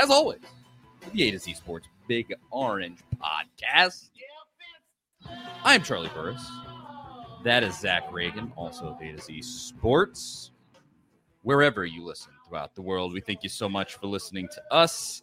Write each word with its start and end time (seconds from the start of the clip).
As 0.00 0.08
always, 0.08 0.40
the 1.12 1.28
A 1.28 1.30
to 1.32 1.38
Z 1.38 1.52
Sports 1.52 1.86
Big 2.08 2.34
Orange 2.50 3.00
Podcast. 3.22 4.08
I'm 5.62 5.82
Charlie 5.82 6.08
Burris. 6.14 6.50
That 7.44 7.62
is 7.62 7.78
Zach 7.78 8.08
Ragan, 8.10 8.50
also 8.56 8.86
of 8.86 9.02
A 9.02 9.12
to 9.12 9.20
Z 9.20 9.42
Sports. 9.42 10.52
Wherever 11.42 11.84
you 11.84 12.02
listen 12.02 12.32
throughout 12.48 12.74
the 12.74 12.80
world, 12.80 13.12
we 13.12 13.20
thank 13.20 13.42
you 13.42 13.50
so 13.50 13.68
much 13.68 13.96
for 13.96 14.06
listening 14.06 14.48
to 14.54 14.74
us. 14.74 15.20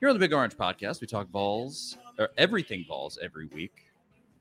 Here 0.00 0.08
on 0.08 0.14
the 0.14 0.20
Big 0.20 0.32
Orange 0.32 0.56
Podcast, 0.56 1.02
we 1.02 1.06
talk 1.06 1.30
balls, 1.30 1.98
or 2.18 2.30
everything 2.38 2.86
balls 2.88 3.18
every 3.22 3.48
week. 3.48 3.84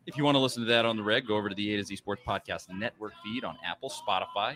If 0.05 0.15
you 0.15 0.23
want 0.23 0.35
to 0.35 0.39
listen 0.39 0.63
to 0.63 0.69
that 0.69 0.85
on 0.85 0.95
the 0.95 1.03
reg, 1.03 1.27
go 1.27 1.35
over 1.35 1.49
to 1.49 1.55
the 1.55 1.73
A 1.73 1.77
to 1.79 1.83
Z 1.83 1.97
Sports 1.97 2.21
Podcast 2.25 2.69
Network 2.69 3.11
feed 3.25 3.43
on 3.43 3.57
Apple, 3.65 3.89
Spotify. 3.89 4.55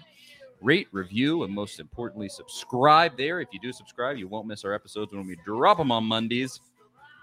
Rate, 0.61 0.87
review, 0.91 1.43
and 1.43 1.53
most 1.53 1.79
importantly, 1.79 2.27
subscribe 2.27 3.15
there. 3.17 3.39
If 3.39 3.49
you 3.53 3.59
do 3.59 3.71
subscribe, 3.71 4.17
you 4.17 4.27
won't 4.27 4.45
miss 4.45 4.65
our 4.65 4.73
episodes 4.73 5.13
when 5.13 5.25
we 5.25 5.37
drop 5.45 5.77
them 5.77 5.91
on 5.91 6.03
Mondays. 6.03 6.59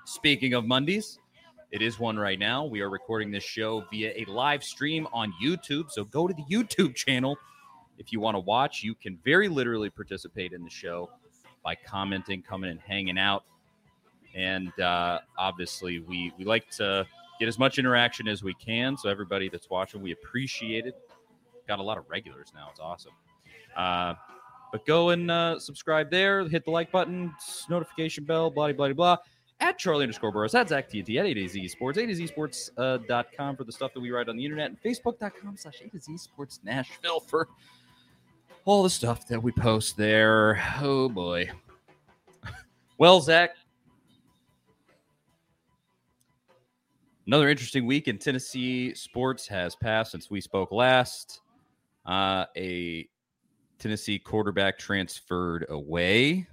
Speaking 0.06 0.54
of 0.54 0.64
Mondays, 0.64 1.18
it 1.70 1.82
is 1.82 1.98
one 1.98 2.18
right 2.18 2.38
now. 2.38 2.64
We 2.64 2.80
are 2.80 2.88
recording 2.88 3.30
this 3.30 3.44
show 3.44 3.84
via 3.90 4.12
a 4.16 4.24
live 4.30 4.64
stream 4.64 5.06
on 5.12 5.34
YouTube. 5.42 5.90
So 5.90 6.04
go 6.04 6.26
to 6.26 6.32
the 6.32 6.44
YouTube 6.44 6.94
channel. 6.94 7.36
If 7.98 8.12
you 8.12 8.20
want 8.20 8.36
to 8.36 8.40
watch, 8.40 8.82
you 8.82 8.94
can 8.94 9.18
very 9.24 9.48
literally 9.48 9.90
participate 9.90 10.52
in 10.52 10.62
the 10.62 10.70
show 10.70 11.10
by 11.62 11.74
commenting, 11.74 12.40
coming 12.40 12.70
and 12.70 12.80
hanging 12.80 13.18
out. 13.18 13.44
And 14.34 14.78
uh, 14.80 15.20
obviously, 15.36 15.98
we, 15.98 16.32
we 16.38 16.44
like 16.44 16.70
to 16.76 17.06
get 17.40 17.48
as 17.48 17.58
much 17.58 17.78
interaction 17.78 18.28
as 18.28 18.42
we 18.42 18.54
can. 18.54 18.96
So, 18.96 19.08
everybody 19.08 19.48
that's 19.48 19.68
watching, 19.68 20.02
we 20.02 20.12
appreciate 20.12 20.86
it. 20.86 20.94
Got 21.66 21.80
a 21.80 21.82
lot 21.82 21.98
of 21.98 22.04
regulars 22.08 22.52
now. 22.54 22.68
It's 22.70 22.80
awesome. 22.80 23.12
Uh, 23.76 24.14
but 24.72 24.84
go 24.86 25.10
and 25.10 25.30
uh, 25.30 25.58
subscribe 25.58 26.10
there, 26.10 26.46
hit 26.48 26.64
the 26.64 26.70
like 26.70 26.90
button, 26.90 27.32
notification 27.70 28.24
bell, 28.24 28.50
blah, 28.50 28.72
blah, 28.72 28.92
blah. 28.92 29.16
At 29.60 29.78
Charlie 29.78 30.02
underscore 30.02 30.32
Burris, 30.32 30.54
at 30.54 30.68
Zach 30.68 30.90
TNT, 30.90 31.18
at 31.18 31.24
A 31.24 31.34
to 31.34 31.48
Z 31.48 31.68
Sports, 31.68 31.96
A 31.98 32.06
to 32.06 32.14
Z 32.14 32.26
Sports 32.26 32.70
uh, 32.76 32.98
dot 33.08 33.28
com 33.34 33.56
for 33.56 33.64
the 33.64 33.72
stuff 33.72 33.94
that 33.94 34.00
we 34.00 34.10
write 34.10 34.28
on 34.28 34.36
the 34.36 34.44
internet, 34.44 34.68
and 34.68 34.82
Facebook.com 34.82 35.56
slash 35.56 35.80
A 35.82 35.88
to 35.88 35.98
Z 35.98 36.18
Sports 36.18 36.60
Nashville 36.62 37.20
for 37.20 37.48
all 38.66 38.82
the 38.82 38.90
stuff 38.90 39.26
that 39.28 39.42
we 39.42 39.52
post 39.52 39.96
there. 39.96 40.62
Oh 40.80 41.08
boy. 41.08 41.50
Well, 42.98 43.20
Zach, 43.20 43.50
another 47.26 47.50
interesting 47.50 47.84
week 47.84 48.08
in 48.08 48.16
Tennessee 48.16 48.94
sports 48.94 49.46
has 49.48 49.76
passed 49.76 50.12
since 50.12 50.30
we 50.30 50.40
spoke 50.40 50.72
last. 50.72 51.42
Uh, 52.06 52.46
a 52.56 53.06
Tennessee 53.78 54.18
quarterback 54.18 54.78
transferred 54.78 55.66
away. 55.68 56.46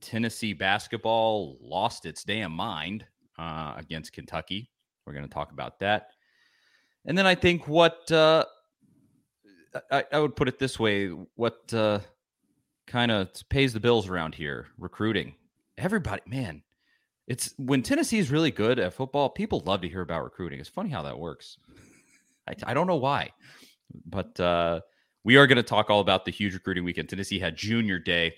Tennessee 0.00 0.52
basketball 0.52 1.58
lost 1.60 2.06
its 2.06 2.22
damn 2.22 2.52
mind 2.52 3.04
uh, 3.38 3.74
against 3.76 4.12
Kentucky. 4.12 4.70
We're 5.04 5.12
going 5.12 5.24
to 5.24 5.32
talk 5.32 5.52
about 5.52 5.78
that. 5.80 6.10
And 7.04 7.16
then 7.16 7.26
I 7.26 7.34
think 7.34 7.68
what 7.68 8.10
uh, 8.10 8.44
I, 9.90 10.04
I, 10.12 10.18
would 10.18 10.36
put 10.36 10.48
it 10.48 10.58
this 10.58 10.78
way 10.78 11.08
what 11.08 11.72
uh, 11.72 12.00
kind 12.86 13.10
of 13.10 13.30
pays 13.48 13.72
the 13.72 13.80
bills 13.80 14.08
around 14.08 14.34
here 14.34 14.68
recruiting. 14.78 15.34
Everybody, 15.78 16.22
man, 16.26 16.62
it's 17.26 17.54
when 17.58 17.82
Tennessee 17.82 18.18
is 18.18 18.30
really 18.30 18.50
good 18.50 18.78
at 18.78 18.94
football, 18.94 19.28
people 19.28 19.62
love 19.66 19.82
to 19.82 19.88
hear 19.88 20.00
about 20.00 20.24
recruiting. 20.24 20.58
It's 20.58 20.68
funny 20.68 20.90
how 20.90 21.02
that 21.02 21.18
works. 21.18 21.58
I, 22.48 22.54
I 22.64 22.74
don't 22.74 22.86
know 22.86 22.96
why, 22.96 23.30
but 24.06 24.38
uh, 24.40 24.80
we 25.26 25.36
are 25.36 25.48
going 25.48 25.56
to 25.56 25.62
talk 25.64 25.90
all 25.90 25.98
about 25.98 26.24
the 26.24 26.30
huge 26.30 26.54
recruiting 26.54 26.84
weekend. 26.84 27.08
Tennessee 27.08 27.40
had 27.40 27.56
junior 27.56 27.98
day. 27.98 28.32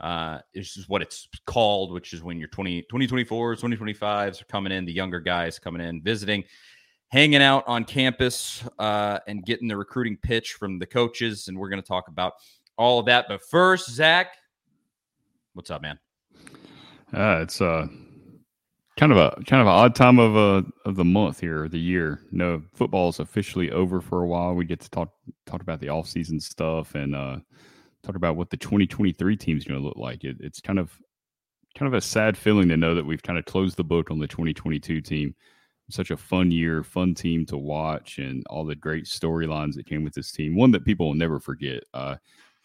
Uh, 0.00 0.38
this 0.54 0.78
is 0.78 0.88
what 0.88 1.02
it's 1.02 1.28
called, 1.44 1.92
which 1.92 2.14
is 2.14 2.22
when 2.22 2.38
your 2.38 2.48
20, 2.48 2.86
2024s, 2.90 3.60
2025s 3.60 4.40
are 4.40 4.44
coming 4.46 4.72
in, 4.72 4.86
the 4.86 4.92
younger 4.92 5.20
guys 5.20 5.58
coming 5.58 5.82
in, 5.82 6.00
visiting, 6.00 6.42
hanging 7.08 7.42
out 7.42 7.62
on 7.66 7.84
campus, 7.84 8.64
uh, 8.78 9.18
and 9.28 9.44
getting 9.44 9.68
the 9.68 9.76
recruiting 9.76 10.16
pitch 10.16 10.54
from 10.54 10.78
the 10.78 10.86
coaches. 10.86 11.48
And 11.48 11.58
we're 11.58 11.68
going 11.68 11.82
to 11.82 11.86
talk 11.86 12.08
about 12.08 12.32
all 12.78 12.98
of 12.98 13.04
that. 13.04 13.26
But 13.28 13.42
first, 13.42 13.90
Zach, 13.90 14.28
what's 15.52 15.70
up, 15.70 15.82
man? 15.82 15.98
Uh, 17.12 17.40
it's 17.42 17.60
uh, 17.60 17.86
kind 19.00 19.12
of 19.12 19.18
a 19.18 19.30
kind 19.46 19.62
of 19.62 19.66
an 19.66 19.72
odd 19.72 19.94
time 19.94 20.18
of 20.18 20.36
uh 20.36 20.62
of 20.84 20.96
the 20.96 21.04
month 21.04 21.40
here, 21.40 21.66
the 21.68 21.78
year. 21.78 22.20
no, 22.32 22.62
football 22.74 23.08
is 23.08 23.18
officially 23.18 23.70
over 23.70 24.02
for 24.02 24.22
a 24.22 24.26
while. 24.26 24.54
We 24.54 24.66
get 24.66 24.80
to 24.80 24.90
talk 24.90 25.14
talk 25.46 25.62
about 25.62 25.80
the 25.80 25.88
off 25.88 26.06
season 26.06 26.38
stuff 26.38 26.94
and 26.94 27.16
uh, 27.16 27.38
talk 28.02 28.14
about 28.14 28.36
what 28.36 28.50
the 28.50 28.58
2023 28.58 29.36
team 29.38 29.56
is 29.56 29.64
going 29.64 29.80
to 29.80 29.86
look 29.86 29.96
like. 29.96 30.22
It, 30.24 30.36
it's 30.40 30.60
kind 30.60 30.78
of 30.78 30.92
kind 31.74 31.86
of 31.86 31.94
a 31.94 32.00
sad 32.02 32.36
feeling 32.36 32.68
to 32.68 32.76
know 32.76 32.94
that 32.94 33.06
we've 33.06 33.22
kind 33.22 33.38
of 33.38 33.46
closed 33.46 33.78
the 33.78 33.84
book 33.84 34.10
on 34.10 34.18
the 34.18 34.28
2022 34.28 35.00
team. 35.00 35.34
Such 35.88 36.10
a 36.10 36.16
fun 36.16 36.50
year, 36.50 36.84
fun 36.84 37.14
team 37.14 37.46
to 37.46 37.56
watch, 37.56 38.18
and 38.18 38.44
all 38.50 38.66
the 38.66 38.76
great 38.76 39.06
storylines 39.06 39.74
that 39.74 39.86
came 39.86 40.04
with 40.04 40.12
this 40.12 40.30
team. 40.30 40.54
One 40.54 40.72
that 40.72 40.84
people 40.84 41.06
will 41.06 41.14
never 41.14 41.40
forget. 41.40 41.82
Uh, 41.94 42.16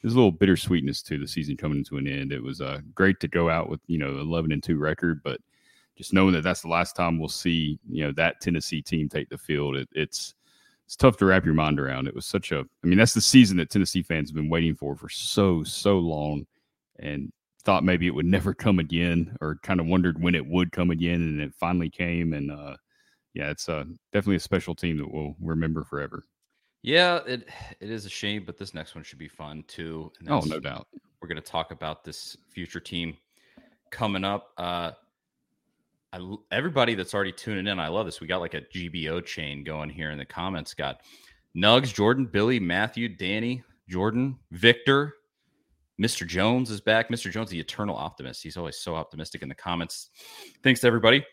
there's 0.02 0.14
a 0.14 0.18
little 0.18 0.34
bittersweetness 0.34 1.02
to 1.04 1.18
the 1.18 1.28
season 1.28 1.56
coming 1.56 1.84
to 1.86 1.98
an 1.98 2.08
end. 2.08 2.34
It 2.34 2.44
was 2.44 2.60
uh, 2.60 2.82
great 2.94 3.22
to 3.22 3.30
go 3.30 3.50
out 3.50 3.70
with 3.70 3.80
you 3.88 3.98
know 3.98 4.20
11 4.20 4.52
and 4.52 4.62
two 4.62 4.78
record, 4.78 5.22
but 5.24 5.40
just 5.96 6.14
knowing 6.14 6.34
that 6.34 6.44
that's 6.44 6.62
the 6.62 6.68
last 6.68 6.96
time 6.96 7.20
we'll 7.20 7.30
see 7.30 7.80
you 7.90 8.04
know 8.04 8.12
that 8.14 8.42
Tennessee 8.42 8.82
team 8.82 9.10
take 9.10 9.30
the 9.30 9.38
field, 9.38 9.76
it, 9.76 9.90
it's 9.94 10.36
it's 10.86 10.96
tough 10.96 11.18
to 11.18 11.26
wrap 11.26 11.46
your 11.46 11.54
mind 11.54 11.80
around. 11.80 12.08
It 12.08 12.16
was 12.16 12.28
such 12.28 12.52
a, 12.52 12.60
I 12.60 12.88
mean, 12.88 13.00
that's 13.00 13.16
the 13.16 13.22
season 13.22 13.58
that 13.58 13.72
Tennessee 13.72 14.04
fans 14.04 14.30
have 14.30 14.36
been 14.36 14.50
waiting 14.50 14.76
for 14.76 14.96
for 14.96 15.10
so 15.10 15.64
so 15.64 15.98
long, 15.98 16.46
and 17.00 17.32
thought 17.64 17.84
maybe 17.84 18.08
it 18.08 18.14
would 18.14 18.26
never 18.38 18.54
come 18.54 18.80
again, 18.80 19.36
or 19.42 19.60
kind 19.64 19.80
of 19.80 19.88
wondered 19.88 20.22
when 20.22 20.36
it 20.36 20.46
would 20.46 20.72
come 20.72 20.92
again, 20.92 21.22
and 21.22 21.42
it 21.42 21.54
finally 21.56 21.90
came. 21.90 22.34
And 22.34 22.52
uh, 22.52 22.76
yeah, 23.34 23.50
it's 23.50 23.68
uh, 23.68 23.86
definitely 24.12 24.38
a 24.38 24.42
special 24.42 24.76
team 24.76 24.98
that 24.98 25.12
we'll 25.12 25.36
remember 25.42 25.84
forever. 25.84 26.26
Yeah, 26.84 27.22
it 27.26 27.48
it 27.80 27.90
is 27.90 28.06
a 28.06 28.10
shame, 28.10 28.44
but 28.46 28.58
this 28.58 28.76
next 28.76 28.94
one 28.94 29.04
should 29.04 29.18
be 29.18 29.28
fun 29.28 29.64
too. 29.68 30.12
oh, 30.30 30.42
no 30.42 30.60
doubt. 30.60 30.88
We're 31.20 31.28
going 31.28 31.42
to 31.42 31.52
talk 31.52 31.72
about 31.72 32.04
this 32.04 32.38
future 32.48 32.80
team 32.80 33.18
coming 33.90 34.24
up. 34.24 34.52
Uh, 34.58 34.92
I, 36.16 36.36
everybody 36.52 36.96
that's 36.96 37.14
already 37.14 37.32
tuning 37.32 37.68
in, 37.68 37.80
I 37.80 37.90
love 37.90 38.06
this. 38.06 38.22
We 38.22 38.28
got 38.28 38.40
like 38.40 38.54
a 38.54 38.62
GBO 38.62 39.24
chain 39.26 39.64
going 39.64 39.90
here 39.90 40.12
in 40.12 40.18
the 40.18 40.26
comments. 40.26 40.74
Got 40.74 41.02
Nugs, 41.56 41.94
Jordan, 41.94 42.26
Billy, 42.26 42.60
Matthew, 42.60 43.10
Danny, 43.10 43.64
Jordan, 43.90 44.38
Victor, 44.52 45.16
Mr. 46.02 46.26
Jones 46.26 46.72
is 46.72 46.80
back. 46.80 47.10
Mr. 47.10 47.32
Jones, 47.32 47.50
the 47.50 47.60
eternal 47.60 47.96
optimist. 47.96 48.44
He's 48.44 48.58
always 48.58 48.78
so 48.78 48.96
optimistic 48.96 49.42
in 49.42 49.50
the 49.50 49.56
comments. 49.56 50.10
Thanks 50.64 50.82
to 50.82 50.88
everybody 50.88 51.26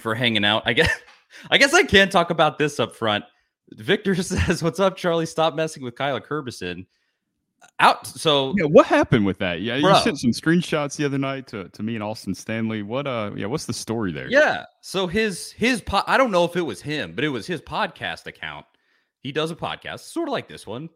for 0.00 0.14
hanging 0.14 0.44
out. 0.44 0.62
I 0.64 0.72
guess 0.72 0.90
I 1.50 1.58
guess 1.58 1.74
I 1.74 1.82
can 1.82 2.08
talk 2.08 2.30
about 2.30 2.58
this 2.58 2.78
up 2.78 2.94
front. 2.94 3.24
Victor 3.72 4.14
says, 4.22 4.62
"What's 4.62 4.80
up, 4.80 4.96
Charlie? 4.96 5.26
Stop 5.26 5.54
messing 5.54 5.82
with 5.82 5.94
Kyler 5.94 6.24
Kurbison." 6.24 6.86
Out. 7.80 8.06
So 8.06 8.54
yeah, 8.56 8.64
what 8.64 8.86
happened 8.86 9.26
with 9.26 9.38
that? 9.38 9.60
Yeah, 9.60 9.80
bro. 9.80 9.90
you 9.90 10.02
sent 10.02 10.18
some 10.18 10.30
screenshots 10.30 10.96
the 10.96 11.04
other 11.04 11.18
night 11.18 11.46
to, 11.48 11.68
to 11.68 11.82
me 11.82 11.94
and 11.94 12.02
Austin 12.02 12.34
Stanley. 12.34 12.82
What 12.82 13.06
uh 13.06 13.32
yeah, 13.36 13.46
what's 13.46 13.66
the 13.66 13.72
story 13.72 14.12
there? 14.12 14.28
Yeah. 14.30 14.64
So 14.80 15.06
his 15.06 15.52
his 15.52 15.80
po- 15.80 16.04
I 16.06 16.16
don't 16.16 16.30
know 16.30 16.44
if 16.44 16.56
it 16.56 16.62
was 16.62 16.80
him, 16.80 17.12
but 17.14 17.24
it 17.24 17.28
was 17.28 17.46
his 17.46 17.60
podcast 17.60 18.26
account. 18.26 18.66
He 19.20 19.32
does 19.32 19.50
a 19.50 19.56
podcast, 19.56 20.00
sort 20.00 20.28
of 20.28 20.32
like 20.32 20.48
this 20.48 20.66
one. 20.66 20.90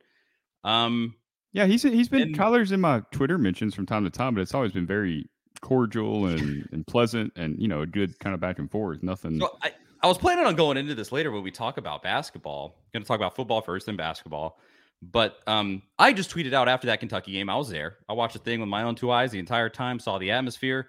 Um 0.65 1.15
yeah, 1.53 1.67
he's 1.67 1.83
he's 1.83 2.09
been 2.09 2.23
and, 2.23 2.39
Kyler's 2.39 2.73
in 2.73 2.81
my 2.81 3.03
Twitter 3.12 3.39
mentions 3.39 3.75
from 3.75 3.87
time 3.87 4.05
to 4.05 4.11
time, 4.11 4.35
but 4.35 4.41
it's 4.41 4.55
always 4.55 4.73
been 4.73 4.87
very 4.87 5.29
cordial 5.61 6.26
and, 6.26 6.69
and 6.73 6.87
pleasant 6.87 7.32
and 7.37 7.61
you 7.61 7.69
know, 7.69 7.82
a 7.82 7.87
good 7.87 8.19
kind 8.19 8.35
of 8.35 8.41
back 8.41 8.59
and 8.59 8.70
forth. 8.70 9.03
Nothing 9.03 9.41
so 9.41 9.56
I, 9.62 9.73
I 10.03 10.06
was 10.06 10.19
planning 10.19 10.47
on 10.47 10.55
going 10.55 10.76
into 10.76 10.94
this 10.94 11.11
later 11.11 11.31
when 11.31 11.43
we 11.43 11.50
talk 11.50 11.79
about 11.79 12.03
basketball. 12.03 12.76
I'm 12.76 13.00
gonna 13.00 13.05
talk 13.05 13.17
about 13.17 13.35
football 13.35 13.61
first, 13.62 13.87
then 13.87 13.97
basketball. 13.97 14.61
But 15.00 15.39
um, 15.47 15.83
I 15.99 16.12
just 16.12 16.35
tweeted 16.35 16.53
out 16.53 16.69
after 16.69 16.89
that 16.89 17.00
Kentucky 17.00 17.33
game. 17.33 17.49
I 17.49 17.56
was 17.56 17.69
there. 17.69 17.99
I 18.09 18.15
watched 18.15 18.33
the 18.33 18.41
thing 18.41 18.61
with 18.61 18.69
my 18.69 18.83
own 18.83 18.95
two 18.95 19.11
eyes 19.11 19.31
the 19.31 19.39
entire 19.39 19.69
time, 19.69 20.00
saw 20.00 20.19
the 20.19 20.33
atmosphere. 20.33 20.89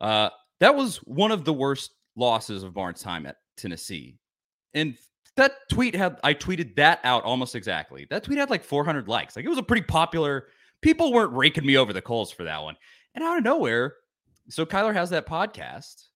Uh, 0.00 0.30
that 0.60 0.74
was 0.74 0.96
one 0.98 1.30
of 1.30 1.44
the 1.44 1.52
worst 1.52 1.92
losses 2.16 2.62
of 2.62 2.74
Barnes' 2.74 3.00
time 3.00 3.26
at 3.26 3.36
Tennessee. 3.56 4.18
And 4.74 4.96
that 5.36 5.52
tweet 5.70 5.94
had, 5.94 6.18
I 6.24 6.34
tweeted 6.34 6.74
that 6.76 7.00
out 7.04 7.22
almost 7.22 7.54
exactly. 7.54 8.06
That 8.10 8.24
tweet 8.24 8.38
had 8.38 8.50
like 8.50 8.64
400 8.64 9.06
likes. 9.06 9.36
Like 9.36 9.44
it 9.44 9.48
was 9.48 9.58
a 9.58 9.62
pretty 9.62 9.82
popular, 9.82 10.48
people 10.82 11.12
weren't 11.12 11.32
raking 11.32 11.64
me 11.64 11.76
over 11.76 11.92
the 11.92 12.02
coals 12.02 12.32
for 12.32 12.44
that 12.44 12.62
one. 12.62 12.76
And 13.14 13.22
out 13.22 13.38
of 13.38 13.44
nowhere, 13.44 13.94
so 14.48 14.66
Kyler 14.66 14.94
has 14.94 15.10
that 15.10 15.26
podcast 15.26 16.08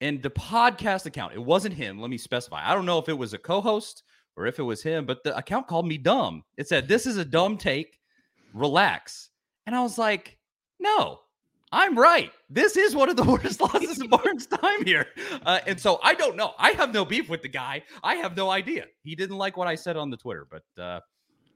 and 0.00 0.22
the 0.22 0.30
podcast 0.30 1.06
account, 1.06 1.34
it 1.34 1.42
wasn't 1.42 1.74
him. 1.74 2.00
Let 2.00 2.10
me 2.10 2.18
specify. 2.18 2.62
I 2.64 2.74
don't 2.74 2.86
know 2.86 2.98
if 2.98 3.08
it 3.08 3.18
was 3.18 3.34
a 3.34 3.38
co 3.38 3.60
host 3.60 4.04
or 4.40 4.46
if 4.46 4.58
it 4.58 4.62
was 4.62 4.82
him, 4.82 5.04
but 5.04 5.22
the 5.22 5.36
account 5.36 5.68
called 5.68 5.86
me 5.86 5.98
dumb. 5.98 6.42
It 6.56 6.66
said, 6.66 6.88
This 6.88 7.06
is 7.06 7.18
a 7.18 7.24
dumb 7.24 7.58
take. 7.58 7.98
Relax. 8.54 9.28
And 9.66 9.76
I 9.76 9.82
was 9.82 9.98
like, 9.98 10.38
No, 10.78 11.20
I'm 11.70 11.96
right. 11.96 12.32
This 12.48 12.76
is 12.76 12.96
one 12.96 13.10
of 13.10 13.16
the 13.16 13.22
worst 13.44 13.60
losses 13.60 14.00
of 14.00 14.08
Barnes' 14.08 14.46
time 14.46 14.84
here. 14.84 15.06
Uh, 15.44 15.60
and 15.66 15.78
so 15.78 16.00
I 16.02 16.14
don't 16.14 16.36
know. 16.36 16.54
I 16.58 16.70
have 16.70 16.92
no 16.92 17.04
beef 17.04 17.28
with 17.28 17.42
the 17.42 17.48
guy. 17.48 17.82
I 18.02 18.16
have 18.16 18.36
no 18.36 18.50
idea. 18.50 18.86
He 19.04 19.14
didn't 19.14 19.36
like 19.36 19.56
what 19.56 19.68
I 19.68 19.74
said 19.74 19.96
on 19.96 20.10
the 20.10 20.16
Twitter, 20.16 20.46
but 20.50 20.82
uh, 20.82 21.00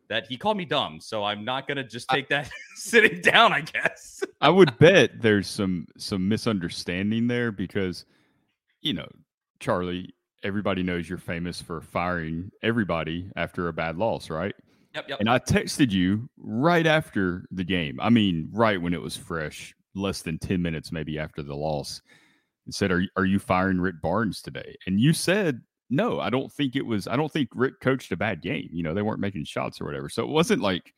that 0.08 0.26
he 0.28 0.36
called 0.36 0.58
me 0.58 0.66
dumb. 0.66 1.00
So 1.00 1.24
I'm 1.24 1.44
not 1.44 1.66
gonna 1.66 1.84
just 1.84 2.08
take 2.10 2.28
that 2.28 2.50
sitting 2.76 3.22
down. 3.22 3.52
I 3.54 3.62
guess. 3.62 4.22
I 4.42 4.50
would 4.50 4.76
bet 4.78 5.22
there's 5.22 5.48
some 5.48 5.86
some 5.96 6.28
misunderstanding 6.28 7.28
there 7.28 7.50
because, 7.50 8.04
you 8.82 8.92
know, 8.92 9.08
Charlie, 9.58 10.14
everybody 10.44 10.82
knows 10.82 11.08
you're 11.08 11.18
famous 11.18 11.60
for 11.60 11.80
firing 11.80 12.50
everybody 12.62 13.28
after 13.36 13.68
a 13.68 13.72
bad 13.72 13.96
loss, 13.96 14.30
right? 14.30 14.54
Yep, 14.94 15.08
yep. 15.08 15.20
And 15.20 15.28
I 15.28 15.38
texted 15.40 15.90
you 15.90 16.28
right 16.36 16.86
after 16.86 17.46
the 17.50 17.64
game. 17.64 17.98
I 18.00 18.10
mean, 18.10 18.48
right 18.52 18.80
when 18.80 18.94
it 18.94 19.02
was 19.02 19.16
fresh, 19.16 19.74
less 19.94 20.22
than 20.22 20.38
10 20.38 20.62
minutes 20.62 20.92
maybe 20.92 21.18
after 21.18 21.42
the 21.42 21.54
loss, 21.56 22.00
and 22.66 22.74
said, 22.74 22.92
Are, 22.92 23.02
are 23.16 23.24
you 23.24 23.38
firing 23.38 23.80
Rick 23.80 24.00
Barnes 24.00 24.40
today? 24.40 24.76
And 24.86 25.00
you 25.00 25.12
said, 25.12 25.60
No, 25.90 26.20
I 26.20 26.30
don't 26.30 26.52
think 26.52 26.76
it 26.76 26.86
was. 26.86 27.08
I 27.08 27.16
don't 27.16 27.32
think 27.32 27.48
Rick 27.54 27.80
coached 27.80 28.12
a 28.12 28.16
bad 28.16 28.40
game. 28.40 28.68
You 28.72 28.82
know, 28.84 28.94
they 28.94 29.02
weren't 29.02 29.20
making 29.20 29.44
shots 29.46 29.80
or 29.80 29.84
whatever. 29.84 30.08
So 30.08 30.22
it 30.22 30.28
wasn't 30.28 30.62
like 30.62 30.92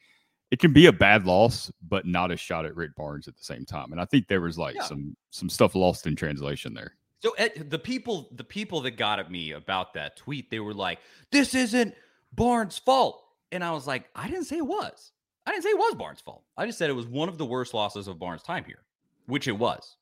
it 0.51 0.59
can 0.61 0.73
be 0.73 0.87
a 0.87 0.93
bad 0.93 1.25
loss, 1.27 1.73
but 1.89 2.07
not 2.07 2.31
a 2.31 2.37
shot 2.37 2.67
at 2.67 2.77
Rick 2.77 2.95
Barnes 2.97 3.27
at 3.29 3.37
the 3.37 3.43
same 3.45 3.65
time. 3.65 3.93
And 3.93 4.01
I 4.01 4.05
think 4.05 4.29
there 4.29 4.41
was 4.43 4.59
like 4.59 4.77
Yeah. 4.77 4.85
some 4.85 5.17
some 5.31 5.49
stuff 5.49 5.75
lost 5.75 6.07
in 6.07 6.15
translation 6.17 6.75
there. 6.75 6.95
So 7.23 7.33
Ed, 7.33 7.71
the 7.71 7.79
people, 7.79 8.29
the 8.33 8.45
people 8.45 8.83
that 8.83 8.93
got 8.93 9.19
at 9.19 9.31
me 9.31 9.53
about 9.53 9.95
that 9.95 10.17
tweet, 10.17 10.51
they 10.51 10.61
were 10.61 10.75
like, 10.75 10.99
"This 11.33 11.55
isn't 11.55 11.95
Barnes' 12.33 12.79
fault," 12.79 13.25
and 13.53 13.65
I 13.65 13.73
was 13.73 13.87
like, 13.87 14.09
"I 14.15 14.29
didn't 14.29 14.45
say 14.45 14.59
it 14.59 14.67
was. 14.67 15.13
I 15.47 15.53
didn't 15.53 15.65
say 15.65 15.71
it 15.71 15.79
was 15.79 15.95
Barnes' 15.95 16.21
fault. 16.21 16.45
I 16.57 16.67
just 16.67 16.79
said 16.79 16.91
it 16.91 16.95
was 16.95 17.07
one 17.07 17.29
of 17.29 17.39
the 17.39 17.47
worst 17.47 17.73
losses 17.73 18.09
of 18.09 18.19
Barnes' 18.19 18.43
time 18.43 18.65
here, 18.65 18.85
which 19.27 19.49
it 19.49 19.53
was, 19.53 19.97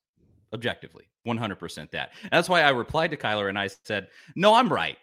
objectively, 0.52 1.04
one 1.22 1.36
hundred 1.36 1.56
percent 1.56 1.90
that. 1.92 2.12
And 2.22 2.32
that's 2.32 2.48
why 2.48 2.62
I 2.62 2.70
replied 2.70 3.10
to 3.12 3.16
Kyler 3.16 3.48
and 3.48 3.58
I 3.58 3.68
said, 3.68 4.08
"No, 4.34 4.54
I'm 4.54 4.68
right, 4.72 4.98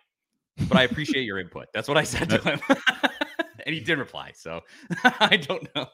but 0.67 0.77
I 0.77 0.83
appreciate 0.83 1.23
your 1.23 1.39
input." 1.39 1.67
That's 1.73 1.87
what 1.87 1.97
I 1.97 2.03
said 2.03 2.29
to 2.29 2.39
him, 2.39 2.59
and 3.65 3.73
he 3.73 3.79
did 3.79 3.99
reply. 3.99 4.31
So 4.35 4.61
I 5.03 5.37
don't 5.37 5.67
know. 5.75 5.87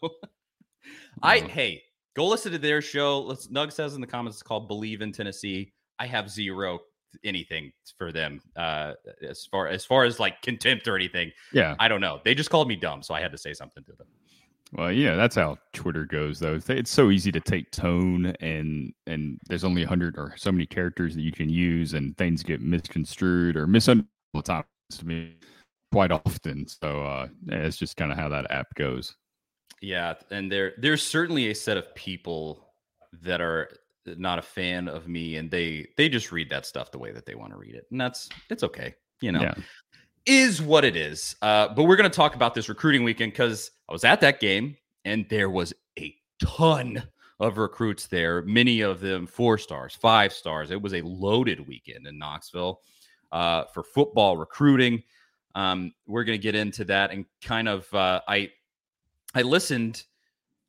I 1.21 1.39
hey, 1.39 1.83
go 2.15 2.25
listen 2.27 2.51
to 2.53 2.57
their 2.57 2.81
show. 2.81 3.21
Let's 3.21 3.47
Nug 3.47 3.71
says 3.71 3.93
in 3.93 4.01
the 4.01 4.07
comments 4.07 4.37
it's 4.37 4.43
called 4.43 4.67
Believe 4.67 5.01
in 5.01 5.11
Tennessee. 5.11 5.73
I 5.99 6.07
have 6.07 6.29
zero 6.29 6.79
anything 7.23 7.71
for 7.97 8.11
them 8.11 8.39
uh 8.57 8.93
as 9.27 9.45
far 9.45 9.67
as 9.67 9.83
far 9.85 10.03
as 10.03 10.19
like 10.19 10.41
contempt 10.41 10.87
or 10.87 10.95
anything. 10.95 11.31
Yeah. 11.53 11.75
I 11.79 11.87
don't 11.87 12.01
know. 12.01 12.19
They 12.23 12.35
just 12.35 12.49
called 12.49 12.67
me 12.67 12.75
dumb, 12.75 13.01
so 13.01 13.13
I 13.13 13.21
had 13.21 13.31
to 13.31 13.37
say 13.37 13.53
something 13.53 13.83
to 13.85 13.93
them. 13.93 14.07
Well, 14.73 14.91
yeah, 14.91 15.15
that's 15.15 15.35
how 15.35 15.57
Twitter 15.71 16.03
goes, 16.05 16.39
though. 16.39 16.55
It's- 16.55 16.89
so 16.89 17.09
easy 17.09 17.31
to 17.31 17.39
take 17.39 17.71
tone, 17.71 18.35
and 18.41 18.93
and 19.07 19.39
there's 19.47 19.63
only 19.63 19.83
a 19.83 19.87
hundred 19.87 20.17
or 20.17 20.33
so 20.35 20.51
many 20.51 20.65
characters 20.65 21.15
that 21.15 21.21
you 21.21 21.31
can 21.31 21.49
use, 21.49 21.93
and 21.93 22.15
things 22.17 22.43
get 22.43 22.61
misconstrued 22.61 23.55
or 23.55 23.65
misunderstood 23.65 24.09
all 24.33 24.41
the 24.41 24.45
time 24.47 24.63
to 24.91 25.07
me 25.07 25.35
quite 25.93 26.11
often. 26.11 26.67
So 26.67 27.01
uh, 27.03 27.27
it's 27.47 27.77
just 27.77 27.95
kind 27.95 28.11
of 28.11 28.17
how 28.17 28.27
that 28.29 28.51
app 28.51 28.67
goes. 28.75 29.15
Yeah, 29.81 30.15
and 30.31 30.51
there 30.51 30.73
there's 30.77 31.01
certainly 31.01 31.49
a 31.49 31.55
set 31.55 31.77
of 31.77 31.95
people 31.95 32.67
that 33.21 33.39
are 33.39 33.69
not 34.17 34.39
a 34.39 34.41
fan 34.41 34.87
of 34.87 35.07
me 35.07 35.35
and 35.37 35.51
they 35.51 35.87
they 35.97 36.09
just 36.09 36.31
read 36.31 36.49
that 36.49 36.65
stuff 36.65 36.91
the 36.91 36.99
way 36.99 37.11
that 37.11 37.25
they 37.25 37.35
want 37.35 37.51
to 37.51 37.57
read 37.57 37.75
it. 37.75 37.87
And 37.91 37.99
that's 37.99 38.29
it's 38.49 38.63
okay. 38.63 38.95
You 39.21 39.31
know. 39.31 39.41
Yeah, 39.41 39.55
is 40.27 40.61
what 40.61 40.83
it 40.83 40.95
is. 40.95 41.35
Uh, 41.41 41.69
but 41.69 41.83
we're 41.83 41.95
going 41.95 42.09
to 42.09 42.15
talk 42.15 42.35
about 42.35 42.53
this 42.53 42.69
recruiting 42.69 43.03
weekend 43.03 43.31
because 43.31 43.71
I 43.89 43.93
was 43.93 44.03
at 44.03 44.21
that 44.21 44.39
game 44.39 44.75
and 45.05 45.25
there 45.29 45.49
was 45.49 45.73
a 45.97 46.13
ton 46.43 47.01
of 47.39 47.57
recruits 47.57 48.07
there, 48.07 48.41
many 48.43 48.81
of 48.81 48.99
them 48.99 49.25
four 49.25 49.57
stars, 49.57 49.95
five 49.95 50.33
stars. 50.33 50.69
It 50.69 50.81
was 50.81 50.93
a 50.93 51.01
loaded 51.01 51.65
weekend 51.67 52.05
in 52.07 52.17
Knoxville 52.17 52.81
uh, 53.31 53.65
for 53.73 53.83
football 53.83 54.37
recruiting. 54.37 55.03
Um, 55.55 55.93
we're 56.05 56.23
going 56.23 56.37
to 56.37 56.41
get 56.43 56.55
into 56.55 56.83
that 56.85 57.11
and 57.11 57.25
kind 57.41 57.67
of 57.67 57.91
uh, 57.93 58.21
I 58.27 58.51
I 59.33 59.43
listened 59.43 60.03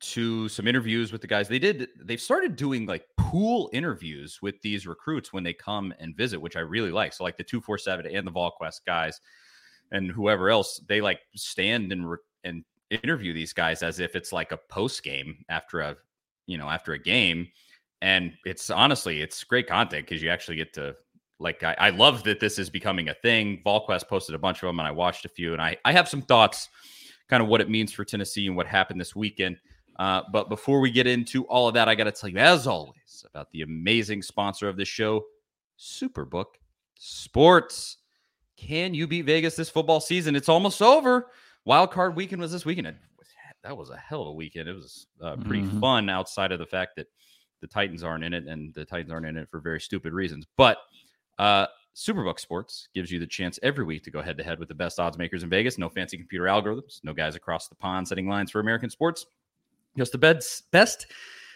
to 0.01 0.49
some 0.49 0.69
interviews 0.69 1.13
with 1.13 1.21
the 1.21 1.27
guys. 1.27 1.49
They 1.49 1.59
did 1.59 1.89
they've 2.01 2.21
started 2.21 2.57
doing 2.57 2.87
like 2.87 3.05
pool 3.17 3.69
interviews 3.73 4.39
with 4.41 4.61
these 4.63 4.87
recruits 4.87 5.33
when 5.33 5.43
they 5.43 5.53
come 5.53 5.93
and 5.99 6.17
visit, 6.17 6.41
which 6.41 6.57
I 6.57 6.61
really 6.61 6.91
like. 6.91 7.13
So 7.13 7.25
like 7.25 7.37
the 7.37 7.45
247 7.45 8.07
and 8.07 8.27
the 8.27 8.31
VolQuest 8.31 8.81
guys 8.87 9.21
and 9.91 10.11
whoever 10.11 10.51
else, 10.51 10.81
they 10.89 11.01
like 11.01 11.21
stand 11.35 11.93
and 11.93 12.11
re- 12.11 12.19
and 12.45 12.65
interview 12.91 13.35
these 13.35 13.53
guys 13.53 13.83
as 13.83 14.01
if 14.01 14.15
it's 14.17 14.33
like 14.33 14.53
a 14.53 14.59
post 14.69 15.03
game 15.03 15.45
after 15.49 15.81
a 15.81 15.97
you 16.47 16.59
know 16.59 16.69
after 16.69 16.93
a 16.93 16.99
game. 16.99 17.49
And 18.01 18.33
it's 18.45 18.71
honestly 18.71 19.21
it's 19.21 19.43
great 19.45 19.67
content 19.67 20.07
because 20.07 20.23
you 20.23 20.31
actually 20.31 20.57
get 20.57 20.73
to 20.75 20.95
like 21.41 21.63
I, 21.65 21.75
I 21.79 21.91
love 21.91 22.23
that 22.25 22.41
this 22.41 22.59
is 22.59 22.71
becoming 22.71 23.09
a 23.09 23.15
thing. 23.15 23.63
VolQuest 23.67 24.09
posted 24.09 24.35
a 24.35 24.39
bunch 24.39 24.63
of 24.63 24.69
them 24.69 24.79
and 24.79 24.87
I 24.87 24.93
watched 24.93 25.25
a 25.25 25.29
few 25.29 25.53
and 25.53 25.63
I 25.63 25.77
I 25.85 25.93
have 25.93 26.09
some 26.09 26.23
thoughts 26.23 26.69
kind 27.29 27.43
of 27.43 27.49
what 27.49 27.61
it 27.61 27.69
means 27.69 27.93
for 27.93 28.05
Tennessee 28.05 28.47
and 28.47 28.57
what 28.57 28.67
happened 28.67 29.01
this 29.01 29.15
weekend. 29.15 29.59
Uh, 29.99 30.23
but 30.33 30.49
before 30.49 30.81
we 30.81 30.91
get 30.91 31.07
into 31.07 31.45
all 31.47 31.67
of 31.69 31.75
that, 31.75 31.89
I 31.89 31.95
got 31.95 32.05
to 32.05 32.13
tell 32.13 32.31
you, 32.31 32.39
as 32.39 32.67
always, 32.67 33.25
about 33.29 33.51
the 33.53 33.63
amazing 33.63 34.23
sponsor 34.23 34.69
of 34.69 34.77
this 34.77 34.89
show, 34.89 35.25
Superbook 35.79 36.47
Sports. 36.99 37.99
Can 38.57 38.95
you 38.95 39.07
beat 39.07 39.23
Vegas 39.23 39.57
this 39.57 39.71
football 39.71 40.01
season? 40.01 40.35
It's 40.37 40.49
almost 40.49 40.83
over. 40.83 41.31
Wild 41.65 41.91
card 41.91 42.17
weekend 42.17 42.41
was 42.41 42.53
this 42.53 42.65
weekend. 42.65 42.87
Was- 43.19 43.29
That 43.65 43.77
was 43.77 43.91
a 43.91 43.97
hell 43.97 44.23
of 44.23 44.29
a 44.29 44.33
weekend. 44.33 44.69
It 44.69 44.75
was 44.75 45.07
uh, 45.21 45.37
pretty 45.37 45.65
Mhm. 45.65 45.81
fun 45.81 46.09
outside 46.09 46.53
of 46.53 46.59
the 46.61 46.67
fact 46.67 46.93
that 46.97 47.07
the 47.61 47.67
Titans 47.67 48.05
aren't 48.05 48.23
in 48.25 48.33
it, 48.33 48.47
and 48.47 48.73
the 48.75 48.85
Titans 48.85 49.11
aren't 49.11 49.27
in 49.27 49.37
it 49.37 49.49
for 49.51 49.59
very 49.61 49.81
stupid 49.81 50.13
reasons. 50.13 50.47
But 50.57 50.79
uh, 51.39 51.67
Superbook 51.95 52.39
Sports 52.39 52.89
gives 52.95 53.11
you 53.11 53.19
the 53.19 53.27
chance 53.27 53.59
every 53.63 53.85
week 53.85 54.05
to 54.05 54.11
go 54.13 54.23
head 54.23 54.37
to 54.39 54.45
head 54.45 54.59
with 54.61 54.69
the 54.69 54.75
best 54.75 55.01
odds 55.01 55.19
makers 55.19 55.43
in 55.43 55.49
Vegas. 55.51 55.77
No 55.79 55.89
fancy 55.89 56.17
computer 56.17 56.45
algorithms, 56.45 57.01
no 57.03 57.13
guys 57.13 57.35
across 57.35 57.67
the 57.69 57.75
pond 57.75 58.07
setting 58.07 58.29
lines 58.29 58.51
for 58.53 58.61
American 58.61 58.91
sports. 58.91 59.27
Just 59.99 60.13
the 60.13 60.19
best, 60.19 60.71
best 60.71 61.07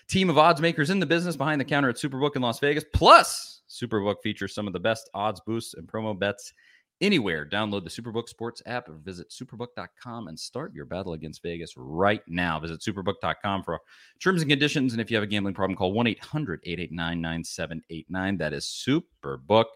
team 0.09 0.29
of 0.29 0.37
odds 0.37 0.61
makers 0.61 0.91
in 0.91 0.99
the 0.99 1.07
business 1.07 1.37
behind 1.37 1.61
the 1.61 1.65
counter 1.65 1.89
at 1.89 1.97
Superbook 1.97 2.37
in 2.37 2.43
Las 2.43 2.59
Vegas. 2.59 2.85
Plus, 2.93 3.63
Superbook 3.71 4.17
features 4.23 4.55
some 4.55 4.67
of 4.67 4.73
the 4.73 4.81
best 4.81 5.09
odds 5.15 5.41
boosts 5.47 5.75
and 5.75 5.87
promo 5.87 6.19
bets 6.19 6.53
anywhere. 7.01 7.47
Download 7.47 7.85
the 7.85 7.91
Superbook 7.91 8.29
Sports 8.29 8.63
app 8.67 8.89
or 8.89 8.95
visit 8.95 9.31
superbook.com 9.31 10.29
and 10.29 10.39
start 10.39 10.75
your 10.75 10.87
battle 10.87 11.13
against 11.13 11.43
Vegas 11.43 11.75
right 11.77 12.23
now. 12.27 12.59
Visit 12.59 12.81
superbook.com 12.81 13.63
for 13.63 13.81
terms 14.21 14.43
and 14.43 14.51
conditions. 14.51 14.93
And 14.93 15.01
if 15.01 15.11
you 15.11 15.17
have 15.17 15.25
a 15.25 15.29
gambling 15.29 15.55
problem, 15.55 15.77
call 15.77 15.93
1 15.93 16.07
800 16.07 16.61
889 16.65 17.21
9789. 17.21 18.37
That 18.39 18.53
is 18.53 18.65
Superbook 18.65 19.67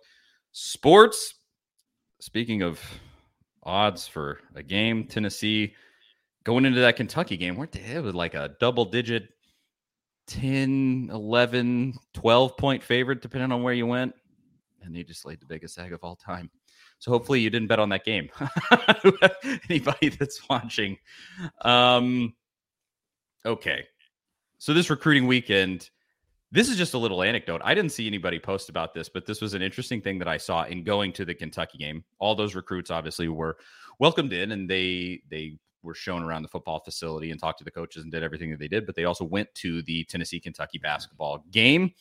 Sports. 0.52 1.34
Speaking 2.20 2.62
of 2.62 2.80
odds 3.62 4.08
for 4.08 4.40
a 4.54 4.62
game, 4.62 5.04
Tennessee 5.04 5.74
going 6.46 6.64
into 6.64 6.78
that 6.78 6.94
Kentucky 6.94 7.36
game, 7.36 7.56
weren't 7.56 7.72
they? 7.72 7.80
It 7.80 8.04
was 8.04 8.14
like 8.14 8.34
a 8.34 8.54
double 8.60 8.84
digit 8.84 9.30
10, 10.28 11.10
11, 11.12 11.94
12 12.14 12.56
point 12.56 12.84
favorite, 12.84 13.20
depending 13.20 13.50
on 13.50 13.64
where 13.64 13.74
you 13.74 13.84
went. 13.84 14.14
And 14.80 14.94
they 14.94 15.02
just 15.02 15.26
laid 15.26 15.40
the 15.40 15.46
biggest 15.46 15.76
egg 15.76 15.92
of 15.92 16.04
all 16.04 16.14
time. 16.14 16.48
So 17.00 17.10
hopefully 17.10 17.40
you 17.40 17.50
didn't 17.50 17.66
bet 17.66 17.80
on 17.80 17.88
that 17.88 18.04
game. 18.04 18.30
Anybody 19.68 20.10
that's 20.10 20.48
watching. 20.48 20.96
Um, 21.62 22.32
okay. 23.44 23.84
So 24.58 24.72
this 24.72 24.88
recruiting 24.88 25.26
weekend, 25.26 25.90
this 26.52 26.68
is 26.68 26.76
just 26.76 26.94
a 26.94 26.98
little 26.98 27.24
anecdote. 27.24 27.60
I 27.64 27.74
didn't 27.74 27.90
see 27.90 28.06
anybody 28.06 28.38
post 28.38 28.68
about 28.68 28.94
this, 28.94 29.08
but 29.08 29.26
this 29.26 29.40
was 29.40 29.54
an 29.54 29.62
interesting 29.62 30.00
thing 30.00 30.20
that 30.20 30.28
I 30.28 30.36
saw 30.36 30.62
in 30.62 30.84
going 30.84 31.12
to 31.14 31.24
the 31.24 31.34
Kentucky 31.34 31.78
game. 31.78 32.04
All 32.20 32.36
those 32.36 32.54
recruits 32.54 32.92
obviously 32.92 33.26
were 33.26 33.56
welcomed 33.98 34.32
in 34.32 34.52
and 34.52 34.70
they 34.70 35.22
they 35.28 35.58
were 35.86 35.94
shown 35.94 36.22
around 36.22 36.42
the 36.42 36.48
football 36.48 36.80
facility 36.80 37.30
and 37.30 37.40
talked 37.40 37.58
to 37.58 37.64
the 37.64 37.70
coaches 37.70 38.02
and 38.02 38.12
did 38.12 38.22
everything 38.22 38.50
that 38.50 38.58
they 38.58 38.68
did, 38.68 38.84
but 38.84 38.94
they 38.94 39.04
also 39.04 39.24
went 39.24 39.52
to 39.54 39.80
the 39.82 40.04
Tennessee 40.04 40.40
Kentucky 40.40 40.78
basketball 40.78 41.44
game. 41.50 41.92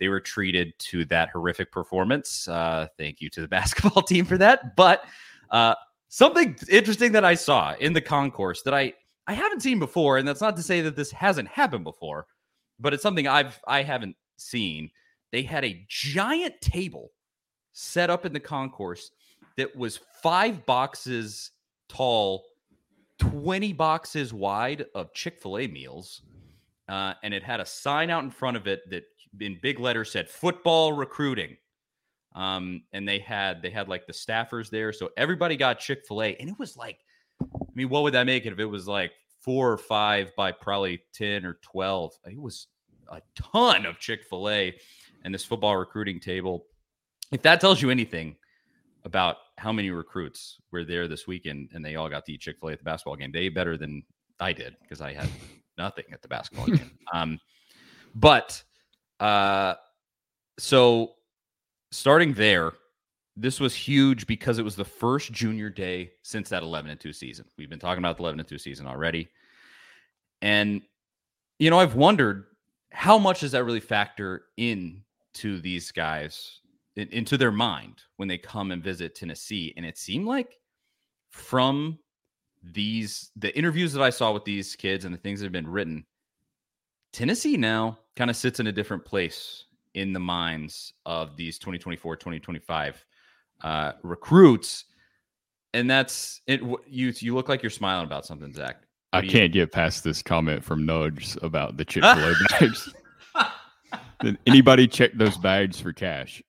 They 0.00 0.08
were 0.08 0.20
treated 0.20 0.76
to 0.80 1.04
that 1.06 1.30
horrific 1.30 1.70
performance. 1.70 2.48
Uh, 2.48 2.88
thank 2.98 3.20
you 3.20 3.30
to 3.30 3.40
the 3.40 3.48
basketball 3.60 4.02
team 4.02 4.24
for 4.24 4.38
that. 4.38 4.74
But 4.74 5.04
uh, 5.50 5.74
something 6.08 6.56
interesting 6.68 7.12
that 7.12 7.24
I 7.24 7.34
saw 7.34 7.74
in 7.74 7.92
the 7.92 8.00
concourse 8.00 8.62
that 8.62 8.74
I 8.74 8.94
I 9.26 9.32
haven't 9.32 9.60
seen 9.60 9.78
before, 9.78 10.18
and 10.18 10.28
that's 10.28 10.42
not 10.42 10.56
to 10.56 10.62
say 10.62 10.82
that 10.82 10.96
this 10.96 11.10
hasn't 11.10 11.48
happened 11.48 11.84
before, 11.84 12.26
but 12.78 12.92
it's 12.92 13.02
something 13.02 13.28
I've 13.28 13.60
I 13.66 13.82
haven't 13.82 14.16
seen. 14.36 14.90
They 15.32 15.42
had 15.42 15.64
a 15.64 15.84
giant 15.88 16.60
table 16.60 17.10
set 17.72 18.10
up 18.10 18.26
in 18.26 18.32
the 18.32 18.40
concourse 18.40 19.10
that 19.56 19.74
was 19.76 20.00
five 20.22 20.64
boxes 20.66 21.50
tall, 21.88 22.44
20 23.18 23.72
boxes 23.72 24.32
wide 24.32 24.86
of 24.94 25.12
Chick 25.12 25.40
fil 25.40 25.58
A 25.58 25.66
meals. 25.66 26.22
Uh, 26.88 27.14
and 27.22 27.32
it 27.32 27.42
had 27.42 27.60
a 27.60 27.66
sign 27.66 28.10
out 28.10 28.24
in 28.24 28.30
front 28.30 28.56
of 28.56 28.66
it 28.66 28.88
that 28.90 29.04
in 29.40 29.58
big 29.62 29.80
letters 29.80 30.12
said 30.12 30.28
football 30.28 30.92
recruiting. 30.92 31.56
Um, 32.34 32.82
and 32.92 33.06
they 33.08 33.20
had 33.20 33.62
they 33.62 33.70
had 33.70 33.88
like 33.88 34.06
the 34.06 34.12
staffers 34.12 34.68
there. 34.68 34.92
So 34.92 35.10
everybody 35.16 35.56
got 35.56 35.78
Chick 35.78 36.04
fil 36.06 36.22
A. 36.22 36.36
And 36.36 36.48
it 36.48 36.58
was 36.58 36.76
like, 36.76 36.98
I 37.42 37.46
mean, 37.74 37.88
what 37.88 38.02
would 38.02 38.14
that 38.14 38.26
make 38.26 38.44
it 38.46 38.52
if 38.52 38.58
it 38.58 38.64
was 38.66 38.88
like 38.88 39.12
four 39.40 39.70
or 39.70 39.78
five 39.78 40.32
by 40.36 40.52
probably 40.52 41.02
10 41.14 41.46
or 41.46 41.58
12? 41.62 42.12
It 42.26 42.40
was 42.40 42.66
a 43.08 43.20
ton 43.34 43.86
of 43.86 43.98
Chick 43.98 44.24
fil 44.28 44.50
A 44.50 44.74
and 45.24 45.32
this 45.32 45.44
football 45.44 45.76
recruiting 45.76 46.20
table. 46.20 46.66
If 47.32 47.42
that 47.42 47.60
tells 47.60 47.80
you 47.80 47.90
anything 47.90 48.36
about 49.04 49.36
how 49.56 49.72
many 49.72 49.90
recruits 49.90 50.58
were 50.72 50.84
there 50.84 51.08
this 51.08 51.26
weekend 51.26 51.70
and 51.72 51.84
they 51.84 51.96
all 51.96 52.08
got 52.08 52.24
to 52.26 52.32
eat 52.32 52.40
Chick 52.40 52.56
fil 52.60 52.70
A 52.70 52.72
at 52.72 52.78
the 52.78 52.84
basketball 52.84 53.16
game. 53.16 53.32
They 53.32 53.48
better 53.48 53.76
than 53.76 54.02
I 54.40 54.52
did 54.52 54.76
because 54.82 55.00
I 55.00 55.12
had 55.12 55.28
nothing 55.78 56.04
at 56.12 56.22
the 56.22 56.28
basketball 56.28 56.66
game. 56.66 56.90
Um, 57.12 57.38
but 58.14 58.62
uh, 59.20 59.74
so 60.58 61.12
starting 61.90 62.34
there, 62.34 62.72
this 63.36 63.58
was 63.58 63.74
huge 63.74 64.26
because 64.26 64.58
it 64.58 64.64
was 64.64 64.76
the 64.76 64.84
first 64.84 65.32
junior 65.32 65.68
day 65.68 66.12
since 66.22 66.48
that 66.50 66.62
11 66.62 66.90
and 66.90 67.00
2 67.00 67.12
season. 67.12 67.44
We've 67.58 67.70
been 67.70 67.80
talking 67.80 67.98
about 67.98 68.16
the 68.16 68.22
11 68.22 68.40
and 68.40 68.48
2 68.48 68.58
season 68.58 68.86
already. 68.86 69.28
And, 70.40 70.82
you 71.58 71.70
know, 71.70 71.80
I've 71.80 71.96
wondered 71.96 72.44
how 72.92 73.18
much 73.18 73.40
does 73.40 73.52
that 73.52 73.64
really 73.64 73.80
factor 73.80 74.44
in 74.56 75.02
to 75.34 75.60
these 75.60 75.90
guys, 75.90 76.60
in, 76.96 77.08
into 77.08 77.36
their 77.36 77.52
mind 77.52 78.02
when 78.16 78.28
they 78.28 78.38
come 78.38 78.70
and 78.70 78.82
visit 78.82 79.14
Tennessee? 79.14 79.72
And 79.76 79.84
it 79.84 79.98
seemed 79.98 80.26
like 80.26 80.58
from 81.30 81.98
these, 82.62 83.30
the 83.36 83.56
interviews 83.56 83.92
that 83.92 84.02
I 84.02 84.10
saw 84.10 84.32
with 84.32 84.44
these 84.44 84.76
kids 84.76 85.04
and 85.04 85.14
the 85.14 85.18
things 85.18 85.40
that 85.40 85.46
have 85.46 85.52
been 85.52 85.68
written, 85.68 86.04
Tennessee 87.12 87.56
now 87.56 87.98
kind 88.16 88.30
of 88.30 88.36
sits 88.36 88.60
in 88.60 88.66
a 88.66 88.72
different 88.72 89.04
place 89.04 89.64
in 89.94 90.12
the 90.12 90.20
minds 90.20 90.92
of 91.06 91.36
these 91.36 91.58
2024, 91.58 92.16
2025 92.16 93.04
uh, 93.62 93.92
recruits. 94.02 94.84
And 95.72 95.90
that's 95.90 96.40
it. 96.46 96.60
You 96.86 97.12
you 97.16 97.34
look 97.34 97.48
like 97.48 97.62
you're 97.62 97.70
smiling 97.70 98.06
about 98.06 98.26
something, 98.26 98.52
Zach. 98.52 98.76
I 99.12 99.26
can't 99.26 99.52
get 99.52 99.70
past 99.70 100.02
this 100.02 100.22
comment 100.22 100.64
from 100.64 100.84
Nudge 100.84 101.36
about 101.42 101.76
the 101.76 101.84
Chick 101.84 102.02
Fil 102.02 102.30
A 102.30 102.34
bags. 102.50 102.92
Did 104.24 104.38
anybody 104.46 104.88
check 104.88 105.12
those 105.14 105.36
bags 105.36 105.78
for 105.78 105.92
cash? 105.92 106.42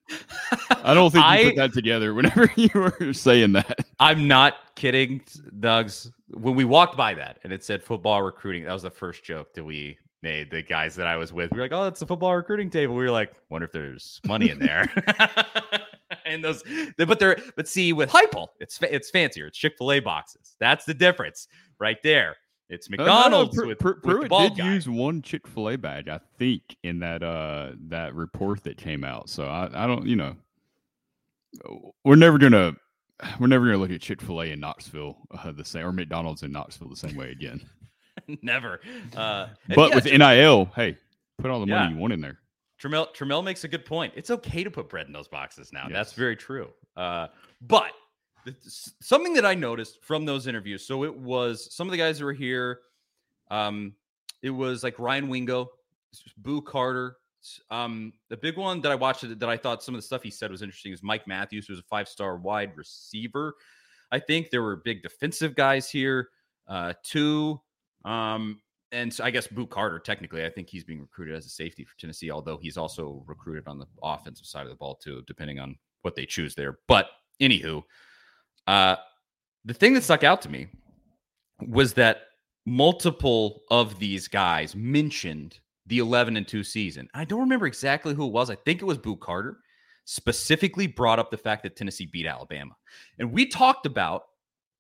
I 0.70 0.94
don't 0.94 1.12
think 1.12 1.26
you 1.26 1.30
I, 1.30 1.44
put 1.44 1.56
that 1.58 1.74
together 1.74 2.14
whenever 2.14 2.50
you 2.56 2.70
were 2.74 3.14
saying 3.14 3.52
that. 3.54 3.80
I'm 4.00 4.28
not 4.28 4.76
kidding, 4.76 5.22
Doug's. 5.60 6.12
When 6.30 6.56
we 6.56 6.64
walked 6.64 6.96
by 6.96 7.14
that 7.16 7.40
and 7.44 7.52
it 7.52 7.64
said 7.64 7.84
football 7.84 8.22
recruiting, 8.24 8.64
that 8.64 8.74
was 8.74 8.84
the 8.84 8.90
first 8.90 9.24
joke 9.24 9.54
that 9.54 9.64
we 9.64 9.98
made. 10.22 10.52
The 10.52 10.62
guys 10.62 10.96
that 10.96 11.06
I 11.06 11.18
was 11.18 11.34
with, 11.34 11.52
we 11.52 11.58
were 11.58 11.64
like, 11.64 11.74
"Oh, 11.74 11.84
that's 11.84 12.00
the 12.00 12.08
football 12.08 12.36
recruiting 12.36 12.70
table." 12.70 12.96
We 12.96 13.04
were 13.04 13.12
like, 13.12 13.34
"Wonder 13.50 13.66
if 13.66 13.72
there's 13.72 14.22
money 14.26 14.50
in 14.50 14.60
there." 14.60 14.92
and 16.26 16.44
those, 16.44 16.64
but 16.98 17.20
they're, 17.20 17.38
but 17.56 17.68
see, 17.68 17.94
with 17.94 18.10
Heupel, 18.10 18.48
it's 18.60 18.80
it's 18.82 19.10
fancier. 19.10 19.48
It's 19.48 19.58
Chick 19.58 19.76
Fil 19.78 19.92
A 19.92 20.00
boxes. 20.00 20.56
That's 20.60 20.86
the 20.86 20.94
difference, 20.94 21.48
right 21.80 22.02
there. 22.04 22.38
It's 22.70 22.90
McDonald's 22.90 23.56
no, 23.56 23.64
no, 23.64 23.76
Pr- 23.76 23.86
with, 23.86 24.02
Pr- 24.02 24.18
with 24.18 24.30
did 24.30 24.58
guy. 24.58 24.74
use 24.74 24.90
one 24.90 25.22
Chick 25.22 25.48
Fil 25.48 25.70
A 25.70 25.78
badge, 25.78 26.08
I 26.08 26.20
think, 26.40 26.76
in 26.84 27.00
that 27.00 27.22
uh 27.22 27.72
that 27.90 28.16
report 28.16 28.64
that 28.64 28.78
came 28.78 29.04
out. 29.04 29.30
So 29.30 29.46
I, 29.46 29.70
I 29.74 29.88
don't, 29.88 30.08
you 30.08 30.16
know, 30.16 30.36
we're 32.04 32.16
never 32.16 32.38
gonna 32.38 32.76
we're 33.40 33.48
never 33.48 33.66
gonna 33.66 33.78
look 33.78 33.92
at 33.92 34.02
Chick 34.02 34.22
Fil 34.22 34.42
A 34.42 34.46
in 34.48 34.60
Knoxville 34.60 35.18
uh, 35.32 35.52
the 35.52 35.64
same 35.64 35.86
or 35.86 35.92
McDonald's 35.92 36.42
in 36.44 36.52
Knoxville 36.52 36.90
the 36.90 36.96
same 36.96 37.16
way 37.16 37.32
again. 37.32 37.62
never. 38.42 38.82
Uh, 39.16 39.48
but 39.76 39.90
yeah, 39.90 39.96
with 39.96 40.06
NIL, 40.06 40.66
hey, 40.76 40.98
put 41.38 41.52
all 41.52 41.60
the 41.60 41.68
money 41.68 41.90
yeah. 41.90 41.90
you 41.92 41.98
want 41.98 42.14
in 42.14 42.22
there. 42.22 42.40
Tramel 42.82 43.16
Tramel 43.16 43.44
makes 43.44 43.64
a 43.64 43.68
good 43.68 43.86
point. 43.86 44.14
It's 44.16 44.32
okay 44.32 44.64
to 44.64 44.72
put 44.72 44.90
bread 44.90 45.08
in 45.08 45.14
those 45.14 45.28
boxes 45.28 45.72
now. 45.72 45.84
Yes. 45.84 45.94
That's 45.94 46.14
very 46.14 46.36
true. 46.36 46.70
Uh, 46.98 47.28
but 47.62 47.92
something 49.02 49.34
that 49.34 49.46
I 49.46 49.54
noticed 49.54 50.04
from 50.04 50.26
those 50.26 50.48
interviews. 50.48 50.86
So 50.86 51.04
it 51.04 51.16
was 51.16 51.74
some 51.74 51.88
of 51.88 51.92
the 51.92 51.98
guys 51.98 52.20
that 52.20 52.26
were 52.26 52.34
here. 52.34 52.80
Um, 53.50 53.94
it 54.42 54.50
was 54.50 54.84
like 54.84 55.00
Ryan 55.00 55.30
Wingo, 55.30 55.70
Boo 56.38 56.62
Carter. 56.62 57.18
Um, 57.70 58.14
the 58.30 58.38
big 58.38 58.58
one 58.58 58.82
that 58.82 58.92
I 58.92 58.96
watched 58.96 59.40
that 59.40 59.50
I 59.50 59.58
thought 59.58 59.84
some 59.84 59.96
of 59.96 60.00
the 60.00 60.06
stuff 60.06 60.24
he 60.24 60.32
said 60.32 60.52
was 60.52 60.62
interesting 60.62 60.94
is 60.94 61.04
Mike 61.04 61.28
Matthews, 61.28 61.68
who's 61.68 61.80
a 61.80 61.84
five 61.84 62.08
star 62.08 62.38
wide 62.38 62.76
receiver. 62.76 63.56
I 64.12 64.20
think 64.20 64.50
there 64.50 64.62
were 64.64 64.78
big 64.78 65.04
defensive 65.04 65.56
guys 65.56 65.90
here, 65.90 66.30
uh, 66.68 66.94
too. 67.04 67.60
Um, 68.04 68.62
and 68.92 69.14
so 69.14 69.24
I 69.24 69.32
guess 69.32 69.48
Boo 69.48 69.68
Carter, 69.68 70.00
technically, 70.00 70.46
I 70.46 70.50
think 70.50 70.70
he's 70.70 70.84
being 70.84 71.02
recruited 71.02 71.36
as 71.36 71.46
a 71.46 71.50
safety 71.50 71.84
for 71.84 71.98
Tennessee, 71.98 72.32
although 72.32 72.58
he's 72.58 72.78
also 72.78 73.24
recruited 73.28 73.68
on 73.68 73.80
the 73.80 73.88
offensive 74.02 74.46
side 74.46 74.64
of 74.64 74.70
the 74.70 74.76
ball, 74.76 74.96
too, 74.96 75.24
depending 75.28 75.60
on 75.60 75.76
what 76.04 76.16
they 76.16 76.26
choose 76.26 76.56
there. 76.56 76.80
But 76.88 77.10
anywho, 77.42 77.84
uh, 78.68 78.96
the 79.64 79.74
thing 79.74 79.94
that 79.94 80.04
stuck 80.04 80.24
out 80.24 80.42
to 80.44 80.50
me 80.50 80.68
was 81.68 81.94
that 81.94 82.22
multiple 82.66 83.62
of 83.70 84.00
these 84.00 84.28
guys 84.28 84.76
mentioned 84.76 85.60
the 85.88 86.00
11 86.00 86.36
and 86.38 86.48
2 86.48 86.64
season. 86.64 87.08
I 87.14 87.26
don't 87.26 87.42
remember 87.42 87.68
exactly 87.68 88.14
who 88.14 88.26
it 88.26 88.32
was. 88.32 88.50
I 88.50 88.56
think 88.56 88.82
it 88.82 88.86
was 88.86 88.98
Boo 88.98 89.16
Carter, 89.16 89.60
specifically 90.06 90.88
brought 90.88 91.20
up 91.20 91.30
the 91.30 91.38
fact 91.38 91.64
that 91.64 91.76
Tennessee 91.76 92.08
beat 92.08 92.26
Alabama. 92.26 92.76
And 93.20 93.32
we 93.32 93.46
talked 93.46 93.86
about 93.86 94.24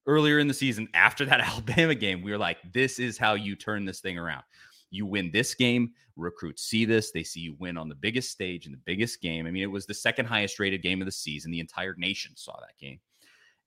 earlier 0.08 0.40
in 0.40 0.48
the 0.48 0.54
season 0.54 0.88
after 0.94 1.26
that 1.26 1.42
Alabama 1.48 1.96
game, 1.96 2.22
we 2.22 2.32
were 2.32 2.38
like, 2.38 2.58
this 2.74 3.00
is 3.00 3.18
how 3.18 3.36
you 3.36 3.56
turn 3.56 3.86
this 3.86 4.02
thing 4.02 4.18
around. 4.18 4.44
You 4.90 5.06
win 5.06 5.32
this 5.32 5.54
game, 5.54 5.92
recruits 6.16 6.64
see 6.64 6.86
this, 6.86 7.12
they 7.12 7.24
see 7.24 7.42
you 7.42 7.56
win 7.60 7.78
on 7.78 7.90
the 7.90 7.96
biggest 7.96 8.32
stage 8.32 8.66
in 8.66 8.72
the 8.72 8.82
biggest 8.86 9.22
game. 9.22 9.46
I 9.46 9.52
mean, 9.52 9.64
it 9.64 9.72
was 9.72 9.86
the 9.86 9.94
second 9.94 10.26
highest 10.26 10.60
rated 10.60 10.82
game 10.82 11.02
of 11.02 11.06
the 11.06 11.12
season. 11.12 11.52
The 11.52 11.60
entire 11.60 11.96
nation 11.98 12.32
saw 12.36 12.58
that 12.60 12.78
game 12.80 13.00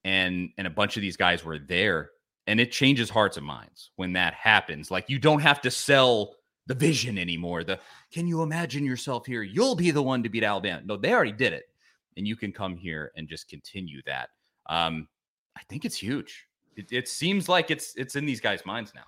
and 0.04 0.50
and 0.58 0.66
a 0.66 0.70
bunch 0.70 0.96
of 0.96 1.02
these 1.02 1.16
guys 1.16 1.44
were 1.44 1.58
there 1.58 2.10
and 2.46 2.60
it 2.60 2.72
changes 2.72 3.10
hearts 3.10 3.36
and 3.36 3.46
minds 3.46 3.90
when 3.96 4.12
that 4.12 4.34
happens 4.34 4.90
like 4.90 5.08
you 5.08 5.18
don't 5.18 5.40
have 5.40 5.60
to 5.60 5.70
sell 5.70 6.34
the 6.66 6.74
vision 6.74 7.18
anymore 7.18 7.64
the 7.64 7.78
can 8.12 8.26
you 8.26 8.42
imagine 8.42 8.84
yourself 8.84 9.26
here? 9.26 9.42
You'll 9.42 9.74
be 9.74 9.90
the 9.90 10.02
one 10.02 10.22
to 10.22 10.28
beat 10.28 10.44
alabama. 10.44 10.82
No 10.84 10.96
they 10.96 11.12
already 11.12 11.32
did 11.32 11.52
it 11.52 11.64
and 12.16 12.26
you 12.26 12.36
can 12.36 12.52
come 12.52 12.76
here 12.76 13.12
and 13.16 13.28
just 13.28 13.48
continue 13.48 14.00
that. 14.06 14.30
Um 14.66 15.08
i 15.56 15.62
think 15.68 15.84
it's 15.84 15.96
huge. 15.96 16.46
It, 16.76 16.92
it 16.92 17.08
seems 17.08 17.48
like 17.48 17.70
it's 17.70 17.94
it's 17.96 18.16
in 18.16 18.24
these 18.26 18.40
guys 18.40 18.64
minds 18.64 18.92
now. 18.94 19.04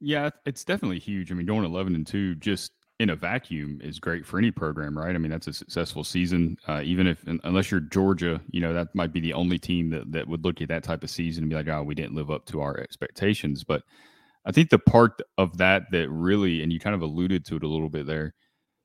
Yeah 0.00 0.30
it's 0.46 0.64
definitely 0.64 0.98
huge. 0.98 1.32
I 1.32 1.34
mean 1.34 1.46
going 1.46 1.64
11 1.64 1.94
and 1.94 2.06
2 2.06 2.36
just 2.36 2.72
in 2.98 3.10
a 3.10 3.16
vacuum 3.16 3.80
is 3.82 4.00
great 4.00 4.26
for 4.26 4.38
any 4.38 4.50
program, 4.50 4.98
right? 4.98 5.14
I 5.14 5.18
mean, 5.18 5.30
that's 5.30 5.46
a 5.46 5.52
successful 5.52 6.02
season. 6.02 6.58
Uh, 6.66 6.80
even 6.84 7.06
if, 7.06 7.24
unless 7.44 7.70
you're 7.70 7.80
Georgia, 7.80 8.40
you 8.50 8.60
know, 8.60 8.72
that 8.72 8.92
might 8.94 9.12
be 9.12 9.20
the 9.20 9.34
only 9.34 9.58
team 9.58 9.90
that, 9.90 10.10
that 10.10 10.26
would 10.26 10.44
look 10.44 10.60
at 10.60 10.68
that 10.68 10.82
type 10.82 11.04
of 11.04 11.10
season 11.10 11.44
and 11.44 11.50
be 11.50 11.56
like, 11.56 11.68
oh, 11.68 11.82
we 11.82 11.94
didn't 11.94 12.16
live 12.16 12.30
up 12.30 12.44
to 12.46 12.60
our 12.60 12.76
expectations. 12.78 13.62
But 13.62 13.82
I 14.44 14.50
think 14.50 14.70
the 14.70 14.80
part 14.80 15.20
of 15.36 15.58
that 15.58 15.84
that 15.92 16.10
really, 16.10 16.62
and 16.62 16.72
you 16.72 16.80
kind 16.80 16.94
of 16.94 17.02
alluded 17.02 17.44
to 17.46 17.56
it 17.56 17.62
a 17.62 17.68
little 17.68 17.88
bit 17.88 18.06
there, 18.06 18.34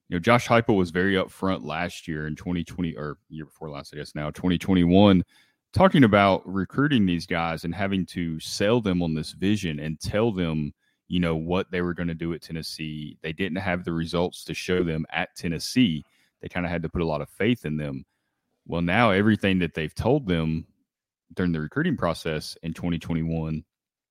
you 0.09 0.15
know, 0.15 0.19
Josh 0.19 0.47
Heupel 0.47 0.77
was 0.77 0.91
very 0.91 1.15
upfront 1.15 1.65
last 1.65 2.07
year 2.07 2.27
in 2.27 2.35
2020 2.35 2.95
or 2.95 3.17
year 3.29 3.45
before 3.45 3.71
last, 3.71 3.93
I 3.95 3.97
guess 3.97 4.13
now 4.13 4.29
2021, 4.29 5.23
talking 5.73 6.03
about 6.03 6.43
recruiting 6.45 7.07
these 7.07 7.25
guys 7.25 7.63
and 7.63 7.73
having 7.73 8.05
to 8.07 8.39
sell 8.39 8.79
them 8.79 9.01
on 9.01 9.15
this 9.15 9.31
vision 9.31 9.79
and 9.79 9.99
tell 9.99 10.31
them 10.31 10.71
you 11.07 11.19
know 11.19 11.35
what 11.35 11.69
they 11.71 11.81
were 11.81 11.93
going 11.93 12.07
to 12.07 12.13
do 12.13 12.33
at 12.33 12.41
Tennessee. 12.41 13.17
They 13.21 13.33
didn't 13.33 13.57
have 13.57 13.83
the 13.83 13.93
results 13.93 14.43
to 14.45 14.53
show 14.53 14.83
them 14.83 15.05
at 15.11 15.35
Tennessee. 15.35 16.03
They 16.41 16.49
kind 16.49 16.65
of 16.65 16.71
had 16.71 16.83
to 16.83 16.89
put 16.89 17.01
a 17.01 17.05
lot 17.05 17.21
of 17.21 17.29
faith 17.29 17.65
in 17.65 17.77
them. 17.77 18.05
Well, 18.65 18.81
now 18.81 19.11
everything 19.11 19.59
that 19.59 19.73
they've 19.73 19.93
told 19.93 20.27
them 20.27 20.65
during 21.35 21.51
the 21.51 21.59
recruiting 21.59 21.97
process 21.97 22.57
in 22.63 22.73
2021 22.73 23.63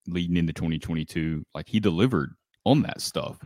leading 0.09 0.37
into 0.37 0.53
2022, 0.53 1.45
like 1.55 1.69
he 1.69 1.81
delivered 1.81 2.35
on 2.65 2.83
that 2.83 3.01
stuff. 3.01 3.39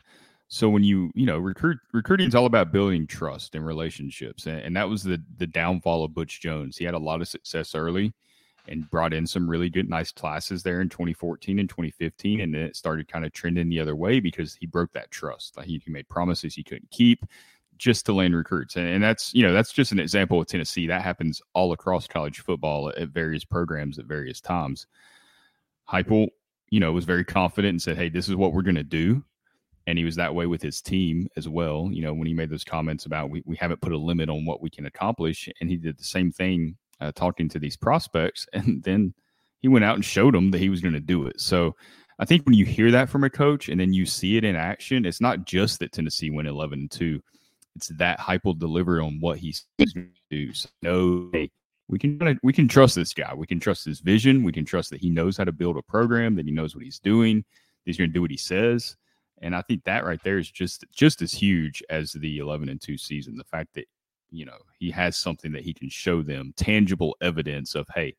So 0.49 0.69
when 0.69 0.85
you, 0.85 1.11
you 1.15 1.27
know, 1.27 1.39
recruit 1.39 1.79
recruiting 1.93 2.29
is 2.29 2.35
all 2.35 2.47
about 2.47 2.73
building 2.73 3.07
trust 3.07 3.55
and 3.55 3.67
relationships. 3.67 4.47
And, 4.47 4.61
and 4.61 4.77
that 4.77 4.89
was 4.89 5.03
the 5.03 5.23
the 5.39 5.47
downfall 5.47 6.05
of 6.05 6.15
Butch 6.15 6.41
Jones. 6.41 6.77
He 6.77 6.85
had 6.85 6.95
a 6.95 6.99
lot 6.99 7.21
of 7.21 7.29
success 7.29 7.75
early 7.75 8.13
and 8.69 8.89
brought 8.91 9.13
in 9.13 9.27
some 9.27 9.49
really 9.49 9.71
good, 9.71 9.89
nice 9.89 10.13
classes 10.13 10.63
there 10.63 10.81
in 10.81 10.89
2014 10.89 11.59
and 11.59 11.69
2015. 11.69 12.41
And 12.41 12.55
then 12.55 12.63
it 12.63 12.77
started 12.77 13.09
kind 13.09 13.25
of 13.25 13.33
trending 13.33 13.69
the 13.69 13.81
other 13.81 13.97
way 13.97 14.21
because 14.21 14.55
he 14.55 14.67
broke 14.67 14.93
that 14.93 15.11
trust. 15.11 15.57
Like 15.57 15.67
he, 15.67 15.81
he 15.85 15.91
made 15.91 16.09
promises 16.09 16.55
he 16.55 16.63
couldn't 16.63 16.91
keep 16.91 17.25
just 17.79 18.07
to 18.07 18.13
land 18.13 18.35
recruits. 18.35 18.77
And, 18.77 18.89
and, 18.89 19.03
that's, 19.03 19.35
you 19.35 19.43
know, 19.43 19.53
that's 19.53 19.73
just 19.73 19.93
an 19.93 20.01
example 20.01 20.41
of 20.41 20.47
Tennessee. 20.47 20.87
That 20.87 21.03
happens 21.03 21.43
all 21.53 21.73
across 21.73 22.07
college 22.07 22.41
football 22.41 22.91
at, 22.97 23.09
various 23.11 23.45
programs 23.45 23.99
at 23.99 24.07
various 24.07 24.41
times. 24.41 24.87
Heupel, 25.89 26.29
you 26.71 26.81
know, 26.81 26.93
was 26.93 27.05
very 27.05 27.25
confident 27.25 27.71
and 27.71 27.83
said, 27.83 27.97
Hey, 27.97 28.09
this 28.09 28.29
is 28.29 28.35
what 28.35 28.53
we're 28.53 28.63
going 28.63 28.77
to 28.77 28.83
do. 28.83 29.23
And 29.87 29.99
he 29.99 30.05
was 30.05 30.17
that 30.17 30.35
way 30.35 30.47
with 30.47 30.63
his 30.63 30.83
team 30.83 31.29
as 31.37 31.49
well. 31.49 31.91
You 31.93 32.03
know, 32.03 32.13
when 32.13 32.27
he 32.27 32.35
made 32.35 32.51
those 32.51 32.65
comments 32.65 33.07
about 33.07 33.31
we, 33.31 33.43
we 33.47 33.57
haven't 33.57 33.81
put 33.81 33.93
a 33.93 33.99
limit 33.99 34.29
on 34.29 34.45
what 34.45 34.61
we 34.61 34.71
can 34.71 34.87
accomplish. 34.87 35.49
And 35.61 35.71
he 35.71 35.77
did 35.77 35.97
the 35.97 36.05
same 36.05 36.33
thing 36.33 36.77
uh, 37.01 37.13
talking 37.13 37.49
to 37.51 37.59
these 37.59 37.77
prospects, 37.77 38.47
and 38.53 38.83
then 38.83 39.15
he 39.61 39.69
went 39.69 39.85
out 39.85 39.97
and 39.97 40.05
showed 40.05 40.35
them 40.35 40.51
that 40.51 40.61
he 40.61 40.69
was 40.69 40.81
going 40.81 40.95
to 40.95 41.01
do 41.01 41.27
it. 41.27 41.41
So 41.41 41.75
I 42.19 42.25
think 42.25 42.45
when 42.47 42.55
you 42.55 42.65
hear 42.65 42.91
that 42.93 43.11
from 43.11 43.25
a 43.25 43.31
coach 43.31 43.69
and 43.69 43.81
then 43.81 43.93
you 43.93 44.07
see 44.07 44.37
it 44.37 44.45
in 44.45 44.57
action, 44.57 45.05
it's 45.05 45.21
not 45.21 45.45
just 45.45 45.81
that 45.81 45.93
Tennessee 45.93 46.31
went 46.31 46.49
11 46.49 46.79
and 46.79 46.91
2. 46.91 47.23
It's 47.75 47.89
that 47.89 48.19
Heupel 48.19 48.59
deliver 48.59 49.03
on 49.03 49.19
what 49.21 49.39
he's 49.39 49.67
going 49.79 49.89
to 49.95 50.09
do. 50.31 50.53
So 50.55 50.69
no, 50.81 51.31
we 51.89 51.99
can 51.99 52.39
we 52.43 52.53
can 52.53 52.69
trust 52.69 52.95
this 52.95 53.13
guy. 53.13 53.35
We 53.35 53.47
can 53.47 53.61
trust 53.61 53.85
his 53.85 54.01
vision. 54.01 54.43
We 54.43 54.53
can 54.53 54.65
trust 54.65 54.91
that 54.91 55.01
he 55.01 55.11
knows 55.11 55.37
how 55.37 55.45
to 55.45 55.53
build 55.53 55.77
a 55.77 55.83
program. 55.83 56.37
That 56.37 56.47
he 56.47 56.53
knows 56.53 56.75
what 56.75 56.85
he's 56.85 56.99
doing. 56.99 57.45
He's 57.85 57.99
going 57.99 58.11
to 58.11 58.15
do 58.15 58.23
what 58.23 58.31
he 58.31 58.39
says. 58.39 58.97
And 59.43 59.55
I 59.55 59.61
think 59.63 59.85
that 59.85 60.07
right 60.07 60.21
there 60.25 60.39
is 60.39 60.51
just 60.51 60.87
just 60.93 61.21
as 61.21 61.33
huge 61.33 61.83
as 61.91 62.13
the 62.13 62.39
11 62.39 62.71
and 62.71 62.81
2 62.81 62.97
season. 62.97 63.37
The 63.37 63.45
fact 63.45 63.75
that 63.75 63.87
you 64.31 64.45
know 64.45 64.59
he 64.79 64.91
has 64.91 65.17
something 65.17 65.53
that 65.53 65.63
he 65.63 65.73
can 65.73 65.89
show 65.89 66.23
them 66.23 66.53
tangible 66.57 67.17
evidence 67.21 67.75
of 67.75 67.87
hey 67.95 68.15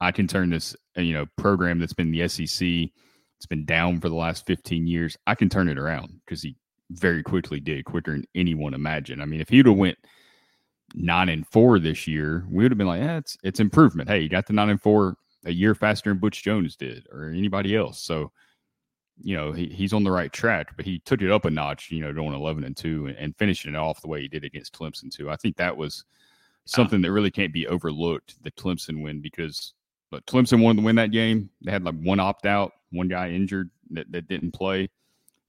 I 0.00 0.12
can 0.12 0.26
turn 0.26 0.50
this, 0.50 0.76
uh, 0.96 1.00
you 1.00 1.14
know, 1.14 1.26
program 1.36 1.78
that's 1.78 1.94
been 1.94 2.10
the 2.10 2.28
SEC, 2.28 2.90
it's 3.38 3.46
been 3.48 3.64
down 3.64 4.00
for 4.00 4.08
the 4.08 4.14
last 4.14 4.46
15 4.46 4.86
years. 4.86 5.16
I 5.26 5.34
can 5.34 5.48
turn 5.48 5.68
it 5.68 5.78
around 5.78 6.20
because 6.24 6.42
he 6.42 6.56
very 6.90 7.22
quickly 7.22 7.60
did, 7.60 7.84
quicker 7.84 8.12
than 8.12 8.24
anyone 8.34 8.74
imagined. 8.74 9.22
I 9.22 9.24
mean, 9.24 9.40
if 9.40 9.48
he'd 9.48 9.66
have 9.66 9.76
went 9.76 9.98
nine 10.94 11.28
and 11.28 11.46
four 11.46 11.78
this 11.78 12.06
year, 12.06 12.46
we 12.50 12.64
would 12.64 12.72
have 12.72 12.78
been 12.78 12.86
like, 12.86 13.02
yeah, 13.02 13.18
it's 13.18 13.36
it's 13.42 13.60
improvement. 13.60 14.08
Hey, 14.08 14.20
you 14.20 14.28
got 14.28 14.46
the 14.46 14.52
nine 14.52 14.70
and 14.70 14.80
four 14.80 15.16
a 15.44 15.52
year 15.52 15.74
faster 15.74 16.10
than 16.10 16.18
Butch 16.18 16.42
Jones 16.42 16.76
did 16.76 17.06
or 17.12 17.28
anybody 17.28 17.76
else. 17.76 18.00
So, 18.00 18.32
you 19.22 19.36
know, 19.36 19.52
he, 19.52 19.66
he's 19.66 19.92
on 19.92 20.04
the 20.04 20.10
right 20.10 20.32
track, 20.32 20.76
but 20.76 20.84
he 20.84 20.98
took 21.00 21.22
it 21.22 21.30
up 21.30 21.44
a 21.44 21.50
notch, 21.50 21.90
you 21.90 22.00
know, 22.00 22.12
going 22.12 22.34
11 22.34 22.64
and 22.64 22.76
two 22.76 23.06
and, 23.06 23.16
and 23.16 23.36
finishing 23.36 23.74
it 23.74 23.78
off 23.78 24.02
the 24.02 24.08
way 24.08 24.20
he 24.22 24.28
did 24.28 24.44
against 24.44 24.74
Clemson, 24.74 25.10
too. 25.10 25.30
I 25.30 25.36
think 25.36 25.56
that 25.56 25.76
was 25.76 26.04
ah. 26.08 26.12
something 26.66 27.00
that 27.02 27.12
really 27.12 27.30
can't 27.30 27.52
be 27.52 27.66
overlooked 27.66 28.42
the 28.42 28.50
Clemson 28.52 29.02
win 29.02 29.20
because 29.20 29.74
but 30.10 30.24
Clemson 30.26 30.62
wanted 30.62 30.80
to 30.80 30.84
win 30.84 30.96
that 30.96 31.10
game. 31.10 31.50
They 31.62 31.72
had 31.72 31.84
like 31.84 32.00
one 32.00 32.20
opt 32.20 32.46
out, 32.46 32.72
one 32.90 33.08
guy 33.08 33.30
injured 33.30 33.70
that, 33.90 34.10
that 34.12 34.28
didn't 34.28 34.52
play. 34.52 34.88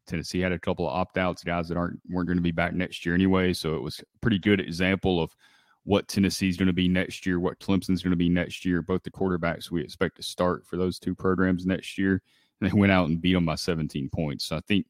Tennessee 0.07 0.39
had 0.39 0.53
a 0.53 0.59
couple 0.59 0.87
of 0.87 0.93
opt 0.93 1.17
outs, 1.17 1.43
guys 1.43 1.67
that 1.67 1.77
aren't 1.77 1.99
weren't 2.09 2.27
going 2.27 2.37
to 2.37 2.43
be 2.43 2.51
back 2.51 2.73
next 2.73 3.05
year 3.05 3.13
anyway. 3.13 3.53
So 3.53 3.75
it 3.75 3.81
was 3.81 3.99
a 3.99 4.19
pretty 4.21 4.39
good 4.39 4.59
example 4.59 5.21
of 5.21 5.35
what 5.83 6.07
Tennessee's 6.07 6.57
going 6.57 6.67
to 6.67 6.73
be 6.73 6.87
next 6.87 7.25
year, 7.25 7.39
what 7.39 7.59
Clemson's 7.59 8.01
going 8.01 8.11
to 8.11 8.17
be 8.17 8.29
next 8.29 8.65
year. 8.65 8.81
Both 8.81 9.03
the 9.03 9.11
quarterbacks 9.11 9.69
we 9.69 9.81
expect 9.81 10.17
to 10.17 10.23
start 10.23 10.65
for 10.65 10.77
those 10.77 10.97
two 10.97 11.13
programs 11.13 11.65
next 11.65 11.97
year. 11.97 12.21
They 12.59 12.71
went 12.71 12.91
out 12.91 13.07
and 13.07 13.21
beat 13.21 13.33
them 13.33 13.45
by 13.45 13.55
17 13.55 14.09
points. 14.09 14.45
So 14.45 14.57
I 14.57 14.61
think 14.61 14.87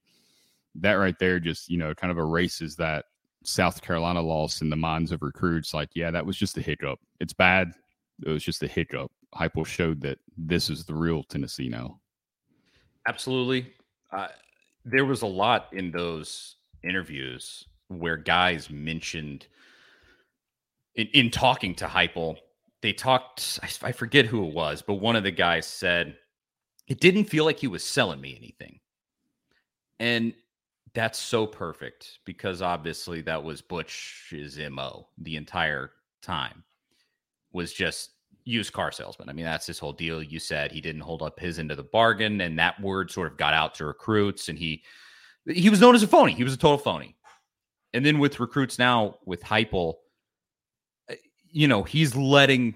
that 0.75 0.93
right 0.93 1.17
there 1.19 1.39
just, 1.39 1.69
you 1.69 1.77
know, 1.77 1.93
kind 1.93 2.11
of 2.11 2.17
erases 2.17 2.75
that 2.77 3.05
South 3.43 3.81
Carolina 3.81 4.21
loss 4.21 4.61
in 4.61 4.69
the 4.69 4.75
minds 4.75 5.11
of 5.11 5.21
recruits. 5.21 5.73
Like, 5.73 5.89
yeah, 5.93 6.11
that 6.11 6.25
was 6.25 6.37
just 6.37 6.57
a 6.57 6.61
hiccup. 6.61 6.99
It's 7.19 7.33
bad. 7.33 7.71
It 8.25 8.29
was 8.29 8.43
just 8.43 8.63
a 8.63 8.67
hiccup. 8.67 9.11
Heupel 9.35 9.65
showed 9.65 10.01
that 10.01 10.19
this 10.37 10.69
is 10.69 10.85
the 10.85 10.95
real 10.95 11.23
Tennessee 11.23 11.69
now. 11.69 11.99
Absolutely. 13.07 13.73
Uh, 14.11 14.27
there 14.85 15.05
was 15.05 15.21
a 15.21 15.27
lot 15.27 15.67
in 15.73 15.91
those 15.91 16.55
interviews 16.83 17.65
where 17.89 18.17
guys 18.17 18.69
mentioned 18.69 19.47
in, 20.95 21.07
in 21.13 21.31
talking 21.31 21.75
to 21.75 21.85
Heupel, 21.85 22.37
they 22.81 22.91
talked. 22.91 23.59
I 23.81 23.91
forget 23.91 24.25
who 24.25 24.45
it 24.47 24.53
was, 24.53 24.81
but 24.81 24.95
one 24.95 25.15
of 25.15 25.23
the 25.23 25.31
guys 25.31 25.65
said 25.65 26.17
it 26.87 26.99
didn't 26.99 27.25
feel 27.25 27.45
like 27.45 27.59
he 27.59 27.67
was 27.67 27.83
selling 27.83 28.21
me 28.21 28.35
anything, 28.37 28.79
and 29.99 30.33
that's 30.93 31.19
so 31.19 31.45
perfect 31.45 32.19
because 32.25 32.61
obviously 32.61 33.21
that 33.21 33.43
was 33.43 33.61
Butch's 33.61 34.57
mo 34.71 35.07
the 35.17 35.35
entire 35.35 35.91
time 36.21 36.63
was 37.51 37.73
just 37.73 38.11
used 38.45 38.73
car 38.73 38.91
salesman. 38.91 39.29
I 39.29 39.33
mean, 39.33 39.45
that's 39.45 39.67
his 39.67 39.77
whole 39.77 39.93
deal. 39.93 40.23
You 40.23 40.39
said 40.39 40.71
he 40.71 40.81
didn't 40.81 41.01
hold 41.01 41.21
up 41.21 41.39
his 41.39 41.59
end 41.59 41.69
of 41.69 41.77
the 41.77 41.83
bargain, 41.83 42.41
and 42.41 42.57
that 42.57 42.81
word 42.81 43.11
sort 43.11 43.31
of 43.31 43.37
got 43.37 43.53
out 43.53 43.75
to 43.75 43.85
recruits, 43.85 44.49
and 44.49 44.57
he 44.57 44.83
he 45.45 45.69
was 45.69 45.81
known 45.81 45.95
as 45.95 46.03
a 46.03 46.07
phony. 46.07 46.33
He 46.33 46.43
was 46.43 46.53
a 46.53 46.57
total 46.57 46.77
phony. 46.77 47.15
And 47.93 48.05
then 48.05 48.19
with 48.19 48.39
recruits 48.39 48.77
now 48.77 49.15
with 49.25 49.41
Heupel, 49.41 49.95
uh, 51.09 51.15
you 51.49 51.67
know, 51.67 51.83
he's 51.83 52.15
letting 52.15 52.75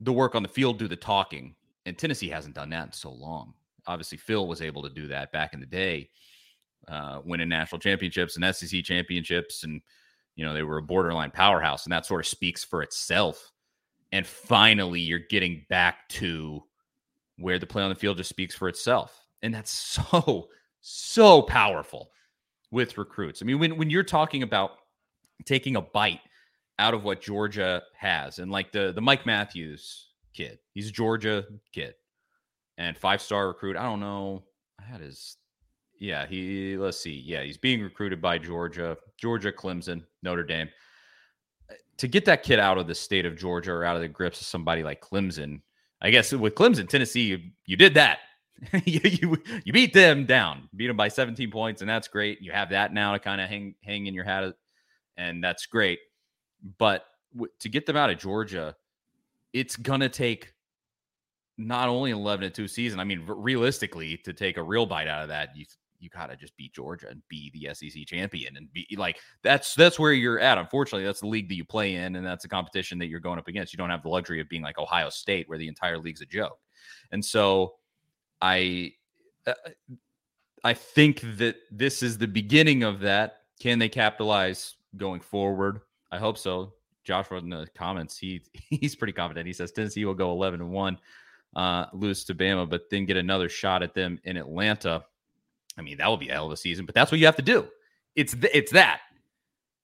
the 0.00 0.12
work 0.12 0.34
on 0.34 0.42
the 0.42 0.48
field 0.48 0.78
do 0.78 0.88
the 0.88 0.96
talking, 0.96 1.54
and 1.86 1.98
Tennessee 1.98 2.28
hasn't 2.28 2.54
done 2.54 2.70
that 2.70 2.86
in 2.86 2.92
so 2.92 3.10
long. 3.10 3.54
Obviously, 3.86 4.18
Phil 4.18 4.46
was 4.46 4.62
able 4.62 4.82
to 4.82 4.90
do 4.90 5.08
that 5.08 5.32
back 5.32 5.54
in 5.54 5.60
the 5.60 5.66
day, 5.66 6.08
uh, 6.88 7.20
winning 7.24 7.48
national 7.48 7.80
championships 7.80 8.36
and 8.36 8.54
SEC 8.54 8.84
championships, 8.84 9.64
and 9.64 9.80
you 10.36 10.44
know 10.44 10.54
they 10.54 10.62
were 10.62 10.78
a 10.78 10.82
borderline 10.82 11.30
powerhouse, 11.30 11.84
and 11.84 11.92
that 11.92 12.06
sort 12.06 12.20
of 12.20 12.28
speaks 12.28 12.64
for 12.64 12.82
itself 12.82 13.52
and 14.12 14.26
finally 14.26 15.00
you're 15.00 15.18
getting 15.18 15.64
back 15.68 16.08
to 16.08 16.62
where 17.38 17.58
the 17.58 17.66
play 17.66 17.82
on 17.82 17.88
the 17.88 17.94
field 17.94 18.18
just 18.18 18.28
speaks 18.28 18.54
for 18.54 18.68
itself 18.68 19.26
and 19.42 19.52
that's 19.52 19.70
so 20.12 20.48
so 20.80 21.42
powerful 21.42 22.10
with 22.70 22.98
recruits 22.98 23.42
i 23.42 23.44
mean 23.44 23.58
when, 23.58 23.76
when 23.76 23.90
you're 23.90 24.02
talking 24.02 24.42
about 24.42 24.72
taking 25.44 25.76
a 25.76 25.80
bite 25.80 26.20
out 26.78 26.94
of 26.94 27.04
what 27.04 27.20
georgia 27.20 27.82
has 27.96 28.38
and 28.38 28.50
like 28.50 28.70
the 28.72 28.92
the 28.94 29.00
mike 29.00 29.26
matthews 29.26 30.08
kid 30.34 30.58
he's 30.74 30.88
a 30.88 30.92
georgia 30.92 31.44
kid 31.72 31.94
and 32.78 32.96
five 32.96 33.20
star 33.20 33.48
recruit 33.48 33.76
i 33.76 33.82
don't 33.82 34.00
know 34.00 34.42
i 34.80 34.84
had 34.84 35.00
his 35.00 35.36
yeah 35.98 36.26
he 36.26 36.76
let's 36.76 36.98
see 36.98 37.22
yeah 37.24 37.42
he's 37.42 37.58
being 37.58 37.82
recruited 37.82 38.20
by 38.20 38.38
georgia 38.38 38.96
georgia 39.18 39.52
clemson 39.52 40.02
notre 40.22 40.44
dame 40.44 40.68
uh, 41.70 41.74
to 41.98 42.08
get 42.08 42.24
that 42.24 42.42
kid 42.42 42.58
out 42.58 42.78
of 42.78 42.86
the 42.86 42.94
state 42.94 43.26
of 43.26 43.36
Georgia 43.36 43.72
or 43.72 43.84
out 43.84 43.96
of 43.96 44.02
the 44.02 44.08
grips 44.08 44.40
of 44.40 44.46
somebody 44.46 44.82
like 44.82 45.00
Clemson, 45.00 45.60
I 46.00 46.10
guess 46.10 46.32
with 46.32 46.54
Clemson, 46.54 46.88
Tennessee, 46.88 47.22
you, 47.22 47.40
you 47.66 47.76
did 47.76 47.94
that. 47.94 48.18
you, 48.84 49.00
you, 49.04 49.42
you 49.64 49.72
beat 49.72 49.92
them 49.92 50.26
down, 50.26 50.68
beat 50.76 50.86
them 50.86 50.96
by 50.96 51.08
17 51.08 51.50
points, 51.50 51.80
and 51.80 51.90
that's 51.90 52.08
great. 52.08 52.40
You 52.40 52.52
have 52.52 52.70
that 52.70 52.92
now 52.92 53.12
to 53.12 53.18
kind 53.18 53.40
of 53.40 53.48
hang 53.48 53.74
hang 53.82 54.06
in 54.06 54.14
your 54.14 54.24
hat, 54.24 54.54
and 55.16 55.42
that's 55.42 55.66
great. 55.66 55.98
But 56.78 57.04
w- 57.32 57.50
to 57.60 57.68
get 57.68 57.86
them 57.86 57.96
out 57.96 58.10
of 58.10 58.18
Georgia, 58.18 58.76
it's 59.52 59.76
gonna 59.76 60.08
take 60.08 60.52
not 61.58 61.88
only 61.88 62.10
11 62.10 62.44
and 62.44 62.54
2 62.54 62.66
season. 62.66 62.98
I 62.98 63.04
mean, 63.04 63.24
realistically, 63.26 64.16
to 64.18 64.32
take 64.32 64.56
a 64.56 64.62
real 64.62 64.86
bite 64.86 65.08
out 65.08 65.22
of 65.22 65.28
that, 65.28 65.56
you 65.56 65.64
you 66.02 66.10
gotta 66.10 66.36
just 66.36 66.56
beat 66.56 66.74
Georgia 66.74 67.08
and 67.08 67.22
be 67.28 67.50
the 67.54 67.72
SEC 67.72 68.04
champion 68.06 68.56
and 68.56 68.70
be 68.72 68.86
like 68.98 69.18
that's 69.42 69.74
that's 69.74 69.98
where 69.98 70.12
you're 70.12 70.40
at. 70.40 70.58
Unfortunately, 70.58 71.04
that's 71.04 71.20
the 71.20 71.28
league 71.28 71.48
that 71.48 71.54
you 71.54 71.64
play 71.64 71.94
in, 71.94 72.16
and 72.16 72.26
that's 72.26 72.44
a 72.44 72.48
competition 72.48 72.98
that 72.98 73.06
you're 73.06 73.20
going 73.20 73.38
up 73.38 73.48
against. 73.48 73.72
You 73.72 73.76
don't 73.76 73.90
have 73.90 74.02
the 74.02 74.08
luxury 74.08 74.40
of 74.40 74.48
being 74.48 74.62
like 74.62 74.78
Ohio 74.78 75.08
State, 75.10 75.48
where 75.48 75.58
the 75.58 75.68
entire 75.68 75.98
league's 75.98 76.20
a 76.20 76.26
joke. 76.26 76.58
And 77.12 77.24
so, 77.24 77.74
I 78.40 78.94
uh, 79.46 79.54
I 80.64 80.74
think 80.74 81.20
that 81.38 81.56
this 81.70 82.02
is 82.02 82.18
the 82.18 82.28
beginning 82.28 82.82
of 82.82 83.00
that. 83.00 83.38
Can 83.60 83.78
they 83.78 83.88
capitalize 83.88 84.74
going 84.96 85.20
forward? 85.20 85.80
I 86.10 86.18
hope 86.18 86.36
so. 86.36 86.74
Josh 87.04 87.30
wrote 87.30 87.42
in 87.42 87.50
the 87.50 87.66
comments. 87.74 88.16
He 88.16 88.42
he's 88.52 88.94
pretty 88.94 89.12
confident. 89.12 89.46
He 89.46 89.52
says 89.52 89.72
Tennessee 89.72 90.04
will 90.04 90.14
go 90.14 90.30
11 90.32 90.60
and 90.60 90.70
one, 90.70 90.98
uh, 91.56 91.86
lose 91.92 92.24
to 92.24 92.34
Bama, 92.34 92.68
but 92.68 92.90
then 92.90 93.06
get 93.06 93.16
another 93.16 93.48
shot 93.48 93.82
at 93.82 93.94
them 93.94 94.18
in 94.24 94.36
Atlanta. 94.36 95.04
I 95.78 95.82
mean, 95.82 95.98
that 95.98 96.10
would 96.10 96.20
be 96.20 96.28
a 96.28 96.32
hell 96.32 96.46
of 96.46 96.52
a 96.52 96.56
season, 96.56 96.86
but 96.86 96.94
that's 96.94 97.10
what 97.10 97.18
you 97.18 97.26
have 97.26 97.36
to 97.36 97.42
do. 97.42 97.66
It's 98.14 98.34
th- 98.34 98.52
it's 98.54 98.72
that 98.72 99.00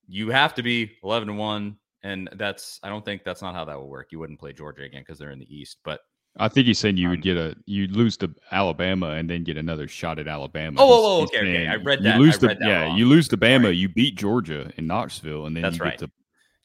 you 0.06 0.30
have 0.30 0.54
to 0.54 0.62
be 0.62 0.92
11 1.02 1.28
and 1.28 1.38
one, 1.38 1.76
and 2.02 2.28
that's 2.36 2.80
I 2.82 2.88
don't 2.88 3.04
think 3.04 3.24
that's 3.24 3.42
not 3.42 3.54
how 3.54 3.64
that 3.66 3.78
will 3.78 3.88
work. 3.88 4.08
You 4.10 4.18
wouldn't 4.18 4.40
play 4.40 4.52
Georgia 4.52 4.82
again 4.82 5.02
because 5.02 5.18
they're 5.18 5.30
in 5.30 5.38
the 5.38 5.54
East, 5.54 5.78
but. 5.84 6.00
I 6.40 6.46
think 6.46 6.68
he's 6.68 6.78
saying 6.78 6.98
you 6.98 7.08
would 7.08 7.18
um, 7.18 7.22
get 7.22 7.36
a 7.36 7.56
you 7.66 7.88
lose 7.88 8.16
to 8.18 8.32
Alabama 8.52 9.08
and 9.12 9.28
then 9.28 9.42
get 9.42 9.56
another 9.56 9.88
shot 9.88 10.20
at 10.20 10.28
Alabama. 10.28 10.76
Oh, 10.78 10.86
oh, 10.86 11.20
oh 11.20 11.22
okay, 11.22 11.38
okay. 11.38 11.66
I 11.66 11.76
read 11.76 12.04
that. 12.04 12.14
You 12.16 12.22
lose 12.22 12.38
to 12.38 12.56
yeah, 12.60 12.82
wrong. 12.82 12.96
you 12.96 13.06
lose 13.06 13.26
to 13.28 13.36
Bama. 13.36 13.64
Right. 13.64 13.74
You 13.74 13.88
beat 13.88 14.14
Georgia 14.14 14.70
in 14.76 14.86
Knoxville, 14.86 15.46
and 15.46 15.56
then 15.56 15.62
that's 15.62 15.78
you 15.78 15.84
right. 15.84 15.98
get 15.98 16.06
to 16.06 16.10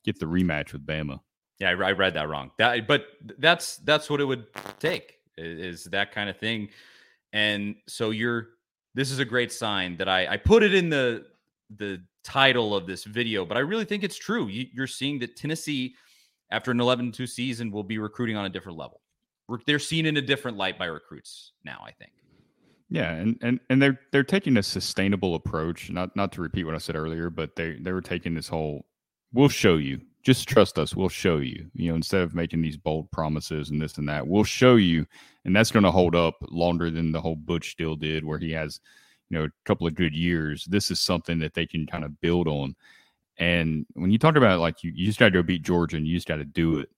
get 0.04 0.20
the 0.20 0.26
rematch 0.26 0.74
with 0.74 0.86
Bama. 0.86 1.20
Yeah, 1.60 1.70
I, 1.70 1.72
I 1.72 1.92
read 1.92 2.14
that 2.16 2.28
wrong. 2.30 2.52
That, 2.58 2.88
but 2.88 3.06
that's 3.38 3.78
that's 3.78 4.10
what 4.10 4.22
it 4.22 4.26
would 4.26 4.46
take 4.80 5.20
is 5.38 5.86
that 5.86 6.12
kind 6.12 6.30
of 6.30 6.38
thing, 6.38 6.70
and 7.32 7.76
so 7.88 8.12
you're 8.12 8.50
this 8.94 9.12
is 9.12 9.20
a 9.20 9.26
great 9.26 9.52
sign 9.52 9.98
that 9.98 10.08
I, 10.08 10.28
I 10.28 10.38
put 10.38 10.64
it 10.64 10.74
in 10.74 10.90
the 10.90 11.26
the 11.78 12.02
title 12.24 12.76
of 12.76 12.86
this 12.86 13.04
video, 13.04 13.46
but 13.46 13.58
I 13.58 13.62
really 13.62 13.86
think 13.86 14.04
it's 14.04 14.16
true. 14.16 14.48
You, 14.48 14.84
are 14.84 14.88
seeing 14.88 15.20
that 15.20 15.36
Tennessee, 15.36 15.96
after 16.52 16.72
an 16.72 16.78
11-2 16.78 17.28
season, 17.28 17.72
will 17.72 17.84
be 17.84 17.98
recruiting 17.98 18.38
on 18.38 18.46
a 18.46 18.50
different 18.50 18.78
level. 18.78 19.02
They're 19.66 19.80
seen 19.80 20.06
in 20.06 20.18
a 20.18 20.22
different 20.22 20.58
light 20.58 20.80
by 20.80 20.86
recruits 20.86 21.52
now. 21.66 21.84
I 21.86 21.92
think. 21.92 22.12
Yeah, 22.90 23.12
and, 23.12 23.38
and 23.42 23.60
and 23.70 23.82
they're 23.82 24.00
they're 24.12 24.24
taking 24.24 24.58
a 24.58 24.64
sustainable 24.64 25.36
approach. 25.36 25.90
Not 25.90 26.16
not 26.16 26.32
to 26.34 26.42
repeat 26.42 26.64
what 26.64 26.76
I 26.76 26.78
said 26.78 26.96
earlier, 26.96 27.30
but 27.30 27.56
they 27.56 27.74
they 27.74 27.92
were 27.92 28.02
taking 28.02 28.36
this 28.36 28.48
whole 28.48 28.86
we'll 29.34 29.50
show 29.50 29.78
you. 29.78 30.00
Just 30.24 30.48
trust 30.48 30.80
us. 30.80 30.96
We'll 30.96 31.10
show 31.10 31.38
you. 31.38 31.70
You 31.74 31.90
know, 31.90 31.96
instead 31.96 32.22
of 32.22 32.34
making 32.34 32.62
these 32.62 32.78
bold 32.78 33.12
promises 33.12 33.70
and 33.70 33.82
this 33.82 33.98
and 33.98 34.08
that, 34.08 34.26
we'll 34.26 34.46
show 34.46 34.76
you. 34.76 35.06
And 35.44 35.54
that's 35.54 35.72
going 35.72 35.84
to 35.84 35.92
hold 35.92 36.16
up 36.16 36.36
longer 36.50 36.90
than 36.90 37.12
the 37.12 37.20
whole 37.20 37.36
Butch 37.36 37.76
deal 37.76 37.98
did, 37.98 38.24
where 38.24 38.40
he 38.40 38.52
has, 38.52 38.80
you 39.30 39.38
know, 39.38 39.46
a 39.46 39.50
couple 39.66 39.86
of 39.86 39.96
good 39.96 40.16
years. 40.16 40.66
This 40.66 40.92
is 40.92 41.02
something 41.02 41.40
that 41.40 41.54
they 41.54 41.66
can 41.66 41.86
kind 41.86 42.06
of 42.06 42.22
build 42.22 42.48
on. 42.48 42.76
And 43.38 43.86
when 43.94 44.12
you 44.12 44.18
talk 44.18 44.38
about 44.38 44.62
like 44.62 44.84
you, 44.84 44.94
you 44.96 45.06
just 45.06 45.20
got 45.20 45.26
to 45.26 45.32
go 45.32 45.44
beat 45.44 45.64
Georgia 45.64 45.98
and 45.98 46.08
you 46.08 46.16
just 46.16 46.28
got 46.28 46.38
to 46.38 46.46
do 46.46 46.80
it, 46.80 46.90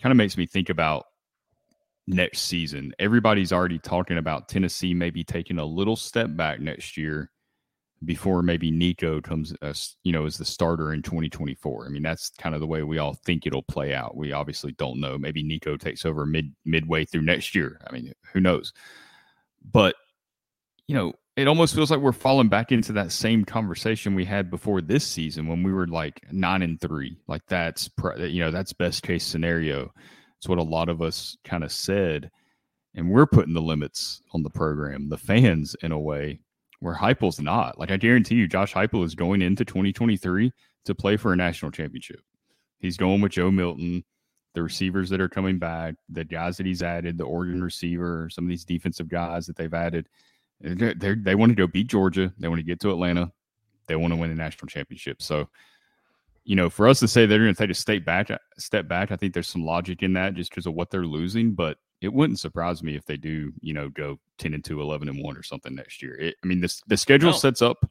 kind 0.00 0.12
of 0.12 0.16
makes 0.16 0.38
me 0.38 0.46
think 0.46 0.70
about 0.70 1.06
next 2.06 2.42
season. 2.42 2.94
Everybody's 2.98 3.52
already 3.52 3.78
talking 3.78 4.16
about 4.16 4.48
Tennessee 4.48 4.94
maybe 4.94 5.24
taking 5.24 5.58
a 5.58 5.64
little 5.64 5.96
step 5.96 6.34
back 6.34 6.60
next 6.60 6.96
year 6.96 7.30
before 8.04 8.42
maybe 8.42 8.70
Nico 8.70 9.20
comes, 9.20 9.52
uh, 9.62 9.66
as, 9.66 9.96
you 10.02 10.12
know, 10.12 10.26
as 10.26 10.38
the 10.38 10.44
starter 10.44 10.92
in 10.92 11.02
2024. 11.02 11.86
I 11.86 11.88
mean, 11.88 12.02
that's 12.02 12.30
kind 12.38 12.54
of 12.54 12.60
the 12.60 12.66
way 12.66 12.82
we 12.82 12.98
all 12.98 13.14
think 13.14 13.46
it'll 13.46 13.62
play 13.62 13.94
out. 13.94 14.16
We 14.16 14.32
obviously 14.32 14.72
don't 14.72 15.00
know. 15.00 15.18
Maybe 15.18 15.42
Nico 15.42 15.76
takes 15.76 16.04
over 16.04 16.26
mid 16.26 16.54
midway 16.64 17.04
through 17.04 17.22
next 17.22 17.54
year. 17.54 17.80
I 17.86 17.92
mean, 17.92 18.12
who 18.32 18.40
knows? 18.40 18.72
But 19.64 19.96
you 20.86 20.94
know, 20.94 21.14
it 21.36 21.48
almost 21.48 21.74
feels 21.74 21.90
like 21.90 22.00
we're 22.00 22.12
falling 22.12 22.48
back 22.48 22.70
into 22.70 22.92
that 22.92 23.10
same 23.10 23.44
conversation 23.44 24.14
we 24.14 24.24
had 24.24 24.50
before 24.50 24.80
this 24.80 25.04
season 25.04 25.48
when 25.48 25.62
we 25.62 25.72
were 25.72 25.86
like 25.86 26.20
nine 26.30 26.62
and 26.62 26.80
three. 26.80 27.16
Like 27.26 27.42
that's 27.48 27.90
you 28.18 28.40
know 28.40 28.50
that's 28.50 28.72
best 28.72 29.02
case 29.02 29.24
scenario. 29.24 29.92
It's 30.38 30.48
what 30.48 30.58
a 30.58 30.62
lot 30.62 30.88
of 30.88 31.02
us 31.02 31.36
kind 31.44 31.64
of 31.64 31.72
said. 31.72 32.30
And 32.94 33.10
we're 33.10 33.26
putting 33.26 33.54
the 33.54 33.62
limits 33.62 34.22
on 34.32 34.44
the 34.44 34.50
program, 34.50 35.08
the 35.08 35.18
fans, 35.18 35.74
in 35.82 35.90
a 35.90 35.98
way, 35.98 36.38
where 36.84 36.94
Heupel's 36.94 37.40
not. 37.40 37.78
Like, 37.78 37.90
I 37.90 37.96
guarantee 37.96 38.34
you, 38.34 38.46
Josh 38.46 38.74
Heupel 38.74 39.06
is 39.06 39.14
going 39.14 39.40
into 39.40 39.64
2023 39.64 40.52
to 40.84 40.94
play 40.94 41.16
for 41.16 41.32
a 41.32 41.36
national 41.36 41.70
championship. 41.70 42.20
He's 42.78 42.98
going 42.98 43.22
with 43.22 43.32
Joe 43.32 43.50
Milton, 43.50 44.04
the 44.52 44.62
receivers 44.62 45.08
that 45.08 45.20
are 45.20 45.28
coming 45.28 45.58
back, 45.58 45.94
the 46.10 46.24
guys 46.24 46.58
that 46.58 46.66
he's 46.66 46.82
added, 46.82 47.16
the 47.16 47.24
Oregon 47.24 47.64
receiver, 47.64 48.28
some 48.30 48.44
of 48.44 48.50
these 48.50 48.66
defensive 48.66 49.08
guys 49.08 49.46
that 49.46 49.56
they've 49.56 49.72
added. 49.72 50.10
They're, 50.60 51.16
they 51.16 51.34
want 51.34 51.52
to 51.52 51.56
go 51.56 51.66
beat 51.66 51.86
Georgia. 51.86 52.34
They 52.38 52.48
want 52.48 52.58
to 52.58 52.66
get 52.66 52.80
to 52.80 52.90
Atlanta. 52.90 53.32
They 53.86 53.96
want 53.96 54.12
to 54.12 54.18
win 54.18 54.30
a 54.30 54.34
national 54.34 54.68
championship. 54.68 55.22
So, 55.22 55.48
you 56.44 56.54
know, 56.54 56.68
for 56.68 56.86
us 56.86 57.00
to 57.00 57.08
say 57.08 57.24
they're 57.24 57.38
going 57.38 57.54
to 57.54 57.58
take 57.58 57.70
a 57.70 57.74
step 57.74 58.04
back, 58.04 58.28
step 58.58 58.88
back, 58.88 59.10
I 59.10 59.16
think 59.16 59.32
there's 59.32 59.48
some 59.48 59.64
logic 59.64 60.02
in 60.02 60.12
that 60.12 60.34
just 60.34 60.50
because 60.50 60.66
of 60.66 60.74
what 60.74 60.90
they're 60.90 61.06
losing. 61.06 61.54
But 61.54 61.78
it 62.04 62.12
wouldn't 62.12 62.38
surprise 62.38 62.82
me 62.82 62.96
if 62.96 63.06
they 63.06 63.16
do, 63.16 63.52
you 63.60 63.72
know, 63.72 63.88
go 63.88 64.18
10 64.38 64.52
and 64.52 64.62
2, 64.62 64.80
11 64.80 65.08
and 65.08 65.22
1 65.22 65.36
or 65.36 65.42
something 65.42 65.74
next 65.74 66.02
year. 66.02 66.14
It, 66.16 66.36
I 66.44 66.46
mean, 66.46 66.60
this, 66.60 66.82
the 66.86 66.98
schedule 66.98 67.30
no. 67.30 67.36
sets 67.36 67.62
up 67.62 67.90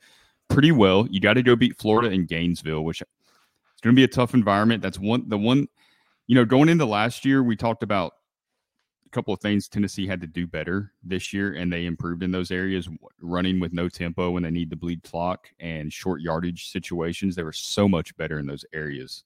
pretty 0.49 0.71
well. 0.71 1.07
You 1.09 1.19
got 1.19 1.33
to 1.33 1.41
go 1.41 1.55
beat 1.55 1.79
Florida 1.79 2.09
and 2.09 2.27
Gainesville, 2.27 2.83
which 2.83 3.01
it's 3.01 3.81
going 3.81 3.95
to 3.95 3.99
be 3.99 4.03
a 4.03 4.07
tough 4.07 4.35
environment. 4.35 4.83
That's 4.83 4.99
one, 4.99 5.27
the 5.27 5.37
one, 5.37 5.67
you 6.27 6.35
know, 6.35 6.45
going 6.45 6.69
into 6.69 6.85
last 6.85 7.25
year, 7.25 7.41
we 7.41 7.55
talked 7.55 7.81
about 7.81 8.13
a 9.07 9.09
couple 9.09 9.33
of 9.33 9.39
things 9.39 9.67
Tennessee 9.67 10.05
had 10.05 10.21
to 10.21 10.27
do 10.27 10.45
better 10.45 10.91
this 11.03 11.33
year, 11.33 11.53
and 11.53 11.73
they 11.73 11.87
improved 11.87 12.21
in 12.21 12.31
those 12.31 12.51
areas, 12.51 12.87
running 13.19 13.59
with 13.59 13.73
no 13.73 13.89
tempo 13.89 14.29
when 14.29 14.43
they 14.43 14.51
need 14.51 14.69
to 14.69 14.75
bleed 14.75 15.01
clock 15.01 15.47
and 15.59 15.91
short 15.91 16.21
yardage 16.21 16.69
situations. 16.69 17.35
They 17.35 17.43
were 17.43 17.51
so 17.51 17.89
much 17.89 18.15
better 18.15 18.37
in 18.37 18.45
those 18.45 18.63
areas 18.73 19.23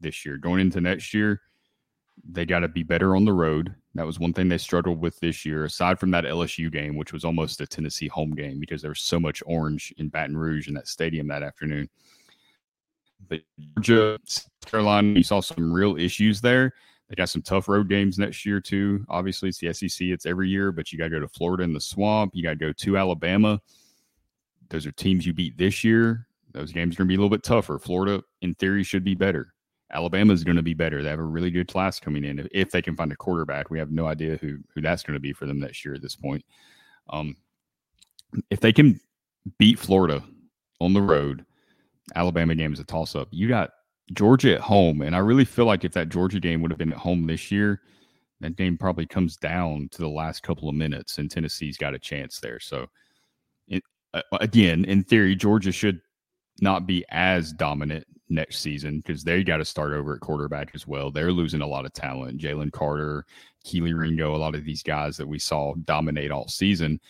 this 0.00 0.24
year. 0.24 0.36
Going 0.36 0.60
into 0.60 0.80
next 0.80 1.14
year, 1.14 1.42
they 2.24 2.46
got 2.46 2.60
to 2.60 2.68
be 2.68 2.82
better 2.82 3.14
on 3.16 3.24
the 3.24 3.32
road. 3.32 3.74
That 3.94 4.06
was 4.06 4.18
one 4.18 4.32
thing 4.32 4.48
they 4.48 4.58
struggled 4.58 5.00
with 5.00 5.18
this 5.20 5.44
year, 5.44 5.64
aside 5.64 5.98
from 5.98 6.10
that 6.10 6.24
LSU 6.24 6.70
game, 6.70 6.96
which 6.96 7.12
was 7.12 7.24
almost 7.24 7.60
a 7.60 7.66
Tennessee 7.66 8.08
home 8.08 8.32
game 8.32 8.60
because 8.60 8.82
there 8.82 8.90
was 8.90 9.00
so 9.00 9.18
much 9.18 9.42
orange 9.46 9.94
in 9.98 10.08
Baton 10.08 10.36
Rouge 10.36 10.68
in 10.68 10.74
that 10.74 10.88
stadium 10.88 11.28
that 11.28 11.42
afternoon. 11.42 11.88
But 13.28 13.40
Georgia, 13.80 14.18
South 14.24 14.48
Carolina, 14.66 15.08
you 15.16 15.22
saw 15.22 15.40
some 15.40 15.72
real 15.72 15.96
issues 15.96 16.40
there. 16.40 16.74
They 17.08 17.14
got 17.14 17.28
some 17.28 17.42
tough 17.42 17.68
road 17.68 17.88
games 17.88 18.18
next 18.18 18.44
year, 18.44 18.60
too. 18.60 19.04
Obviously, 19.08 19.48
it's 19.48 19.58
the 19.58 19.72
SEC, 19.72 20.08
it's 20.08 20.26
every 20.26 20.48
year, 20.48 20.72
but 20.72 20.92
you 20.92 20.98
got 20.98 21.04
to 21.04 21.10
go 21.10 21.20
to 21.20 21.28
Florida 21.28 21.62
in 21.62 21.72
the 21.72 21.80
swamp. 21.80 22.32
You 22.34 22.42
got 22.42 22.50
to 22.50 22.56
go 22.56 22.72
to 22.72 22.98
Alabama. 22.98 23.60
Those 24.68 24.86
are 24.86 24.92
teams 24.92 25.24
you 25.24 25.32
beat 25.32 25.56
this 25.56 25.84
year. 25.84 26.26
Those 26.52 26.72
games 26.72 26.94
are 26.94 26.98
going 26.98 27.08
to 27.08 27.12
be 27.12 27.14
a 27.14 27.18
little 27.18 27.30
bit 27.30 27.44
tougher. 27.44 27.78
Florida, 27.78 28.22
in 28.42 28.54
theory, 28.54 28.82
should 28.82 29.04
be 29.04 29.14
better. 29.14 29.54
Alabama 29.92 30.32
is 30.32 30.44
going 30.44 30.56
to 30.56 30.62
be 30.62 30.74
better. 30.74 31.02
They 31.02 31.10
have 31.10 31.18
a 31.18 31.24
really 31.24 31.50
good 31.50 31.68
class 31.68 32.00
coming 32.00 32.24
in. 32.24 32.40
If, 32.40 32.46
if, 32.50 32.70
they 32.70 32.82
can 32.82 32.96
find 32.96 33.12
a 33.12 33.16
quarterback, 33.16 33.70
we 33.70 33.78
have 33.78 33.92
no 33.92 34.06
idea 34.06 34.36
who 34.36 34.58
who 34.74 34.80
that's 34.80 35.02
going 35.02 35.14
to 35.14 35.20
be 35.20 35.32
for 35.32 35.46
them 35.46 35.60
next 35.60 35.84
year 35.84 35.94
at 35.94 36.02
this 36.02 36.16
point. 36.16 36.44
Um, 37.10 37.36
if 38.50 38.60
they 38.60 38.72
can 38.72 39.00
beat 39.58 39.78
Florida 39.78 40.24
on 40.80 40.92
the 40.92 41.02
road, 41.02 41.44
Alabama 42.14 42.54
game 42.54 42.72
is 42.72 42.80
a 42.80 42.84
toss 42.84 43.14
up. 43.14 43.28
You 43.30 43.48
got 43.48 43.70
Georgia 44.12 44.54
at 44.54 44.60
home, 44.60 45.02
and 45.02 45.14
I 45.14 45.20
really 45.20 45.44
feel 45.44 45.66
like 45.66 45.84
if 45.84 45.92
that 45.92 46.08
Georgia 46.08 46.40
game 46.40 46.62
would 46.62 46.70
have 46.70 46.78
been 46.78 46.92
at 46.92 46.98
home 46.98 47.26
this 47.26 47.50
year, 47.50 47.80
that 48.40 48.56
game 48.56 48.76
probably 48.76 49.06
comes 49.06 49.36
down 49.36 49.88
to 49.92 49.98
the 49.98 50.08
last 50.08 50.42
couple 50.42 50.68
of 50.68 50.74
minutes, 50.74 51.18
and 51.18 51.30
Tennessee's 51.30 51.78
got 51.78 51.94
a 51.94 51.98
chance 51.98 52.38
there. 52.40 52.60
So, 52.60 52.86
it, 53.68 53.82
uh, 54.14 54.22
again, 54.40 54.84
in 54.84 55.02
theory, 55.02 55.34
Georgia 55.34 55.72
should 55.72 56.00
not 56.60 56.86
be 56.86 57.04
as 57.10 57.52
dominant 57.52 58.06
next 58.28 58.58
season 58.58 58.98
because 58.98 59.22
they 59.22 59.44
got 59.44 59.58
to 59.58 59.64
start 59.64 59.92
over 59.92 60.14
at 60.14 60.20
quarterback 60.20 60.70
as 60.74 60.86
well. 60.86 61.10
They're 61.10 61.32
losing 61.32 61.60
a 61.60 61.66
lot 61.66 61.86
of 61.86 61.92
talent. 61.92 62.40
Jalen 62.40 62.72
Carter, 62.72 63.24
Kelee 63.64 63.96
Ringo, 63.96 64.34
a 64.34 64.38
lot 64.38 64.54
of 64.54 64.64
these 64.64 64.82
guys 64.82 65.16
that 65.16 65.28
we 65.28 65.38
saw 65.38 65.74
dominate 65.84 66.30
all 66.30 66.48
season. 66.48 67.00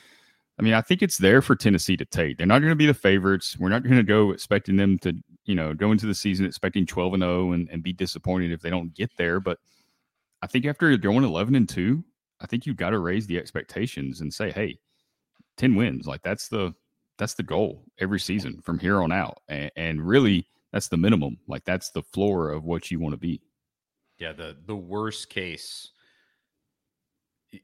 I 0.58 0.62
mean, 0.62 0.74
I 0.74 0.80
think 0.80 1.02
it's 1.02 1.18
there 1.18 1.42
for 1.42 1.54
Tennessee 1.54 1.96
to 1.98 2.04
take. 2.04 2.38
They're 2.38 2.46
not 2.46 2.60
going 2.60 2.70
to 2.70 2.76
be 2.76 2.86
the 2.86 2.94
favorites. 2.94 3.58
We're 3.58 3.68
not 3.68 3.82
going 3.82 3.96
to 3.96 4.02
go 4.02 4.30
expecting 4.30 4.76
them 4.76 4.98
to, 5.00 5.14
you 5.44 5.54
know, 5.54 5.74
go 5.74 5.92
into 5.92 6.06
the 6.06 6.14
season 6.14 6.46
expecting 6.46 6.86
12 6.86 7.14
and 7.14 7.22
0 7.22 7.52
and, 7.52 7.82
be 7.82 7.92
disappointed 7.92 8.52
if 8.52 8.60
they 8.60 8.70
don't 8.70 8.94
get 8.94 9.10
there. 9.18 9.38
But 9.38 9.58
I 10.42 10.46
think 10.46 10.64
after 10.64 10.96
going 10.96 11.24
11 11.24 11.54
and 11.54 11.68
2, 11.68 12.02
I 12.40 12.46
think 12.46 12.64
you've 12.64 12.76
got 12.76 12.90
to 12.90 12.98
raise 12.98 13.26
the 13.26 13.38
expectations 13.38 14.22
and 14.22 14.32
say, 14.32 14.50
hey, 14.50 14.78
10 15.58 15.74
wins. 15.74 16.06
Like 16.06 16.22
that's 16.22 16.48
the 16.48 16.74
that's 17.18 17.34
the 17.34 17.42
goal 17.42 17.84
every 17.98 18.20
season 18.20 18.60
from 18.62 18.78
here 18.78 19.02
on 19.02 19.12
out. 19.12 19.38
And, 19.48 19.70
and 19.76 20.06
really, 20.06 20.46
that's 20.72 20.88
the 20.88 20.96
minimum. 20.96 21.38
Like 21.48 21.64
that's 21.64 21.90
the 21.90 22.02
floor 22.02 22.50
of 22.50 22.64
what 22.64 22.90
you 22.90 23.00
want 23.00 23.14
to 23.14 23.18
be. 23.18 23.40
Yeah, 24.18 24.32
the 24.32 24.56
the 24.66 24.76
worst 24.76 25.28
case 25.28 25.90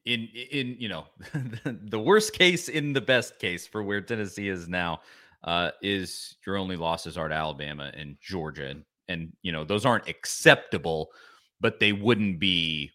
in 0.05 0.29
in 0.51 0.77
you 0.79 0.89
know 0.89 1.07
the 1.65 1.99
worst 1.99 2.33
case 2.33 2.69
in 2.69 2.93
the 2.93 3.01
best 3.01 3.39
case 3.39 3.67
for 3.67 3.83
where 3.83 4.01
Tennessee 4.01 4.49
is 4.49 4.69
now 4.69 5.01
uh, 5.45 5.71
is 5.83 6.37
your 6.47 6.57
only 6.57 6.77
losses 6.77 7.17
are 7.17 7.29
to 7.29 7.35
Alabama 7.35 7.91
and 7.95 8.17
Georgia, 8.21 8.69
and, 8.69 8.85
and 9.09 9.33
you 9.43 9.53
know 9.53 9.65
those 9.65 9.85
aren't 9.85 10.09
acceptable, 10.09 11.11
but 11.61 11.81
they 11.81 11.93
wouldn't 11.93 12.39
be 12.39 12.91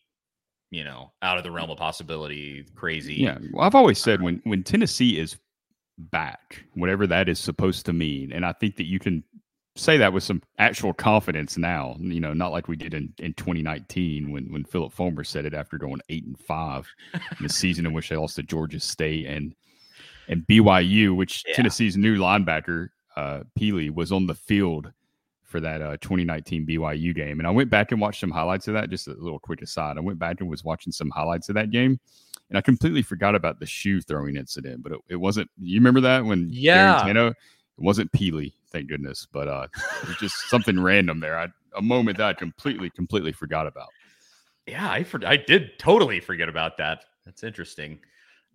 you 0.72 0.84
know 0.84 1.12
out 1.22 1.38
of 1.38 1.43
the 1.43 1.52
realm 1.52 1.70
of 1.70 1.78
possibility. 1.78 2.65
Crazy. 2.76 3.15
Yeah, 3.15 3.38
well, 3.52 3.65
I've 3.65 3.76
always 3.76 4.00
said 4.00 4.22
when 4.22 4.41
when 4.46 4.63
Tennessee 4.63 5.20
is 5.20 5.38
back, 5.98 6.64
whatever 6.76 7.08
that 7.08 7.30
is 7.30 7.40
supposed 7.40 7.86
to 7.88 7.94
mean, 7.94 8.32
and 8.32 8.46
I 8.46 8.54
think 8.54 8.76
that 8.78 8.86
you 8.86 9.00
can 9.00 9.24
say 9.76 9.98
that 9.98 10.12
with 10.12 10.24
some 10.24 10.42
actual 10.58 10.94
confidence 10.94 11.58
now. 11.58 11.96
You 12.00 12.20
know, 12.20 12.34
not 12.34 12.52
like 12.52 12.68
we 12.68 12.76
did 12.76 12.94
in, 12.94 13.14
in 13.20 13.34
2019 13.34 14.32
when 14.32 14.52
when 14.52 14.64
Phillip 14.64 14.94
Fulmer 14.94 15.24
said 15.24 15.46
it 15.46 15.54
after 15.54 15.78
going 15.78 16.02
eight 16.10 16.26
and 16.26 16.40
five 16.40 16.88
in 17.14 17.44
the 17.44 17.50
season 17.50 17.86
in 17.86 17.94
which 17.94 18.10
they 18.10 18.16
lost 18.16 18.36
to 18.38 18.44
Georgia 18.44 18.80
State 18.80 19.26
and 19.28 19.56
and 20.28 20.46
BYU, 20.48 21.16
which 21.16 21.44
yeah. 21.48 21.56
Tennessee's 21.56 21.96
new 21.96 22.18
linebacker 22.18 22.90
uh, 23.16 23.42
Pili 23.60 23.94
was 23.94 24.12
on 24.12 24.28
the 24.28 24.36
field 24.36 24.92
for 25.44 25.62
that 25.62 25.82
uh, 25.82 25.96
2019 26.02 26.68
BYU 26.68 27.16
game. 27.16 27.40
And 27.40 27.48
I 27.48 27.52
went 27.52 27.70
back 27.70 27.92
and 27.92 28.02
watched 28.02 28.20
some 28.20 28.32
highlights 28.32 28.68
of 28.68 28.74
that. 28.74 28.90
Just 28.90 29.08
a 29.08 29.14
little 29.14 29.40
quick 29.40 29.62
aside. 29.62 29.98
I 29.98 30.02
went 30.02 30.20
back 30.20 30.42
and 30.42 30.50
was 30.50 30.66
watching 30.66 30.92
some 30.92 31.10
highlights 31.10 31.48
of 31.48 31.56
that 31.56 31.72
game, 31.72 32.00
and 32.50 32.58
I 32.58 32.62
completely 32.62 33.02
forgot 33.02 33.36
about 33.36 33.60
the 33.60 33.66
shoe 33.66 34.02
throwing 34.02 34.36
incident. 34.36 34.84
But 34.84 34.94
it, 34.94 35.00
it 35.10 35.16
wasn't. 35.16 35.50
You 35.60 35.80
remember 35.80 36.02
that 36.02 36.26
when 36.26 36.48
yeah, 36.52 37.02
Tano, 37.04 37.30
it 37.30 37.36
wasn't 37.78 38.12
Pili, 38.12 38.54
thank 38.72 38.88
goodness. 38.88 39.28
But 39.32 39.48
uh, 39.48 39.68
it 40.02 40.08
was 40.08 40.18
just 40.18 40.50
something 40.50 40.80
random 40.80 41.20
there. 41.20 41.38
I, 41.38 41.48
a 41.76 41.82
moment 41.82 42.18
that 42.18 42.28
I 42.28 42.34
completely, 42.34 42.90
completely 42.90 43.32
forgot 43.32 43.68
about. 43.68 43.90
Yeah, 44.66 44.90
I 44.90 45.04
for, 45.04 45.20
I 45.26 45.38
did 45.38 45.78
totally 45.80 46.20
forget 46.20 46.50
about 46.50 46.78
that. 46.78 47.06
That's 47.26 47.44
interesting. 47.44 48.00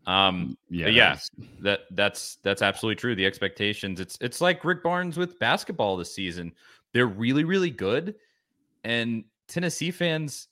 Um, 0.07 0.57
mm, 0.71 0.79
yeah, 0.79 0.89
yeah, 0.89 1.19
that 1.61 1.81
that's 1.93 2.37
that's 2.43 2.63
absolutely 2.63 2.97
true. 2.97 3.15
The 3.15 3.27
expectations. 3.27 4.01
It's 4.01 4.19
it's 4.21 4.41
like 4.41 4.65
Rick 4.65 4.83
Barnes 4.83 5.17
with 5.17 5.39
basketball 5.39 5.97
this 5.97 6.15
season. 6.15 6.53
They're 6.93 7.07
really, 7.07 7.45
really 7.45 7.71
good, 7.71 8.17
and 8.85 9.25
Tennessee 9.49 9.91
fans 9.91 10.49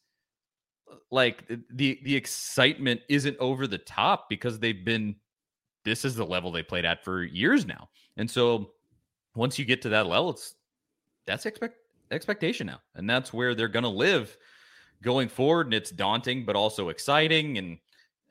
like 1.11 1.49
the 1.71 1.99
the 2.03 2.15
excitement 2.15 3.01
isn't 3.09 3.37
over 3.39 3.67
the 3.67 3.79
top 3.79 4.29
because 4.29 4.59
they've 4.59 4.85
been 4.85 5.17
this 5.85 6.05
is 6.05 6.15
the 6.15 6.25
level 6.25 6.53
they 6.53 6.63
played 6.63 6.85
at 6.85 7.05
for 7.05 7.23
years 7.25 7.67
now. 7.67 7.89
And 8.17 8.31
so 8.31 8.73
once 9.35 9.59
you 9.59 9.65
get 9.65 9.83
to 9.83 9.89
that 9.91 10.07
level, 10.07 10.31
it's 10.31 10.55
that's 11.27 11.47
expect 11.47 11.77
expectation 12.11 12.67
now, 12.67 12.81
and 12.95 13.09
that's 13.09 13.33
where 13.33 13.55
they're 13.55 13.69
going 13.69 13.85
to 13.85 13.89
live 13.89 14.37
going 15.03 15.29
forward. 15.29 15.67
And 15.69 15.75
it's 15.75 15.91
daunting, 15.91 16.45
but 16.45 16.57
also 16.57 16.89
exciting, 16.89 17.59
and 17.59 17.79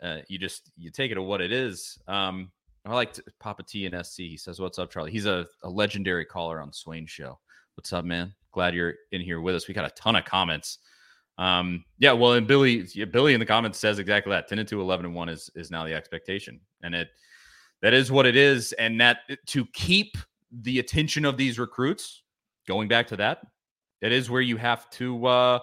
uh, 0.01 0.19
you 0.27 0.37
just 0.37 0.71
you 0.77 0.91
take 0.91 1.11
it 1.11 1.15
to 1.15 1.21
what 1.21 1.41
it 1.41 1.51
is. 1.51 1.97
Um, 2.07 2.51
I 2.85 2.93
like 2.93 3.13
to, 3.13 3.23
Papa 3.39 3.63
T 3.63 3.85
and 3.85 4.05
SC. 4.05 4.17
He 4.17 4.37
says, 4.37 4.59
"What's 4.59 4.79
up, 4.79 4.91
Charlie?" 4.91 5.11
He's 5.11 5.25
a, 5.25 5.47
a 5.63 5.69
legendary 5.69 6.25
caller 6.25 6.61
on 6.61 6.71
Swain 6.73 7.05
Show. 7.05 7.39
What's 7.75 7.93
up, 7.93 8.05
man? 8.05 8.33
Glad 8.51 8.73
you're 8.73 8.95
in 9.11 9.21
here 9.21 9.41
with 9.41 9.55
us. 9.55 9.67
We 9.67 9.73
got 9.73 9.85
a 9.85 9.93
ton 9.95 10.15
of 10.15 10.25
comments. 10.25 10.79
Um, 11.39 11.85
yeah, 11.99 12.11
well, 12.11 12.33
and 12.33 12.45
Billy, 12.45 12.85
Billy 13.11 13.33
in 13.33 13.39
the 13.39 13.45
comments 13.45 13.79
says 13.79 13.97
exactly 13.97 14.29
that. 14.31 14.49
Ten 14.49 14.59
and 14.59 14.67
two, 14.67 14.81
11 14.81 15.05
and 15.05 15.15
one 15.15 15.29
is 15.29 15.49
is 15.55 15.71
now 15.71 15.85
the 15.85 15.93
expectation, 15.93 16.59
and 16.83 16.93
it 16.93 17.07
that 17.81 17.93
is 17.93 18.11
what 18.11 18.25
it 18.25 18.35
is. 18.35 18.73
And 18.73 18.99
that 18.99 19.19
to 19.47 19.65
keep 19.67 20.17
the 20.51 20.79
attention 20.79 21.23
of 21.23 21.37
these 21.37 21.57
recruits, 21.57 22.23
going 22.67 22.89
back 22.89 23.07
to 23.07 23.15
that, 23.15 23.39
that 24.01 24.11
is 24.11 24.29
where 24.29 24.41
you 24.41 24.57
have 24.57 24.89
to 24.91 25.25
uh 25.25 25.59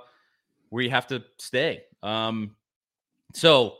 where 0.71 0.83
you 0.83 0.91
have 0.91 1.07
to 1.09 1.23
stay. 1.39 1.83
Um 2.03 2.57
so 3.35 3.77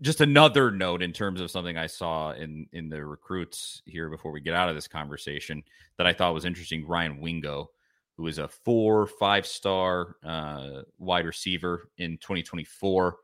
just 0.00 0.22
another 0.22 0.70
note 0.70 1.02
in 1.02 1.12
terms 1.12 1.40
of 1.40 1.50
something 1.50 1.76
I 1.76 1.86
saw 1.86 2.32
in 2.32 2.66
in 2.72 2.88
the 2.88 3.04
recruits 3.04 3.82
here 3.84 4.08
before 4.08 4.32
we 4.32 4.40
get 4.40 4.54
out 4.54 4.70
of 4.70 4.74
this 4.74 4.88
conversation 4.88 5.62
that 5.98 6.06
I 6.06 6.14
thought 6.14 6.32
was 6.32 6.46
interesting. 6.46 6.86
Ryan 6.86 7.20
Wingo, 7.20 7.72
who 8.18 8.26
is 8.26 8.38
a 8.38 8.48
four 8.48 9.06
five 9.06 9.46
star 9.46 10.16
uh, 10.24 10.82
wide 10.98 11.24
receiver 11.24 11.88
in 11.96 12.18
2024, 12.18 13.16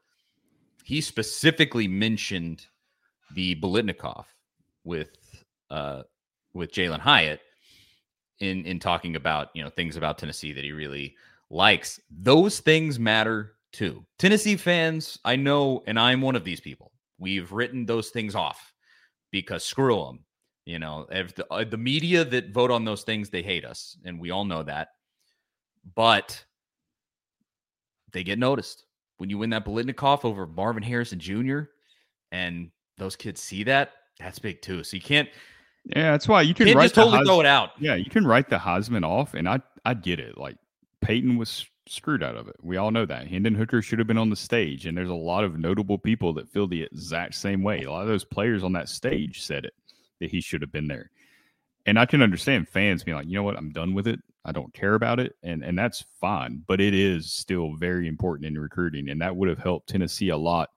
he 0.85 1.01
specifically 1.01 1.89
mentioned 1.89 2.65
the 3.35 3.57
Biletnikoff 3.57 4.27
with 4.85 5.11
uh, 5.69 6.05
with 6.55 6.73
Jalin 6.73 7.01
Hyatt 7.01 7.41
in 8.39 8.65
in 8.65 8.79
talking 8.79 9.17
about 9.17 9.49
you 9.55 9.65
know 9.65 9.71
things 9.71 9.97
about 9.97 10.17
Tennessee 10.17 10.53
that 10.53 10.65
he 10.65 10.71
really 10.73 11.17
likes. 11.51 12.01
Those 12.09 12.61
things 12.61 12.99
matter 12.99 13.55
too. 13.73 14.07
Tennessee 14.21 14.57
fans, 14.57 15.19
I 15.25 15.35
know, 15.35 15.83
and 15.89 15.99
I'm 15.99 16.23
one 16.23 16.37
of 16.37 16.45
these 16.45 16.61
people. 16.61 16.93
We've 17.19 17.51
written 17.51 17.85
those 17.85 18.11
things 18.11 18.37
off 18.37 18.73
because 19.33 19.65
screw 19.65 20.05
them. 20.05 20.25
You 20.67 20.79
know, 20.79 21.07
if 21.11 21.35
the, 21.35 21.53
uh, 21.53 21.65
the 21.65 21.77
media 21.77 22.25
that 22.25 22.51
vote 22.51 22.71
on 22.71 22.85
those 22.85 23.03
things, 23.03 23.29
they 23.29 23.43
hate 23.43 23.65
us, 23.65 23.99
and 24.05 24.19
we 24.19 24.31
all 24.31 24.45
know 24.45 24.63
that. 24.63 24.89
But 25.95 26.43
they 28.13 28.25
get 28.25 28.39
noticed 28.39 28.85
when 29.19 29.29
you 29.29 29.37
win 29.39 29.51
that 29.51 29.67
Biletnikoff 29.67 30.25
over 30.25 30.47
Marvin 30.47 30.83
Harrison 30.83 31.19
Jr. 31.19 31.63
and 32.33 32.71
those 32.97 33.17
kids 33.17 33.43
see 33.43 33.65
that. 33.65 33.93
That's 34.19 34.39
big 34.39 34.63
too. 34.63 34.85
So 34.85 34.97
you 34.97 35.03
can't. 35.03 35.29
Yeah, 35.85 36.13
that's 36.13 36.29
why 36.29 36.41
you 36.43 36.55
can 36.55 36.67
just 36.69 36.95
totally 36.95 37.19
the 37.19 37.25
throw 37.27 37.41
it 37.41 37.47
out. 37.47 37.73
Yeah, 37.79 37.97
you 37.97 38.09
can 38.09 38.27
write 38.27 38.49
the 38.49 38.57
Heisman 38.57 39.05
off, 39.05 39.35
and 39.35 39.47
I 39.47 39.61
I 39.85 39.93
get 39.93 40.19
it. 40.19 40.39
Like 40.39 40.57
Peyton 41.03 41.37
was 41.37 41.67
screwed 41.87 42.23
out 42.23 42.37
of 42.37 42.49
it. 42.49 42.57
We 42.63 42.79
all 42.79 42.91
know 42.91 43.05
that. 43.05 43.27
Hendon 43.27 43.55
Hooker 43.55 43.83
should 43.83 43.99
have 43.99 44.09
been 44.09 44.17
on 44.17 44.31
the 44.31 44.37
stage, 44.37 44.87
and 44.87 44.97
there's 44.97 45.11
a 45.11 45.15
lot 45.15 45.45
of 45.45 45.59
notable 45.59 45.99
people 45.99 46.33
that 46.35 46.49
feel 46.49 46.67
the 46.67 46.85
exact 46.85 47.35
same 47.35 47.63
way. 47.63 47.83
A 47.83 47.91
lot 47.91 48.01
of 48.01 48.09
those 48.09 48.25
players 48.25 48.63
on 48.65 48.73
that 48.73 48.89
stage 48.89 49.43
said 49.43 49.67
it 49.67 49.75
that 50.21 50.31
he 50.31 50.41
should 50.41 50.63
have 50.63 50.73
been 50.73 50.89
there. 50.89 51.11
And 51.87 51.99
I 51.99 52.07
can 52.07 52.23
understand 52.23 52.69
fans 52.69 53.05
being 53.05 53.17
like, 53.17 53.27
you 53.27 53.35
know 53.35 53.43
what, 53.43 53.57
I'm 53.57 53.71
done 53.71 53.95
with 53.95 54.07
it. 54.07 54.21
I 54.45 54.53
don't 54.53 54.75
care 54.75 54.95
about 54.95 55.21
it, 55.21 55.37
and 55.43 55.65
and 55.65 55.79
that's 55.79 56.05
fine. 56.21 56.63
But 56.67 56.81
it 56.81 56.93
is 56.93 57.33
still 57.33 57.75
very 57.77 58.07
important 58.07 58.47
in 58.47 58.59
recruiting, 58.59 59.09
and 59.09 59.21
that 59.23 59.37
would 59.37 59.49
have 59.49 59.59
helped 59.59 59.89
Tennessee 59.89 60.29
a 60.29 60.37
lot 60.37 60.69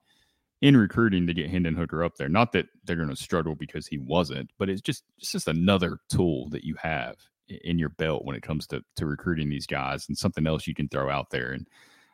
in 0.62 0.76
recruiting 0.76 1.28
to 1.28 1.34
get 1.34 1.50
Hendon 1.50 1.76
Hooker 1.76 2.04
up 2.04 2.16
there. 2.16 2.30
Not 2.30 2.54
that 2.54 2.68
they're 2.86 2.96
going 2.96 3.10
to 3.10 3.16
struggle 3.16 3.56
because 3.56 3.86
he 3.86 3.98
wasn't, 3.98 4.50
but 4.58 4.70
it's 4.70 4.82
just 4.82 5.04
it's 5.18 5.34
just 5.34 5.50
another 5.50 6.00
tool 6.10 6.50
that 6.50 6.64
you 6.64 6.76
have 6.76 7.18
in 7.50 7.78
your 7.78 7.90
belt 7.90 8.26
when 8.26 8.36
it 8.36 8.44
comes 8.44 8.68
to 8.68 8.82
to 8.96 9.06
recruiting 9.06 9.50
these 9.50 9.68
guys, 9.68 10.08
and 10.08 10.18
something 10.18 10.48
else 10.48 10.66
you 10.66 10.74
can 10.74 10.88
throw 10.88 11.10
out 11.10 11.30
there. 11.30 11.52
And 11.52 11.68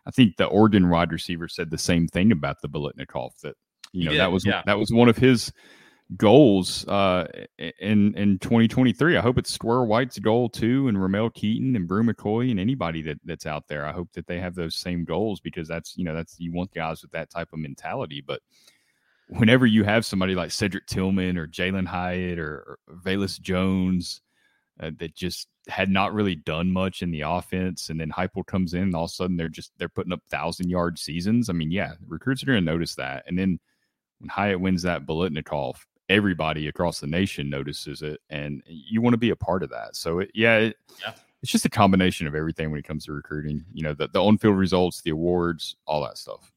I 0.08 0.12
think 0.12 0.38
the 0.38 0.46
Oregon 0.46 0.90
wide 0.90 1.12
receiver 1.12 1.48
said 1.48 1.70
the 1.70 1.78
same 1.78 2.08
thing 2.08 2.32
about 2.32 2.62
the 2.62 2.70
Biletnikoff 2.70 3.40
that 3.42 3.56
you 3.92 4.06
know 4.06 4.12
did, 4.12 4.20
that 4.20 4.32
was 4.32 4.46
yeah. 4.46 4.64
that 4.66 4.80
was 4.80 4.92
one 4.92 5.10
of 5.10 5.18
his 5.18 5.52
goals 6.18 6.88
uh, 6.88 7.28
in 7.58 8.16
in 8.16 8.40
2023. 8.40 9.18
I 9.18 9.22
hope 9.22 9.38
it's 9.38 9.52
Squirrel 9.52 9.88
White's 9.88 10.20
goal 10.20 10.50
too, 10.50 10.88
and 10.88 11.02
Ramel 11.02 11.30
Keyton 11.30 11.76
and 11.76 11.88
Bru 11.88 12.04
McCoy 12.04 12.52
and 12.52 12.60
anybody 12.60 13.02
that 13.04 13.20
that's 13.26 13.46
out 13.46 13.68
there. 13.68 13.86
I 13.86 13.92
hope 13.92 14.12
that 14.14 14.28
they 14.28 14.40
have 14.40 14.56
those 14.56 14.76
same 14.76 15.04
goals 15.04 15.40
because 15.40 15.68
that's 15.68 15.98
you 15.98 16.04
know 16.04 16.14
that's 16.14 16.40
you 16.40 16.52
want 16.52 16.74
guys 16.74 17.02
with 17.02 17.12
that 17.12 17.30
type 17.30 17.54
of 17.54 17.60
mentality. 17.60 18.22
But 18.26 18.42
whenever 19.28 19.66
you 19.66 19.84
have 19.84 20.06
somebody 20.06 20.36
like 20.36 20.52
Cedric 20.52 20.86
Tillman 20.88 21.38
or 21.38 21.48
Jalin 21.48 21.88
Hyatt 21.88 22.40
or, 22.40 22.78
or 22.90 22.96
Velus 23.04 23.40
Jones 23.40 24.22
uh, 24.80 24.92
that 24.98 25.16
just 25.16 25.48
had 25.68 25.90
not 25.90 26.14
really 26.14 26.36
done 26.36 26.72
much 26.72 27.02
in 27.02 27.12
the 27.12 27.22
offense, 27.22 27.90
and 27.90 28.00
then 28.00 28.12
Heupel 28.12 28.46
comes 28.46 28.74
in, 28.74 28.84
and 28.84 28.96
all 28.96 29.06
of 29.06 29.12
a 29.12 29.14
sudden 29.14 29.38
they're 29.38 29.50
just 29.50 29.72
they're 29.78 29.90
putting 29.90 30.14
up 30.14 30.22
thousand 30.30 30.70
yard 30.70 31.00
seasons. 31.00 31.50
I 31.50 31.54
mean, 31.54 31.72
yeah, 31.72 31.94
recruits 32.08 32.44
are 32.44 32.48
going 32.48 32.60
to 32.60 32.72
notice 32.72 32.96
that, 32.96 33.24
and 33.28 33.38
then 33.38 33.60
when 34.20 34.30
Hyatt 34.30 34.60
wins 34.60 34.84
that 34.84 35.06
Biletnikoff, 35.06 35.78
everybody 36.14 36.68
across 36.68 37.00
the 37.00 37.08
nation 37.08 37.50
notices 37.50 38.02
it, 38.02 38.22
and 38.30 38.62
you 38.68 39.02
want 39.02 39.14
to 39.14 39.18
be 39.18 39.32
a 39.32 39.36
part 39.36 39.64
of 39.64 39.70
that. 39.72 39.96
So, 39.96 40.20
it, 40.20 40.32
yeah, 40.34 40.58
it, 40.58 40.78
Yeah. 41.02 41.14
it's 41.42 41.52
just 41.52 41.66
a 41.66 41.70
combination 41.70 42.28
of 42.28 42.36
everything 42.36 42.70
when 42.72 42.80
it 42.80 42.86
comes 42.86 43.06
to 43.06 43.14
recruiting. 43.14 43.66
You 43.74 43.84
know, 43.84 43.94
the, 43.94 44.08
the 44.08 44.24
on 44.24 44.38
field 44.38 44.58
results, 44.58 45.02
the 45.02 45.10
awards, 45.12 45.76
all 45.86 46.04
that 46.04 46.18
stuff. 46.18 46.52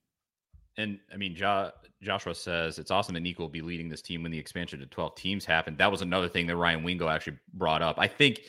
And 0.76 0.98
I 1.12 1.16
mean, 1.16 1.34
jo- 1.34 1.70
Joshua 2.02 2.34
says 2.34 2.78
it's 2.78 2.90
awesome 2.90 3.14
that 3.14 3.20
Nico 3.20 3.42
will 3.42 3.48
be 3.48 3.62
leading 3.62 3.88
this 3.88 4.02
team 4.02 4.22
when 4.22 4.30
the 4.30 4.38
expansion 4.38 4.78
to 4.80 4.86
12 4.86 5.14
teams 5.16 5.44
happened. 5.46 5.78
That 5.78 5.90
was 5.90 6.02
another 6.02 6.28
thing 6.28 6.46
that 6.48 6.56
Ryan 6.56 6.82
Wingo 6.82 7.08
actually 7.08 7.38
brought 7.54 7.80
up. 7.82 7.96
I 7.98 8.06
think 8.06 8.42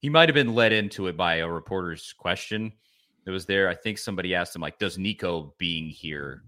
he 0.00 0.08
might 0.08 0.28
have 0.28 0.34
been 0.34 0.54
led 0.54 0.72
into 0.72 1.06
it 1.06 1.16
by 1.16 1.36
a 1.36 1.48
reporter's 1.48 2.12
question 2.12 2.72
that 3.24 3.30
was 3.30 3.46
there. 3.46 3.68
I 3.68 3.74
think 3.76 3.98
somebody 3.98 4.34
asked 4.34 4.56
him, 4.56 4.62
like, 4.62 4.78
does 4.78 4.98
Nico 4.98 5.54
being 5.58 5.88
here 5.88 6.42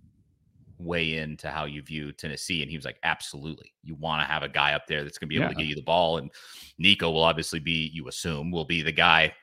weigh 0.81 1.19
into 1.19 1.51
how 1.51 1.65
you 1.67 1.83
view 1.83 2.13
Tennessee? 2.13 2.63
And 2.63 2.71
he 2.71 2.77
was 2.77 2.85
like, 2.85 2.99
absolutely. 3.03 3.73
You 3.83 3.95
want 3.97 4.23
to 4.23 4.27
have 4.27 4.43
a 4.43 4.49
guy 4.49 4.73
up 4.73 4.87
there 4.87 5.03
that's 5.05 5.19
going 5.19 5.29
to 5.29 5.31
be 5.31 5.37
able 5.37 5.49
to 5.55 5.55
Yeah. 5.61 5.65
get 5.65 5.69
you 5.69 5.75
the 5.77 5.83
ball. 5.83 6.19
And 6.19 6.31
Nico 6.79 7.11
will 7.11 7.23
obviously 7.23 7.59
be, 7.61 7.91
you 7.93 8.09
assume, 8.09 8.51
will 8.51 8.65
be 8.65 8.83
the 8.83 8.93
guy 8.93 9.35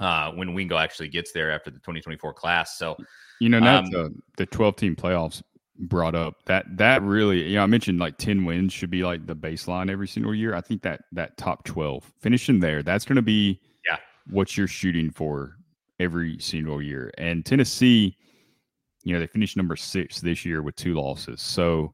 uh, 0.00 0.32
when 0.32 0.54
Wingo 0.54 0.76
actually 0.76 1.08
gets 1.08 1.32
there 1.32 1.50
after 1.52 1.70
the 1.70 1.78
2024 1.78 2.34
class. 2.34 2.78
So, 2.78 2.96
You 3.40 3.48
know, 3.48 3.60
now 3.60 3.78
Um, 3.78 3.84
the 3.90 4.14
the 4.36 4.46
twelve 4.46 4.76
team 4.76 4.96
playoffs 4.96 5.42
brought 5.76 6.14
up 6.14 6.44
that 6.46 6.64
that 6.76 7.02
really, 7.02 7.48
you 7.48 7.56
know, 7.56 7.62
I 7.62 7.66
mentioned 7.66 7.98
like 7.98 8.16
ten 8.16 8.44
wins 8.44 8.72
should 8.72 8.90
be 8.90 9.02
like 9.04 9.26
the 9.26 9.36
baseline 9.36 9.90
every 9.90 10.08
single 10.08 10.34
year. 10.34 10.54
I 10.54 10.60
think 10.60 10.82
that 10.82 11.02
that 11.12 11.36
top 11.36 11.64
twelve 11.64 12.12
finishing 12.20 12.60
there, 12.60 12.82
that's 12.82 13.04
going 13.04 13.16
to 13.16 13.22
be 13.22 13.60
Yeah. 13.86 13.98
what 14.28 14.56
you're 14.56 14.68
shooting 14.68 15.10
for 15.10 15.56
every 16.00 16.38
single 16.38 16.80
year. 16.82 17.12
And 17.18 17.44
Tennessee, 17.44 18.16
you 19.04 19.12
know, 19.12 19.20
they 19.20 19.26
finished 19.26 19.56
number 19.56 19.76
six 19.76 20.20
this 20.20 20.44
year 20.44 20.62
with 20.62 20.74
two 20.76 20.94
losses. 20.94 21.40
So 21.40 21.92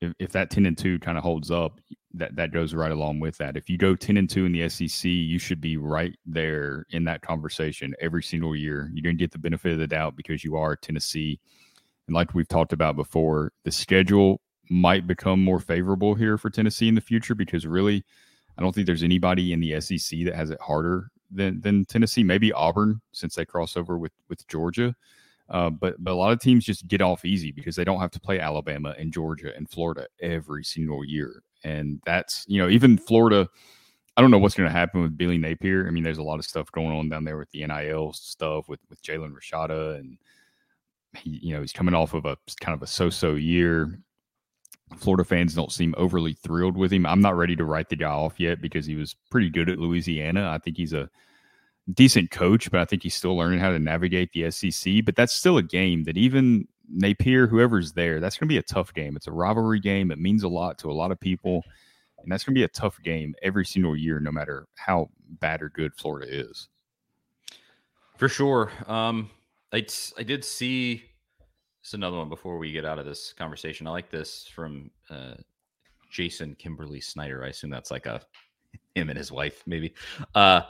if, 0.00 0.12
if 0.18 0.32
that 0.32 0.50
ten 0.50 0.66
and 0.66 0.76
two 0.76 0.98
kind 0.98 1.16
of 1.16 1.24
holds 1.24 1.50
up, 1.50 1.80
that 2.14 2.34
that 2.36 2.52
goes 2.52 2.74
right 2.74 2.92
along 2.92 3.20
with 3.20 3.38
that. 3.38 3.56
If 3.56 3.70
you 3.70 3.78
go 3.78 3.94
ten 3.94 4.16
and 4.16 4.28
two 4.28 4.44
in 4.44 4.52
the 4.52 4.68
SEC, 4.68 5.08
you 5.08 5.38
should 5.38 5.60
be 5.60 5.76
right 5.76 6.14
there 6.26 6.84
in 6.90 7.04
that 7.04 7.22
conversation 7.22 7.94
every 8.00 8.22
single 8.22 8.54
year. 8.54 8.90
You're 8.92 9.02
going 9.02 9.16
to 9.16 9.22
get 9.22 9.30
the 9.30 9.38
benefit 9.38 9.72
of 9.72 9.78
the 9.78 9.86
doubt 9.86 10.16
because 10.16 10.44
you 10.44 10.56
are 10.56 10.76
Tennessee, 10.76 11.38
and 12.08 12.14
like 12.14 12.34
we've 12.34 12.48
talked 12.48 12.72
about 12.72 12.96
before, 12.96 13.52
the 13.64 13.72
schedule 13.72 14.40
might 14.68 15.06
become 15.06 15.42
more 15.42 15.60
favorable 15.60 16.14
here 16.14 16.36
for 16.36 16.50
Tennessee 16.50 16.88
in 16.88 16.96
the 16.96 17.00
future 17.00 17.36
because 17.36 17.66
really, 17.66 18.04
I 18.58 18.62
don't 18.62 18.74
think 18.74 18.86
there's 18.86 19.04
anybody 19.04 19.52
in 19.52 19.60
the 19.60 19.80
SEC 19.80 20.24
that 20.24 20.34
has 20.34 20.50
it 20.50 20.60
harder 20.60 21.10
than 21.30 21.60
than 21.60 21.84
Tennessee. 21.84 22.24
Maybe 22.24 22.52
Auburn 22.52 23.00
since 23.12 23.36
they 23.36 23.44
cross 23.44 23.76
over 23.76 23.96
with 23.96 24.12
with 24.28 24.46
Georgia. 24.48 24.94
Uh, 25.48 25.70
but 25.70 25.94
but 26.02 26.12
a 26.12 26.14
lot 26.14 26.32
of 26.32 26.40
teams 26.40 26.64
just 26.64 26.88
get 26.88 27.00
off 27.00 27.24
easy 27.24 27.52
because 27.52 27.76
they 27.76 27.84
don't 27.84 28.00
have 28.00 28.10
to 28.10 28.20
play 28.20 28.40
Alabama 28.40 28.94
and 28.98 29.12
Georgia 29.12 29.54
and 29.56 29.70
Florida 29.70 30.06
every 30.20 30.64
single 30.64 31.04
year, 31.04 31.42
and 31.62 32.00
that's 32.04 32.44
you 32.48 32.60
know 32.60 32.68
even 32.68 32.98
Florida. 32.98 33.48
I 34.16 34.22
don't 34.22 34.30
know 34.30 34.38
what's 34.38 34.54
going 34.54 34.68
to 34.68 34.76
happen 34.76 35.02
with 35.02 35.16
Billy 35.16 35.36
Napier. 35.36 35.86
I 35.86 35.90
mean, 35.90 36.02
there's 36.02 36.18
a 36.18 36.22
lot 36.22 36.38
of 36.38 36.46
stuff 36.46 36.72
going 36.72 36.90
on 36.90 37.10
down 37.10 37.24
there 37.24 37.36
with 37.36 37.50
the 37.50 37.66
NIL 37.66 38.12
stuff 38.14 38.68
with 38.68 38.80
with 38.90 39.02
Jaden 39.02 39.32
Rashada, 39.32 39.98
and 39.98 40.18
he 41.16 41.38
you 41.42 41.54
know 41.54 41.60
he's 41.60 41.72
coming 41.72 41.94
off 41.94 42.14
of 42.14 42.24
a 42.24 42.36
kind 42.60 42.74
of 42.74 42.82
a 42.82 42.86
so-so 42.86 43.34
year. 43.34 44.00
Florida 44.96 45.24
fans 45.24 45.54
don't 45.54 45.72
seem 45.72 45.94
overly 45.96 46.32
thrilled 46.32 46.76
with 46.76 46.92
him. 46.92 47.06
I'm 47.06 47.20
not 47.20 47.36
ready 47.36 47.56
to 47.56 47.64
write 47.64 47.88
the 47.88 47.96
guy 47.96 48.10
off 48.10 48.38
yet 48.38 48.60
because 48.60 48.86
he 48.86 48.94
was 48.94 49.14
pretty 49.30 49.50
good 49.50 49.68
at 49.68 49.78
Louisiana. 49.78 50.50
I 50.50 50.58
think 50.58 50.76
he's 50.76 50.92
a 50.92 51.10
decent 51.92 52.30
coach, 52.30 52.70
but 52.70 52.80
I 52.80 52.84
think 52.84 53.02
he's 53.02 53.14
still 53.14 53.36
learning 53.36 53.60
how 53.60 53.70
to 53.70 53.78
navigate 53.78 54.32
the 54.32 54.50
SEC. 54.50 55.04
But 55.04 55.16
that's 55.16 55.34
still 55.34 55.58
a 55.58 55.62
game 55.62 56.04
that 56.04 56.16
even 56.16 56.66
Napier, 56.88 57.46
whoever's 57.46 57.92
there, 57.92 58.20
that's 58.20 58.36
going 58.36 58.48
to 58.48 58.52
be 58.52 58.58
a 58.58 58.62
tough 58.62 58.92
game. 58.94 59.16
It's 59.16 59.26
a 59.26 59.32
rivalry 59.32 59.80
game. 59.80 60.10
It 60.10 60.18
means 60.18 60.42
a 60.42 60.48
lot 60.48 60.78
to 60.78 60.90
a 60.90 60.92
lot 60.92 61.12
of 61.12 61.20
people. 61.20 61.62
And 62.22 62.32
that's 62.32 62.44
going 62.44 62.54
to 62.54 62.58
be 62.58 62.64
a 62.64 62.68
tough 62.68 63.00
game 63.02 63.34
every 63.42 63.64
single 63.64 63.96
year, 63.96 64.18
no 64.18 64.32
matter 64.32 64.66
how 64.74 65.10
bad 65.40 65.62
or 65.62 65.68
good 65.68 65.94
Florida 65.94 66.26
is. 66.28 66.68
For 68.16 68.28
sure. 68.28 68.72
Um, 68.86 69.30
I, 69.72 69.86
I 70.18 70.22
did 70.22 70.44
see 70.44 71.04
it's 71.82 71.94
another 71.94 72.16
one 72.16 72.28
before 72.28 72.58
we 72.58 72.72
get 72.72 72.84
out 72.84 72.98
of 72.98 73.06
this 73.06 73.32
conversation. 73.32 73.86
I 73.86 73.90
like 73.90 74.10
this 74.10 74.48
from 74.52 74.90
uh, 75.08 75.34
Jason 76.10 76.56
Kimberly 76.56 77.00
Snyder. 77.00 77.44
I 77.44 77.48
assume 77.48 77.70
that's 77.70 77.92
like 77.92 78.06
a 78.06 78.20
him 78.96 79.10
and 79.10 79.18
his 79.18 79.30
wife, 79.30 79.62
maybe. 79.66 79.94
Uh, 80.34 80.62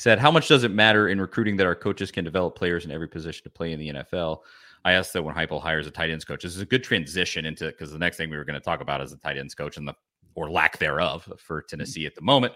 he 0.00 0.02
said, 0.02 0.18
How 0.18 0.30
much 0.30 0.48
does 0.48 0.64
it 0.64 0.70
matter 0.70 1.10
in 1.10 1.20
recruiting 1.20 1.58
that 1.58 1.66
our 1.66 1.74
coaches 1.74 2.10
can 2.10 2.24
develop 2.24 2.56
players 2.56 2.86
in 2.86 2.90
every 2.90 3.06
position 3.06 3.44
to 3.44 3.50
play 3.50 3.72
in 3.74 3.78
the 3.78 3.92
NFL? 3.92 4.38
I 4.82 4.92
asked 4.92 5.12
that 5.12 5.22
when 5.22 5.34
Heupel 5.34 5.60
hires 5.60 5.86
a 5.86 5.90
tight 5.90 6.08
ends 6.08 6.24
coach. 6.24 6.42
This 6.42 6.56
is 6.56 6.62
a 6.62 6.64
good 6.64 6.82
transition 6.82 7.44
into 7.44 7.66
because 7.66 7.92
the 7.92 7.98
next 7.98 8.16
thing 8.16 8.30
we 8.30 8.38
were 8.38 8.46
going 8.46 8.58
to 8.58 8.64
talk 8.64 8.80
about 8.80 9.02
is 9.02 9.10
the 9.10 9.18
tight 9.18 9.36
ends 9.36 9.54
coach 9.54 9.76
and 9.76 9.86
the 9.86 9.92
or 10.36 10.50
lack 10.50 10.78
thereof 10.78 11.30
for 11.36 11.60
Tennessee 11.60 12.06
at 12.06 12.14
the 12.14 12.22
moment. 12.22 12.54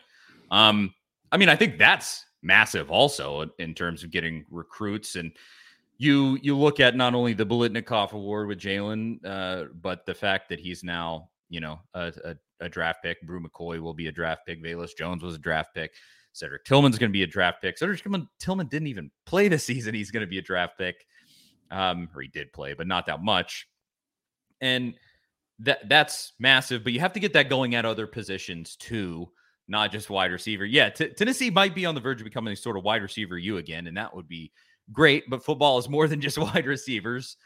Um, 0.51 0.95
I 1.33 1.37
mean, 1.37 1.51
I 1.51 1.57
think 1.57 1.77
that's 1.77 2.25
massive 2.41 2.91
also 2.91 3.43
in- 3.43 3.51
in 3.59 3.75
terms 3.75 4.03
of 4.03 4.11
getting 4.11 4.47
recruits 4.51 5.17
and 5.17 5.31
you 5.99 6.39
you 6.41 6.57
look 6.57 6.81
at 6.81 6.97
not 6.97 7.15
only 7.15 7.35
the 7.35 7.45
Biletnikoff 7.45 8.13
Award 8.13 8.49
with 8.49 8.59
Jalin, 8.59 9.19
uh, 9.23 9.65
but 9.83 10.07
the 10.07 10.15
fact 10.15 10.49
that 10.49 10.61
he's 10.61 10.83
now 10.83 11.29
you 11.51 11.61
know 11.61 11.79
a, 11.93 12.11
a, 12.25 12.37
a 12.61 12.69
draft 12.71 13.03
pick. 13.03 13.21
Bru 13.21 13.39
McCoy 13.39 13.81
will 13.81 13.93
be 13.93 14.07
a 14.07 14.13
draft 14.13 14.47
pick. 14.47 14.65
Velus 14.65 14.97
Jones 14.97 15.23
was 15.23 15.35
a 15.35 15.39
draft 15.39 15.75
pick. 15.75 15.93
Cedric 16.35 16.65
Tillman's 16.65 16.99
going 16.99 17.11
to 17.11 17.13
be 17.13 17.23
a 17.23 17.29
draft 17.29 17.63
pick. 17.63 17.79
Cedric 17.79 18.03
Tillman, 18.39 18.67
didn't 18.67 18.89
even 18.89 19.11
play 19.25 19.47
this 19.49 19.65
season. 19.65 19.95
He's 19.95 20.11
going 20.11 20.23
to 20.23 20.27
be 20.27 20.39
a 20.39 20.43
draft 20.43 20.77
pick, 20.77 21.07
um, 21.71 22.09
or 22.15 22.23
he 22.23 22.29
did 22.29 22.53
play, 22.53 22.75
but 22.75 22.89
not 22.89 23.07
that 23.07 23.23
much. 23.23 23.69
And 24.61 24.95
that 25.61 25.89
that's 25.89 26.33
massive. 26.41 26.83
But 26.83 26.93
you 26.93 27.01
have 27.01 27.13
to 27.13 27.21
get 27.21 27.33
that 27.35 27.49
going 27.49 27.77
at 27.77 27.85
other 27.85 28.09
positions 28.09 28.75
too, 28.77 29.31
not 29.69 29.93
just 29.93 30.11
wide 30.11 30.33
receiver. 30.33 30.65
Yeah, 30.65 30.91
T- 30.91 31.11
Tennessee 31.11 31.51
might 31.51 31.75
be 31.75 31.87
on 31.87 31.95
the 31.95 32.01
verge 32.01 32.21
of 32.21 32.25
becoming 32.25 32.57
sort 32.57 32.77
of 32.77 32.83
wide 32.83 33.03
receiver 33.03 33.39
you 33.39 33.59
again, 33.59 33.87
and 33.87 33.97
that 33.97 34.15
would 34.15 34.29
be 34.29 34.51
great. 34.93 35.31
But 35.31 35.45
football 35.45 35.79
is 35.79 35.89
more 35.89 36.09
than 36.09 36.21
just 36.21 36.39
wide 36.39 36.67
receivers. 36.67 37.37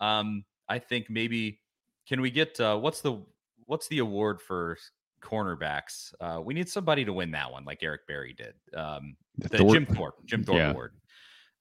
Um, 0.00 0.44
I 0.70 0.78
think 0.78 1.10
maybe 1.10 1.60
can 2.08 2.22
we 2.22 2.30
get 2.30 2.58
uh, 2.58 2.78
what's 2.78 3.02
the 3.02 3.22
what's 3.66 3.88
the 3.88 3.98
award 3.98 4.40
for 4.40 4.78
cornerbacks? 5.20 6.12
Uh, 6.20 6.40
we 6.42 6.54
need 6.54 6.68
somebody 6.68 7.04
to 7.04 7.12
win 7.12 7.30
that 7.32 7.50
one, 7.50 7.64
like 7.64 7.78
Eric 7.82 8.06
Berry 8.06 8.34
did. 8.34 8.54
Um, 8.78 9.16
the 9.38 9.58
Jim 9.58 9.86
Thorpe, 9.86 10.14
Jim 10.26 10.44
Thorpe 10.44 10.58
Yeah. 10.58 10.70
Award. 10.70 10.92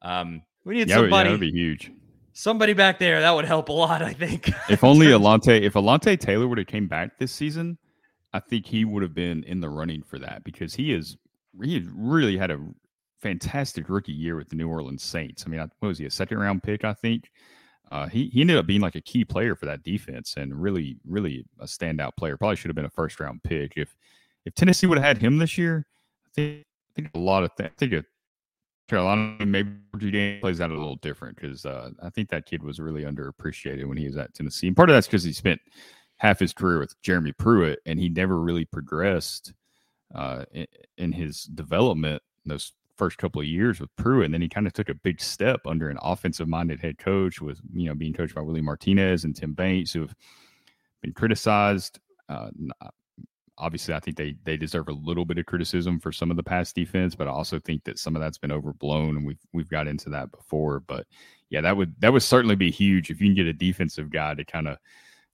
Um, 0.01 0.41
we 0.65 0.75
need 0.75 0.89
Yeah, 0.89 0.95
yeah, 0.97 1.01
somebody 1.03 1.29
that'd 1.29 1.39
be 1.41 1.51
huge. 1.51 1.91
somebody 2.33 2.73
back 2.73 2.99
there 2.99 3.21
that 3.21 3.31
would 3.31 3.45
help 3.45 3.69
a 3.69 3.73
lot. 3.73 4.01
I 4.01 4.13
think. 4.13 4.51
If 4.69 4.83
only 4.83 5.05
Alontae, 5.13 5.61
if 5.61 5.73
Alontae 5.73 6.19
Taylor 6.19 6.47
would 6.47 6.57
have 6.57 6.67
came 6.67 6.87
back 6.87 7.17
this 7.17 7.31
season, 7.31 7.77
I 8.33 8.39
think 8.39 8.65
he 8.65 8.85
would 8.85 9.01
have 9.03 9.13
been 9.15 9.43
in 9.43 9.59
the 9.61 9.69
running 9.69 10.03
for 10.03 10.19
that 10.19 10.43
because 10.43 10.73
he 10.75 10.93
is 10.93 11.17
he 11.63 11.83
really 11.93 12.37
had 12.37 12.51
a 12.51 12.59
fantastic 13.21 13.89
rookie 13.89 14.11
year 14.11 14.35
with 14.35 14.49
the 14.49 14.55
New 14.55 14.69
Orleans 14.69 15.01
Saints. 15.03 15.43
I 15.45 15.49
mean, 15.49 15.59
what 15.59 15.87
was 15.87 15.97
he 15.97 16.05
a 16.05 16.11
second 16.11 16.37
round 16.37 16.61
pick? 16.63 16.83
I 16.83 16.93
think. 16.93 17.31
Uh, 17.91 18.07
he 18.07 18.27
he 18.27 18.41
ended 18.41 18.57
up 18.57 18.67
being 18.67 18.81
like 18.81 18.95
a 18.95 19.01
key 19.01 19.23
player 19.23 19.55
for 19.55 19.65
that 19.65 19.83
defense 19.83 20.35
and 20.37 20.61
really 20.61 20.97
really 21.05 21.45
a 21.59 21.65
standout 21.65 22.15
player. 22.17 22.37
Probably 22.37 22.55
should 22.55 22.69
have 22.69 22.75
been 22.75 22.85
a 22.85 22.89
first 22.89 23.19
round 23.19 23.41
pick 23.43 23.73
if 23.77 23.95
if 24.45 24.53
Tennessee 24.53 24.87
would 24.87 24.97
have 24.97 25.05
had 25.05 25.17
him 25.19 25.37
this 25.37 25.57
year. 25.57 25.85
I 26.25 26.29
think 26.33 26.65
I 26.89 26.93
think 26.95 27.09
a 27.15 27.19
lot 27.19 27.43
of 27.43 27.55
th- 27.55 27.69
I 27.69 27.73
think 27.77 27.93
a 27.93 28.03
Carolina 28.87 29.45
maybe 29.45 30.39
plays 30.39 30.61
out 30.61 30.71
a 30.71 30.73
little 30.73 30.95
different 30.97 31.35
because 31.35 31.65
uh, 31.65 31.89
I 32.01 32.09
think 32.09 32.29
that 32.29 32.45
kid 32.45 32.63
was 32.63 32.79
really 32.79 33.03
underappreciated 33.03 33.85
when 33.85 33.97
he 33.97 34.07
was 34.07 34.17
at 34.17 34.33
Tennessee. 34.33 34.67
And 34.67 34.75
part 34.75 34.89
of 34.89 34.95
that's 34.95 35.07
because 35.07 35.23
he 35.23 35.33
spent 35.33 35.59
half 36.17 36.39
his 36.39 36.53
career 36.53 36.79
with 36.79 36.99
Jeremy 37.01 37.33
Pruitt 37.33 37.79
and 37.85 37.99
he 37.99 38.07
never 38.07 38.39
really 38.39 38.65
progressed 38.65 39.53
uh, 40.15 40.45
in, 40.53 40.67
in 40.97 41.11
his 41.11 41.43
development 41.43 42.21
those 42.45 42.71
first 42.97 43.17
couple 43.17 43.41
of 43.41 43.47
years 43.47 43.79
with 43.79 43.95
Pruitt, 43.95 44.25
and 44.25 44.33
then 44.33 44.41
he 44.41 44.49
kind 44.49 44.67
of 44.67 44.73
took 44.73 44.89
a 44.89 44.95
big 44.95 45.21
step 45.21 45.61
under 45.65 45.89
an 45.89 45.97
offensive-minded 46.01 46.79
head 46.79 46.97
coach 46.97 47.41
with 47.41 47.59
you 47.73 47.87
know 47.87 47.95
being 47.95 48.13
coached 48.13 48.35
by 48.35 48.41
Willie 48.41 48.61
Martinez 48.61 49.23
and 49.23 49.35
Tim 49.35 49.53
Banks, 49.53 49.93
who 49.93 50.01
have 50.01 50.15
been 51.01 51.13
criticized. 51.13 51.99
Uh, 52.29 52.49
obviously, 53.57 53.93
I 53.93 53.99
think 53.99 54.17
they 54.17 54.35
they 54.43 54.57
deserve 54.57 54.87
a 54.87 54.93
little 54.93 55.25
bit 55.25 55.37
of 55.37 55.45
criticism 55.45 55.99
for 55.99 56.11
some 56.11 56.31
of 56.31 56.37
the 56.37 56.43
past 56.43 56.75
defense, 56.75 57.15
but 57.15 57.27
I 57.27 57.31
also 57.31 57.59
think 57.59 57.83
that 57.85 57.99
some 57.99 58.15
of 58.15 58.21
that's 58.21 58.37
been 58.37 58.51
overblown, 58.51 59.17
and 59.17 59.25
we've 59.25 59.39
we've 59.53 59.69
got 59.69 59.87
into 59.87 60.09
that 60.09 60.31
before. 60.31 60.81
But 60.81 61.05
yeah, 61.49 61.61
that 61.61 61.77
would 61.77 61.95
that 61.99 62.13
would 62.13 62.23
certainly 62.23 62.55
be 62.55 62.71
huge 62.71 63.09
if 63.09 63.21
you 63.21 63.27
can 63.27 63.35
get 63.35 63.47
a 63.47 63.53
defensive 63.53 64.09
guy 64.09 64.33
to 64.35 64.45
kind 64.45 64.67
of 64.67 64.77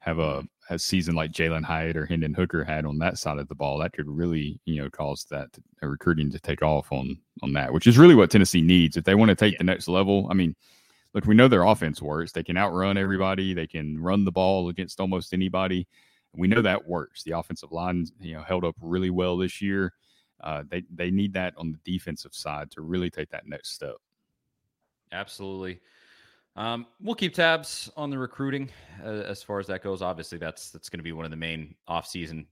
have 0.03 0.19
a, 0.19 0.43
a 0.69 0.77
season 0.77 1.15
like 1.15 1.31
Jalin 1.31 1.63
Hyatt 1.63 1.95
or 1.95 2.05
Hendon 2.05 2.33
Hooker 2.33 2.65
had 2.65 2.85
on 2.85 2.97
that 2.99 3.17
side 3.17 3.37
of 3.37 3.47
the 3.47 3.55
ball, 3.55 3.77
that 3.77 3.93
could 3.93 4.07
really, 4.07 4.59
you 4.65 4.81
know, 4.81 4.89
cause 4.89 5.25
that 5.31 5.53
to, 5.53 5.61
recruiting 5.81 6.29
to 6.31 6.39
take 6.39 6.61
off 6.61 6.91
on 6.91 7.17
on 7.41 7.53
that, 7.53 7.71
which 7.71 7.87
is 7.87 7.97
really 7.97 8.13
what 8.13 8.29
Tennessee 8.29 8.61
needs 8.61 8.97
if 8.97 9.05
they 9.05 9.15
want 9.15 9.29
to 9.29 9.35
take 9.35 9.53
yeah. 9.53 9.59
the 9.59 9.63
next 9.63 9.87
level. 9.87 10.27
I 10.29 10.33
mean, 10.33 10.57
look, 11.13 11.25
we 11.25 11.35
know 11.35 11.47
their 11.47 11.63
offense 11.63 12.01
works; 12.01 12.33
they 12.33 12.43
can 12.43 12.57
outrun 12.57 12.97
everybody, 12.97 13.53
they 13.53 13.65
can 13.65 13.97
run 13.97 14.25
the 14.25 14.31
ball 14.31 14.67
against 14.67 14.99
almost 14.99 15.33
anybody. 15.33 15.87
We 16.35 16.49
know 16.49 16.61
that 16.61 16.85
works. 16.85 17.23
The 17.23 17.37
offensive 17.37 17.71
line, 17.71 18.05
you 18.19 18.33
know, 18.33 18.43
held 18.43 18.65
up 18.65 18.75
really 18.81 19.09
well 19.09 19.37
this 19.37 19.61
year. 19.61 19.93
Uh, 20.43 20.63
they 20.69 20.83
they 20.93 21.11
need 21.11 21.31
that 21.33 21.53
on 21.57 21.71
the 21.71 21.79
defensive 21.89 22.35
side 22.35 22.71
to 22.71 22.81
really 22.81 23.09
take 23.09 23.29
that 23.29 23.47
next 23.47 23.73
step. 23.73 23.95
Absolutely. 25.13 25.79
Um, 26.55 26.85
we'll 27.01 27.15
keep 27.15 27.33
tabs 27.33 27.89
on 27.97 28.09
the 28.09 28.17
recruiting 28.17 28.69
uh, 29.03 29.07
as 29.07 29.41
far 29.41 29.59
as 29.59 29.67
that 29.67 29.83
goes. 29.83 30.01
Obviously, 30.01 30.37
that's 30.37 30.69
that's 30.69 30.89
going 30.89 30.99
to 30.99 31.03
be 31.03 31.11
one 31.11 31.25
of 31.25 31.31
the 31.31 31.37
main 31.37 31.75
offseason 31.89 32.45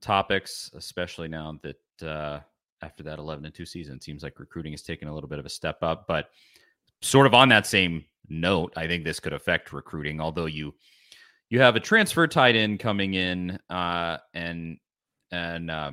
topics, 0.00 0.70
especially 0.74 1.28
now 1.28 1.58
that 1.62 2.06
uh, 2.06 2.40
after 2.82 3.02
that 3.02 3.18
11 3.18 3.44
and 3.44 3.54
2 3.54 3.64
season, 3.64 3.96
it 3.96 4.04
seems 4.04 4.22
like 4.22 4.38
recruiting 4.38 4.72
is 4.72 4.82
taking 4.82 5.08
a 5.08 5.14
little 5.14 5.28
bit 5.28 5.38
of 5.38 5.46
a 5.46 5.50
step 5.50 5.82
up. 5.82 6.06
But 6.06 6.30
sort 7.00 7.26
of 7.26 7.34
on 7.34 7.48
that 7.48 7.66
same 7.66 8.04
note, 8.28 8.72
I 8.76 8.86
think 8.86 9.04
this 9.04 9.20
could 9.20 9.32
affect 9.32 9.72
recruiting. 9.72 10.20
Although 10.20 10.46
you 10.46 10.74
you 11.50 11.60
have 11.60 11.76
a 11.76 11.80
transfer 11.80 12.26
tight 12.26 12.56
end 12.56 12.80
coming 12.80 13.14
in, 13.14 13.58
uh, 13.70 14.18
and 14.34 14.78
and 15.30 15.70
uh, 15.70 15.92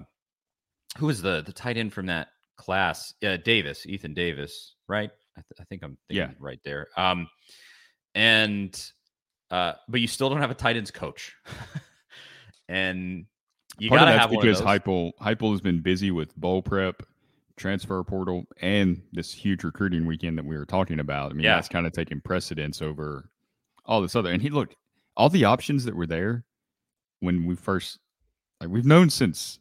who 0.98 1.10
is 1.10 1.22
the 1.22 1.42
the 1.42 1.54
tight 1.54 1.78
end 1.78 1.94
from 1.94 2.08
that 2.08 2.30
class? 2.58 3.14
Uh, 3.24 3.38
Davis, 3.38 3.86
Ethan 3.86 4.14
Davis, 4.14 4.76
right? 4.88 5.12
I, 5.38 5.42
th- 5.42 5.60
I 5.60 5.64
think 5.66 5.84
I'm 5.84 5.98
yeah 6.10 6.32
right 6.40 6.60
there. 6.64 6.88
Um, 6.98 7.28
and 8.14 8.92
uh, 9.52 9.74
but 9.88 10.02
you 10.02 10.08
still 10.08 10.30
don't 10.30 10.42
have 10.42 10.52
a 10.52 10.56
tight 10.56 10.78
ends 10.78 10.92
coach, 10.92 11.36
and 12.70 13.26
you 13.78 13.90
got 13.90 14.06
to 14.06 14.18
have 14.18 14.30
because 14.30 14.62
Heupel 14.62 15.12
Heupel 15.22 15.52
has 15.52 15.62
been 15.62 15.82
busy 15.82 16.12
with 16.12 16.36
bowl 16.36 16.62
prep, 16.62 17.04
transfer 17.58 18.04
portal, 18.04 18.46
and 18.62 19.02
this 19.12 19.34
huge 19.34 19.64
recruiting 19.64 20.06
weekend 20.06 20.38
that 20.38 20.46
we 20.46 20.58
were 20.58 20.66
talking 20.66 21.00
about. 21.00 21.32
I 21.32 21.34
mean, 21.36 21.44
yeah. 21.44 21.56
that's 21.56 21.70
kind 21.70 21.86
of 21.86 21.94
taking 21.94 22.22
precedence 22.22 22.82
over 22.82 23.30
all 23.86 24.02
this 24.02 24.16
other. 24.16 24.32
And 24.32 24.42
he 24.42 24.50
looked 24.50 24.76
all 25.16 25.30
the 25.30 25.46
options 25.46 25.86
that 25.86 25.96
were 25.96 26.08
there 26.08 26.44
when 27.20 27.46
we 27.46 27.56
first 27.56 28.00
like 28.62 28.70
we've 28.70 28.86
known 28.86 29.10
since 29.10 29.60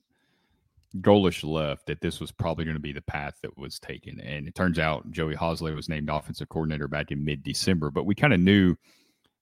Golesh 1.00 1.42
left 1.42 1.86
that 1.86 2.00
this 2.00 2.20
was 2.20 2.30
probably 2.30 2.64
going 2.64 2.76
to 2.76 2.80
be 2.80 2.92
the 2.92 3.02
path 3.02 3.34
that 3.42 3.56
was 3.58 3.78
taken. 3.78 4.20
And 4.20 4.46
it 4.46 4.54
turns 4.54 4.78
out 4.78 5.10
Joey 5.10 5.34
Halzle 5.34 5.74
was 5.74 5.88
named 5.88 6.08
offensive 6.08 6.48
coordinator 6.48 6.88
back 6.88 7.10
in 7.10 7.24
mid 7.24 7.42
December, 7.42 7.90
but 7.90 8.06
we 8.06 8.14
kind 8.14 8.32
of 8.32 8.40
knew, 8.40 8.76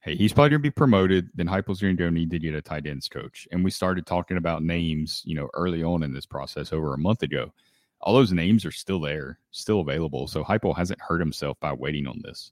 hey, 0.01 0.17
he's 0.17 0.33
probably 0.33 0.51
going 0.51 0.61
to 0.61 0.69
be 0.69 0.71
promoted. 0.71 1.29
Then 1.35 1.47
Heupel's 1.47 1.81
going 1.81 1.97
to 1.97 2.03
go 2.03 2.09
need 2.09 2.31
to 2.31 2.39
get 2.39 2.55
a 2.55 2.63
tight 2.63 2.87
ends 2.87 3.09
coach. 3.09 3.47
And 3.53 3.63
we 3.63 3.71
started 3.71 4.07
talking 4.07 4.39
about 4.39 4.63
names, 4.63 5.23
you 5.27 5.35
know, 5.35 5.49
early 5.55 5.83
on 5.83 6.03
in 6.03 6.13
this 6.15 6.27
process 6.27 6.73
over 6.73 6.95
a 6.95 6.99
month 6.99 7.23
ago. 7.23 7.53
All 8.01 8.15
those 8.15 8.33
names 8.33 8.65
are 8.65 8.73
still 8.73 9.01
there, 9.01 9.39
still 9.51 9.81
available. 9.81 10.27
So 10.27 10.43
Heupel 10.43 10.77
hasn't 10.77 11.01
hurt 11.01 11.21
himself 11.21 11.61
by 11.61 11.73
waiting 11.73 12.07
on 12.07 12.21
this. 12.25 12.51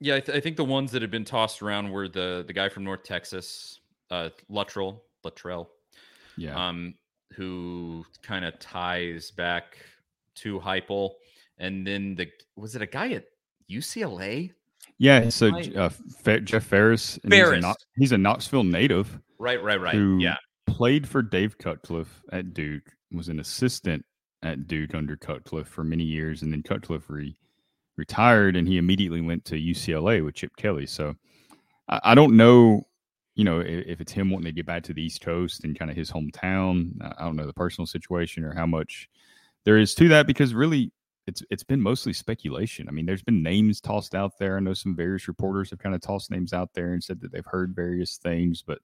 Yeah, 0.00 0.16
I, 0.16 0.20
th- 0.20 0.36
I 0.36 0.40
think 0.40 0.56
the 0.56 0.64
ones 0.64 0.90
that 0.92 1.02
had 1.02 1.10
been 1.10 1.24
tossed 1.24 1.60
around 1.60 1.90
were 1.90 2.08
the 2.08 2.44
the 2.46 2.52
guy 2.52 2.68
from 2.68 2.84
North 2.84 3.02
Texas, 3.02 3.80
uh, 4.10 4.30
Luttrell, 4.48 5.02
Luttrell. 5.24 5.68
Yeah. 6.36 6.68
Um, 6.68 6.94
who 7.34 8.04
kind 8.22 8.44
of 8.44 8.58
ties 8.58 9.30
back 9.30 9.78
to 10.36 10.58
Heupel, 10.60 11.12
and 11.58 11.86
then 11.86 12.14
the 12.14 12.28
was 12.56 12.76
it 12.76 12.82
a 12.82 12.86
guy 12.86 13.12
at 13.12 13.24
UCLA? 13.70 14.52
Yeah, 14.98 15.28
so 15.28 15.56
uh, 15.56 15.90
Jeff 16.40 16.64
Faris. 16.64 17.18
Faris. 17.28 17.54
He's 17.54 17.64
a, 17.64 17.74
he's 17.96 18.12
a, 18.12 18.18
Knoxville 18.18 18.64
native. 18.64 19.20
Right, 19.38 19.62
right, 19.62 19.80
right. 19.80 19.94
Who 19.94 20.18
yeah, 20.18 20.36
played 20.66 21.08
for 21.08 21.22
Dave 21.22 21.56
Cutcliffe 21.58 22.22
at 22.32 22.52
Duke. 22.52 22.90
Was 23.12 23.28
an 23.28 23.40
assistant 23.40 24.04
at 24.42 24.66
Duke 24.66 24.94
under 24.94 25.16
Cutcliffe 25.16 25.68
for 25.68 25.84
many 25.84 26.04
years, 26.04 26.42
and 26.42 26.52
then 26.52 26.62
Cutcliffe 26.62 27.08
re- 27.08 27.36
retired, 27.96 28.56
and 28.56 28.66
he 28.66 28.78
immediately 28.78 29.20
went 29.20 29.44
to 29.46 29.54
UCLA 29.54 30.24
with 30.24 30.34
Chip 30.34 30.56
Kelly. 30.56 30.86
So 30.86 31.14
I, 31.88 32.00
I 32.04 32.14
don't 32.14 32.36
know 32.36 32.86
you 33.38 33.44
know, 33.44 33.60
if, 33.60 34.00
it's 34.00 34.10
him 34.10 34.30
wanting 34.30 34.46
to 34.46 34.52
get 34.52 34.66
back 34.66 34.82
to 34.82 34.92
the 34.92 35.00
East 35.00 35.20
Coast 35.20 35.62
and 35.62 35.78
kind 35.78 35.92
of 35.92 35.96
his 35.96 36.10
hometown, 36.10 36.90
I 37.00 37.24
don't 37.24 37.36
know 37.36 37.46
the 37.46 37.52
personal 37.52 37.86
situation 37.86 38.42
or 38.42 38.52
how 38.52 38.66
much 38.66 39.08
there 39.64 39.78
is 39.78 39.94
to 39.94 40.08
that 40.08 40.26
because 40.26 40.54
really 40.54 40.90
it's 41.28 41.44
it's 41.48 41.62
been 41.62 41.80
mostly 41.80 42.12
speculation. 42.12 42.88
I 42.88 42.90
mean, 42.90 43.06
there's 43.06 43.22
been 43.22 43.40
names 43.40 43.80
tossed 43.80 44.16
out 44.16 44.40
there. 44.40 44.56
I 44.56 44.60
know 44.60 44.74
some 44.74 44.96
various 44.96 45.28
reporters 45.28 45.70
have 45.70 45.78
kind 45.78 45.94
of 45.94 46.00
tossed 46.00 46.32
names 46.32 46.52
out 46.52 46.70
there 46.74 46.94
and 46.94 47.04
said 47.04 47.20
that 47.20 47.30
they've 47.30 47.46
heard 47.46 47.76
various 47.76 48.16
things, 48.16 48.60
but 48.60 48.80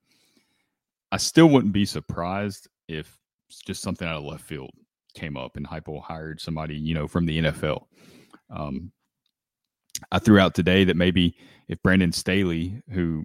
I 1.11 1.17
still 1.17 1.49
wouldn't 1.49 1.73
be 1.73 1.85
surprised 1.85 2.69
if 2.87 3.19
just 3.67 3.83
something 3.83 4.07
out 4.07 4.19
of 4.19 4.25
left 4.25 4.45
field 4.45 4.71
came 5.14 5.37
up 5.37 5.57
and 5.57 5.67
Heupel 5.67 6.01
hired 6.01 6.40
somebody, 6.40 6.77
you 6.77 6.95
know, 6.95 7.09
from 7.09 7.27
the 7.27 7.40
NFL. 7.40 7.87
Um, 8.51 8.93
I 10.12 10.21
threw 10.21 10.38
out 10.38 10.55
today 10.55 10.85
that 10.85 10.97
maybe 10.97 11.37
if 11.67 11.83
Brandon 11.83 12.12
Staley, 12.12 12.81
who 12.90 13.25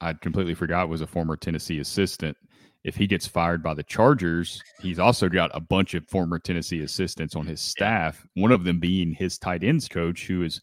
I 0.00 0.12
completely 0.12 0.54
forgot 0.54 0.88
was 0.88 1.00
a 1.00 1.06
former 1.06 1.36
Tennessee 1.36 1.80
assistant. 1.80 2.36
If 2.84 2.96
he 2.96 3.06
gets 3.06 3.26
fired 3.26 3.62
by 3.62 3.74
the 3.74 3.82
Chargers, 3.82 4.62
he's 4.80 4.98
also 4.98 5.28
got 5.28 5.50
a 5.52 5.60
bunch 5.60 5.94
of 5.94 6.08
former 6.08 6.38
Tennessee 6.38 6.82
assistants 6.82 7.34
on 7.34 7.46
his 7.46 7.60
staff. 7.60 8.24
One 8.34 8.52
of 8.52 8.64
them 8.64 8.78
being 8.78 9.12
his 9.12 9.36
tight 9.36 9.64
ends 9.64 9.88
coach, 9.88 10.26
who 10.26 10.42
is 10.42 10.60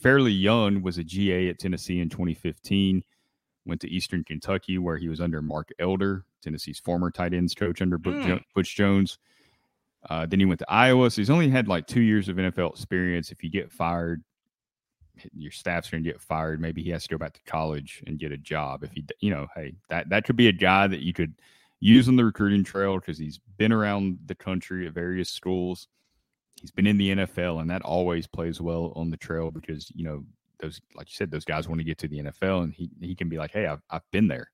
fairly 0.00 0.32
young, 0.32 0.82
was 0.82 0.98
a 0.98 1.04
GA 1.04 1.48
at 1.48 1.58
Tennessee 1.58 2.00
in 2.00 2.08
2015. 2.08 3.02
Went 3.66 3.80
to 3.80 3.90
Eastern 3.90 4.22
Kentucky, 4.24 4.78
where 4.78 4.96
he 4.96 5.08
was 5.08 5.20
under 5.20 5.42
Mark 5.42 5.70
Elder, 5.78 6.24
Tennessee's 6.42 6.78
former 6.78 7.10
tight 7.10 7.34
ends 7.34 7.54
coach 7.54 7.82
under 7.82 7.98
mm. 7.98 8.40
Butch 8.54 8.76
Jones. 8.76 9.18
Uh, 10.08 10.26
then 10.26 10.38
he 10.38 10.46
went 10.46 10.60
to 10.60 10.70
Iowa, 10.70 11.10
so 11.10 11.20
he's 11.20 11.28
only 11.28 11.48
had 11.48 11.68
like 11.68 11.86
two 11.86 12.00
years 12.00 12.28
of 12.28 12.36
NFL 12.36 12.70
experience. 12.70 13.32
If 13.32 13.42
you 13.42 13.50
get 13.50 13.72
fired, 13.72 14.22
your 15.34 15.52
staff's 15.52 15.90
going 15.90 16.02
to 16.02 16.10
get 16.10 16.20
fired. 16.20 16.60
Maybe 16.60 16.82
he 16.82 16.90
has 16.90 17.04
to 17.04 17.08
go 17.08 17.18
back 17.18 17.34
to 17.34 17.40
college 17.50 18.02
and 18.06 18.18
get 18.18 18.32
a 18.32 18.36
job. 18.36 18.84
If 18.84 18.92
he, 18.92 19.04
you 19.20 19.30
know, 19.30 19.46
hey, 19.54 19.74
that 19.88 20.08
that 20.10 20.24
could 20.24 20.36
be 20.36 20.48
a 20.48 20.52
guy 20.52 20.86
that 20.86 21.00
you 21.00 21.12
could 21.12 21.34
use 21.80 22.08
on 22.08 22.16
the 22.16 22.24
recruiting 22.24 22.64
trail 22.64 22.96
because 22.96 23.18
he's 23.18 23.40
been 23.56 23.72
around 23.72 24.18
the 24.26 24.34
country 24.34 24.86
at 24.86 24.92
various 24.92 25.30
schools. 25.30 25.88
He's 26.60 26.70
been 26.70 26.86
in 26.86 26.98
the 26.98 27.10
NFL, 27.10 27.60
and 27.60 27.70
that 27.70 27.82
always 27.82 28.26
plays 28.26 28.60
well 28.60 28.92
on 28.96 29.10
the 29.10 29.16
trail 29.16 29.50
because 29.50 29.90
you 29.94 30.04
know 30.04 30.24
those, 30.58 30.80
like 30.94 31.08
you 31.08 31.14
said, 31.14 31.30
those 31.30 31.44
guys 31.44 31.68
want 31.68 31.80
to 31.80 31.84
get 31.84 31.98
to 31.98 32.08
the 32.08 32.18
NFL, 32.18 32.64
and 32.64 32.74
he 32.74 32.90
he 33.00 33.14
can 33.14 33.28
be 33.28 33.38
like, 33.38 33.52
hey, 33.52 33.66
I've 33.66 33.82
I've 33.90 34.10
been 34.10 34.28
there. 34.28 34.50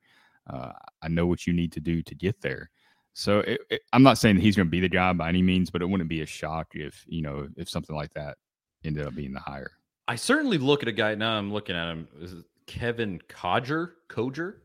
Uh, 0.48 0.72
I 1.00 1.08
know 1.08 1.26
what 1.26 1.46
you 1.46 1.52
need 1.52 1.72
to 1.72 1.80
do 1.80 2.02
to 2.02 2.14
get 2.14 2.40
there. 2.42 2.70
So 3.14 3.40
it, 3.40 3.60
it, 3.70 3.82
I'm 3.92 4.02
not 4.02 4.18
saying 4.18 4.38
he's 4.38 4.56
going 4.56 4.66
to 4.66 4.70
be 4.70 4.80
the 4.80 4.88
guy 4.88 5.12
by 5.12 5.28
any 5.28 5.40
means, 5.40 5.70
but 5.70 5.80
it 5.80 5.86
wouldn't 5.86 6.10
be 6.10 6.22
a 6.22 6.26
shock 6.26 6.68
if 6.74 7.04
you 7.06 7.22
know 7.22 7.48
if 7.56 7.68
something 7.68 7.96
like 7.96 8.12
that 8.14 8.36
ended 8.84 9.06
up 9.06 9.14
being 9.14 9.32
the 9.32 9.40
hire. 9.40 9.72
I 10.06 10.16
certainly 10.16 10.58
look 10.58 10.82
at 10.82 10.88
a 10.88 10.92
guy 10.92 11.14
now. 11.14 11.38
I'm 11.38 11.52
looking 11.52 11.76
at 11.76 11.90
him. 11.90 12.08
Is 12.20 12.34
Kevin 12.66 13.20
Codger? 13.28 13.92
Koger? 14.08 14.56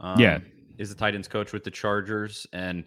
Um, 0.00 0.18
yeah, 0.18 0.40
is 0.78 0.88
the 0.88 0.94
tight 0.94 1.14
ends 1.14 1.28
coach 1.28 1.52
with 1.52 1.64
the 1.64 1.70
Chargers, 1.70 2.46
and 2.52 2.84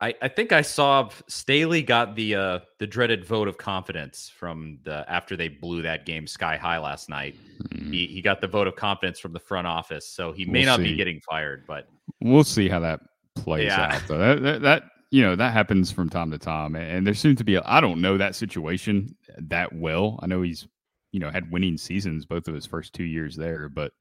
I, 0.00 0.14
I 0.22 0.28
think 0.28 0.52
I 0.52 0.62
saw 0.62 1.10
Staley 1.28 1.82
got 1.82 2.14
the 2.14 2.34
uh, 2.34 2.58
the 2.78 2.86
dreaded 2.86 3.24
vote 3.24 3.48
of 3.48 3.58
confidence 3.58 4.32
from 4.34 4.78
the 4.84 5.04
after 5.08 5.36
they 5.36 5.48
blew 5.48 5.82
that 5.82 6.06
game 6.06 6.26
sky 6.26 6.56
high 6.56 6.78
last 6.78 7.08
night. 7.08 7.36
Mm-hmm. 7.62 7.92
He 7.92 8.06
he 8.06 8.22
got 8.22 8.40
the 8.40 8.46
vote 8.46 8.66
of 8.66 8.76
confidence 8.76 9.18
from 9.18 9.32
the 9.32 9.40
front 9.40 9.66
office, 9.66 10.08
so 10.08 10.32
he 10.32 10.46
may 10.46 10.60
we'll 10.60 10.66
not 10.66 10.78
see. 10.78 10.84
be 10.84 10.96
getting 10.96 11.20
fired, 11.20 11.64
but 11.66 11.88
we'll 12.20 12.44
see 12.44 12.68
how 12.68 12.80
that 12.80 13.00
plays 13.36 13.66
yeah. 13.66 13.94
out. 13.94 14.02
Though 14.08 14.18
that, 14.18 14.42
that, 14.42 14.62
that 14.62 14.82
you 15.10 15.22
know 15.22 15.36
that 15.36 15.52
happens 15.52 15.92
from 15.92 16.08
time 16.08 16.30
to 16.30 16.38
time, 16.38 16.76
and 16.76 17.06
there 17.06 17.14
seems 17.14 17.36
to 17.38 17.44
be. 17.44 17.58
I 17.58 17.80
don't 17.80 18.00
know 18.00 18.16
that 18.16 18.34
situation 18.34 19.14
that 19.36 19.74
well. 19.74 20.18
I 20.22 20.26
know 20.26 20.40
he's 20.40 20.66
you 21.12 21.20
know 21.20 21.30
had 21.30 21.50
winning 21.50 21.76
seasons 21.76 22.24
both 22.24 22.48
of 22.48 22.54
his 22.54 22.66
first 22.66 22.92
two 22.92 23.04
years 23.04 23.36
there, 23.36 23.68
but 23.68 23.92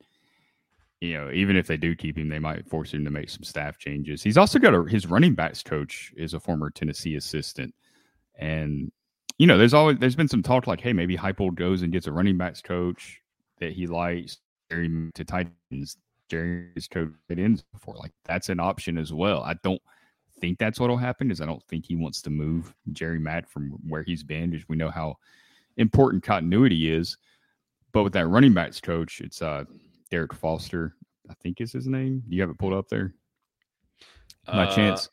you 1.01 1.13
know 1.13 1.31
even 1.31 1.55
if 1.55 1.67
they 1.67 1.77
do 1.77 1.95
keep 1.95 2.17
him, 2.17 2.29
they 2.29 2.39
might 2.39 2.67
force 2.67 2.93
him 2.93 3.03
to 3.05 3.11
make 3.11 3.29
some 3.29 3.43
staff 3.43 3.77
changes. 3.77 4.21
He's 4.23 4.37
also 4.37 4.59
got 4.59 4.73
a 4.73 4.83
his 4.83 5.07
running 5.07 5.35
backs 5.35 5.63
coach 5.63 6.13
is 6.15 6.33
a 6.33 6.39
former 6.39 6.69
Tennessee 6.69 7.15
assistant, 7.15 7.73
and 8.35 8.91
you 9.37 9.47
know 9.47 9.57
there's 9.57 9.73
always 9.73 9.97
there's 9.97 10.15
been 10.15 10.27
some 10.27 10.43
talk 10.43 10.67
like 10.67 10.81
hey 10.81 10.93
maybe 10.93 11.17
Heupel 11.17 11.53
goes 11.53 11.81
and 11.81 11.91
gets 11.91 12.07
a 12.07 12.11
running 12.11 12.37
backs 12.37 12.61
coach 12.61 13.21
that 13.59 13.73
he 13.73 13.87
likes 13.87 14.37
Jerry 14.69 15.09
to 15.13 15.25
Titans. 15.25 15.97
Jerry's 16.29 16.87
coach 16.87 17.09
it 17.29 17.39
ends 17.39 17.63
before 17.73 17.95
like 17.95 18.11
that's 18.25 18.49
an 18.49 18.59
option 18.59 18.97
as 18.97 19.11
well. 19.11 19.41
I 19.41 19.55
don't 19.63 19.81
think 20.39 20.57
that's 20.57 20.79
what'll 20.79 20.97
happen. 20.97 21.31
Is 21.31 21.41
I 21.41 21.45
don't 21.45 21.63
think 21.63 21.85
he 21.85 21.95
wants 21.95 22.21
to 22.23 22.29
move 22.29 22.73
Jerry 22.93 23.19
Mack 23.19 23.49
from 23.49 23.71
where 23.87 24.03
he's 24.03 24.23
been. 24.23 24.51
Because 24.51 24.67
we 24.69 24.75
know 24.75 24.89
how 24.89 25.17
important 25.79 26.23
continuity 26.23 26.91
is. 26.91 27.17
But 27.91 28.03
with 28.03 28.13
that 28.13 28.27
running 28.27 28.53
backs 28.53 28.79
coach, 28.79 29.21
it's 29.21 29.41
uh 29.41 29.63
Derick 30.11 30.33
Foster, 30.33 30.95
I 31.29 31.33
think 31.41 31.61
is 31.61 31.71
his 31.71 31.87
name. 31.87 32.23
Do 32.27 32.35
you 32.35 32.41
have 32.41 32.51
it 32.51 32.59
pulled 32.59 32.73
up 32.73 32.87
there? 32.87 33.13
My 34.47 34.65
uh, 34.65 34.75
chance. 34.75 35.09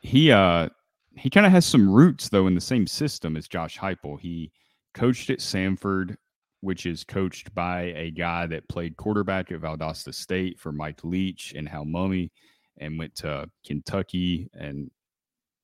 He 0.00 0.30
uh 0.30 0.68
he 1.16 1.30
kind 1.30 1.46
of 1.46 1.52
has 1.52 1.66
some 1.66 1.90
roots 1.90 2.28
though 2.28 2.46
in 2.46 2.54
the 2.54 2.60
same 2.60 2.86
system 2.86 3.36
as 3.36 3.48
Josh 3.48 3.78
Heupel. 3.78 4.20
He 4.20 4.52
coached 4.94 5.30
at 5.30 5.40
Samford, 5.40 6.16
which 6.60 6.86
is 6.86 7.04
coached 7.04 7.54
by 7.54 7.92
a 7.96 8.10
guy 8.10 8.46
that 8.46 8.68
played 8.68 8.96
quarterback 8.96 9.50
at 9.52 9.60
Valdosta 9.60 10.14
State 10.14 10.58
for 10.58 10.72
Mike 10.72 11.04
Leach 11.04 11.52
and 11.56 11.68
Hal 11.68 11.84
Mumme 11.84 12.30
and 12.78 12.98
went 12.98 13.14
to 13.16 13.48
Kentucky. 13.66 14.48
And 14.54 14.90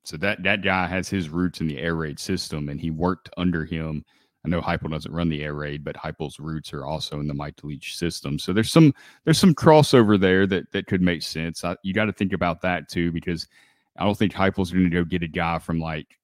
so 0.04 0.16
that, 0.18 0.42
that 0.42 0.62
guy 0.62 0.86
has 0.86 1.08
his 1.08 1.28
roots 1.28 1.60
in 1.60 1.68
the 1.68 1.78
air 1.78 1.94
raid 1.94 2.18
system 2.18 2.68
and 2.68 2.80
he 2.80 2.90
worked 2.90 3.30
under 3.36 3.64
him. 3.64 4.04
I 4.44 4.48
know 4.48 4.60
Heupel 4.60 4.90
doesn't 4.90 5.12
run 5.12 5.28
the 5.28 5.42
air 5.42 5.54
raid, 5.54 5.84
but 5.84 5.96
Heupel's 5.96 6.40
roots 6.40 6.72
are 6.72 6.84
also 6.84 7.20
in 7.20 7.28
the 7.28 7.34
Mike 7.34 7.62
Leach 7.62 7.96
system. 7.96 8.38
So 8.38 8.52
there's 8.52 8.72
some 8.72 8.92
there's 9.24 9.38
some 9.38 9.54
crossover 9.54 10.18
there 10.18 10.46
that 10.48 10.70
that 10.72 10.86
could 10.86 11.02
make 11.02 11.22
sense. 11.22 11.64
I, 11.64 11.76
you 11.82 11.94
got 11.94 12.06
to 12.06 12.12
think 12.12 12.32
about 12.32 12.60
that 12.62 12.88
too 12.88 13.12
because 13.12 13.46
I 13.96 14.04
don't 14.04 14.18
think 14.18 14.32
Heupel's 14.32 14.72
going 14.72 14.84
to 14.84 14.90
go 14.90 15.04
get 15.04 15.22
a 15.22 15.28
guy 15.28 15.58
from 15.58 15.78
like 15.78 16.18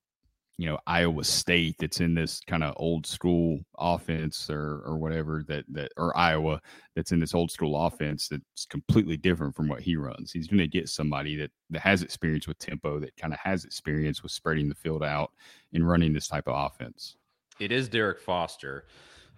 you 0.56 0.66
know 0.66 0.78
Iowa 0.88 1.22
State 1.22 1.76
that's 1.78 2.00
in 2.00 2.14
this 2.14 2.40
kind 2.40 2.64
of 2.64 2.74
old 2.76 3.06
school 3.06 3.60
offense 3.78 4.50
or 4.50 4.82
or 4.84 4.98
whatever 4.98 5.44
that 5.46 5.64
that 5.68 5.92
or 5.96 6.16
Iowa 6.16 6.60
that's 6.96 7.12
in 7.12 7.20
this 7.20 7.34
old 7.34 7.52
school 7.52 7.86
offense 7.86 8.26
that's 8.26 8.66
completely 8.66 9.16
different 9.16 9.54
from 9.54 9.68
what 9.68 9.80
he 9.80 9.96
runs. 9.96 10.32
He's 10.32 10.48
going 10.48 10.58
to 10.58 10.66
get 10.66 10.88
somebody 10.88 11.36
that 11.36 11.52
that 11.70 11.82
has 11.82 12.02
experience 12.02 12.48
with 12.48 12.58
tempo, 12.58 12.98
that 12.98 13.16
kind 13.16 13.32
of 13.32 13.38
has 13.38 13.64
experience 13.64 14.24
with 14.24 14.32
spreading 14.32 14.68
the 14.68 14.74
field 14.74 15.04
out 15.04 15.30
and 15.72 15.88
running 15.88 16.12
this 16.12 16.26
type 16.26 16.48
of 16.48 16.66
offense. 16.66 17.16
It 17.60 17.72
is 17.72 17.88
Derick 17.88 18.20
Foster. 18.20 18.84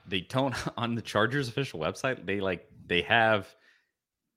They 0.06 0.20
don't 0.20 0.54
on 0.76 0.94
the 0.94 1.02
Chargers 1.02 1.48
official 1.48 1.80
website. 1.80 2.26
They 2.26 2.40
like 2.40 2.68
they 2.86 3.02
have 3.02 3.54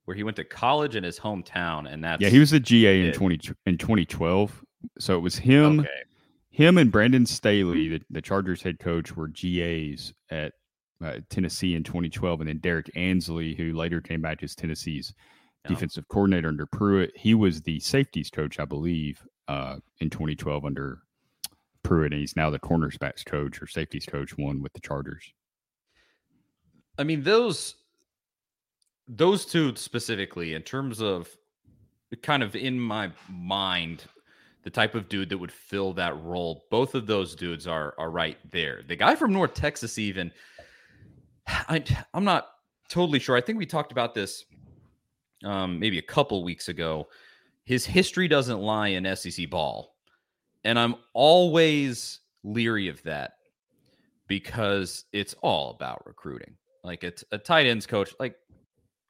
where 0.04 0.16
he 0.16 0.22
went 0.22 0.36
to 0.36 0.44
college 0.44 0.96
in 0.96 1.04
his 1.04 1.18
hometown, 1.18 1.90
and 1.90 2.04
that's 2.04 2.20
yeah. 2.20 2.28
He 2.28 2.38
was 2.38 2.52
a 2.52 2.60
GA 2.60 3.00
it. 3.00 3.06
in 3.06 3.12
twenty 3.12 3.40
in 3.66 3.78
twenty 3.78 4.04
twelve. 4.04 4.64
So 4.98 5.16
it 5.16 5.20
was 5.20 5.36
him. 5.36 5.80
Okay 5.80 5.88
him 6.54 6.78
and 6.78 6.92
Brandon 6.92 7.26
Staley, 7.26 7.88
the, 7.88 8.02
the 8.10 8.22
Chargers 8.22 8.62
head 8.62 8.78
coach, 8.78 9.16
were 9.16 9.26
GAs 9.26 10.14
at 10.30 10.52
uh, 11.04 11.18
Tennessee 11.28 11.74
in 11.74 11.82
2012, 11.82 12.40
and 12.40 12.48
then 12.48 12.58
Derrick 12.58 12.88
Ansley, 12.94 13.56
who 13.56 13.72
later 13.72 14.00
came 14.00 14.22
back 14.22 14.40
as 14.44 14.54
Tennessee's 14.54 15.12
defensive 15.66 16.06
coordinator 16.06 16.46
under 16.46 16.66
Pruitt, 16.66 17.10
he 17.16 17.34
was 17.34 17.62
the 17.62 17.80
safeties 17.80 18.30
coach, 18.30 18.60
I 18.60 18.66
believe, 18.66 19.26
uh, 19.48 19.78
in 19.98 20.10
2012 20.10 20.64
under 20.64 21.00
Pruitt, 21.84 22.12
and 22.12 22.20
he's 22.20 22.34
now 22.34 22.50
the 22.50 22.58
cornersbacks 22.58 23.24
coach 23.24 23.62
or 23.62 23.68
safeties 23.68 24.06
coach, 24.06 24.36
one 24.36 24.60
with 24.60 24.72
the 24.72 24.80
Chargers. 24.80 25.32
I 26.98 27.04
mean, 27.04 27.22
those 27.22 27.76
those 29.06 29.44
two 29.44 29.76
specifically, 29.76 30.54
in 30.54 30.62
terms 30.62 31.00
of 31.00 31.28
kind 32.22 32.42
of 32.42 32.54
in 32.54 32.78
my 32.78 33.10
mind 33.28 34.04
the 34.64 34.70
type 34.70 34.94
of 34.94 35.08
dude 35.08 35.28
that 35.28 35.38
would 35.38 35.52
fill 35.52 35.92
that 35.92 36.18
role. 36.22 36.64
Both 36.70 36.94
of 36.94 37.06
those 37.06 37.36
dudes 37.36 37.66
are 37.66 37.94
are 37.98 38.10
right 38.10 38.38
there. 38.50 38.82
The 38.86 38.96
guy 38.96 39.14
from 39.14 39.32
North 39.32 39.54
Texas, 39.54 39.98
even, 39.98 40.32
I, 41.46 41.84
I'm 42.14 42.24
not 42.24 42.48
totally 42.88 43.18
sure. 43.18 43.36
I 43.36 43.40
think 43.40 43.58
we 43.58 43.66
talked 43.66 43.92
about 43.92 44.14
this 44.14 44.44
um, 45.44 45.78
maybe 45.78 45.98
a 45.98 46.02
couple 46.02 46.42
weeks 46.42 46.68
ago. 46.68 47.08
His 47.64 47.84
history 47.84 48.26
doesn't 48.26 48.60
lie 48.60 48.88
in 48.88 49.16
SEC 49.16 49.48
ball, 49.50 49.93
and 50.64 50.78
I'm 50.78 50.96
always 51.12 52.20
leery 52.42 52.88
of 52.88 53.02
that 53.02 53.34
because 54.26 55.04
it's 55.12 55.34
all 55.42 55.70
about 55.70 56.06
recruiting. 56.06 56.54
Like 56.82 57.04
it's 57.04 57.24
a 57.32 57.38
tight 57.38 57.66
ends 57.66 57.86
coach, 57.86 58.14
like 58.18 58.36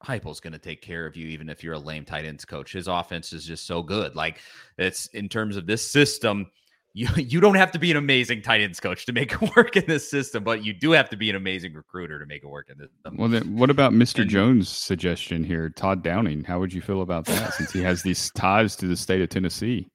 Heupel's 0.03 0.41
going 0.41 0.53
to 0.53 0.59
take 0.59 0.83
care 0.83 1.07
of 1.07 1.17
you, 1.17 1.29
even 1.29 1.49
if 1.49 1.65
you're 1.65 1.75
a 1.75 1.79
lame 1.79 2.05
tight 2.05 2.25
ends 2.25 2.45
coach. 2.45 2.73
His 2.73 2.89
offense 2.89 3.33
is 3.33 3.45
just 3.45 3.67
so 3.67 3.83
good. 3.83 4.15
Like 4.15 4.41
it's 4.79 5.07
in 5.09 5.29
terms 5.29 5.57
of 5.57 5.67
this 5.67 5.89
system, 5.89 6.51
you 6.93 7.09
you 7.17 7.41
don't 7.41 7.57
have 7.57 7.73
to 7.73 7.79
be 7.79 7.91
an 7.91 7.97
amazing 7.97 8.43
tight 8.43 8.61
ends 8.61 8.81
coach 8.81 9.07
to 9.07 9.13
make 9.13 9.33
it 9.43 9.57
work 9.57 9.77
in 9.77 9.85
this 9.87 10.09
system, 10.09 10.45
but 10.45 10.65
you 10.65 10.73
do 10.73 10.93
have 10.93 11.11
to 11.11 11.17
be 11.17 11.31
an 11.31 11.37
amazing 11.37 11.75
recruiter 11.75 12.19
to 12.19 12.27
make 12.27 12.45
it 12.45 12.49
work 12.49 12.71
in 12.71 12.79
this. 12.79 12.91
System. 12.91 13.17
Well, 13.17 13.29
then 13.29 13.57
what 13.57 13.71
about 13.71 13.93
Mr. 13.93 14.21
And, 14.21 14.31
Jones' 14.31 14.69
suggestion 14.69 15.43
here, 15.43 15.69
Todd 15.71 16.03
Downing? 16.03 16.45
How 16.45 16.59
would 16.61 16.73
you 16.73 16.81
feel 16.81 17.03
about 17.03 17.25
that, 17.27 17.55
since 17.55 17.73
he 17.73 17.83
has 17.83 18.03
these 18.03 18.31
ties 18.33 18.77
to 18.77 18.87
the 18.87 18.97
state 18.97 19.21
of 19.21 19.29
Tennessee? 19.29 19.89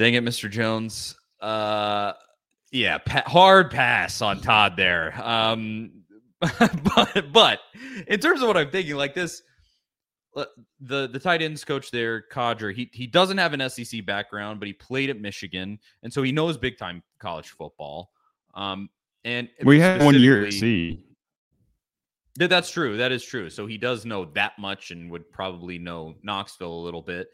Dang 0.00 0.14
it, 0.14 0.24
Mr. 0.24 0.50
Jones. 0.50 1.14
Uh, 1.42 2.14
yeah, 2.72 2.96
pa- 2.96 3.24
hard 3.26 3.70
pass 3.70 4.22
on 4.22 4.40
Todd 4.40 4.74
there. 4.74 5.12
Um, 5.22 5.90
but 6.40 7.30
but 7.34 7.58
in 8.08 8.18
terms 8.18 8.40
of 8.40 8.48
what 8.48 8.56
I'm 8.56 8.70
thinking, 8.70 8.94
like 8.96 9.12
this, 9.12 9.42
uh, 10.34 10.46
the 10.80 11.06
the 11.06 11.18
tight 11.18 11.42
ends 11.42 11.66
coach 11.66 11.90
there, 11.90 12.24
Codger, 12.32 12.72
he 12.74 12.88
he 12.94 13.06
doesn't 13.06 13.36
have 13.36 13.52
an 13.52 13.68
SEC 13.68 14.06
background, 14.06 14.58
but 14.58 14.68
he 14.68 14.72
played 14.72 15.10
at 15.10 15.20
Michigan, 15.20 15.78
and 16.02 16.10
so 16.10 16.22
he 16.22 16.32
knows 16.32 16.56
big 16.56 16.78
time 16.78 17.02
college 17.18 17.50
football. 17.50 18.10
Um, 18.54 18.88
and 19.24 19.50
we 19.64 19.80
had 19.80 20.02
one 20.02 20.18
year 20.18 20.46
at 20.46 20.54
sea. 20.54 21.04
That's 22.38 22.70
true. 22.70 22.96
That 22.96 23.12
is 23.12 23.22
true. 23.22 23.50
So 23.50 23.66
he 23.66 23.76
does 23.76 24.06
know 24.06 24.24
that 24.34 24.58
much, 24.58 24.92
and 24.92 25.10
would 25.10 25.30
probably 25.30 25.78
know 25.78 26.14
Knoxville 26.22 26.72
a 26.72 26.84
little 26.84 27.02
bit, 27.02 27.28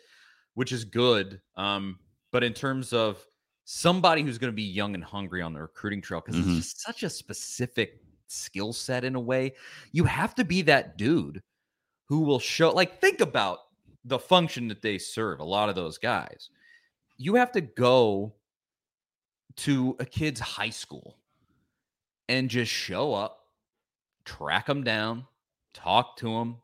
which 0.54 0.72
is 0.72 0.84
good. 0.84 1.40
Um, 1.56 2.00
but 2.36 2.44
in 2.44 2.52
terms 2.52 2.92
of 2.92 3.26
somebody 3.64 4.20
who's 4.20 4.36
going 4.36 4.52
to 4.52 4.54
be 4.54 4.62
young 4.62 4.94
and 4.94 5.02
hungry 5.02 5.40
on 5.40 5.54
the 5.54 5.60
recruiting 5.62 6.02
trail, 6.02 6.20
because 6.22 6.38
mm-hmm. 6.38 6.58
it's 6.58 6.66
just 6.66 6.82
such 6.82 7.02
a 7.02 7.08
specific 7.08 8.02
skill 8.26 8.74
set 8.74 9.04
in 9.04 9.14
a 9.14 9.20
way. 9.20 9.54
You 9.92 10.04
have 10.04 10.34
to 10.34 10.44
be 10.44 10.60
that 10.60 10.98
dude 10.98 11.40
who 12.04 12.20
will 12.20 12.38
show, 12.38 12.72
like, 12.72 13.00
think 13.00 13.22
about 13.22 13.60
the 14.04 14.18
function 14.18 14.68
that 14.68 14.82
they 14.82 14.98
serve, 14.98 15.40
a 15.40 15.44
lot 15.44 15.70
of 15.70 15.76
those 15.76 15.96
guys. 15.96 16.50
You 17.16 17.36
have 17.36 17.52
to 17.52 17.62
go 17.62 18.34
to 19.56 19.96
a 19.98 20.04
kid's 20.04 20.40
high 20.40 20.68
school 20.68 21.16
and 22.28 22.50
just 22.50 22.70
show 22.70 23.14
up, 23.14 23.46
track 24.26 24.66
them 24.66 24.84
down, 24.84 25.24
talk 25.72 26.18
to 26.18 26.26
them, 26.26 26.56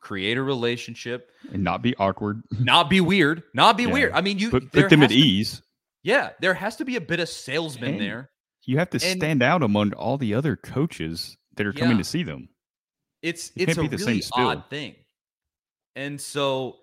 create 0.00 0.36
a 0.36 0.42
relationship, 0.42 1.30
and 1.52 1.62
not 1.62 1.82
be 1.82 1.94
awkward, 1.96 2.42
not 2.60 2.90
be 2.90 3.00
weird, 3.00 3.42
not 3.54 3.76
be 3.76 3.84
yeah. 3.84 3.92
weird. 3.92 4.12
I 4.12 4.20
mean, 4.20 4.38
you 4.38 4.50
put, 4.50 4.72
put 4.72 4.90
them 4.90 5.02
at 5.02 5.12
ease. 5.12 5.62
Yeah, 6.02 6.30
there 6.40 6.54
has 6.54 6.76
to 6.76 6.84
be 6.84 6.96
a 6.96 7.00
bit 7.00 7.20
of 7.20 7.28
salesman 7.28 7.94
and, 7.94 8.00
there. 8.00 8.30
You 8.64 8.78
have 8.78 8.90
to 8.90 9.04
and, 9.04 9.18
stand 9.18 9.42
out 9.42 9.62
among 9.62 9.92
all 9.94 10.18
the 10.18 10.34
other 10.34 10.56
coaches 10.56 11.36
that 11.56 11.66
are 11.66 11.72
coming 11.72 11.98
to 11.98 12.04
see 12.04 12.22
them. 12.22 12.48
It's 13.22 13.50
it 13.56 13.68
it's 13.68 13.78
a 13.78 13.82
really 13.82 14.22
odd 14.32 14.64
thing. 14.70 14.94
And 15.96 16.20
so, 16.20 16.76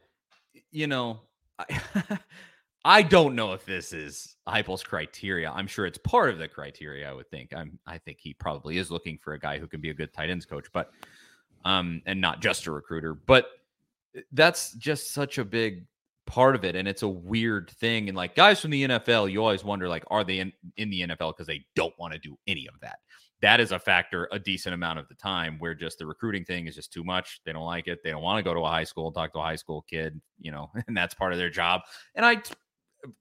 you 0.72 0.88
know, 0.88 1.22
I, 1.58 1.80
I 2.86 3.02
don't 3.02 3.36
know 3.36 3.54
if 3.54 3.66
this 3.66 3.94
is 3.94 4.36
Heupel's 4.48 4.84
criteria. 4.84 5.50
I'm 5.50 5.68
sure 5.68 5.86
it's 5.86 5.98
part 5.98 6.30
of 6.30 6.38
the 6.38 6.48
criteria. 6.48 7.10
I 7.10 7.14
would 7.14 7.30
think. 7.30 7.54
I'm. 7.56 7.80
I 7.88 7.98
think 7.98 8.20
he 8.20 8.34
probably 8.34 8.78
is 8.78 8.92
looking 8.92 9.18
for 9.18 9.34
a 9.34 9.40
guy 9.40 9.58
who 9.58 9.68
can 9.68 9.82
be 9.82 9.90
a 9.90 9.94
good 9.94 10.14
tight 10.14 10.30
ends 10.30 10.46
coach, 10.46 10.68
but 10.74 10.92
um, 11.66 12.02
and 12.06 12.22
not 12.22 12.42
just 12.42 12.68
a 12.68 12.72
recruiter. 12.72 13.14
But 13.14 13.48
that's 14.32 14.72
just 14.74 15.14
such 15.14 15.38
a 15.38 15.46
big 15.46 15.86
part 16.26 16.56
of 16.56 16.64
it 16.64 16.76
and 16.76 16.88
it's 16.88 17.04
a 17.04 17.08
weird 17.08 17.70
thing 17.80 18.08
and 18.08 18.18
like 18.18 18.36
guys 18.36 18.60
from 18.60 18.72
the 18.72 18.88
NFL 18.88 19.32
you 19.32 19.42
always 19.42 19.64
wonder 19.64 19.88
like 19.88 20.04
are 20.10 20.24
they 20.24 20.40
in, 20.40 20.52
in 20.78 20.90
the 20.90 21.02
NFL 21.02 21.34
because 21.34 21.46
they 21.46 21.64
don't 21.76 21.94
want 22.00 22.14
to 22.14 22.20
do 22.20 22.36
any 22.48 22.68
of 22.68 22.80
that 22.82 22.98
that 23.42 23.60
is 23.60 23.72
a 23.72 23.78
factor 23.78 24.28
a 24.32 24.40
decent 24.40 24.74
amount 24.74 24.98
of 24.98 25.08
the 25.08 25.14
time 25.14 25.58
where 25.60 25.76
just 25.76 26.00
the 26.00 26.06
recruiting 26.06 26.44
thing 26.44 26.66
is 26.66 26.74
just 26.74 26.92
too 26.92 27.04
much 27.04 27.42
they 27.46 27.54
don't 27.54 27.66
like 27.66 27.88
it 27.88 28.00
they 28.04 28.10
don't 28.10 28.24
want 28.24 28.40
to 28.40 28.44
go 28.44 28.56
to 28.56 28.62
a 28.62 28.70
high 28.70 28.84
school 28.84 29.12
talk 29.12 29.32
to 29.34 29.40
a 29.40 29.44
high 29.44 29.56
school 29.56 29.84
kid 29.88 30.20
you 30.40 30.52
know 30.52 30.72
and 30.88 30.98
that's 30.98 31.14
part 31.14 31.32
of 31.32 31.38
their 31.38 31.50
job 31.50 31.82
and 32.16 32.26
I 32.26 32.42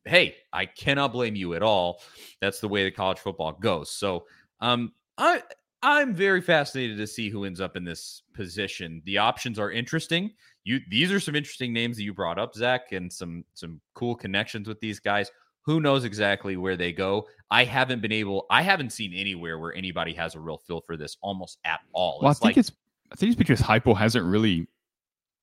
hey 0.06 0.36
I 0.50 0.64
cannot 0.64 1.12
blame 1.12 1.36
you 1.36 1.52
at 1.52 1.62
all 1.62 2.00
that's 2.40 2.60
the 2.60 2.68
way 2.68 2.84
that 2.84 2.96
college 2.96 3.18
football 3.18 3.52
goes 3.52 3.90
so 3.90 4.24
um 4.60 4.92
I 5.18 5.42
I'm 5.84 6.14
very 6.14 6.40
fascinated 6.40 6.96
to 6.96 7.06
see 7.06 7.28
who 7.28 7.44
ends 7.44 7.60
up 7.60 7.76
in 7.76 7.84
this 7.84 8.22
position. 8.32 9.02
The 9.04 9.18
options 9.18 9.58
are 9.58 9.70
interesting. 9.70 10.30
You 10.64 10.80
these 10.88 11.12
are 11.12 11.20
some 11.20 11.36
interesting 11.36 11.74
names 11.74 11.98
that 11.98 12.04
you 12.04 12.14
brought 12.14 12.38
up, 12.38 12.54
Zach, 12.54 12.92
and 12.92 13.12
some 13.12 13.44
some 13.52 13.80
cool 13.94 14.14
connections 14.16 14.66
with 14.66 14.80
these 14.80 14.98
guys. 14.98 15.30
Who 15.66 15.80
knows 15.80 16.04
exactly 16.04 16.56
where 16.56 16.76
they 16.76 16.90
go? 16.92 17.26
I 17.50 17.64
haven't 17.64 18.00
been 18.00 18.12
able. 18.12 18.46
I 18.50 18.62
haven't 18.62 18.90
seen 18.90 19.12
anywhere 19.14 19.58
where 19.58 19.74
anybody 19.74 20.14
has 20.14 20.34
a 20.34 20.40
real 20.40 20.58
feel 20.58 20.80
for 20.80 20.96
this 20.96 21.16
almost 21.20 21.58
at 21.64 21.80
all. 21.92 22.18
Well, 22.22 22.30
It's 22.30 22.40
I 22.40 22.46
think 22.48 22.56
like, 22.56 22.60
it's 22.66 22.72
I 23.12 23.16
think 23.16 23.28
it's 23.32 23.38
because 23.38 23.60
Heupel 23.60 23.96
hasn't 23.96 24.24
really 24.24 24.66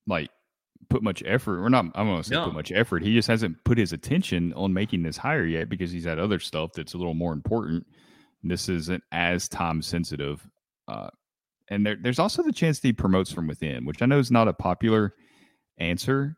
like 0.07 0.29
put 0.89 1.03
much 1.03 1.21
effort. 1.25 1.63
Or 1.63 1.69
not. 1.69 1.85
I 1.93 1.99
don't 1.99 2.09
want 2.09 2.23
to 2.23 2.29
say 2.29 2.35
No. 2.35 2.45
put 2.45 2.53
much 2.55 2.71
effort. 2.71 3.03
He 3.03 3.13
just 3.13 3.27
hasn't 3.27 3.63
put 3.63 3.77
his 3.77 3.93
attention 3.93 4.53
on 4.53 4.73
making 4.73 5.03
this 5.03 5.17
hire 5.17 5.45
yet 5.45 5.69
because 5.69 5.91
he's 5.91 6.05
had 6.05 6.17
other 6.17 6.39
stuff 6.39 6.71
that's 6.73 6.93
a 6.95 6.97
little 6.97 7.13
more 7.13 7.33
important. 7.33 7.85
This 8.43 8.69
isn't 8.69 9.03
as 9.11 9.47
time 9.47 9.81
sensitive. 9.81 10.47
Uh, 10.87 11.09
and 11.69 11.85
there, 11.85 11.97
there's 11.99 12.19
also 12.19 12.43
the 12.43 12.51
chance 12.51 12.79
that 12.79 12.87
he 12.87 12.93
promotes 12.93 13.31
from 13.31 13.47
within, 13.47 13.85
which 13.85 14.01
I 14.01 14.05
know 14.05 14.19
is 14.19 14.31
not 14.31 14.47
a 14.47 14.53
popular 14.53 15.13
answer, 15.77 16.35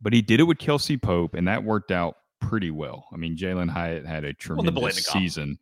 but 0.00 0.12
he 0.12 0.22
did 0.22 0.40
it 0.40 0.44
with 0.44 0.58
Kelsey 0.58 0.96
Pope, 0.96 1.34
and 1.34 1.48
that 1.48 1.64
worked 1.64 1.90
out 1.90 2.16
pretty 2.40 2.70
well. 2.70 3.06
I 3.12 3.16
mean, 3.16 3.36
Jalin 3.36 3.70
Hyatt 3.70 4.06
had 4.06 4.24
a 4.24 4.32
tremendous 4.32 4.74
Blending 4.74 5.02
season, 5.02 5.58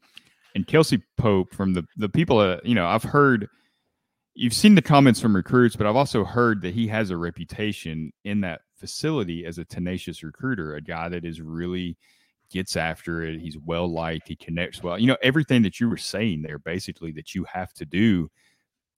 and 0.54 0.66
Kelsey 0.66 1.02
Pope 1.16 1.54
from 1.54 1.74
the 1.74 1.84
the 1.96 2.08
people 2.08 2.38
that 2.38 2.64
you 2.64 2.74
know, 2.74 2.86
I've 2.86 3.02
heard. 3.02 3.48
You've 4.34 4.54
seen 4.54 4.76
the 4.76 4.82
comments 4.82 5.20
from 5.20 5.34
recruits, 5.34 5.74
but 5.74 5.88
I've 5.88 5.96
also 5.96 6.22
heard 6.22 6.62
that 6.62 6.72
he 6.72 6.86
has 6.86 7.10
a 7.10 7.16
reputation 7.16 8.12
in 8.24 8.42
that 8.42 8.60
facility 8.76 9.44
as 9.44 9.58
a 9.58 9.64
tenacious 9.64 10.22
recruiter, 10.22 10.76
a 10.76 10.80
guy 10.80 11.08
that 11.08 11.24
is 11.24 11.40
really 11.40 11.96
gets 12.50 12.76
after 12.76 13.22
it. 13.22 13.40
He's 13.40 13.58
well 13.58 13.86
liked. 13.86 14.28
He 14.28 14.36
connects 14.36 14.82
well. 14.82 14.98
You 14.98 15.06
know, 15.06 15.16
everything 15.22 15.62
that 15.62 15.80
you 15.80 15.88
were 15.88 15.96
saying 15.96 16.42
there, 16.42 16.58
basically, 16.58 17.12
that 17.12 17.34
you 17.34 17.44
have 17.44 17.72
to 17.74 17.84
do, 17.84 18.30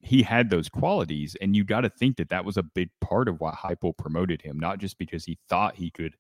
he 0.01 0.23
had 0.23 0.51
those 0.51 0.69
qualities. 0.69 1.37
And 1.41 1.55
you 1.55 1.65
got 1.65 1.83
to 1.83 1.91
think 1.91 2.17
that 2.17 2.31
that 2.31 2.45
was 2.45 2.57
a 2.57 2.63
big 2.63 2.91
part 3.01 3.29
of 3.29 3.41
why 3.41 3.53
Heupel 3.53 3.97
promoted 3.97 4.43
him, 4.43 4.59
not 4.59 4.79
just 4.79 4.99
because 4.99 5.25
he 5.25 5.39
thought 5.49 5.77
he 5.77 5.91
could 5.91 6.15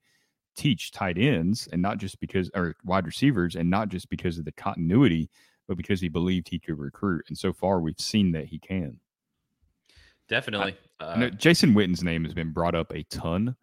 teach 0.57 0.93
tight 0.93 1.16
ends 1.18 1.68
and 1.72 1.81
not 1.81 1.99
just 1.99 2.20
because, 2.20 2.51
or 2.55 2.76
wide 2.85 3.07
receivers, 3.07 3.57
and 3.57 3.70
not 3.70 3.89
just 3.89 4.11
because 4.11 4.39
of 4.39 4.45
the 4.45 4.53
continuity, 4.53 5.31
but 5.68 5.76
because 5.76 6.01
he 6.01 6.09
believed 6.09 6.49
he 6.49 6.59
could 6.59 6.78
recruit. 6.78 7.24
And 7.28 7.39
so 7.39 7.53
far, 7.53 7.81
we've 7.81 8.01
seen 8.01 8.33
that 8.33 8.47
he 8.47 8.59
can. 8.59 8.99
definitely. 10.28 10.76
I 11.01 11.05
Uh, 11.05 11.31
Jason 11.31 11.74
Witten's 11.74 12.03
name 12.03 12.24
has 12.24 12.35
been 12.35 12.53
brought 12.53 12.74
up 12.74 12.93
a 12.93 13.05
ton. 13.05 13.57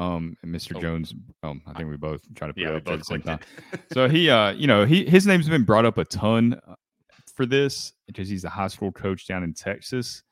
Um, 0.00 0.36
Mr. 0.46 0.76
Oh. 0.76 0.80
Jones, 0.80 1.12
um, 1.42 1.60
I 1.66 1.72
think 1.72 1.90
we 1.90 1.96
both 1.96 2.22
try 2.34 2.46
to 2.46 2.54
put 2.54 2.62
yeah, 2.62 2.70
it 2.70 2.76
at 2.76 2.84
both 2.84 2.98
the 3.00 3.04
same 3.04 3.22
time. 3.22 3.40
So 3.92 4.08
he, 4.08 4.30
uh, 4.30 4.52
you 4.52 4.66
know, 4.66 4.84
he 4.84 5.04
his 5.04 5.26
name's 5.26 5.48
been 5.48 5.64
brought 5.64 5.84
up 5.84 5.98
a 5.98 6.04
ton 6.04 6.60
uh, 6.68 6.74
for 7.34 7.46
this 7.46 7.92
because 8.06 8.28
he's 8.28 8.44
a 8.44 8.48
high 8.48 8.68
school 8.68 8.92
coach 8.92 9.26
down 9.26 9.42
in 9.42 9.54
Texas. 9.54 10.22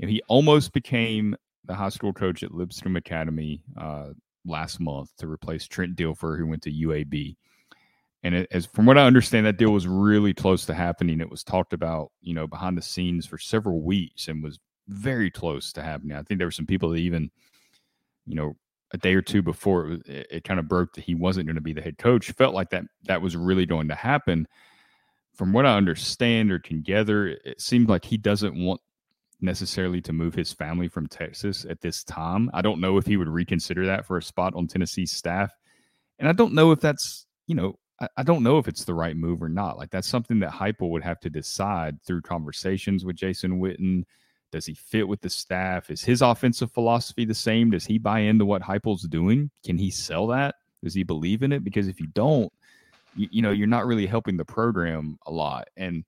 And 0.00 0.10
he 0.10 0.20
almost 0.28 0.72
became 0.72 1.34
the 1.64 1.74
high 1.74 1.88
school 1.88 2.12
coach 2.12 2.42
at 2.42 2.52
Lipscomb 2.52 2.96
Academy 2.96 3.62
uh, 3.78 4.08
last 4.44 4.80
month 4.80 5.10
to 5.18 5.26
replace 5.26 5.66
Trent 5.66 5.96
Dilfer, 5.96 6.38
who 6.38 6.46
went 6.46 6.62
to 6.62 6.72
UAB. 6.72 7.36
And 8.22 8.34
it, 8.34 8.48
as 8.50 8.66
from 8.66 8.86
what 8.86 8.98
I 8.98 9.06
understand, 9.06 9.46
that 9.46 9.56
deal 9.56 9.70
was 9.70 9.86
really 9.86 10.34
close 10.34 10.66
to 10.66 10.74
happening. 10.74 11.20
It 11.20 11.30
was 11.30 11.44
talked 11.44 11.72
about, 11.72 12.10
you 12.20 12.34
know, 12.34 12.46
behind 12.46 12.76
the 12.76 12.82
scenes 12.82 13.26
for 13.26 13.38
several 13.38 13.82
weeks 13.82 14.28
and 14.28 14.42
was 14.42 14.58
very 14.88 15.30
close 15.30 15.72
to 15.74 15.82
happening. 15.82 16.16
I 16.16 16.22
think 16.22 16.38
there 16.38 16.46
were 16.46 16.52
some 16.52 16.66
people 16.66 16.90
that 16.90 16.98
even, 16.98 17.30
you 18.26 18.34
know, 18.34 18.56
a 18.96 18.98
day 18.98 19.14
or 19.14 19.22
two 19.22 19.42
before 19.42 19.88
it, 19.88 20.06
it, 20.06 20.26
it 20.30 20.44
kind 20.44 20.58
of 20.58 20.66
broke 20.66 20.94
that 20.94 21.04
he 21.04 21.14
wasn't 21.14 21.46
going 21.46 21.56
to 21.56 21.62
be 21.62 21.72
the 21.72 21.82
head 21.82 21.98
coach. 21.98 22.32
Felt 22.32 22.54
like 22.54 22.70
that 22.70 22.84
that 23.04 23.22
was 23.22 23.36
really 23.36 23.66
going 23.66 23.88
to 23.88 23.94
happen. 23.94 24.48
From 25.34 25.52
what 25.52 25.66
I 25.66 25.76
understand 25.76 26.50
or 26.50 26.58
can 26.58 26.80
gather, 26.80 27.28
it, 27.28 27.60
seemed 27.60 27.88
like 27.88 28.04
he 28.04 28.16
doesn't 28.16 28.56
want 28.56 28.80
necessarily 29.40 30.00
to 30.00 30.14
move 30.14 30.34
his 30.34 30.50
family 30.50 30.88
from 30.88 31.06
Texas 31.06 31.66
at 31.68 31.82
this 31.82 32.02
time. 32.02 32.50
I 32.54 32.62
don't 32.62 32.80
know 32.80 32.96
if 32.96 33.04
he 33.06 33.18
would 33.18 33.28
reconsider 33.28 33.84
that 33.86 34.06
for 34.06 34.16
a 34.16 34.22
spot 34.22 34.54
on 34.56 34.66
Tennessee's 34.66 35.12
staff. 35.12 35.52
And 36.18 36.26
I 36.26 36.32
don't 36.32 36.54
know 36.54 36.72
if 36.72 36.80
that's, 36.80 37.26
you 37.46 37.54
know, 37.54 37.78
I, 38.00 38.08
I 38.16 38.22
don't 38.22 38.42
know 38.42 38.56
if 38.56 38.66
it's 38.66 38.84
the 38.84 38.94
right 38.94 39.14
move 39.14 39.42
or 39.42 39.50
not. 39.50 39.76
Like 39.76 39.90
that's 39.90 40.08
something 40.08 40.40
that 40.40 40.52
Heupel 40.52 40.88
would 40.90 41.04
have 41.04 41.20
to 41.20 41.30
decide 41.30 42.02
through 42.02 42.22
conversations 42.22 43.04
with 43.04 43.16
Jason 43.16 43.60
Witten. 43.60 44.04
Does 44.56 44.64
he 44.64 44.72
fit 44.72 45.06
with 45.06 45.20
the 45.20 45.28
staff? 45.28 45.90
Is 45.90 46.02
his 46.02 46.22
offensive 46.22 46.72
philosophy 46.72 47.26
the 47.26 47.34
same? 47.34 47.70
Does 47.70 47.84
he 47.84 47.98
buy 47.98 48.20
into 48.20 48.46
what 48.46 48.62
Heupel's 48.62 49.02
doing? 49.02 49.50
Can 49.62 49.76
he 49.76 49.90
sell 49.90 50.26
that? 50.28 50.54
Does 50.82 50.94
he 50.94 51.02
believe 51.02 51.42
in 51.42 51.52
it? 51.52 51.62
Because 51.62 51.88
if 51.88 52.00
you 52.00 52.06
don't, 52.06 52.50
you, 53.14 53.28
you 53.30 53.42
know, 53.42 53.50
you're 53.50 53.66
not 53.66 53.84
really 53.86 54.06
helping 54.06 54.38
the 54.38 54.46
program 54.46 55.18
a 55.26 55.30
lot. 55.30 55.68
And 55.76 56.04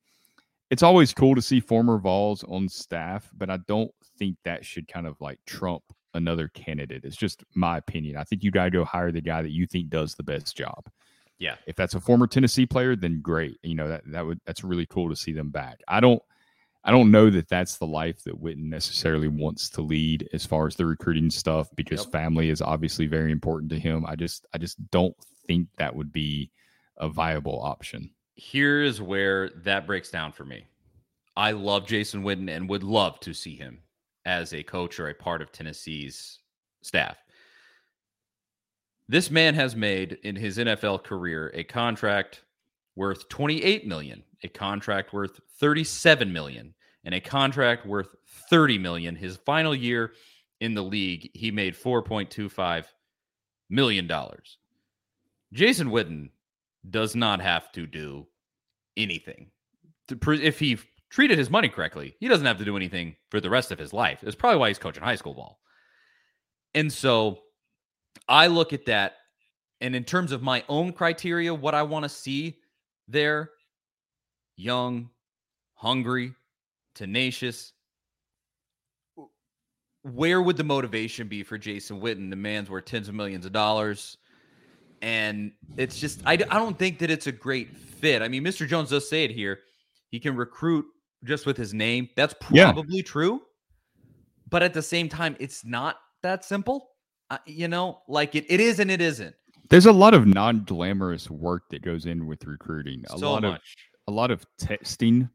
it's 0.71 0.83
always 0.83 1.13
cool 1.13 1.35
to 1.35 1.43
see 1.43 1.61
former 1.61 1.99
Vols 1.99 2.43
on 2.45 2.71
staff, 2.71 3.31
but 3.37 3.51
I 3.51 3.59
don't 3.67 3.93
think 4.17 4.39
that 4.45 4.65
should 4.65 4.89
kind 4.89 5.07
of 5.07 5.21
like 5.21 5.39
trump 5.45 5.83
another 6.15 6.49
candidate. 6.49 7.05
It's 7.05 7.17
just 7.17 7.45
my 7.55 7.77
opinion. 7.77 8.17
I 8.17 8.25
think 8.25 8.43
you 8.43 8.51
got 8.51 8.65
to 8.65 8.71
go 8.71 8.83
hire 8.83 9.13
the 9.13 9.21
guy 9.21 9.43
that 9.43 9.53
you 9.53 9.67
think 9.67 9.91
does 9.91 10.15
the 10.15 10.23
best 10.23 10.57
job. 10.57 10.89
Yeah. 11.39 11.57
If 11.67 11.77
that's 11.77 11.93
a 11.93 12.01
former 12.01 12.27
Tennessee 12.27 12.65
player, 12.65 12.97
then 12.97 13.21
great. 13.21 13.59
You 13.63 13.75
know 13.75 13.89
that 13.89 14.05
that 14.07 14.25
would 14.25 14.41
that's 14.47 14.65
really 14.65 14.87
cool 14.87 15.11
to 15.11 15.17
see 15.17 15.33
them 15.33 15.51
back. 15.51 15.81
I 15.87 16.01
don't 16.01 16.23
I 16.85 16.91
don't 16.91 17.11
know 17.11 17.29
that 17.31 17.49
that's 17.49 17.77
the 17.77 17.87
life 17.87 18.23
that 18.25 18.41
Witten 18.41 18.69
necessarily 18.69 19.29
wants 19.29 19.69
to 19.71 19.83
lead 19.83 20.29
as 20.33 20.47
far 20.47 20.67
as 20.67 20.77
the 20.77 20.87
recruiting 20.87 21.29
stuff 21.31 21.69
because 21.77 22.03
Yep. 22.05 22.13
family 22.13 22.51
is 22.51 22.63
obviously 22.63 23.07
very 23.07 23.33
important 23.33 23.71
to 23.73 23.79
him. 23.79 24.07
I 24.07 24.17
just 24.17 24.47
I 24.55 24.59
just 24.59 24.79
don't 24.91 25.17
think 25.47 25.69
that 25.77 25.95
would 25.95 26.13
be 26.13 26.51
a 26.97 27.09
viable 27.09 27.61
option. 27.63 28.11
Here's 28.37 29.03
where 29.03 29.51
that 29.65 29.87
breaks 29.87 30.11
down 30.11 30.33
for 30.33 30.45
me. 30.45 30.65
I 31.37 31.51
love 31.53 31.87
Jason 31.87 32.23
Witten 32.23 32.49
and 32.51 32.69
would 32.69 32.83
love 32.85 33.21
to 33.21 33.35
see 33.35 33.57
him 33.57 33.81
as 34.25 34.53
a 34.53 34.63
coach 34.63 34.99
or 35.01 35.09
a 35.09 35.15
part 35.15 35.43
of 35.43 35.53
Tennessee's 35.53 36.39
staff. 36.83 37.17
This 39.09 39.31
man 39.31 39.55
has 39.55 39.75
made 39.75 40.19
in 40.23 40.37
his 40.37 40.59
NFL 40.59 41.03
career 41.05 41.51
a 41.55 41.65
contract 41.65 42.43
worth 42.95 43.29
28 43.29 43.87
million, 43.87 44.23
a 44.43 44.49
contract 44.49 45.13
worth 45.13 45.41
37 45.61 46.33
million, 46.33 46.75
and 47.05 47.15
a 47.15 47.21
contract 47.21 47.87
worth 47.87 48.15
30 48.51 48.79
million. 48.79 49.17
His 49.17 49.37
final 49.37 49.75
year 49.75 50.13
in 50.61 50.75
the 50.75 50.83
league, 50.83 51.31
he 51.35 51.51
made 51.51 51.75
4.25 51.75 52.85
million 53.71 54.07
dollars. 54.07 54.59
Jason 55.53 55.89
Witten 55.89 56.31
does 56.91 57.17
not 57.17 57.41
have 57.41 57.73
to 57.73 57.87
do 57.87 58.27
anything. 58.97 59.51
If 60.11 60.59
he 60.59 60.79
treated 61.11 61.39
his 61.39 61.51
money 61.51 61.69
correctly, 61.69 62.15
he 62.21 62.29
doesn't 62.29 62.47
have 62.47 62.59
to 62.59 62.65
do 62.65 62.77
anything 62.77 63.17
for 63.31 63.41
the 63.41 63.51
rest 63.51 63.73
of 63.73 63.79
his 63.79 63.93
life. 63.93 64.23
It's 64.23 64.37
probably 64.37 64.59
why 64.59 64.69
he's 64.69 64.79
coaching 64.79 65.03
high 65.03 65.17
school 65.17 65.35
ball. 65.35 65.59
And 66.75 66.93
so 66.93 67.39
I 68.29 68.47
look 68.47 68.73
at 68.73 68.87
that, 68.87 69.15
and 69.81 69.95
in 69.97 70.05
terms 70.05 70.33
of 70.33 70.43
my 70.43 70.65
own 70.69 70.93
criteria, 70.93 71.55
what 71.55 71.75
I 71.75 71.83
want 71.83 72.05
to 72.05 72.09
see 72.09 72.59
there 73.07 73.51
young, 74.59 75.09
hungry, 75.75 76.35
tenacious. 76.95 77.73
Where 80.03 80.43
would 80.43 80.57
the 80.57 80.65
motivation 80.65 81.29
be 81.29 81.43
for 81.43 81.57
Jason 81.57 82.01
Witten? 82.01 82.31
The 82.31 82.37
man's 82.37 82.69
worth 82.69 82.85
tens 82.87 83.09
of 83.09 83.15
millions 83.15 83.47
of 83.47 83.53
dollars. 83.53 84.17
And 85.01 85.53
it's 85.77 85.99
just, 85.99 86.21
I, 86.27 86.33
I 86.33 86.37
don't 86.37 86.79
think 86.79 86.99
that 86.99 87.11
it's 87.11 87.27
a 87.27 87.33
great 87.33 87.77
fit. 87.77 88.21
I 88.21 88.29
mean, 88.29 88.43
Mr. 88.43 88.67
Jones 88.67 88.91
does 88.91 89.09
say 89.09 89.25
it 89.25 89.31
here. 89.31 89.61
He 90.11 90.19
can 90.19 90.35
recruit 90.35 90.85
just 91.25 91.47
with 91.47 91.57
his 91.57 91.73
name. 91.73 92.09
That's 92.17 92.35
Yeah. 92.51 92.73
probably 92.73 93.03
true. 93.03 93.43
But 94.51 94.63
at 94.63 94.75
the 94.75 94.83
same 94.83 95.09
time, 95.09 95.37
it's 95.39 95.65
not 95.65 95.97
that 96.23 96.45
simple. 96.45 96.91
Uh, 97.31 97.39
you 97.47 97.69
know, 97.69 98.01
like 98.09 98.35
it, 98.35 98.47
it 98.49 98.61
is 98.61 98.81
and 98.81 98.91
it 98.91 99.01
isn't. 99.01 99.35
There's 99.69 99.87
a 99.87 99.93
lot 99.93 100.15
of 100.15 100.27
non-glamorous 100.27 101.29
work 101.29 101.65
that 101.71 101.83
goes 101.83 102.07
in 102.07 102.27
with 102.27 102.45
recruiting. 102.47 103.05
A 103.11 103.19
so 103.19 103.33
lot 103.33 103.45
of 103.45 103.53
much. 103.53 103.77
A 104.09 104.13
lot 104.13 104.33
of 104.33 104.47
texting, 104.61 105.31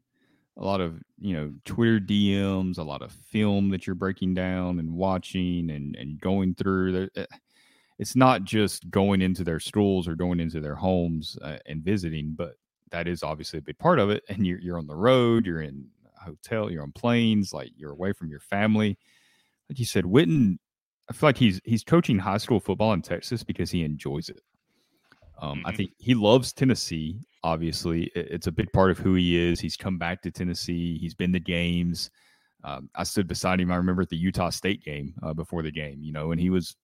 a 0.58 0.64
lot 0.64 0.82
of 0.82 1.02
you 1.18 1.34
know 1.34 1.54
Twitter 1.64 2.00
DMs, 2.00 2.78
a 2.78 2.84
lot 2.84 3.02
of 3.02 3.12
film 3.12 3.70
that 3.70 3.86
you're 3.86 3.96
breaking 3.96 4.34
down 4.34 4.80
and 4.80 4.92
watching 4.94 5.70
and 5.70 5.96
and 5.96 6.20
going 6.20 6.54
through. 6.56 7.08
Eh, 7.16 7.26
It's 7.98 8.16
not 8.16 8.44
just 8.44 8.90
going 8.90 9.22
into 9.22 9.44
their 9.44 9.60
schools 9.60 10.08
or 10.08 10.16
going 10.16 10.40
into 10.40 10.60
their 10.60 10.74
homes 10.76 11.38
uh, 11.42 11.58
and 11.66 11.84
visiting, 11.84 12.34
but 12.34 12.56
that 12.90 13.08
is 13.08 13.22
obviously 13.22 13.60
a 13.60 13.62
big 13.62 13.78
part 13.78 14.00
of 14.00 14.10
it. 14.10 14.24
And 14.28 14.46
you're 14.46 14.60
you're 14.60 14.78
on 14.78 14.88
the 14.88 14.96
road, 14.96 15.46
you're 15.46 15.62
in 15.62 15.88
a 16.16 16.24
hotel, 16.24 16.70
you're 16.70 16.82
on 16.84 16.92
planes, 16.92 17.52
like 17.54 17.72
you're 17.76 17.92
away 17.92 18.12
from 18.12 18.28
your 18.30 18.40
family. 18.40 18.98
Like 19.70 19.78
you 19.80 19.86
said, 19.86 20.04
Witten, 20.04 20.58
I 21.10 21.14
feel 21.14 21.28
like 21.28 21.38
he's 21.38 21.60
he's 21.64 21.84
coaching 21.84 22.18
high 22.20 22.38
school 22.38 22.60
football 22.60 22.92
in 22.94 23.02
Texas 23.02 23.44
because 23.44 23.70
he 23.72 23.84
enjoys 23.84 24.28
it. 24.30 24.42
Um, 25.40 25.62
I 25.64 25.72
Mhm. 25.72 25.76
think 25.76 25.92
he 25.98 26.14
loves 26.14 26.52
Tennessee. 26.52 27.20
Obviously, 27.44 28.10
it's 28.14 28.46
a 28.46 28.52
big 28.52 28.72
part 28.72 28.90
of 28.90 28.98
who 28.98 29.14
he 29.14 29.36
is. 29.36 29.60
He's 29.60 29.76
come 29.76 29.98
back 29.98 30.22
to 30.22 30.30
Tennessee. 30.30 30.96
He's 30.98 31.14
been 31.14 31.32
to 31.34 31.40
games. 31.40 32.10
Um, 32.64 32.88
I 32.94 33.04
stood 33.04 33.28
beside 33.28 33.60
him. 33.60 33.70
I 33.70 33.76
remember 33.76 34.00
at 34.00 34.08
the 34.08 34.16
Utah 34.16 34.48
State 34.48 34.82
game 34.82 35.12
uh, 35.22 35.34
before 35.34 35.62
the 35.62 35.70
game, 35.70 36.02
you 36.02 36.10
know, 36.10 36.32
and 36.32 36.40
he 36.40 36.48
was 36.48 36.74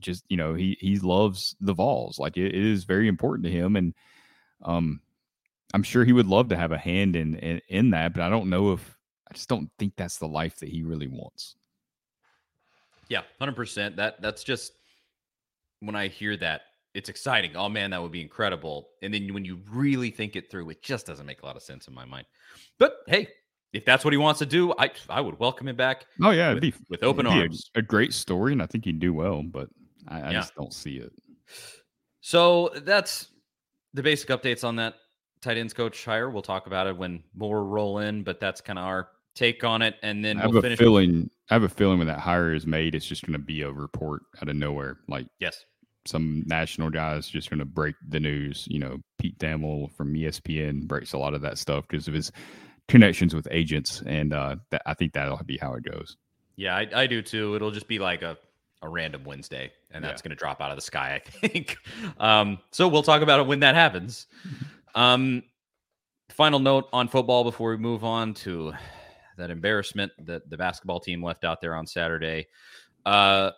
just, 0.00 0.24
you 0.28 0.36
know, 0.36 0.54
he 0.54 0.76
he 0.80 0.98
loves 0.98 1.54
the 1.60 1.72
Vols. 1.72 2.18
Like 2.18 2.36
it, 2.36 2.46
it 2.46 2.54
is 2.54 2.82
very 2.82 3.06
important 3.06 3.44
to 3.46 3.52
him. 3.52 3.76
And 3.76 3.94
um, 4.62 5.00
I'm 5.72 5.84
sure 5.84 6.04
he 6.04 6.12
would 6.12 6.26
love 6.26 6.48
to 6.48 6.56
have 6.56 6.72
a 6.72 6.78
hand 6.78 7.14
in, 7.14 7.36
in 7.36 7.60
in 7.68 7.90
that, 7.90 8.12
but 8.12 8.22
I 8.22 8.28
don't 8.28 8.50
know 8.50 8.72
if 8.72 8.98
I 9.30 9.34
just 9.34 9.48
don't 9.48 9.70
think 9.78 9.94
that's 9.96 10.18
the 10.18 10.26
life 10.26 10.58
that 10.58 10.68
he 10.68 10.82
really 10.82 11.06
wants. 11.06 11.54
Yeah, 13.08 13.22
hundred 13.38 13.54
percent. 13.54 13.96
That 13.96 14.20
that's 14.20 14.42
just 14.42 14.72
when 15.80 15.94
I 15.94 16.08
hear 16.08 16.36
that, 16.38 16.62
it's 16.96 17.08
exciting. 17.10 17.54
Oh 17.56 17.68
man, 17.68 17.90
that 17.90 18.02
would 18.02 18.10
be 18.12 18.22
incredible. 18.22 18.88
And 19.02 19.12
then 19.12 19.32
when 19.34 19.44
you 19.44 19.60
really 19.70 20.10
think 20.10 20.34
it 20.34 20.50
through, 20.50 20.70
it 20.70 20.82
just 20.82 21.06
doesn't 21.06 21.26
make 21.26 21.42
a 21.42 21.46
lot 21.46 21.54
of 21.54 21.62
sense 21.62 21.86
in 21.86 21.94
my 21.94 22.06
mind. 22.06 22.26
But 22.78 22.96
hey, 23.06 23.28
if 23.72 23.84
that's 23.84 24.04
what 24.04 24.14
he 24.14 24.16
wants 24.16 24.38
to 24.38 24.46
do, 24.46 24.72
I 24.78 24.90
I 25.08 25.20
would 25.20 25.38
welcome 25.38 25.68
him 25.68 25.76
back. 25.76 26.06
Oh 26.22 26.30
yeah, 26.30 26.54
with, 26.54 26.62
be 26.62 26.74
with 26.88 27.02
open 27.02 27.26
arms. 27.26 27.70
A, 27.74 27.80
a, 27.80 27.82
great 27.82 28.14
story, 28.14 28.52
and 28.52 28.62
I 28.62 28.66
think 28.66 28.84
he'd 28.86 28.98
do 28.98 29.12
well, 29.12 29.42
but 29.42 29.68
I, 30.08 30.20
I 30.20 30.30
Yeah. 30.30 30.40
just 30.40 30.54
don't 30.54 30.72
see 30.72 30.96
it. 30.96 31.12
So 32.22 32.70
that's 32.74 33.28
the 33.94 34.02
basic 34.02 34.30
updates 34.30 34.64
on 34.64 34.76
that 34.76 34.94
tight 35.42 35.58
ends 35.58 35.74
coach 35.74 36.04
hire. 36.04 36.30
We'll 36.30 36.42
talk 36.42 36.66
about 36.66 36.86
it 36.86 36.96
when 36.96 37.22
more 37.34 37.64
roll 37.64 37.98
in, 37.98 38.22
but 38.24 38.40
that's 38.40 38.60
kind 38.60 38.78
of 38.78 38.84
our 38.86 39.08
take 39.34 39.62
on 39.64 39.82
it. 39.82 39.96
And 40.02 40.24
then 40.24 40.38
I 40.38 40.42
have 40.42 40.50
we'll 40.50 40.58
a 40.58 40.62
finish. 40.62 40.78
feeling. 40.78 41.30
I 41.50 41.54
have 41.54 41.62
a 41.62 41.68
feeling 41.68 41.98
when 41.98 42.08
that 42.08 42.18
hire 42.18 42.54
is 42.54 42.66
made, 42.66 42.94
it's 42.94 43.06
just 43.06 43.24
going 43.24 43.34
to 43.34 43.38
be 43.38 43.62
a 43.62 43.70
report 43.70 44.22
out 44.42 44.48
of 44.48 44.56
nowhere, 44.56 44.98
like 45.08 45.26
Yes. 45.38 45.64
Some 46.06 46.42
national 46.46 46.90
guys 46.90 47.28
just 47.28 47.50
going 47.50 47.58
to 47.58 47.64
break 47.64 47.94
the 48.08 48.20
news. 48.20 48.66
You 48.70 48.78
know, 48.78 48.98
Pete 49.18 49.38
Thamel 49.38 49.92
from 49.92 50.14
ESPN 50.14 50.86
breaks 50.86 51.12
a 51.12 51.18
lot 51.18 51.34
of 51.34 51.42
that 51.42 51.58
stuff 51.58 51.86
because 51.88 52.08
of 52.08 52.14
his 52.14 52.32
connections 52.88 53.34
with 53.34 53.48
agents, 53.50 54.02
and 54.06 54.32
uh, 54.32 54.56
that, 54.70 54.82
I 54.86 54.94
think 54.94 55.12
that'll 55.12 55.42
be 55.44 55.58
how 55.58 55.74
it 55.74 55.84
goes. 55.84 56.16
Yeah, 56.56 56.76
I, 56.76 56.88
I 56.94 57.06
do 57.06 57.22
too. 57.22 57.54
It'll 57.54 57.70
just 57.70 57.88
be 57.88 57.98
like 57.98 58.22
a, 58.22 58.38
a 58.82 58.88
random 58.88 59.24
Wednesday, 59.24 59.72
and 59.90 60.02
that's 60.02 60.22
going 60.22 60.30
to 60.30 60.36
drop 60.36 60.60
out 60.60 60.70
of 60.70 60.76
the 60.76 60.82
sky, 60.82 61.20
I 61.22 61.30
think. 61.48 61.76
Um, 62.18 62.58
so 62.70 62.88
we'll 62.88 63.02
talk 63.02 63.22
about 63.22 63.40
it 63.40 63.46
when 63.46 63.60
that 63.60 63.74
happens. 63.74 64.26
Um, 64.94 65.42
final 66.30 66.58
note 66.58 66.88
on 66.90 67.06
football 67.08 67.44
before 67.44 67.68
we 67.68 67.76
move 67.76 68.02
on 68.02 68.32
to 68.32 68.72
that 69.36 69.50
embarrassment 69.50 70.10
that 70.24 70.48
the 70.48 70.56
basketball 70.56 71.00
team 71.00 71.22
left 71.22 71.44
out 71.44 71.60
there 71.60 71.74
on 71.74 71.86
Saturday. 71.86 72.46
Uh, 73.04 73.50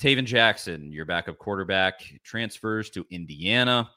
Tayven 0.00 0.24
Jackson, 0.24 0.92
your 0.92 1.04
backup 1.04 1.38
quarterback, 1.38 2.00
transfers 2.22 2.90
to 2.90 3.06
Indiana. 3.10 3.90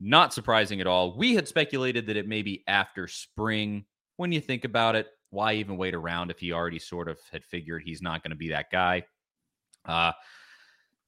Not 0.00 0.32
surprising 0.32 0.80
at 0.80 0.86
all. 0.86 1.16
We 1.16 1.34
had 1.34 1.48
speculated 1.48 2.06
that 2.06 2.16
it 2.16 2.28
may 2.28 2.42
be 2.42 2.64
after 2.66 3.06
spring. 3.06 3.84
When 4.16 4.32
you 4.32 4.40
think 4.40 4.64
about 4.64 4.96
it, 4.96 5.08
why 5.30 5.54
even 5.54 5.76
wait 5.76 5.94
around 5.94 6.30
if 6.30 6.38
he 6.38 6.52
already 6.52 6.78
sort 6.78 7.08
of 7.08 7.18
had 7.30 7.44
figured 7.44 7.82
he's 7.84 8.02
not 8.02 8.22
going 8.22 8.30
to 8.30 8.36
be 8.36 8.48
that 8.48 8.70
guy? 8.70 9.04
Uh, 9.84 10.12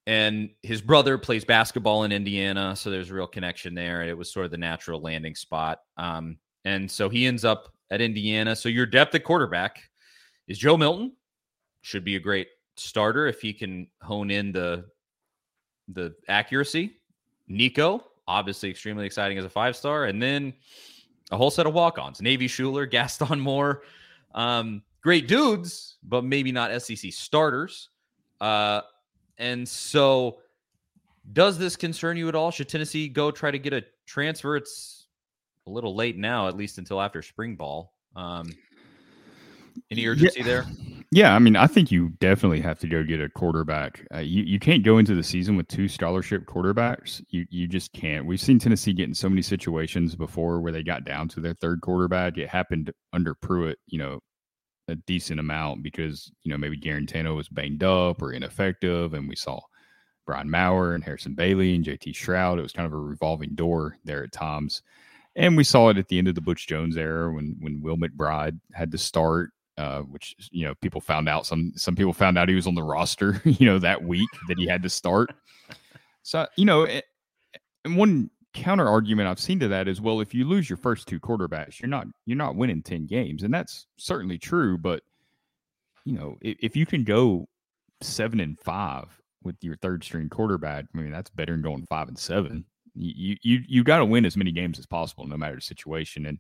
and 0.06 0.50
his 0.62 0.80
brother 0.80 1.16
plays 1.18 1.44
basketball 1.44 2.04
in 2.04 2.12
Indiana, 2.12 2.74
so 2.74 2.90
there's 2.90 3.10
a 3.10 3.14
real 3.14 3.26
connection 3.26 3.74
there. 3.74 4.02
It 4.02 4.16
was 4.16 4.32
sort 4.32 4.46
of 4.46 4.50
the 4.50 4.58
natural 4.58 5.00
landing 5.00 5.34
spot. 5.34 5.78
Um, 5.96 6.38
and 6.64 6.90
so 6.90 7.08
he 7.08 7.26
ends 7.26 7.44
up 7.44 7.72
at 7.90 8.00
Indiana. 8.00 8.56
So 8.56 8.68
your 8.68 8.86
depth 8.86 9.14
at 9.14 9.24
quarterback 9.24 9.82
is 10.48 10.58
Joe 10.58 10.76
Milton. 10.76 11.12
Should 11.82 12.04
be 12.04 12.16
a 12.16 12.20
great 12.20 12.48
starter 12.82 13.26
if 13.26 13.40
he 13.40 13.52
can 13.52 13.86
hone 14.00 14.30
in 14.30 14.52
the 14.52 14.84
the 15.88 16.14
accuracy. 16.28 16.98
Nico, 17.48 18.04
obviously 18.26 18.70
extremely 18.70 19.06
exciting 19.06 19.38
as 19.38 19.44
a 19.44 19.50
five 19.50 19.76
star, 19.76 20.04
and 20.04 20.22
then 20.22 20.52
a 21.30 21.36
whole 21.36 21.50
set 21.50 21.66
of 21.66 21.74
walk 21.74 21.98
ons. 21.98 22.20
Navy 22.20 22.48
Shuler, 22.48 22.90
Gaston 22.90 23.40
Moore, 23.40 23.82
um, 24.34 24.82
great 25.02 25.28
dudes, 25.28 25.96
but 26.02 26.24
maybe 26.24 26.52
not 26.52 26.80
SEC 26.82 27.12
starters. 27.12 27.88
Uh, 28.40 28.82
and 29.38 29.68
so, 29.68 30.38
does 31.32 31.58
this 31.58 31.76
concern 31.76 32.16
you 32.16 32.28
at 32.28 32.34
all? 32.34 32.50
Should 32.50 32.68
Tennessee 32.68 33.08
go 33.08 33.30
try 33.30 33.50
to 33.50 33.58
get 33.58 33.72
a 33.72 33.84
transfer? 34.06 34.56
It's 34.56 35.06
a 35.66 35.70
little 35.70 35.94
late 35.94 36.16
now, 36.16 36.48
at 36.48 36.56
least 36.56 36.78
until 36.78 37.00
after 37.00 37.22
spring 37.22 37.56
ball. 37.56 37.94
Um, 38.16 38.52
any 39.90 40.06
urgency 40.06 40.42
there? 40.42 40.66
Yeah, 41.14 41.34
I 41.34 41.38
mean, 41.40 41.56
I 41.56 41.66
think 41.66 41.92
you 41.92 42.08
definitely 42.20 42.62
have 42.62 42.78
to 42.78 42.86
go 42.88 43.02
get 43.02 43.20
a 43.20 43.28
quarterback. 43.28 44.06
Uh, 44.14 44.20
you 44.20 44.44
you 44.44 44.58
can't 44.58 44.82
go 44.82 44.96
into 44.96 45.14
the 45.14 45.22
season 45.22 45.56
with 45.56 45.68
two 45.68 45.86
scholarship 45.86 46.46
quarterbacks. 46.46 47.22
You 47.28 47.44
you 47.50 47.68
just 47.68 47.92
can't. 47.92 48.24
We've 48.24 48.40
seen 48.40 48.58
Tennessee 48.58 48.94
get 48.94 49.08
in 49.08 49.14
so 49.14 49.28
many 49.28 49.42
situations 49.42 50.16
before 50.16 50.62
where 50.62 50.72
they 50.72 50.82
got 50.82 51.04
down 51.04 51.28
to 51.28 51.40
their 51.40 51.52
third 51.52 51.82
quarterback. 51.82 52.38
It 52.38 52.48
happened 52.48 52.90
under 53.12 53.34
Pruitt, 53.34 53.78
you 53.88 53.98
know, 53.98 54.20
a 54.88 54.96
decent 54.96 55.38
amount 55.38 55.82
because 55.82 56.32
you 56.44 56.50
know 56.50 56.56
maybe 56.58 56.78
Guarantano 56.80 57.36
was 57.36 57.48
banged 57.50 57.84
up 57.84 58.22
or 58.22 58.32
ineffective, 58.32 59.12
and 59.12 59.28
we 59.28 59.36
saw 59.36 59.60
Brian 60.26 60.50
Maurer 60.50 60.94
and 60.94 61.04
Harrison 61.04 61.34
Bailey 61.34 61.74
and 61.74 61.84
JT 61.84 62.14
Shrout. 62.14 62.58
It 62.58 62.62
was 62.62 62.72
kind 62.72 62.86
of 62.86 62.94
a 62.94 62.98
revolving 62.98 63.54
door 63.54 63.98
there 64.04 64.24
at 64.24 64.32
times. 64.32 64.82
And 65.36 65.56
we 65.58 65.64
saw 65.64 65.90
it 65.90 65.98
at 65.98 66.08
the 66.08 66.18
end 66.18 66.28
of 66.28 66.34
the 66.34 66.40
Butch 66.40 66.66
Jones 66.66 66.96
era 66.96 67.30
when 67.32 67.56
when 67.60 67.82
Will 67.82 67.98
McBride 67.98 68.58
had 68.72 68.90
to 68.92 68.98
start 68.98 69.50
uh, 69.78 70.00
which 70.00 70.34
you 70.50 70.66
know 70.66 70.74
people 70.76 71.00
found 71.00 71.28
out 71.28 71.46
some 71.46 71.72
some 71.76 71.96
people 71.96 72.12
found 72.12 72.36
out 72.36 72.48
he 72.48 72.54
was 72.54 72.66
on 72.66 72.74
the 72.74 72.82
roster 72.82 73.40
you 73.44 73.66
know 73.66 73.78
that 73.78 74.02
week 74.02 74.28
that 74.48 74.58
he 74.58 74.66
had 74.66 74.82
to 74.82 74.88
start. 74.90 75.34
So 76.22 76.46
you 76.56 76.64
know 76.64 76.86
and 77.84 77.96
one 77.96 78.30
counter 78.52 78.86
argument 78.86 79.28
i've 79.28 79.40
seen 79.40 79.58
to 79.58 79.68
that 79.68 79.88
is 79.88 80.00
well 80.00 80.20
if 80.20 80.34
you 80.34 80.46
lose 80.46 80.68
your 80.68 80.76
first 80.76 81.08
two 81.08 81.18
quarterbacks 81.18 81.80
you're 81.80 81.88
not 81.88 82.06
you're 82.26 82.36
not 82.36 82.54
winning 82.54 82.82
10 82.82 83.06
games 83.06 83.42
and 83.42 83.52
that's 83.52 83.86
certainly 83.96 84.36
true 84.36 84.76
but 84.76 85.02
you 86.04 86.12
know 86.12 86.36
if, 86.42 86.56
if 86.60 86.76
you 86.76 86.84
can 86.84 87.02
go 87.02 87.48
seven 88.02 88.40
and 88.40 88.60
five 88.60 89.06
with 89.42 89.56
your 89.62 89.76
third 89.76 90.04
string 90.04 90.28
quarterback 90.28 90.84
i 90.94 90.98
mean 90.98 91.10
that's 91.10 91.30
better 91.30 91.52
than 91.52 91.62
going 91.62 91.86
five 91.86 92.08
and 92.08 92.18
seven. 92.18 92.64
You 92.94 93.36
you 93.42 93.60
you 93.66 93.84
got 93.84 93.98
to 93.98 94.04
win 94.04 94.26
as 94.26 94.36
many 94.36 94.52
games 94.52 94.78
as 94.78 94.84
possible 94.84 95.26
no 95.26 95.38
matter 95.38 95.54
the 95.54 95.62
situation 95.62 96.26
and 96.26 96.38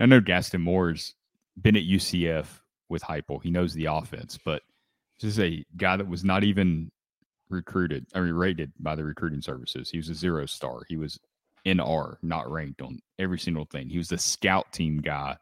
i 0.00 0.06
know 0.06 0.20
gaston 0.20 0.60
moore's 0.60 1.14
been 1.60 1.76
at 1.76 1.84
UCF 1.84 2.46
with 2.88 3.02
Heupel. 3.02 3.42
He 3.42 3.50
knows 3.50 3.74
the 3.74 3.86
offense, 3.86 4.38
but 4.44 4.62
this 5.20 5.30
is 5.32 5.40
a 5.40 5.64
guy 5.76 5.96
that 5.96 6.08
was 6.08 6.24
not 6.24 6.44
even 6.44 6.90
recruited, 7.50 8.06
I 8.14 8.20
mean, 8.20 8.34
rated 8.34 8.72
by 8.78 8.94
the 8.94 9.04
recruiting 9.04 9.40
services. 9.40 9.90
He 9.90 9.98
was 9.98 10.08
a 10.08 10.14
zero 10.14 10.46
star. 10.46 10.82
He 10.88 10.96
was 10.96 11.18
NR, 11.66 12.16
not 12.22 12.50
ranked 12.50 12.82
on 12.82 13.00
every 13.18 13.38
single 13.38 13.64
thing. 13.64 13.88
He 13.88 13.98
was 13.98 14.08
the 14.08 14.18
scout 14.18 14.72
team 14.72 14.98
guy 14.98 15.36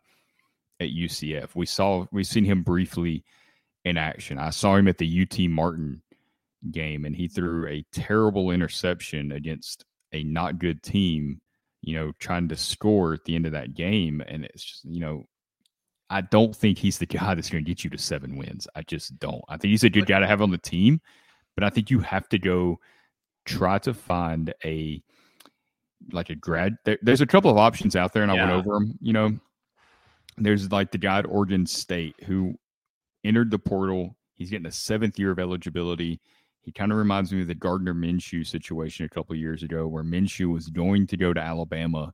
at 0.81 0.89
UCF. 0.89 1.51
We 1.55 1.67
saw, 1.67 2.07
we've 2.11 2.27
seen 2.27 2.45
him 2.45 2.63
briefly 2.63 3.25
in 3.85 3.97
action. 3.97 4.39
I 4.39 4.51
saw 4.51 4.77
him 4.77 4.89
at 4.89 4.99
the 4.99 5.23
UT 5.23 5.39
Martin 5.51 6.03
game, 6.71 7.05
and 7.05 7.15
he 7.15 7.29
threw 7.29 7.67
a 7.69 7.85
terrible 7.93 8.51
interception 8.51 9.33
against 9.33 9.85
a 10.13 10.23
not 10.25 10.59
good 10.59 10.83
team. 10.83 11.41
You 11.83 11.95
know, 11.95 12.13
trying 12.19 12.49
to 12.49 12.57
score 12.57 13.13
at 13.13 13.25
the 13.25 13.37
end 13.37 13.47
of 13.47 13.53
that 13.53 13.75
game, 13.75 14.21
and 14.27 14.45
it's 14.45 14.65
just 14.65 14.85
you 14.85 14.99
know 14.99 15.27
I 16.09 16.21
don't 16.21 16.55
think 16.55 16.79
he's 16.79 16.99
the 16.99 17.07
guy 17.07 17.35
that's 17.35 17.51
going 17.51 17.65
to 17.65 17.69
get 17.69 17.83
you 17.83 17.91
to 17.91 17.99
seven 17.99 18.37
wins. 18.37 18.69
I 18.75 18.83
just 18.83 19.19
don't. 19.19 19.43
I 19.49 19.57
think 19.57 19.71
he's 19.71 19.85
a 19.85 19.91
good 19.91 20.07
guy 20.07 20.21
to 20.21 20.27
have 20.27 20.41
on 20.41 20.51
the 20.51 20.59
team, 20.59 21.01
but 21.55 21.65
I 21.65 21.71
think 21.71 21.91
you 21.91 21.99
have 22.01 22.29
to 22.29 22.39
go 22.39 22.79
try 23.45 23.79
to 23.79 23.95
find 23.95 24.55
a 24.65 25.03
like 26.13 26.31
a 26.31 26.35
grad. 26.35 26.77
There, 26.85 26.99
there's 27.03 27.21
a 27.21 27.27
couple 27.27 27.51
of 27.51 27.57
options 27.57 27.97
out 27.97 28.13
there, 28.13 28.23
and 28.23 28.31
I 28.31 28.35
went 28.35 28.51
over 28.51 28.75
them. 28.75 28.99
You 29.01 29.13
know, 29.13 29.39
there's 30.39 30.71
like 30.71 30.93
the 30.93 30.99
guy 30.99 31.19
at 31.19 31.27
Oregon 31.27 31.67
State 31.67 32.15
who 32.25 32.55
entered 33.25 33.51
the 33.51 33.59
portal. 33.59 34.17
He's 34.35 34.51
getting 34.51 34.67
a 34.67 34.73
seventh 34.73 35.19
year 35.19 35.31
of 35.31 35.39
eligibility. 35.39 36.21
He 36.63 36.73
kind 36.73 36.93
of 36.93 36.99
reminds 36.99 37.33
me 37.33 37.43
of 37.43 37.49
the 37.49 37.55
Gardner 37.55 37.95
Minshew 37.95 38.47
situation 38.47 39.07
a 39.07 39.09
couple 39.09 39.33
of 39.33 39.41
years 39.41 39.63
ago, 39.63 39.87
where 39.89 40.05
Minshew 40.05 40.53
was 40.53 40.69
going 40.69 41.07
to 41.09 41.17
go 41.17 41.33
to 41.33 41.41
Alabama 41.41 42.13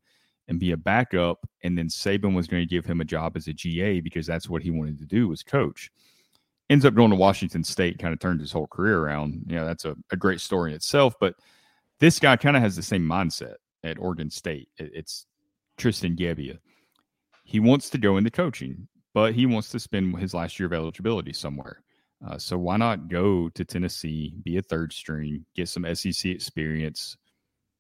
and 0.49 0.59
be 0.59 0.73
a 0.73 0.77
backup, 0.77 1.47
and 1.63 1.77
then 1.79 1.89
Saban 1.89 2.35
was 2.35 2.47
going 2.47 2.63
to 2.63 2.69
give 2.69 2.85
him 2.85 3.01
a 3.01 3.05
job 3.05 3.37
as 3.37 3.47
a 3.49 3.53
GA 3.53 4.01
because 4.01 4.27
that's 4.27 4.49
what 4.49 4.63
he 4.63 4.71
wanted 4.71 4.99
to 4.99 5.07
do 5.07 5.29
was 5.29 5.43
coach. 5.43 5.91
Ends 6.71 6.85
up 6.85 6.95
going 6.95 7.11
to 7.11 7.17
Washington 7.17 7.65
State, 7.65 7.99
kind 7.99 8.13
of 8.13 8.21
turned 8.21 8.41
his 8.41 8.53
whole 8.53 8.67
career 8.67 8.99
around. 8.99 9.45
You 9.47 9.57
know, 9.57 9.67
that's 9.67 9.85
a, 9.85 9.97
a 10.11 10.17
great 10.17 10.41
story 10.41 10.71
in 10.71 10.77
itself. 10.77 11.15
But 11.21 11.35
this 12.01 12.19
guy 12.19 12.37
kind 12.37 12.57
of 12.57 12.63
has 12.63 12.77
the 12.77 12.83
same 12.83 13.03
mindset 13.03 13.55
at 13.85 13.99
Oregon 13.99 14.31
State. 14.31 14.69
It- 14.79 14.93
it's 14.95 15.27
Tristan 15.79 16.17
Gebbia. 16.17 16.59
He 17.45 17.61
wants 17.61 17.91
to 17.91 17.99
go 17.99 18.17
into 18.17 18.31
coaching, 18.31 18.89
but 19.15 19.35
he 19.35 19.47
wants 19.47 19.71
to 19.71 19.81
spend 19.81 20.17
his 20.19 20.35
last 20.35 20.59
year 20.59 20.67
of 20.67 20.73
eligibility 20.73 21.33
somewhere. 21.33 21.83
Uh, 22.27 22.39
so 22.39 22.57
why 22.57 22.77
not 22.77 23.09
go 23.09 23.49
to 23.51 23.65
Tennessee, 23.65 24.35
be 24.45 24.57
a 24.57 24.63
third 24.63 24.93
string, 24.93 25.45
get 25.57 25.69
some 25.69 25.85
SEC 25.95 26.31
experience, 26.31 27.17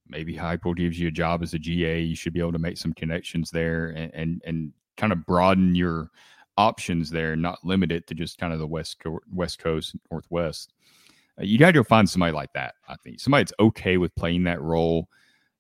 maybe 0.09 0.35
Heupel 0.37 0.77
gives 0.77 0.99
you 0.99 1.09
a 1.09 1.13
job 1.13 1.43
as 1.43 1.55
a 1.55 1.59
GA. 1.59 2.01
You 2.01 2.17
should 2.17 2.33
be 2.33 2.41
able 2.41 2.53
to 2.53 2.59
make 2.59 2.79
some 2.79 2.93
connections 2.93 3.51
there 3.51 3.89
and 3.89 4.13
and, 4.15 4.43
and 4.45 4.73
kind 4.97 5.13
of 5.13 5.25
broaden 5.27 5.75
your 5.75 6.11
options 6.59 7.11
there, 7.11 7.35
not 7.37 7.65
limit 7.65 7.91
it 7.91 8.07
to 8.07 8.15
just 8.15 8.39
kind 8.39 8.53
of 8.53 8.59
the 8.59 8.67
west 8.67 8.99
co- 9.03 9.21
west 9.33 9.59
coast, 9.59 9.95
northwest. 10.11 10.73
Uh, 11.41 11.45
you 11.45 11.59
got 11.59 11.69
to 11.69 11.73
go 11.73 11.83
find 11.83 12.09
somebody 12.09 12.33
like 12.33 12.53
that. 12.53 12.75
I 12.89 12.97
think 13.03 13.21
somebody 13.21 13.45
that's 13.45 13.55
okay 13.59 13.97
with 13.97 14.15
playing 14.15 14.45
that 14.45 14.61
role. 14.61 15.09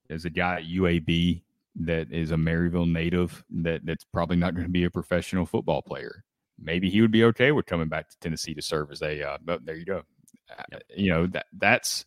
There's 0.09 0.24
a 0.26 0.30
guy 0.30 0.57
at 0.57 0.64
UAB 0.64 1.43
that 1.76 2.12
is 2.12 2.30
a 2.32 2.36
Maryville 2.36 2.90
native 2.90 3.43
that 3.51 3.84
that's 3.84 4.05
probably 4.05 4.36
not 4.36 4.55
going 4.55 4.66
to 4.66 4.72
be 4.72 4.84
a 4.84 4.90
professional 4.90 5.47
football 5.47 5.80
player. 5.80 6.24
Maybe 6.59 6.90
he 6.90 7.01
would 7.01 7.11
be 7.11 7.24
okay 7.24 7.53
with 7.53 7.66
coming 7.66 7.88
back 7.88 8.11
to 8.11 8.18
Tennessee 8.20 8.55
to 8.55 8.62
serve 8.62 8.93
as 8.93 9.03
a. 9.03 9.26
Uh, 9.26 9.38
but 9.43 9.64
there 9.64 9.76
you 9.76 9.86
go. 9.86 10.03
Uh, 10.51 10.78
You 10.95 11.11
know 11.11 11.26
that 11.28 11.47
that's 11.59 12.05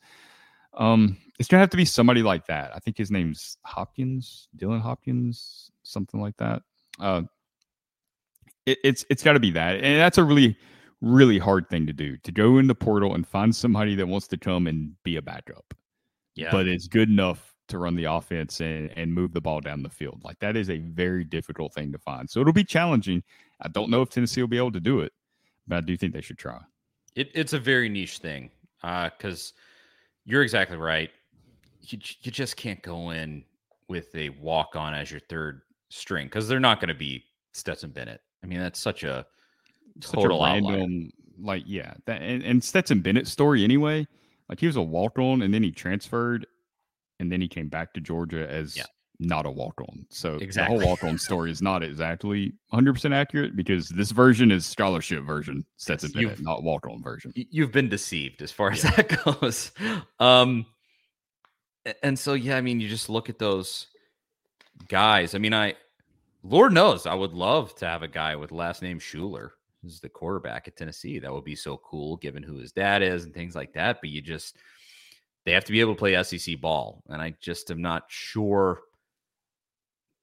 Um, 0.76 1.18
it's 1.40 1.48
gonna 1.48 1.62
have 1.62 1.70
to 1.72 1.78
be 1.78 1.86
somebody 1.86 2.24
like 2.24 2.46
that. 2.48 2.72
I 2.76 2.80
think 2.80 2.98
his 2.98 3.12
name's 3.12 3.58
Hopkins, 3.64 4.48
Dylan 4.58 4.82
Hopkins, 4.82 5.72
something 5.84 6.22
like 6.22 6.38
that. 6.38 6.62
Uh, 7.00 7.24
it, 8.66 8.78
it's 8.84 9.06
it's 9.10 9.24
got 9.24 9.34
to 9.34 9.40
be 9.40 9.52
that, 9.52 9.76
and 9.76 10.00
that's 10.00 10.18
a 10.18 10.24
really 10.24 10.58
really 11.02 11.38
hard 11.38 11.70
thing 11.70 11.86
to 11.86 11.94
do 11.94 12.18
to 12.18 12.32
go 12.32 12.58
in 12.58 12.68
the 12.68 12.76
portal 12.76 13.14
and 13.16 13.28
find 13.28 13.56
somebody 13.56 13.96
that 13.96 14.08
wants 14.08 14.28
to 14.28 14.38
come 14.38 14.68
and 14.68 14.92
be 15.04 15.18
a 15.18 15.22
backup. 15.22 15.74
Yeah. 16.36 16.52
But 16.52 16.68
it's 16.68 16.88
good 16.88 17.10
enough 17.10 17.54
to 17.68 17.80
run 17.80 17.96
the 17.96 18.06
offense 18.06 18.60
and, 18.60 18.92
and 18.96 19.14
move 19.14 19.34
the 19.34 19.42
ball 19.42 19.62
down 19.62 19.84
the 19.84 19.90
field. 19.90 20.22
Like 20.24 20.40
that 20.40 20.56
is 20.56 20.70
a 20.70 20.80
very 20.80 21.24
difficult 21.24 21.74
thing 21.74 21.92
to 21.92 21.98
find. 21.98 22.30
So 22.30 22.40
it'll 22.40 22.54
be 22.54 22.64
challenging. 22.64 23.24
I 23.62 23.68
don't 23.70 23.90
know 23.90 24.02
if 24.02 24.10
Tennessee 24.10 24.42
will 24.42 24.48
be 24.48 24.58
able 24.58 24.72
to 24.74 24.80
do 24.80 25.00
it, 25.00 25.14
but 25.68 25.78
I 25.78 25.82
do 25.82 25.98
think 25.98 26.14
they 26.14 26.22
should 26.22 26.38
try. 26.38 26.60
It, 27.16 27.32
it's 27.34 27.54
a 27.54 27.60
very 27.60 27.90
niche 27.90 28.18
thing 28.18 28.50
because 28.82 29.54
uh, 29.56 29.62
you're 30.26 30.44
exactly 30.44 30.78
right. 30.78 31.10
You, 31.82 32.00
you 32.22 32.32
just 32.32 32.58
can't 32.58 32.82
go 32.82 33.12
in 33.12 33.44
with 33.88 34.14
a 34.16 34.30
walk 34.30 34.76
on 34.76 34.94
as 34.94 35.12
your 35.12 35.20
third 35.30 35.62
string 35.90 36.28
because 36.28 36.48
they're 36.48 36.60
not 36.60 36.80
going 36.80 36.90
to 36.90 36.96
be 36.96 37.24
Stetson 37.54 37.92
Bennett. 37.92 38.22
I 38.44 38.48
mean, 38.48 38.60
that's 38.60 38.80
such 38.80 39.04
a 39.04 39.26
total 40.02 40.22
such 40.22 40.32
a 40.32 40.44
random, 40.44 40.74
outlier. 40.74 41.10
like, 41.40 41.64
yeah. 41.68 41.94
That, 42.06 42.22
and, 42.22 42.44
and 42.44 42.64
Stetson 42.64 43.02
Bennett's 43.02 43.32
story 43.32 43.64
anyway, 43.64 44.08
like 44.50 44.60
he 44.60 44.68
was 44.68 44.76
a 44.76 44.82
walk 44.82 45.20
on 45.20 45.42
and 45.42 45.54
then 45.54 45.64
he 45.64 45.72
transferred 45.72 46.48
and 47.20 47.32
then 47.32 47.42
he 47.42 47.48
came 47.48 47.70
back 47.70 47.94
to 47.94 48.02
Georgia 48.02 48.50
as 48.50 48.76
yeah. 48.76 48.84
Not 49.20 49.46
a 49.46 49.52
walk 49.52 49.80
on. 49.82 50.06
So 50.10 50.36
exactly. 50.36 50.78
the 50.78 50.84
whole 50.84 50.92
walk 50.92 51.04
on 51.04 51.18
story 51.18 51.50
is 51.50 51.62
not 51.62 51.84
exactly 51.84 52.54
100% 52.74 53.14
accurate 53.14 53.56
because 53.56 53.88
this 53.90 54.12
version 54.12 54.52
is 54.52 54.66
scholarship 54.66 55.24
version, 55.24 55.66
Stetson 55.78 56.12
yes, 56.14 56.24
Bennett, 56.24 56.42
not 56.42 56.64
walk 56.64 56.86
on 56.88 57.02
version. 57.02 57.32
You've 57.36 57.72
been 57.72 57.88
deceived 57.88 58.42
as 58.42 58.52
far 58.52 58.72
as 58.72 58.84
yeah. 58.84 58.92
that 58.92 59.24
goes. 59.42 59.72
Um, 60.20 60.66
and 62.04 62.18
so, 62.18 62.34
yeah, 62.34 62.58
I 62.58 62.62
mean, 62.62 62.82
you 62.82 62.90
just 62.90 63.10
look 63.10 63.30
at 63.30 63.40
those 63.40 63.88
guys. 64.90 65.34
I 65.34 65.38
mean, 65.38 65.54
I, 65.54 65.76
Lord 66.44 66.74
knows, 66.74 67.06
I 67.06 67.14
would 67.14 67.34
love 67.34 67.74
to 67.76 67.88
have 67.88 68.04
a 68.04 68.08
guy 68.08 68.36
with 68.36 68.52
last 68.52 68.82
name 68.82 69.00
Shuler 69.00 69.52
as 69.86 70.00
the 70.02 70.10
quarterback 70.10 70.68
at 70.68 70.76
Tennessee. 70.76 71.20
That 71.20 71.32
would 71.32 71.46
be 71.46 71.56
so 71.56 71.78
cool 71.78 72.18
given 72.18 72.44
who 72.44 72.58
his 72.58 72.74
dad 72.74 73.02
is 73.02 73.24
and 73.24 73.34
things 73.34 73.56
like 73.56 73.74
that. 73.74 74.02
But 74.02 74.10
you 74.10 74.22
just, 74.22 74.58
they 75.46 75.54
have 75.54 75.66
to 75.66 75.72
be 75.72 75.80
able 75.80 75.96
to 75.96 76.00
play 76.00 76.22
SEC 76.22 76.60
ball. 76.60 77.02
And 77.08 77.22
I 77.22 77.34
just 77.40 77.72
am 77.72 77.82
not 77.82 78.04
sure 78.08 78.82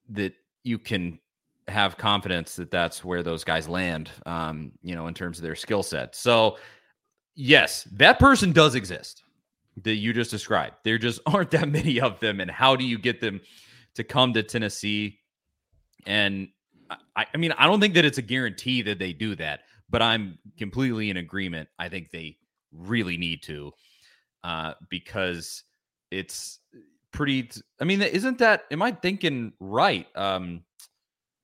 that 0.09 0.33
you 0.63 0.79
can 0.79 1.19
have 1.67 1.97
confidence 1.97 2.55
that 2.55 2.71
that's 2.71 3.03
where 3.03 3.23
those 3.23 3.43
guys 3.43 3.69
land, 3.69 4.11
um, 4.25 4.71
you 4.81 4.95
know, 4.95 5.07
in 5.07 5.13
terms 5.13 5.37
of 5.37 5.43
their 5.43 5.55
skill 5.55 5.83
set. 5.83 6.15
So, 6.15 6.57
yes, 7.35 7.83
that 7.93 8.19
person 8.19 8.51
does 8.51 8.75
exist 8.75 9.23
that 9.83 9.95
you 9.95 10.13
just 10.13 10.31
described. 10.31 10.75
There 10.83 10.97
just 10.97 11.19
aren't 11.25 11.51
that 11.51 11.69
many 11.69 11.99
of 12.01 12.19
them. 12.19 12.39
And 12.39 12.51
how 12.51 12.75
do 12.75 12.85
you 12.85 12.97
get 12.97 13.21
them 13.21 13.41
to 13.95 14.03
come 14.03 14.33
to 14.33 14.43
Tennessee? 14.43 15.19
And 16.05 16.49
I, 17.15 17.25
I 17.33 17.37
mean, 17.37 17.53
I 17.53 17.65
don't 17.65 17.79
think 17.79 17.93
that 17.95 18.05
it's 18.05 18.17
a 18.17 18.23
guarantee 18.23 18.81
that 18.83 18.99
they 18.99 19.13
do 19.13 19.35
that, 19.35 19.61
but 19.89 20.01
I'm 20.01 20.37
completely 20.57 21.09
in 21.09 21.17
agreement. 21.17 21.69
I 21.79 21.89
think 21.89 22.11
they 22.11 22.37
really 22.71 23.17
need 23.17 23.43
to 23.43 23.71
uh, 24.43 24.73
because 24.89 25.63
it's 26.11 26.59
pretty. 27.13 27.49
I 27.79 27.85
mean, 27.85 28.01
isn't 28.01 28.39
that? 28.39 28.65
Am 28.71 28.81
I 28.81 28.91
thinking 28.91 29.53
right? 29.59 30.07
Um, 30.15 30.63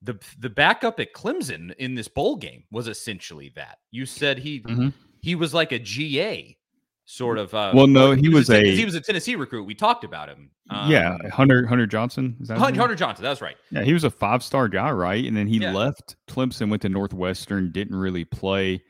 the 0.01 0.19
the 0.39 0.49
backup 0.49 0.99
at 0.99 1.13
Clemson 1.13 1.73
in 1.75 1.95
this 1.95 2.07
bowl 2.07 2.35
game 2.35 2.63
was 2.71 2.87
essentially 2.87 3.51
that. 3.55 3.77
You 3.91 4.05
said 4.05 4.39
he 4.39 4.61
mm-hmm. 4.61 4.89
he 5.21 5.35
was 5.35 5.53
like 5.53 5.71
a 5.71 5.79
GA 5.79 6.57
sort 7.05 7.37
of. 7.37 7.53
Uh, 7.53 7.71
well, 7.73 7.87
no, 7.87 8.11
he, 8.11 8.23
he 8.23 8.29
was, 8.29 8.49
was 8.49 8.57
a, 8.57 8.75
he 8.75 8.85
was 8.85 8.95
a 8.95 9.01
Tennessee 9.01 9.35
recruit. 9.35 9.63
We 9.63 9.75
talked 9.75 10.03
about 10.03 10.29
him. 10.29 10.51
Um, 10.69 10.91
yeah, 10.91 11.17
Hunter 11.29 11.65
Hunter 11.65 11.87
Johnson. 11.87 12.37
Hunter, 12.47 12.79
Hunter 12.79 12.95
Johnson. 12.95 13.23
That's 13.23 13.41
right. 13.41 13.57
Yeah, 13.71 13.83
he 13.83 13.93
was 13.93 14.03
a 14.03 14.09
five 14.09 14.43
star 14.43 14.67
guy, 14.67 14.91
right? 14.91 15.25
And 15.25 15.35
then 15.35 15.47
he 15.47 15.57
yeah. 15.57 15.73
left 15.73 16.15
Clemson, 16.27 16.69
went 16.69 16.81
to 16.83 16.89
Northwestern, 16.89 17.71
didn't 17.71 17.95
really 17.95 18.25
play. 18.25 18.83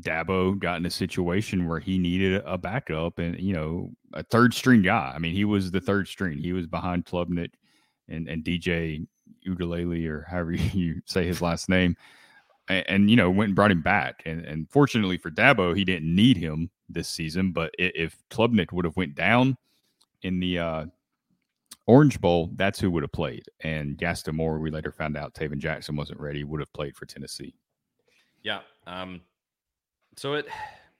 Dabo 0.00 0.58
got 0.58 0.78
in 0.78 0.86
a 0.86 0.90
situation 0.90 1.68
where 1.68 1.80
he 1.80 1.98
needed 1.98 2.42
a 2.44 2.58
backup 2.58 3.18
and, 3.18 3.38
you 3.38 3.52
know, 3.54 3.90
a 4.12 4.22
third 4.22 4.54
string 4.54 4.82
guy. 4.82 5.12
I 5.14 5.18
mean, 5.18 5.34
he 5.34 5.44
was 5.44 5.70
the 5.70 5.80
third 5.80 6.08
string. 6.08 6.38
He 6.38 6.52
was 6.52 6.66
behind 6.66 7.06
Klubnik 7.06 7.52
and, 8.08 8.28
and 8.28 8.44
DJ 8.44 9.06
Uiagalelei 9.46 10.06
or 10.08 10.26
however 10.28 10.52
you 10.54 11.02
say 11.06 11.26
his 11.26 11.42
last 11.42 11.68
name. 11.68 11.96
And, 12.68 12.84
and, 12.88 13.10
you 13.10 13.16
know, 13.16 13.30
went 13.30 13.50
and 13.50 13.56
brought 13.56 13.70
him 13.70 13.82
back. 13.82 14.22
And, 14.26 14.44
and 14.44 14.68
fortunately 14.70 15.18
for 15.18 15.30
Dabo, 15.30 15.76
he 15.76 15.84
didn't 15.84 16.14
need 16.14 16.36
him 16.36 16.70
this 16.88 17.08
season. 17.08 17.52
But 17.52 17.72
if 17.78 18.16
Klubnik 18.30 18.72
would 18.72 18.84
have 18.84 18.96
went 18.96 19.14
down 19.14 19.56
in 20.22 20.40
the 20.40 20.58
uh, 20.58 20.86
Orange 21.86 22.20
Bowl, 22.20 22.50
that's 22.54 22.80
who 22.80 22.90
would 22.90 23.02
have 23.02 23.12
played. 23.12 23.44
And 23.60 23.96
Gaston 23.96 24.36
Moore, 24.36 24.58
we 24.58 24.70
later 24.70 24.90
found 24.90 25.16
out 25.16 25.34
Tayven 25.34 25.58
Jackson 25.58 25.96
wasn't 25.96 26.20
ready, 26.20 26.42
would 26.44 26.60
have 26.60 26.72
played 26.72 26.96
for 26.96 27.06
Tennessee. 27.06 27.54
Yeah. 28.42 28.60
Um, 28.86 29.20
so 30.16 30.34
it, 30.34 30.46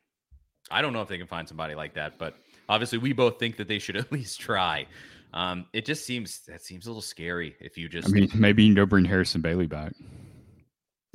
I 0.70 0.82
don't 0.82 0.92
know 0.92 1.02
if 1.02 1.08
they 1.08 1.18
can 1.18 1.26
find 1.26 1.46
somebody 1.46 1.74
like 1.74 1.94
that, 1.94 2.18
but 2.18 2.36
obviously 2.68 2.98
we 2.98 3.12
both 3.12 3.38
think 3.38 3.56
that 3.56 3.68
they 3.68 3.78
should 3.78 3.96
at 3.96 4.10
least 4.12 4.40
try. 4.40 4.86
Um, 5.32 5.66
it 5.72 5.84
just 5.84 6.06
seems 6.06 6.40
that 6.46 6.62
seems 6.62 6.86
a 6.86 6.88
little 6.88 7.02
scary 7.02 7.56
if 7.60 7.76
you 7.76 7.88
just. 7.88 8.08
I 8.08 8.10
mean, 8.10 8.30
maybe 8.34 8.62
you 8.62 8.70
can 8.70 8.74
go 8.74 8.86
bring 8.86 9.04
Harrison 9.04 9.40
Bailey 9.40 9.66
back. 9.66 9.92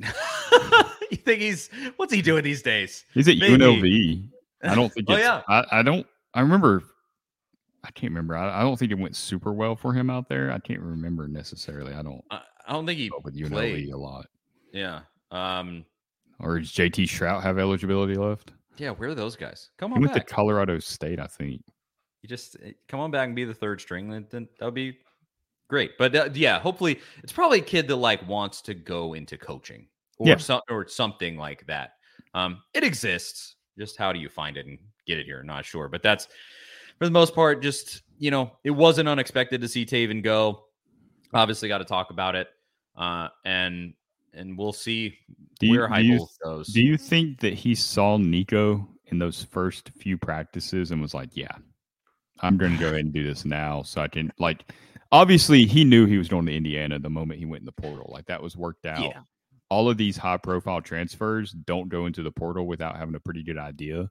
you 1.10 1.16
think 1.16 1.40
he's 1.40 1.70
what's 1.96 2.12
he 2.12 2.22
doing 2.22 2.44
these 2.44 2.62
days? 2.62 3.04
He's 3.14 3.28
at 3.28 3.38
maybe. 3.38 3.56
UNLV. 3.56 4.28
I 4.70 4.74
don't 4.74 4.92
think. 4.92 5.06
oh 5.10 5.16
yeah. 5.16 5.42
I, 5.48 5.64
I, 5.72 5.82
don't. 5.82 6.06
I 6.34 6.40
remember. 6.40 6.82
I 7.84 7.90
can't 7.90 8.12
remember. 8.12 8.36
I, 8.36 8.60
I, 8.60 8.62
don't 8.62 8.78
think 8.78 8.92
it 8.92 8.98
went 8.98 9.16
super 9.16 9.52
well 9.52 9.74
for 9.74 9.92
him 9.92 10.08
out 10.08 10.28
there. 10.28 10.52
I 10.52 10.58
can't 10.60 10.80
remember 10.80 11.26
necessarily. 11.26 11.94
I 11.94 12.02
don't. 12.02 12.22
I, 12.30 12.42
I 12.66 12.72
don't 12.72 12.86
think 12.86 12.98
he 12.98 13.10
with 13.24 13.36
UNLV 13.36 13.50
played. 13.50 13.90
a 13.90 13.98
lot. 13.98 14.26
Yeah. 14.72 15.00
Um. 15.30 15.84
Or 16.42 16.58
does 16.58 16.72
JT 16.72 17.04
Shrout 17.04 17.42
have 17.42 17.58
eligibility 17.58 18.14
left? 18.14 18.52
Yeah, 18.76 18.90
where 18.90 19.10
are 19.10 19.14
those 19.14 19.36
guys? 19.36 19.70
Come 19.78 19.92
on, 19.92 19.98
he 19.98 20.06
went 20.06 20.14
back. 20.14 20.26
to 20.26 20.34
Colorado 20.34 20.78
State, 20.78 21.20
I 21.20 21.26
think. 21.26 21.62
You 22.22 22.28
just 22.28 22.56
eh, 22.64 22.72
come 22.88 23.00
on 23.00 23.10
back 23.10 23.26
and 23.26 23.36
be 23.36 23.44
the 23.44 23.54
third 23.54 23.80
string. 23.80 24.08
Then 24.08 24.48
that 24.58 24.64
would 24.64 24.74
be 24.74 24.98
great. 25.68 25.92
But 25.98 26.14
uh, 26.14 26.28
yeah, 26.34 26.58
hopefully, 26.58 27.00
it's 27.22 27.32
probably 27.32 27.58
a 27.58 27.62
kid 27.62 27.86
that 27.88 27.96
like 27.96 28.26
wants 28.28 28.60
to 28.62 28.74
go 28.74 29.14
into 29.14 29.38
coaching 29.38 29.86
or 30.18 30.28
yeah. 30.28 30.36
some 30.36 30.60
or 30.68 30.86
something 30.88 31.36
like 31.36 31.66
that. 31.66 31.92
Um, 32.34 32.62
it 32.74 32.82
exists. 32.84 33.56
Just 33.78 33.96
how 33.96 34.12
do 34.12 34.18
you 34.18 34.28
find 34.28 34.56
it 34.56 34.66
and 34.66 34.78
get 35.06 35.18
it 35.18 35.26
here? 35.26 35.42
Not 35.42 35.64
sure, 35.64 35.88
but 35.88 36.02
that's 36.02 36.28
for 36.98 37.04
the 37.04 37.10
most 37.10 37.34
part. 37.34 37.62
Just 37.62 38.02
you 38.18 38.30
know, 38.30 38.52
it 38.64 38.70
wasn't 38.70 39.08
unexpected 39.08 39.60
to 39.60 39.68
see 39.68 39.84
Tayven 39.84 40.22
go. 40.22 40.64
Obviously, 41.34 41.68
got 41.68 41.78
to 41.78 41.84
talk 41.84 42.10
about 42.10 42.34
it. 42.34 42.48
Uh, 42.96 43.28
and 43.44 43.94
and 44.34 44.56
we'll 44.56 44.72
see 44.72 45.18
do 45.60 45.66
you, 45.66 45.78
where 45.78 45.88
Heupel 45.88 46.28
goes. 46.42 46.68
Do 46.68 46.82
you 46.82 46.96
think 46.96 47.40
that 47.40 47.54
he 47.54 47.74
saw 47.74 48.16
Nico 48.16 48.88
in 49.06 49.18
those 49.18 49.44
first 49.44 49.90
few 49.98 50.16
practices 50.18 50.90
and 50.90 51.00
was 51.00 51.14
like, 51.14 51.30
"Yeah, 51.36 51.54
I'm 52.40 52.56
going 52.56 52.72
to 52.72 52.78
go 52.78 52.88
ahead 52.88 53.00
and 53.00 53.12
do 53.12 53.24
this 53.24 53.44
now, 53.44 53.82
so 53.82 54.00
I 54.00 54.08
can 54.08 54.32
like." 54.38 54.64
Obviously, 55.10 55.66
he 55.66 55.84
knew 55.84 56.06
he 56.06 56.16
was 56.16 56.28
going 56.28 56.46
to 56.46 56.54
Indiana 56.54 56.98
the 56.98 57.10
moment 57.10 57.38
he 57.38 57.44
went 57.44 57.60
in 57.60 57.66
the 57.66 57.72
portal. 57.72 58.10
Like 58.12 58.26
that 58.26 58.42
was 58.42 58.56
worked 58.56 58.86
out. 58.86 59.02
Yeah. 59.02 59.20
All 59.68 59.88
of 59.88 59.96
these 59.96 60.16
high-profile 60.16 60.82
transfers 60.82 61.52
don't 61.52 61.88
go 61.88 62.06
into 62.06 62.22
the 62.22 62.30
portal 62.30 62.66
without 62.66 62.96
having 62.96 63.14
a 63.14 63.20
pretty 63.20 63.42
good 63.42 63.58
idea 63.58 64.10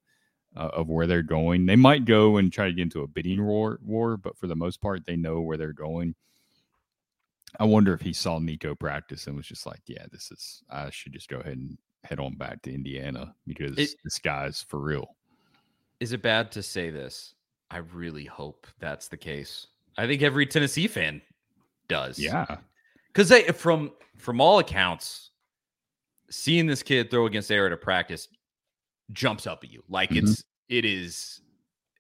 uh, 0.55 0.69
of 0.74 0.89
where 0.89 1.07
they're 1.07 1.24
going. 1.24 1.65
They 1.65 1.76
might 1.76 2.05
go 2.05 2.38
and 2.38 2.51
try 2.51 2.65
to 2.65 2.74
get 2.74 2.84
into 2.84 3.01
a 3.01 3.07
bidding 3.07 3.43
war, 3.43 3.80
war, 3.84 4.17
but 4.17 4.38
for 4.38 4.47
the 4.47 4.55
most 4.55 4.82
part, 4.82 5.05
they 5.05 5.15
know 5.15 5.41
where 5.41 5.57
they're 5.57 5.74
going. 5.74 6.15
I 7.60 7.66
wonder 7.66 7.93
if 7.93 8.02
he 8.02 8.14
saw 8.14 8.39
Nico 8.39 8.76
practice 8.76 9.28
and 9.28 9.36
was 9.36 9.47
just 9.47 9.66
like, 9.66 9.82
yeah, 9.86 10.06
this 10.12 10.32
is, 10.32 10.64
I 10.70 10.89
should 10.89 11.14
just 11.14 11.30
go 11.30 11.38
ahead 11.38 11.58
and 11.58 11.78
head 12.04 12.20
on 12.20 12.36
back 12.36 12.62
to 12.64 12.74
Indiana 12.74 13.36
because 13.45 13.78
it, 13.78 13.89
this 14.04 14.20
guy's 14.20 14.62
for 14.62 14.80
real. 14.80 15.16
Is 15.99 16.14
it 16.14 16.22
bad 16.22 16.52
to 16.54 16.64
say 16.64 16.89
this? 16.89 17.36
I 17.70 17.78
really 17.78 18.26
hope 18.26 18.68
that's 18.80 19.08
the 19.08 19.18
case. 19.18 19.68
I 19.97 20.08
think 20.08 20.22
every 20.22 20.45
Tennessee 20.45 20.88
fan 20.88 21.22
does. 21.88 22.18
Yeah. 22.18 22.58
Because 23.08 23.30
they 23.30 23.43
from 23.43 23.91
from 24.18 24.39
all 24.41 24.60
accounts, 24.60 25.32
seeing 26.30 26.66
this 26.66 26.82
kid 26.82 27.12
throw 27.12 27.26
against 27.26 27.52
air 27.52 27.66
at 27.66 27.74
a 27.74 27.78
practice 27.78 28.28
jumps 29.12 29.47
up 29.47 29.64
at 29.64 29.72
you. 29.72 29.84
Like 29.89 30.10
mm-hmm. 30.10 30.28
it's 30.28 30.43
it 30.70 30.86
is 30.86 31.41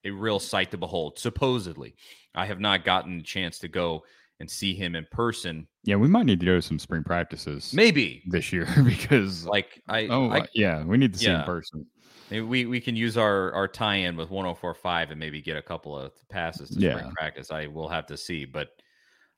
a 0.03 0.11
real 0.11 0.39
sight 0.39 0.71
to 0.71 0.77
behold, 0.77 1.19
supposedly. 1.19 1.95
I 2.33 2.45
have 2.45 2.59
not 2.59 2.85
gotten 2.85 3.19
a 3.19 3.23
chance 3.23 3.59
to 3.59 3.67
go 3.67 4.03
and 4.41 4.49
see 4.49 4.73
him 4.73 4.95
in 4.95 5.07
person. 5.11 5.67
Yeah, 5.83 5.95
we 5.95 6.09
might 6.09 6.25
need 6.25 6.41
to 6.41 6.45
go 6.45 6.55
to 6.55 6.61
some 6.61 6.79
spring 6.79 7.03
practices. 7.03 7.71
Maybe 7.73 8.23
this 8.27 8.51
year 8.51 8.67
because 8.83 9.45
like 9.45 9.81
I 9.87 10.07
oh 10.07 10.29
I, 10.29 10.45
yeah, 10.53 10.83
we 10.83 10.97
need 10.97 11.13
to 11.13 11.19
see 11.19 11.27
yeah. 11.27 11.39
in 11.39 11.45
person. 11.45 11.85
Maybe 12.29 12.41
we 12.45 12.65
we 12.65 12.81
can 12.81 12.95
use 12.95 13.17
our 13.17 13.53
our 13.53 13.67
tie-in 13.67 14.17
with 14.17 14.29
1045 14.29 15.11
and 15.11 15.19
maybe 15.19 15.41
get 15.41 15.55
a 15.55 15.61
couple 15.61 15.97
of 15.97 16.11
passes 16.29 16.69
to 16.71 16.79
yeah. 16.79 16.97
spring 16.97 17.11
practice. 17.11 17.51
I 17.51 17.67
will 17.67 17.87
have 17.87 18.07
to 18.07 18.17
see, 18.17 18.45
but 18.45 18.69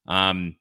um 0.08 0.56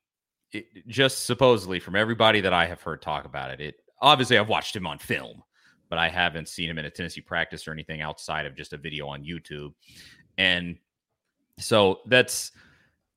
it, 0.53 0.67
just 0.87 1.25
supposedly 1.25 1.81
from 1.81 1.97
everybody 1.97 2.43
that 2.43 2.53
I 2.53 2.67
have 2.67 2.83
heard 2.83 3.01
talk 3.01 3.25
about 3.25 3.51
it, 3.51 3.61
it 3.61 3.75
obviously 4.01 4.37
I've 4.37 4.49
watched 4.49 4.77
him 4.77 4.87
on 4.87 4.99
film, 4.99 5.43
but 5.89 5.99
I 5.99 6.09
haven't 6.09 6.49
seen 6.49 6.69
him 6.69 6.79
in 6.79 6.85
a 6.85 6.91
Tennessee 6.91 7.23
practice 7.23 7.67
or 7.67 7.73
anything 7.73 8.03
outside 8.03 8.45
of 8.45 8.55
just 8.55 8.73
a 8.73 8.77
video 8.77 9.07
on 9.07 9.25
YouTube. 9.25 9.73
And 10.37 10.77
so 11.59 12.01
that's 12.07 12.53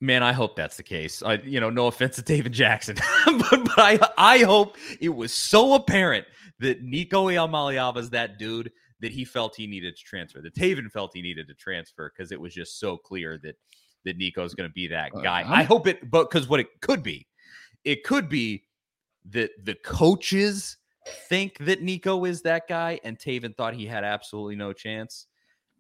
man, 0.05 0.23
I 0.23 0.31
hope 0.33 0.55
that's 0.55 0.77
the 0.77 0.83
case. 0.83 1.21
I, 1.23 1.33
you 1.35 1.59
know, 1.59 1.69
no 1.69 1.87
offense 1.87 2.15
to 2.15 2.21
David 2.21 2.51
Jackson, 2.53 2.95
but, 3.25 3.49
but 3.65 3.77
I, 3.79 3.99
I 4.17 4.37
hope 4.39 4.77
it 4.99 5.09
was 5.09 5.33
so 5.33 5.73
apparent 5.73 6.25
that 6.59 6.83
Nico 6.83 7.27
Iamaleava 7.27 7.97
is 7.97 8.09
that 8.11 8.37
dude 8.39 8.71
that 9.01 9.11
he 9.11 9.25
felt 9.25 9.55
he 9.55 9.67
needed 9.67 9.95
to 9.97 10.03
transfer. 10.03 10.41
That 10.41 10.55
Tayven 10.55 10.89
felt 10.91 11.11
he 11.13 11.21
needed 11.21 11.47
to 11.49 11.53
transfer 11.53 12.11
because 12.15 12.31
it 12.31 12.39
was 12.39 12.53
just 12.53 12.79
so 12.79 12.97
clear 12.97 13.37
that 13.43 13.55
that 14.05 14.17
Nico's 14.17 14.53
going 14.53 14.69
to 14.69 14.73
be 14.73 14.87
that 14.87 15.11
Uh, 15.15 15.19
guy. 15.21 15.39
I'm- 15.41 15.51
I 15.51 15.63
hope 15.63 15.87
it, 15.87 16.09
but 16.11 16.29
because 16.29 16.47
what 16.47 16.59
it 16.59 16.67
could 16.81 17.01
be, 17.01 17.27
it 17.83 18.03
could 18.03 18.29
be 18.29 18.63
that 19.31 19.49
the 19.63 19.73
coaches 19.75 20.77
think 21.27 21.57
that 21.59 21.81
Nico 21.81 22.23
is 22.25 22.41
that 22.43 22.67
guy, 22.67 22.99
and 23.03 23.17
Tayven 23.17 23.55
thought 23.57 23.73
he 23.73 23.85
had 23.87 24.03
absolutely 24.03 24.55
no 24.55 24.73
chance, 24.73 25.25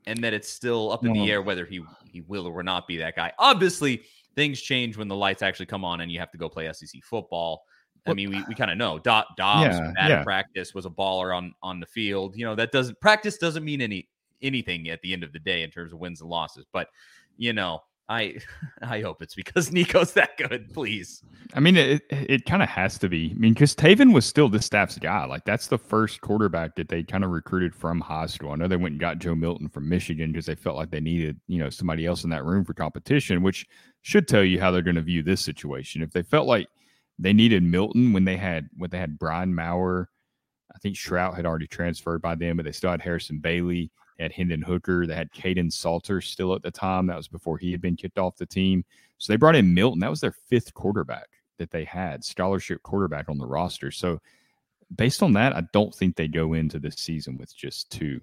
and 0.07 0.23
that 0.23 0.33
it's 0.33 0.49
still 0.49 0.91
up 0.91 1.05
in 1.05 1.13
the 1.13 1.31
air 1.31 1.41
whether 1.41 1.65
he 1.65 1.83
he 2.11 2.21
will 2.21 2.47
or 2.47 2.53
will 2.53 2.63
not 2.63 2.87
be 2.87 2.97
that 2.97 3.15
guy. 3.15 3.31
Obviously, 3.39 4.03
things 4.35 4.61
change 4.61 4.97
when 4.97 5.07
the 5.07 5.15
lights 5.15 5.41
actually 5.41 5.65
come 5.65 5.83
on 5.83 6.01
and 6.01 6.11
you 6.11 6.19
have 6.19 6.31
to 6.31 6.37
go 6.37 6.47
play 6.49 6.71
SEC 6.71 7.01
football. 7.03 7.63
I 8.07 8.13
mean, 8.13 8.29
we, 8.29 8.37
uh 8.37 8.43
we 8.47 8.53
kind 8.53 8.69
of 8.69 8.77
know 8.77 8.99
Do- 8.99 9.23
Dobbs 9.35 9.77
Yeah, 9.77 9.91
bad 9.95 10.09
yeah. 10.09 10.19
at 10.19 10.23
practice 10.23 10.75
was 10.75 10.85
a 10.85 10.89
baller 10.89 11.35
on 11.35 11.53
on 11.63 11.79
the 11.79 11.87
field. 11.87 12.35
You 12.37 12.45
know 12.45 12.55
that 12.55 12.71
doesn't 12.71 12.99
practice 12.99 13.37
doesn't 13.37 13.65
mean 13.65 13.81
any 13.81 14.07
anything 14.41 14.89
at 14.89 15.01
the 15.01 15.11
end 15.11 15.23
of 15.23 15.33
the 15.33 15.39
day 15.39 15.63
in 15.63 15.71
terms 15.71 15.91
of 15.91 15.99
wins 15.99 16.21
and 16.21 16.29
losses. 16.29 16.65
But 16.71 16.89
you 17.37 17.53
know, 17.53 17.81
I 18.09 18.37
I 18.81 19.01
hope 19.01 19.21
it's 19.21 19.35
because 19.35 19.71
Nico's 19.71 20.13
that 20.13 20.37
good. 20.37 20.73
Please, 20.73 21.23
I 21.53 21.59
mean, 21.59 21.75
it 21.75 22.03
it 22.09 22.45
kind 22.45 22.63
of 22.63 22.69
has 22.69 22.97
to 22.99 23.09
be. 23.09 23.31
I 23.31 23.39
mean, 23.39 23.53
because 23.53 23.75
Tayven 23.75 24.13
was 24.13 24.25
still 24.25 24.49
the 24.49 24.61
staff's 24.61 24.97
guy. 24.97 25.25
Like 25.25 25.45
that's 25.45 25.67
the 25.67 25.77
first 25.77 26.21
quarterback 26.21 26.75
that 26.75 26.89
they 26.89 27.03
kind 27.03 27.23
of 27.23 27.31
recruited 27.31 27.75
from 27.75 28.01
high 28.01 28.27
school. 28.27 28.51
I 28.51 28.55
know 28.55 28.67
they 28.67 28.75
went 28.75 28.93
and 28.93 28.99
got 28.99 29.19
Joe 29.19 29.35
Milton 29.35 29.69
from 29.69 29.89
Michigan 29.89 30.31
because 30.31 30.45
they 30.45 30.55
felt 30.55 30.77
like 30.77 30.91
they 30.91 30.99
needed 30.99 31.39
you 31.47 31.59
know 31.59 31.69
somebody 31.69 32.05
else 32.05 32.23
in 32.23 32.29
that 32.31 32.45
room 32.45 32.63
for 32.63 32.73
competition, 32.73 33.41
which 33.41 33.65
should 34.01 34.27
tell 34.27 34.43
you 34.43 34.59
how 34.59 34.71
they're 34.71 34.81
going 34.81 34.95
to 34.95 35.01
view 35.01 35.23
this 35.23 35.41
situation. 35.41 36.01
If 36.01 36.11
they 36.11 36.23
felt 36.23 36.47
like 36.47 36.67
they 37.17 37.33
needed 37.33 37.63
Milton 37.63 38.13
when 38.13 38.25
they 38.25 38.37
had 38.37 38.69
when 38.77 38.89
they 38.89 38.99
had 38.99 39.17
Brian 39.17 39.53
Maurer, 39.53 40.09
I 40.73 40.77
think 40.79 40.95
Shrout 40.95 41.35
had 41.35 41.45
already 41.45 41.67
transferred 41.67 42.21
by 42.21 42.35
then, 42.35 42.57
but 42.57 42.65
they 42.65 42.71
still 42.71 42.91
had 42.91 43.01
Harrison 43.01 43.39
Bailey. 43.39 43.91
They 44.17 44.23
had 44.23 44.31
Hendon 44.31 44.61
Hooker. 44.61 45.05
They 45.05 45.15
had 45.15 45.31
Kaidon 45.31 45.71
Salter 45.71 46.21
still 46.21 46.53
at 46.55 46.61
the 46.61 46.71
time. 46.71 47.07
That 47.07 47.17
was 47.17 47.27
before 47.27 47.57
he 47.57 47.71
had 47.71 47.81
been 47.81 47.95
kicked 47.95 48.17
off 48.17 48.37
the 48.37 48.45
team. 48.45 48.85
So 49.17 49.31
they 49.31 49.37
brought 49.37 49.55
in 49.55 49.73
Milton. 49.73 49.99
That 49.99 50.09
was 50.09 50.21
their 50.21 50.35
fifth 50.49 50.73
quarterback 50.73 51.27
that 51.57 51.71
they 51.71 51.83
had, 51.85 52.23
scholarship 52.23 52.83
quarterback 52.83 53.29
on 53.29 53.37
the 53.37 53.45
roster. 53.45 53.91
So 53.91 54.21
based 54.95 55.23
on 55.23 55.33
that, 55.33 55.55
I 55.55 55.63
don't 55.73 55.93
think 55.93 56.15
they 56.15 56.27
go 56.27 56.53
into 56.53 56.79
this 56.79 56.95
season 56.95 57.37
with 57.37 57.55
just 57.55 57.89
two. 57.91 58.21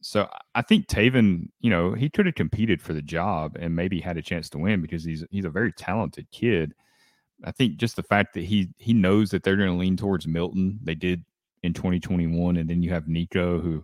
So 0.00 0.28
I 0.54 0.60
think 0.60 0.86
Tayven, 0.86 1.48
you 1.60 1.70
know, 1.70 1.94
he 1.94 2.10
could 2.10 2.26
have 2.26 2.34
competed 2.34 2.82
for 2.82 2.92
the 2.92 3.02
job 3.02 3.56
and 3.58 3.74
maybe 3.74 4.00
had 4.00 4.18
a 4.18 4.22
chance 4.22 4.50
to 4.50 4.58
win 4.58 4.82
because 4.82 5.02
he's 5.02 5.24
he's 5.30 5.46
a 5.46 5.50
very 5.50 5.72
talented 5.72 6.30
kid. 6.30 6.74
I 7.42 7.52
think 7.52 7.76
just 7.76 7.96
the 7.96 8.02
fact 8.02 8.34
that 8.34 8.44
he 8.44 8.68
he 8.76 8.92
knows 8.92 9.30
that 9.30 9.42
they're 9.42 9.56
going 9.56 9.70
to 9.70 9.76
lean 9.76 9.96
towards 9.96 10.26
Milton. 10.26 10.78
They 10.82 10.94
did 10.94 11.24
in 11.62 11.72
2021, 11.72 12.58
and 12.58 12.68
then 12.68 12.82
you 12.82 12.90
have 12.90 13.08
Nico, 13.08 13.58
who 13.58 13.82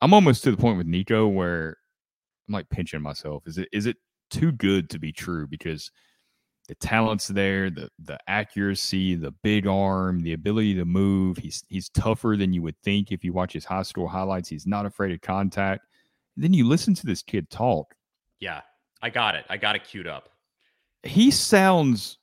I'm 0.00 0.12
almost 0.14 0.44
to 0.44 0.50
the 0.50 0.56
point 0.56 0.78
with 0.78 0.86
Nico 0.86 1.26
where 1.28 1.76
I'm 2.48 2.54
like 2.54 2.68
pinching 2.68 3.02
myself. 3.02 3.46
Is 3.46 3.58
it 3.58 3.68
is 3.72 3.86
it 3.86 3.96
too 4.30 4.52
good 4.52 4.90
to 4.90 4.98
be 4.98 5.12
true? 5.12 5.46
Because 5.46 5.90
the 6.68 6.74
talent's 6.76 7.28
there, 7.28 7.70
the 7.70 7.88
the 7.98 8.18
accuracy, 8.26 9.14
the 9.14 9.32
big 9.42 9.66
arm, 9.66 10.20
the 10.20 10.32
ability 10.32 10.74
to 10.74 10.84
move. 10.84 11.36
He's 11.36 11.62
he's 11.68 11.88
tougher 11.90 12.36
than 12.38 12.52
you 12.52 12.62
would 12.62 12.78
think 12.82 13.12
if 13.12 13.24
you 13.24 13.32
watch 13.32 13.52
his 13.52 13.64
high 13.64 13.82
school 13.82 14.08
highlights. 14.08 14.48
He's 14.48 14.66
not 14.66 14.86
afraid 14.86 15.12
of 15.12 15.20
contact. 15.20 15.86
then 16.36 16.52
you 16.52 16.66
listen 16.66 16.94
to 16.94 17.06
this 17.06 17.22
kid 17.22 17.48
talk. 17.50 17.94
yeah, 18.40 18.62
I 19.02 19.10
got 19.10 19.34
it. 19.34 19.44
I 19.48 19.56
got 19.56 19.76
it 19.76 19.84
queued 19.84 20.06
up. 20.06 20.30
He 21.02 21.30
sounds 21.30 22.18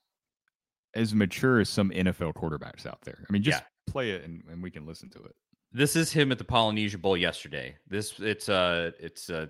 as 0.96 1.14
mature 1.14 1.60
as 1.60 1.70
some 1.70 1.92
NFL 1.92 2.34
quarterbacks 2.34 2.86
out 2.86 3.00
there. 3.04 3.24
I 3.30 3.32
mean, 3.32 3.44
just 3.44 3.64
play 3.88 4.12
it 4.12 4.24
and, 4.24 4.44
and 4.52 4.62
we 4.62 4.72
can 4.72 4.86
listen 4.86 5.10
to 5.12 5.20
it. 5.20 5.36
This 5.74 5.96
is 5.96 6.12
him 6.12 6.32
at 6.32 6.38
the 6.38 6.44
Polynesia 6.44 6.98
Bowl 6.98 7.16
yesterday. 7.16 7.76
This 7.88 8.20
it's 8.20 8.50
uh 8.50 8.92
it's 9.00 9.30
uh 9.30 9.48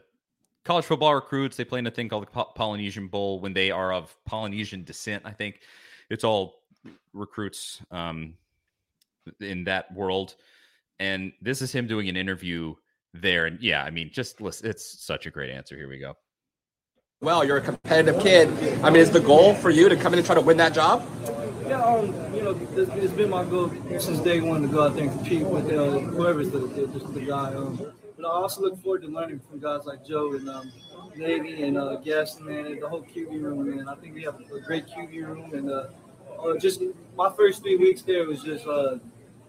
college 0.63 0.85
football 0.85 1.15
recruits. 1.15 1.57
They 1.57 1.65
play 1.65 1.79
in 1.79 1.87
a 1.87 1.91
thing 1.91 2.09
called 2.09 2.23
the 2.23 2.31
Po- 2.31 2.51
Polynesian 2.55 3.07
Bowl 3.07 3.39
when 3.39 3.53
they 3.53 3.71
are 3.71 3.91
of 3.91 4.15
Polynesian 4.25 4.83
descent. 4.83 5.23
I 5.25 5.31
think 5.31 5.61
it's 6.09 6.23
all 6.23 6.61
recruits 7.13 7.81
um 7.89 8.35
in 9.39 9.63
that 9.63 9.91
world. 9.93 10.35
And 10.99 11.31
this 11.41 11.63
is 11.63 11.71
him 11.71 11.87
doing 11.87 12.07
an 12.07 12.15
interview 12.15 12.75
there. 13.15 13.47
And 13.47 13.59
yeah, 13.59 13.83
I 13.83 13.89
mean, 13.89 14.11
just 14.13 14.39
listen. 14.41 14.69
It's 14.69 15.03
such 15.03 15.25
a 15.25 15.31
great 15.31 15.49
answer. 15.49 15.75
Here 15.75 15.89
we 15.89 15.97
go. 15.97 16.15
well. 17.21 17.43
You're 17.43 17.57
a 17.57 17.61
competitive 17.61 18.21
kid. 18.21 18.47
I 18.83 18.91
mean, 18.91 19.01
is 19.01 19.09
the 19.09 19.19
goal 19.19 19.55
for 19.55 19.71
you 19.71 19.89
to 19.89 19.95
come 19.95 20.13
in 20.13 20.19
and 20.19 20.25
try 20.25 20.35
to 20.35 20.41
win 20.41 20.57
that 20.57 20.73
job? 20.75 21.03
Yeah, 21.67 21.81
um, 21.81 22.05
you 22.30 22.30
know, 22.53 22.67
it's, 22.77 22.91
it's 22.91 23.13
been 23.13 23.29
my 23.29 23.43
goal 23.43 23.71
since 23.99 24.19
day 24.19 24.41
one 24.41 24.61
to 24.61 24.67
go 24.67 24.83
out 24.83 24.95
there 24.95 25.03
and 25.03 25.11
compete 25.11 25.43
with 25.43 25.71
uh, 25.71 25.99
whoever's 25.99 26.49
the, 26.51 26.59
the, 26.59 26.85
the, 26.87 27.21
guy. 27.21 27.53
Um, 27.53 27.77
but 28.17 28.25
I 28.25 28.29
also 28.29 28.61
look 28.61 28.81
forward 28.81 29.01
to 29.03 29.07
learning 29.07 29.41
from 29.49 29.59
guys 29.59 29.85
like 29.85 30.05
Joe 30.05 30.33
and 30.33 30.49
um, 30.49 30.71
Navy 31.15 31.63
and 31.63 31.77
uh, 31.77 31.95
Gaston, 31.97 32.45
man, 32.45 32.65
and 32.67 32.81
the 32.81 32.87
whole 32.87 33.03
QB 33.03 33.41
room, 33.41 33.75
man. 33.75 33.87
I 33.87 33.95
think 33.95 34.15
we 34.15 34.23
have 34.23 34.39
a 34.39 34.59
great 34.59 34.87
QB 34.87 35.25
room, 35.25 35.53
and 35.53 35.69
uh, 35.69 35.87
uh, 36.41 36.57
just 36.57 36.81
my 37.15 37.31
first 37.31 37.61
three 37.61 37.77
weeks 37.77 38.01
there 38.01 38.25
was 38.25 38.43
just 38.43 38.65
uh, 38.67 38.97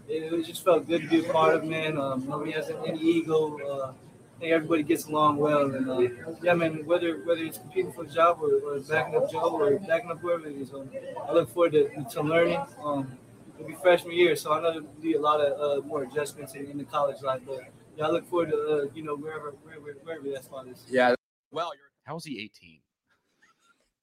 it, 0.09 0.33
it 0.33 0.47
just 0.47 0.65
felt 0.65 0.87
good 0.87 1.03
to 1.03 1.09
be 1.09 1.27
a 1.27 1.33
part 1.33 1.55
of, 1.55 1.65
man. 1.65 1.99
Um, 1.99 2.27
nobody 2.29 2.53
has 2.53 2.71
any 2.87 3.01
ego. 3.01 3.95
Think 4.43 4.55
everybody 4.55 4.83
gets 4.83 5.05
along 5.05 5.37
well, 5.37 5.73
and 5.73 5.89
uh, 5.89 6.01
yeah, 6.43 6.55
man. 6.55 6.85
Whether 6.85 7.19
whether 7.19 7.45
it's 7.45 7.59
competing 7.59 7.93
for 7.93 8.03
the 8.03 8.13
job 8.13 8.43
or, 8.43 8.57
or 8.57 8.81
backing 8.81 9.15
up 9.15 9.31
Joe 9.31 9.57
or 9.57 9.79
backing 9.79 10.11
up 10.11 10.19
whoever 10.19 10.49
it 10.49 10.57
is, 10.57 10.75
um, 10.75 10.91
I 11.29 11.33
look 11.33 11.49
forward 11.49 11.71
to, 11.75 11.89
to 12.11 12.23
learning. 12.23 12.61
Um, 12.83 13.17
it'll 13.55 13.69
be 13.69 13.77
freshman 13.81 14.17
year, 14.17 14.35
so 14.35 14.53
I 14.53 14.61
know 14.61 14.73
there'll 14.73 14.89
be 15.01 15.13
a 15.13 15.21
lot 15.21 15.41
of 15.41 15.85
uh, 15.85 15.87
more 15.87 16.03
adjustments 16.03 16.55
in, 16.55 16.67
in 16.67 16.77
the 16.77 16.83
college 16.83 17.23
life. 17.23 17.43
But 17.47 17.61
yeah, 17.97 18.09
I 18.09 18.11
look 18.11 18.29
forward 18.29 18.51
to 18.51 18.57
uh, 18.57 18.93
you 18.93 19.05
know 19.05 19.15
wherever 19.15 19.53
wherever 19.63 19.97
wherever 20.03 20.29
that 20.31 20.43
spot 20.43 20.67
is. 20.67 20.85
Yeah. 20.91 21.15
Well, 21.53 21.71
you're 21.77 21.93
How 22.03 22.17
is 22.17 22.25
he 22.25 22.43
18? 22.43 22.81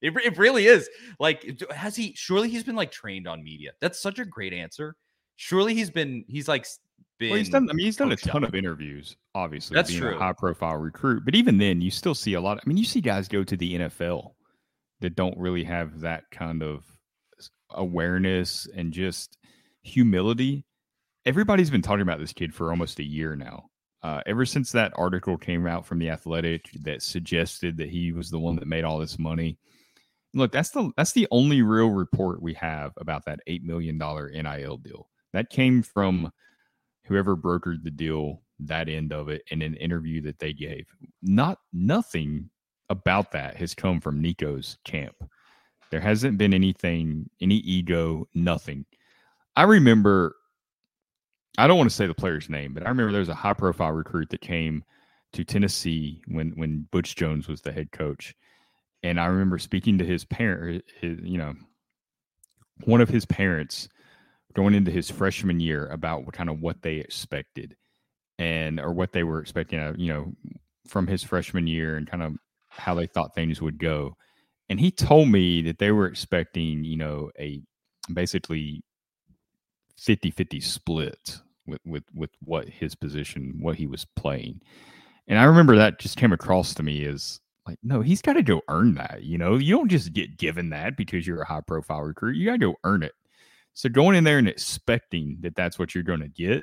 It, 0.00 0.24
it 0.24 0.38
really 0.38 0.68
is. 0.68 0.88
Like, 1.18 1.60
has 1.70 1.96
he? 1.96 2.14
Surely 2.16 2.48
he's 2.48 2.64
been 2.64 2.76
like 2.76 2.90
trained 2.90 3.28
on 3.28 3.44
media. 3.44 3.72
That's 3.82 4.00
such 4.00 4.18
a 4.18 4.24
great 4.24 4.54
answer. 4.54 4.96
Surely 5.36 5.74
he's 5.74 5.90
been. 5.90 6.24
He's 6.28 6.48
like 6.48 6.64
been. 7.20 7.30
Well, 7.30 7.38
he's 7.38 7.50
done. 7.50 7.70
I 7.70 7.72
mean, 7.74 7.86
he's 7.86 7.96
done 7.96 8.10
a 8.10 8.16
ton 8.16 8.42
up. 8.42 8.48
of 8.48 8.54
interviews. 8.56 9.16
Obviously, 9.36 9.76
That's 9.76 9.90
being 9.90 10.02
true. 10.02 10.16
a 10.16 10.18
high-profile 10.18 10.78
recruit. 10.78 11.24
But 11.24 11.36
even 11.36 11.58
then, 11.58 11.80
you 11.80 11.92
still 11.92 12.16
see 12.16 12.34
a 12.34 12.40
lot. 12.40 12.58
I 12.58 12.68
mean, 12.68 12.76
you 12.76 12.84
see 12.84 13.00
guys 13.00 13.28
go 13.28 13.44
to 13.44 13.56
the 13.56 13.78
NFL 13.78 14.32
that 15.00 15.14
don't 15.14 15.38
really 15.38 15.62
have 15.64 16.00
that 16.00 16.24
kind 16.32 16.62
of 16.62 16.84
awareness 17.70 18.66
and 18.74 18.92
just 18.92 19.38
humility. 19.82 20.64
Everybody's 21.24 21.70
been 21.70 21.82
talking 21.82 22.02
about 22.02 22.18
this 22.18 22.32
kid 22.32 22.52
for 22.54 22.70
almost 22.70 22.98
a 22.98 23.04
year 23.04 23.36
now. 23.36 23.66
Uh, 24.02 24.22
ever 24.26 24.46
since 24.46 24.72
that 24.72 24.92
article 24.96 25.36
came 25.36 25.66
out 25.66 25.84
from 25.86 25.98
the 25.98 26.08
Athletic 26.08 26.70
that 26.82 27.02
suggested 27.02 27.76
that 27.76 27.90
he 27.90 28.12
was 28.12 28.30
the 28.30 28.38
one 28.38 28.56
that 28.56 28.66
made 28.66 28.84
all 28.84 28.98
this 28.98 29.18
money. 29.18 29.58
Look, 30.32 30.52
that's 30.52 30.70
the 30.70 30.90
that's 30.96 31.12
the 31.12 31.28
only 31.30 31.60
real 31.60 31.90
report 31.90 32.40
we 32.40 32.54
have 32.54 32.92
about 32.96 33.26
that 33.26 33.40
eight 33.46 33.62
million 33.62 33.98
dollar 33.98 34.30
NIL 34.30 34.78
deal. 34.78 35.08
That 35.32 35.50
came 35.50 35.82
from 35.82 36.32
whoever 37.10 37.36
brokered 37.36 37.82
the 37.82 37.90
deal, 37.90 38.40
that 38.60 38.88
end 38.88 39.12
of 39.12 39.28
it, 39.28 39.42
in 39.50 39.62
an 39.62 39.74
interview 39.74 40.20
that 40.20 40.38
they 40.38 40.52
gave. 40.52 40.86
Not 41.22 41.58
nothing 41.72 42.48
about 42.88 43.32
that 43.32 43.56
has 43.56 43.74
come 43.74 44.00
from 44.00 44.22
Nico's 44.22 44.78
camp. 44.84 45.16
There 45.90 46.00
hasn't 46.00 46.38
been 46.38 46.54
anything, 46.54 47.28
any 47.40 47.56
ego, 47.56 48.28
nothing. 48.32 48.86
I 49.56 49.64
remember, 49.64 50.36
I 51.58 51.66
don't 51.66 51.78
want 51.78 51.90
to 51.90 51.96
say 51.96 52.06
the 52.06 52.14
player's 52.14 52.48
name, 52.48 52.74
but 52.74 52.86
I 52.86 52.88
remember 52.88 53.10
there 53.10 53.18
was 53.18 53.28
a 53.28 53.34
high 53.34 53.54
profile 53.54 53.90
recruit 53.90 54.30
that 54.30 54.40
came 54.40 54.84
to 55.32 55.42
Tennessee 55.42 56.22
when 56.28 56.50
when 56.50 56.86
Butch 56.92 57.16
Jones 57.16 57.48
was 57.48 57.60
the 57.60 57.72
head 57.72 57.90
coach. 57.90 58.36
And 59.02 59.18
I 59.18 59.26
remember 59.26 59.58
speaking 59.58 59.98
to 59.98 60.04
his 60.04 60.24
parent, 60.24 60.84
his, 61.00 61.18
you 61.22 61.38
know, 61.38 61.54
one 62.84 63.00
of 63.00 63.08
his 63.08 63.26
parents 63.26 63.88
going 64.54 64.74
into 64.74 64.90
his 64.90 65.10
freshman 65.10 65.60
year 65.60 65.86
about 65.88 66.30
kind 66.32 66.50
of 66.50 66.60
what 66.60 66.82
they 66.82 66.96
expected 66.96 67.76
and 68.38 68.80
or 68.80 68.92
what 68.92 69.12
they 69.12 69.22
were 69.22 69.40
expecting 69.40 69.78
uh, 69.78 69.92
you 69.96 70.12
know 70.12 70.32
from 70.86 71.06
his 71.06 71.22
freshman 71.22 71.66
year 71.66 71.96
and 71.96 72.10
kind 72.10 72.22
of 72.22 72.34
how 72.68 72.94
they 72.94 73.06
thought 73.06 73.34
things 73.34 73.60
would 73.60 73.78
go. 73.78 74.16
And 74.68 74.80
he 74.80 74.90
told 74.90 75.28
me 75.28 75.62
that 75.62 75.78
they 75.78 75.92
were 75.92 76.06
expecting 76.06 76.84
you 76.84 76.96
know 76.96 77.30
a 77.38 77.60
basically 78.12 78.82
50-50 80.00 80.62
split 80.62 81.38
with 81.66 81.80
with 81.84 82.04
with 82.14 82.30
what 82.42 82.68
his 82.68 82.94
position 82.94 83.58
what 83.60 83.76
he 83.76 83.86
was 83.86 84.06
playing. 84.16 84.60
And 85.28 85.38
i 85.38 85.44
remember 85.44 85.76
that 85.76 86.00
just 86.00 86.16
came 86.16 86.32
across 86.32 86.74
to 86.74 86.82
me 86.82 87.04
as 87.04 87.40
like 87.68 87.78
no 87.82 88.00
he's 88.00 88.22
got 88.22 88.32
to 88.32 88.42
go 88.42 88.62
earn 88.68 88.94
that 88.94 89.22
you 89.22 89.38
know? 89.38 89.56
You 89.56 89.76
don't 89.76 89.88
just 89.88 90.12
get 90.12 90.38
given 90.38 90.70
that 90.70 90.96
because 90.96 91.26
you're 91.26 91.42
a 91.42 91.46
high 91.46 91.60
profile 91.60 92.00
recruit 92.00 92.36
you 92.36 92.46
got 92.46 92.52
to 92.52 92.58
go 92.58 92.74
earn 92.84 93.02
it 93.02 93.12
so 93.74 93.88
going 93.88 94.16
in 94.16 94.24
there 94.24 94.38
and 94.38 94.48
expecting 94.48 95.38
that 95.40 95.54
that's 95.56 95.78
what 95.78 95.94
you're 95.94 96.04
going 96.04 96.20
to 96.20 96.28
get, 96.28 96.62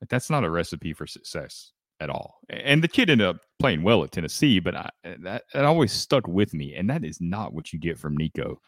like 0.00 0.08
that's 0.08 0.30
not 0.30 0.44
a 0.44 0.50
recipe 0.50 0.92
for 0.92 1.06
success. 1.06 1.72
at 2.00 2.10
all. 2.10 2.40
And 2.48 2.82
the 2.82 2.88
kid 2.88 3.10
ended 3.10 3.26
up 3.26 3.40
playing 3.58 3.82
well 3.82 4.04
at 4.04 4.12
Tennessee, 4.12 4.60
but 4.60 4.76
I, 4.76 4.90
eh, 5.04 5.14
that 5.20 5.44
that 5.52 5.64
always 5.64 5.92
stuck 5.92 6.26
with 6.28 6.54
me, 6.54 6.74
and 6.74 6.88
that 6.90 7.04
is 7.04 7.20
not 7.20 7.52
what 7.52 7.72
you 7.72 7.78
get 7.78 7.98
from 7.98 8.16
Nico 8.16 8.60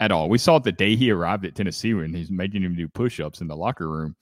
at 0.00 0.12
all. 0.12 0.28
We 0.28 0.38
saw 0.38 0.56
it 0.56 0.64
the 0.64 0.72
day 0.72 0.96
he 0.96 1.10
arrived 1.10 1.44
at 1.44 1.54
Tennessee 1.54 1.94
when 1.94 2.14
he's 2.14 2.30
making 2.30 2.62
him 2.62 2.76
do 2.76 2.88
push-ups 2.88 3.40
in 3.40 3.48
the 3.48 3.56
locker 3.56 3.88
room, 3.88 4.16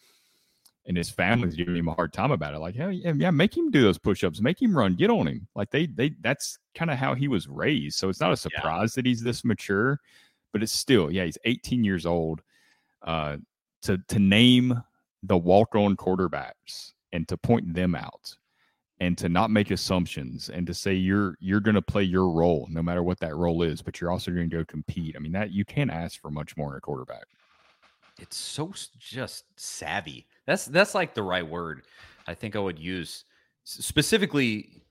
and 0.86 0.96
his 0.96 1.10
family's 1.10 1.54
giving 1.54 1.76
him 1.76 1.88
a 1.88 1.94
hard 1.94 2.12
time 2.12 2.30
about 2.30 2.54
it. 2.54 2.58
Like, 2.58 2.76
yeah, 2.76 2.90
yeah, 2.90 3.12
yeah 3.16 3.30
make 3.30 3.56
him 3.56 3.70
do 3.70 3.82
those 3.82 3.98
push-ups, 3.98 4.40
make 4.40 4.60
him 4.60 4.76
run, 4.76 4.94
get 4.94 5.10
on 5.10 5.28
him. 5.28 5.46
Like 5.54 5.70
they 5.70 5.86
they 5.86 6.12
that's 6.20 6.58
kind 6.74 6.90
of 6.90 6.98
how 6.98 7.14
he 7.14 7.28
was 7.28 7.48
raised. 7.48 7.98
So 7.98 8.08
it's 8.08 8.20
not 8.20 8.32
a 8.32 8.36
surprise 8.36 8.92
yeah. 8.92 9.02
that 9.02 9.06
he's 9.06 9.22
this 9.22 9.44
mature, 9.44 10.00
but 10.52 10.62
it's 10.62 10.72
still, 10.72 11.10
yeah, 11.10 11.24
he's 11.24 11.38
18 11.44 11.84
years 11.84 12.06
old. 12.06 12.42
Uh, 13.06 13.36
to 13.82 13.98
to 14.08 14.18
name 14.18 14.82
the 15.22 15.36
walk-on 15.36 15.96
quarterbacks 15.96 16.92
and 17.12 17.26
to 17.28 17.36
point 17.36 17.72
them 17.72 17.94
out 17.94 18.36
and 19.00 19.16
to 19.18 19.28
not 19.28 19.50
make 19.50 19.70
assumptions 19.70 20.48
and 20.48 20.66
to 20.66 20.74
say 20.74 20.92
you're 20.92 21.36
you're 21.40 21.60
going 21.60 21.74
to 21.74 21.82
play 21.82 22.02
your 22.02 22.30
role 22.30 22.66
no 22.70 22.82
matter 22.82 23.02
what 23.02 23.20
that 23.20 23.36
role 23.36 23.62
is 23.62 23.82
but 23.82 24.00
you're 24.00 24.10
also 24.10 24.30
going 24.30 24.48
to 24.48 24.56
go 24.56 24.64
compete. 24.64 25.14
I 25.16 25.20
mean 25.20 25.32
that 25.32 25.52
you 25.52 25.64
can't 25.64 25.90
ask 25.90 26.20
for 26.20 26.30
much 26.30 26.56
more 26.56 26.72
in 26.72 26.78
a 26.78 26.80
quarterback. 26.80 27.26
It's 28.18 28.36
so 28.36 28.72
just 28.98 29.44
savvy. 29.56 30.26
That's 30.46 30.64
that's 30.66 30.94
like 30.94 31.14
the 31.14 31.22
right 31.22 31.46
word 31.46 31.82
i 32.26 32.34
think 32.34 32.56
i 32.56 32.58
would 32.58 32.78
use. 32.78 33.24
Specifically 33.64 34.82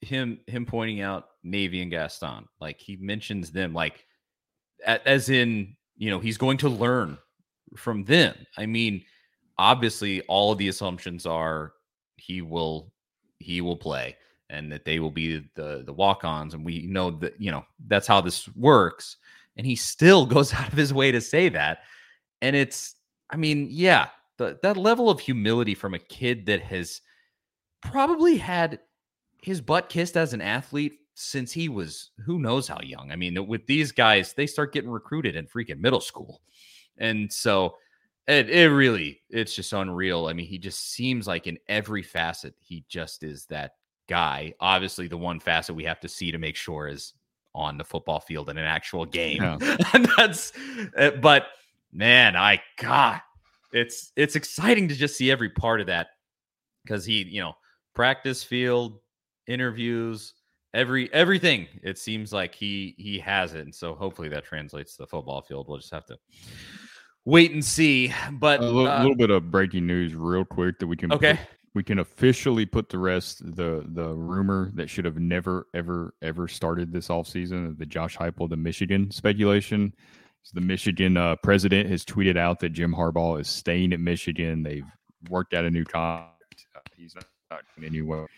him 0.00 0.40
him 0.46 0.66
pointing 0.66 1.00
out 1.00 1.28
navy 1.42 1.80
and 1.82 1.90
gaston. 1.90 2.46
Like 2.60 2.80
he 2.80 2.96
mentions 2.96 3.50
them 3.50 3.72
like 3.72 4.06
as 4.84 5.30
in 5.30 5.76
you 5.96 6.10
know 6.10 6.18
he's 6.18 6.38
going 6.38 6.58
to 6.58 6.68
learn 6.68 7.18
from 7.76 8.04
them. 8.04 8.34
I 8.56 8.66
mean 8.66 9.04
obviously 9.58 10.20
all 10.22 10.52
of 10.52 10.58
the 10.58 10.68
assumptions 10.68 11.26
are 11.26 11.72
he 12.16 12.42
will 12.42 12.92
he 13.38 13.60
will 13.60 13.76
play 13.76 14.16
and 14.50 14.70
that 14.72 14.84
they 14.84 14.98
will 14.98 15.10
be 15.10 15.48
the 15.54 15.82
the 15.84 15.92
walk-ons 15.92 16.54
and 16.54 16.64
we 16.64 16.86
know 16.86 17.10
that 17.10 17.40
you 17.40 17.50
know 17.50 17.64
that's 17.86 18.06
how 18.06 18.20
this 18.20 18.48
works 18.56 19.16
and 19.56 19.66
he 19.66 19.76
still 19.76 20.26
goes 20.34 20.52
out 20.52 20.72
of 20.72 20.78
his 20.78 20.92
way 20.92 21.12
to 21.12 21.20
say 21.20 21.48
that. 21.48 21.78
And 22.42 22.54
it's 22.54 22.96
i 23.30 23.36
mean 23.36 23.68
yeah 23.70 24.08
the, 24.36 24.58
that 24.62 24.76
level 24.76 25.08
of 25.10 25.20
humility 25.20 25.74
from 25.74 25.94
a 25.94 25.98
kid 25.98 26.46
that 26.46 26.60
has 26.60 27.00
probably 27.80 28.36
had 28.36 28.80
his 29.42 29.60
butt 29.60 29.88
kissed 29.88 30.16
as 30.16 30.32
an 30.32 30.40
athlete 30.40 30.98
since 31.14 31.52
he 31.52 31.68
was 31.68 32.10
who 32.24 32.38
knows 32.38 32.66
how 32.66 32.80
young 32.82 33.10
i 33.12 33.16
mean 33.16 33.46
with 33.46 33.64
these 33.66 33.92
guys 33.92 34.32
they 34.32 34.46
start 34.46 34.72
getting 34.72 34.90
recruited 34.90 35.36
in 35.36 35.46
freaking 35.46 35.78
middle 35.78 36.00
school 36.00 36.40
and 36.98 37.32
so 37.32 37.76
it, 38.26 38.48
it 38.48 38.70
really 38.70 39.20
it's 39.28 39.54
just 39.54 39.72
unreal. 39.72 40.26
I 40.26 40.32
mean, 40.32 40.46
he 40.46 40.58
just 40.58 40.92
seems 40.92 41.26
like 41.26 41.46
in 41.46 41.58
every 41.68 42.02
facet, 42.02 42.54
he 42.58 42.84
just 42.88 43.22
is 43.22 43.44
that 43.46 43.72
guy. 44.08 44.54
Obviously, 44.60 45.08
the 45.08 45.16
one 45.16 45.40
facet 45.40 45.74
we 45.74 45.84
have 45.84 46.00
to 46.00 46.08
see 46.08 46.30
to 46.32 46.38
make 46.38 46.56
sure 46.56 46.88
is 46.88 47.12
on 47.54 47.78
the 47.78 47.84
football 47.84 48.20
field 48.20 48.48
in 48.48 48.58
an 48.58 48.64
actual 48.64 49.04
game. 49.04 49.42
Yeah. 49.42 49.58
and 49.92 50.08
that's 50.16 50.52
eh, 50.96 51.10
but 51.10 51.46
man, 51.92 52.36
I 52.36 52.62
God, 52.78 53.20
it's 53.72 54.12
it's 54.16 54.36
exciting 54.36 54.88
to 54.88 54.94
just 54.94 55.16
see 55.16 55.30
every 55.30 55.50
part 55.50 55.80
of 55.80 55.88
that 55.88 56.08
because 56.84 57.04
he, 57.04 57.24
you 57.24 57.40
know, 57.40 57.54
practice 57.94 58.42
field, 58.42 59.00
interviews, 59.46 60.32
every 60.74 61.12
everything. 61.14 61.68
It 61.82 61.98
seems 61.98 62.32
like 62.32 62.54
he 62.54 62.94
he 62.98 63.18
has 63.20 63.54
it, 63.54 63.60
and 63.60 63.74
so 63.74 63.94
hopefully 63.94 64.28
that 64.28 64.44
translates 64.44 64.96
to 64.96 65.02
the 65.02 65.06
football 65.06 65.40
field. 65.40 65.68
We'll 65.68 65.78
just 65.78 65.92
have 65.92 66.06
to 66.06 66.18
wait 67.24 67.52
and 67.52 67.64
see. 67.64 68.12
But 68.32 68.60
a 68.60 68.64
little, 68.64 68.88
uh, 68.88 68.98
little, 69.00 69.16
bit 69.16 69.30
of 69.30 69.50
breaking 69.50 69.86
news, 69.86 70.14
real 70.14 70.44
quick, 70.44 70.78
that 70.80 70.86
we 70.86 70.96
can 70.96 71.12
okay. 71.12 71.34
Put, 71.34 71.40
we 71.74 71.82
can 71.82 71.98
officially 72.00 72.66
put 72.66 72.88
the 72.88 72.98
rest 72.98 73.42
the 73.56 73.84
the 73.86 74.08
rumor 74.14 74.70
that 74.74 74.90
should 74.90 75.04
have 75.04 75.18
never 75.18 75.68
ever 75.74 76.14
ever 76.20 76.48
started 76.48 76.92
this 76.92 77.08
offseason, 77.08 77.78
the 77.78 77.86
Josh 77.86 78.16
Heupel 78.16 78.50
the 78.50 78.56
Michigan 78.56 79.10
speculation. 79.10 79.94
So 80.42 80.52
the 80.54 80.60
Michigan 80.60 81.16
uh, 81.16 81.36
president 81.36 81.88
has 81.88 82.04
tweeted 82.04 82.36
out 82.36 82.60
that 82.60 82.70
Jim 82.70 82.94
Harbaugh 82.94 83.40
is 83.40 83.48
staying 83.48 83.94
at 83.94 84.00
Michigan. 84.00 84.62
They've 84.62 84.84
worked 85.30 85.54
out 85.54 85.64
a 85.64 85.70
new 85.70 85.84
contract. 85.84 86.66
Uh, 86.76 86.80
he's 86.94 87.14
not, 87.14 87.24
not 87.50 87.62
going 87.74 87.88
anywhere. 87.88 88.28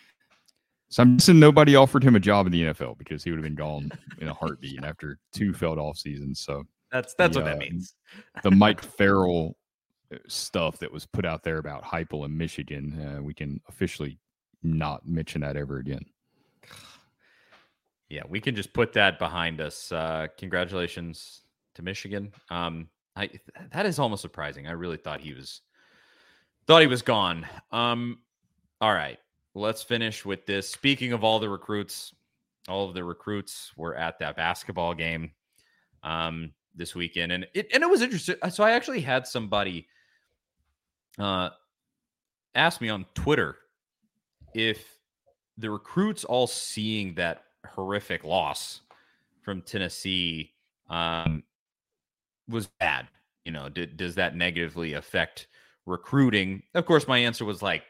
So 0.89 1.03
I'm 1.03 1.17
guessing 1.17 1.41
nobody 1.41 1.75
offered 1.75 2.05
him 2.05 2.15
a 2.15 2.21
job 2.21 2.47
in 2.47 2.53
the 2.53 2.63
NFL 2.63 2.99
because 2.99 3.25
he 3.25 3.31
would 3.31 3.39
have 3.39 3.45
been 3.45 3.55
gone 3.55 3.91
in 4.21 4.29
a 4.29 4.35
heartbeat 4.35 4.85
after 4.85 5.19
two 5.33 5.53
failed 5.55 5.79
off 5.79 5.99
seasons. 5.99 6.41
So 6.41 6.65
that's 6.91 7.15
that's 7.15 7.35
the, 7.35 7.43
what 7.43 7.47
that 7.47 7.57
uh, 7.57 7.61
means. 7.61 7.95
the 8.43 8.51
Mike 8.51 8.83
Farrell 8.97 9.57
uh, 10.15 10.19
stuff 10.29 10.79
that 10.79 10.93
was 10.93 11.07
put 11.07 11.25
out 11.25 11.43
there 11.43 11.59
about 11.59 11.83
Heupel 11.85 12.25
in 12.25 12.37
Michigan, 12.37 13.17
uh, 13.19 13.23
we 13.23 13.35
can 13.35 13.61
officially 13.69 14.19
not 14.63 15.07
mention 15.07 15.41
that 15.43 15.57
ever 15.57 15.79
again. 15.79 16.05
Yeah, 18.09 18.23
we 18.29 18.41
can 18.41 18.55
just 18.55 18.73
put 18.73 18.93
that 18.93 19.19
behind 19.19 19.61
us. 19.61 19.91
Uh, 19.91 20.29
congratulations 20.39 21.43
to 21.75 21.83
Michigan. 21.83 22.33
Um, 22.51 22.89
I 23.17 23.31
that 23.73 23.85
is 23.85 23.99
almost 23.99 24.23
surprising. 24.23 24.69
I 24.69 24.73
really 24.73 24.97
thought 24.97 25.21
he 25.21 25.35
was 25.35 25.63
thought 26.69 26.83
he 26.83 26.87
was 26.87 27.03
gone. 27.03 27.49
Um, 27.73 28.19
all 28.81 28.93
right, 28.93 29.19
let's 29.57 29.83
finish 29.83 30.25
with 30.25 30.47
this. 30.47 30.69
Speaking 30.69 31.13
of 31.13 31.25
all 31.25 31.39
the 31.39 31.49
recruits, 31.49 32.15
all 32.69 32.89
of 32.89 32.95
the 32.95 33.05
recruits 33.05 33.73
were 33.77 33.95
at 33.97 34.19
that 34.19 34.37
basketball 34.37 34.95
game. 34.95 35.33
Um, 36.03 36.53
this 36.77 36.95
weekend, 36.95 37.33
and 37.33 37.47
it 37.55 37.69
and 37.73 37.83
it 37.83 37.91
was 37.91 38.03
interesting. 38.03 38.37
So 38.51 38.63
I 38.63 38.73
actually 38.73 39.01
had 39.01 39.27
somebody 39.27 39.89
uh, 41.19 41.51
ask 42.55 42.81
me 42.81 42.89
on 42.89 43.07
Twitter 43.15 43.57
if 44.55 44.99
the 45.59 45.71
recruits 45.71 46.25
all 46.25 46.47
seeing 46.47 47.15
that 47.15 47.45
horrific 47.67 48.25
loss 48.25 48.83
from 49.43 49.63
Tennessee 49.63 50.53
um, 50.89 51.43
was 52.49 52.67
bad. 52.67 53.09
You 53.45 53.53
know, 53.53 53.69
did, 53.69 53.97
does 53.97 54.17
that 54.17 54.37
negatively 54.37 54.95
affect 54.95 55.47
recruiting? 55.87 56.63
Of 56.75 56.85
course, 56.85 57.09
my 57.09 57.19
answer 57.19 57.45
was 57.45 57.63
like 57.63 57.85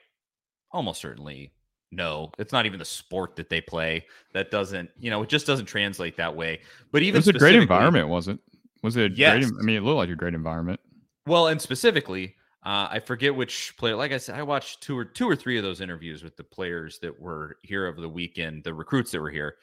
almost 0.71 1.01
certainly 1.01 1.53
no. 1.91 2.33
It's 2.39 2.53
not 2.53 2.67
even 2.67 2.79
the 2.79 2.85
sport 2.85 3.37
that 3.37 3.49
they 3.49 3.61
play. 3.61 4.07
That 4.33 4.51
doesn't, 4.51 4.91
you 4.99 5.11
know, 5.11 5.23
it 5.23 5.29
just 5.29 5.47
doesn't 5.47 5.67
translate 5.67 6.17
that 6.17 6.35
way. 6.35 6.61
But 6.93 7.03
even 7.03 7.19
it's 7.19 7.29
a 7.29 7.33
great 7.33 7.57
environment, 7.57 8.09
wasn't? 8.09 8.41
Was 8.83 8.97
it? 8.97 9.17
Yes. 9.17 9.51
Great, 9.51 9.61
I 9.61 9.63
mean, 9.63 9.77
it 9.77 9.83
looked 9.83 9.97
like 9.97 10.11
a 10.11 10.17
great 10.17 10.35
environment. 10.35 10.81
Well, 11.27 11.49
and 11.49 11.61
specifically, 11.61 12.37
uh, 12.65 12.89
I 12.91 13.01
forget 13.01 13.35
which 13.35 13.75
player. 13.77 13.97
Like 13.97 14.13
I 14.13 14.19
said, 14.19 14.37
I 14.37 14.43
watched 14.43 14.83
two 14.83 14.97
or 14.97 15.05
two 15.05 15.29
or 15.29 15.37
three 15.37 15.57
of 15.57 15.65
those 15.65 15.81
interviews 15.81 16.23
with 16.23 16.37
the 16.37 16.45
players 16.45 16.99
that 17.01 17.19
were 17.19 17.59
here 17.63 17.87
over 17.87 18.01
the 18.01 18.09
weekend, 18.09 18.65
the 18.65 18.75
recruits 18.75 19.11
that 19.13 19.21
were 19.21 19.31
here. 19.31 19.57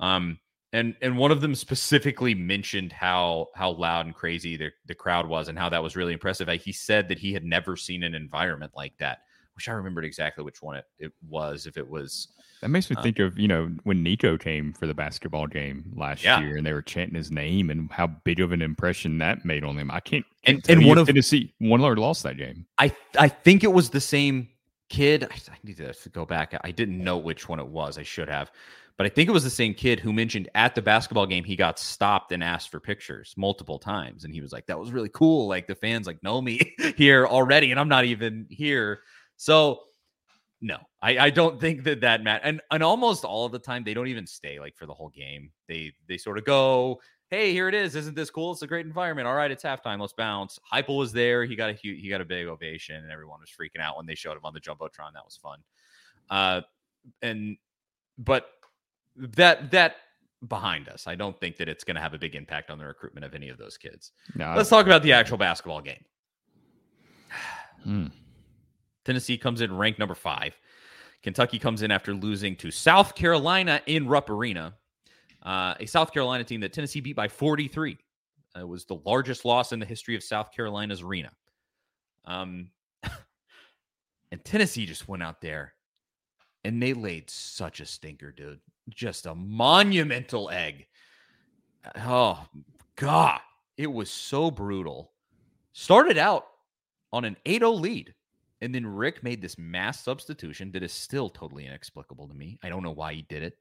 Um, 0.00 0.38
and 0.72 0.94
and 1.00 1.16
one 1.16 1.30
of 1.30 1.40
them 1.40 1.54
specifically 1.54 2.34
mentioned 2.34 2.92
how 2.92 3.48
how 3.54 3.70
loud 3.72 4.06
and 4.06 4.14
crazy 4.14 4.56
the, 4.56 4.70
the 4.86 4.94
crowd 4.94 5.26
was 5.26 5.48
and 5.48 5.58
how 5.58 5.68
that 5.68 5.82
was 5.82 5.96
really 5.96 6.12
impressive. 6.12 6.48
He 6.48 6.72
said 6.72 7.08
that 7.08 7.18
he 7.18 7.32
had 7.32 7.44
never 7.44 7.76
seen 7.76 8.02
an 8.02 8.14
environment 8.14 8.72
like 8.74 8.96
that 8.98 9.20
wish 9.56 9.68
I 9.68 9.72
remembered 9.72 10.04
exactly 10.04 10.44
which 10.44 10.62
one 10.62 10.76
it, 10.76 10.84
it 10.98 11.12
was. 11.28 11.66
If 11.66 11.76
it 11.76 11.88
was 11.88 12.28
that 12.60 12.68
makes 12.68 12.88
me 12.90 12.96
uh, 12.96 13.02
think 13.02 13.18
of 13.18 13.38
you 13.38 13.48
know 13.48 13.70
when 13.84 14.02
Nico 14.02 14.36
came 14.36 14.72
for 14.72 14.86
the 14.86 14.94
basketball 14.94 15.46
game 15.46 15.92
last 15.96 16.22
yeah. 16.22 16.40
year 16.40 16.56
and 16.56 16.66
they 16.66 16.72
were 16.72 16.82
chanting 16.82 17.16
his 17.16 17.30
name 17.30 17.70
and 17.70 17.90
how 17.90 18.06
big 18.06 18.40
of 18.40 18.52
an 18.52 18.62
impression 18.62 19.18
that 19.18 19.44
made 19.44 19.64
on 19.64 19.76
him. 19.78 19.90
I 19.90 20.00
can't, 20.00 20.24
can't 20.44 20.68
and, 20.68 20.78
and 20.78 20.86
one 20.86 20.98
of 20.98 21.06
Tennessee 21.06 21.52
one 21.58 21.80
Lord 21.80 21.98
lost 21.98 22.22
that 22.22 22.36
game. 22.36 22.66
I 22.78 22.94
I 23.18 23.28
think 23.28 23.64
it 23.64 23.72
was 23.72 23.90
the 23.90 24.00
same 24.00 24.48
kid. 24.88 25.24
I, 25.24 25.34
I 25.50 25.56
need 25.64 25.78
to 25.78 25.94
go 26.10 26.24
back. 26.24 26.58
I 26.62 26.70
didn't 26.70 27.02
know 27.02 27.16
which 27.16 27.48
one 27.48 27.58
it 27.58 27.66
was. 27.66 27.98
I 27.98 28.02
should 28.02 28.28
have. 28.28 28.50
But 28.96 29.04
I 29.04 29.10
think 29.10 29.28
it 29.28 29.32
was 29.32 29.44
the 29.44 29.50
same 29.50 29.74
kid 29.74 30.00
who 30.00 30.10
mentioned 30.10 30.48
at 30.54 30.74
the 30.74 30.80
basketball 30.80 31.26
game 31.26 31.44
he 31.44 31.54
got 31.54 31.78
stopped 31.78 32.32
and 32.32 32.42
asked 32.42 32.70
for 32.70 32.80
pictures 32.80 33.34
multiple 33.36 33.78
times, 33.78 34.24
and 34.24 34.32
he 34.32 34.40
was 34.40 34.52
like, 34.52 34.66
"That 34.66 34.78
was 34.78 34.90
really 34.90 35.10
cool. 35.10 35.46
Like 35.46 35.66
the 35.66 35.74
fans 35.74 36.06
like 36.06 36.22
know 36.22 36.40
me 36.40 36.74
here 36.96 37.26
already, 37.26 37.70
and 37.70 37.80
I'm 37.80 37.88
not 37.88 38.04
even 38.06 38.46
here." 38.48 39.02
So 39.36 39.80
no, 40.60 40.78
I, 41.02 41.18
I 41.18 41.30
don't 41.30 41.60
think 41.60 41.84
that 41.84 42.00
that 42.00 42.22
Matt 42.22 42.40
and 42.44 42.60
and 42.70 42.82
almost 42.82 43.24
all 43.24 43.44
of 43.44 43.52
the 43.52 43.58
time 43.58 43.84
they 43.84 43.94
don't 43.94 44.08
even 44.08 44.26
stay 44.26 44.58
like 44.58 44.76
for 44.76 44.86
the 44.86 44.94
whole 44.94 45.10
game. 45.10 45.50
They 45.68 45.92
they 46.08 46.16
sort 46.16 46.38
of 46.38 46.44
go, 46.44 47.00
hey, 47.28 47.52
here 47.52 47.68
it 47.68 47.74
is. 47.74 47.94
Isn't 47.94 48.16
this 48.16 48.30
cool? 48.30 48.52
It's 48.52 48.62
a 48.62 48.66
great 48.66 48.86
environment. 48.86 49.28
All 49.28 49.34
right, 49.34 49.50
it's 49.50 49.64
halftime. 49.64 50.00
Let's 50.00 50.12
bounce. 50.12 50.58
Heupel 50.72 50.96
was 50.96 51.12
there. 51.12 51.44
He 51.44 51.56
got 51.56 51.70
a 51.70 51.72
huge, 51.72 52.00
he 52.00 52.08
got 52.08 52.20
a 52.20 52.24
big 52.24 52.46
ovation, 52.46 52.96
and 52.96 53.10
everyone 53.10 53.40
was 53.40 53.50
freaking 53.50 53.82
out 53.82 53.96
when 53.96 54.06
they 54.06 54.14
showed 54.14 54.36
him 54.36 54.44
on 54.44 54.54
the 54.54 54.60
jumbotron. 54.60 55.12
That 55.14 55.24
was 55.24 55.36
fun. 55.36 55.58
Uh, 56.30 56.62
and 57.22 57.56
but 58.18 58.48
that 59.16 59.70
that 59.72 59.96
behind 60.48 60.88
us, 60.88 61.06
I 61.06 61.16
don't 61.16 61.38
think 61.38 61.56
that 61.58 61.68
it's 61.68 61.84
going 61.84 61.96
to 61.96 62.02
have 62.02 62.14
a 62.14 62.18
big 62.18 62.34
impact 62.34 62.70
on 62.70 62.78
the 62.78 62.86
recruitment 62.86 63.24
of 63.24 63.34
any 63.34 63.48
of 63.48 63.58
those 63.58 63.76
kids. 63.76 64.12
No, 64.34 64.54
Let's 64.56 64.70
talk 64.70 64.86
about 64.86 65.02
the 65.02 65.12
actual 65.12 65.36
basketball 65.38 65.80
game. 65.80 66.04
Hmm. 67.84 68.06
Tennessee 69.06 69.38
comes 69.38 69.60
in 69.60 69.74
ranked 69.74 70.00
number 70.00 70.16
five. 70.16 70.58
Kentucky 71.22 71.60
comes 71.60 71.82
in 71.82 71.92
after 71.92 72.12
losing 72.12 72.56
to 72.56 72.72
South 72.72 73.14
Carolina 73.14 73.80
in 73.86 74.08
Rupp 74.08 74.28
Arena, 74.28 74.74
uh, 75.44 75.74
a 75.78 75.86
South 75.86 76.12
Carolina 76.12 76.42
team 76.42 76.60
that 76.60 76.72
Tennessee 76.72 77.00
beat 77.00 77.14
by 77.14 77.28
43. 77.28 77.96
it 78.56 78.68
was 78.68 78.84
the 78.84 78.98
largest 79.04 79.44
loss 79.44 79.72
in 79.72 79.78
the 79.78 79.86
history 79.86 80.16
of 80.16 80.24
South 80.24 80.50
Carolina's 80.50 81.02
arena. 81.02 81.30
Um, 82.24 82.70
and 84.32 84.44
Tennessee 84.44 84.86
just 84.86 85.06
went 85.06 85.22
out 85.22 85.40
there 85.40 85.74
and 86.64 86.82
they 86.82 86.92
laid 86.92 87.30
such 87.30 87.78
a 87.78 87.86
stinker, 87.86 88.32
dude. 88.32 88.58
Just 88.88 89.26
a 89.26 89.36
monumental 89.36 90.50
egg. 90.50 90.86
Oh, 91.96 92.44
God. 92.96 93.38
It 93.76 93.92
was 93.92 94.10
so 94.10 94.50
brutal. 94.50 95.12
Started 95.74 96.18
out 96.18 96.46
on 97.12 97.24
an 97.24 97.36
8 97.46 97.60
0 97.60 97.70
lead. 97.70 98.14
And 98.60 98.74
then 98.74 98.86
Rick 98.86 99.22
made 99.22 99.42
this 99.42 99.58
mass 99.58 100.02
substitution 100.02 100.72
that 100.72 100.82
is 100.82 100.92
still 100.92 101.28
totally 101.28 101.66
inexplicable 101.66 102.28
to 102.28 102.34
me. 102.34 102.58
I 102.62 102.68
don't 102.68 102.82
know 102.82 102.92
why 102.92 103.12
he 103.12 103.22
did 103.22 103.42
it. 103.42 103.58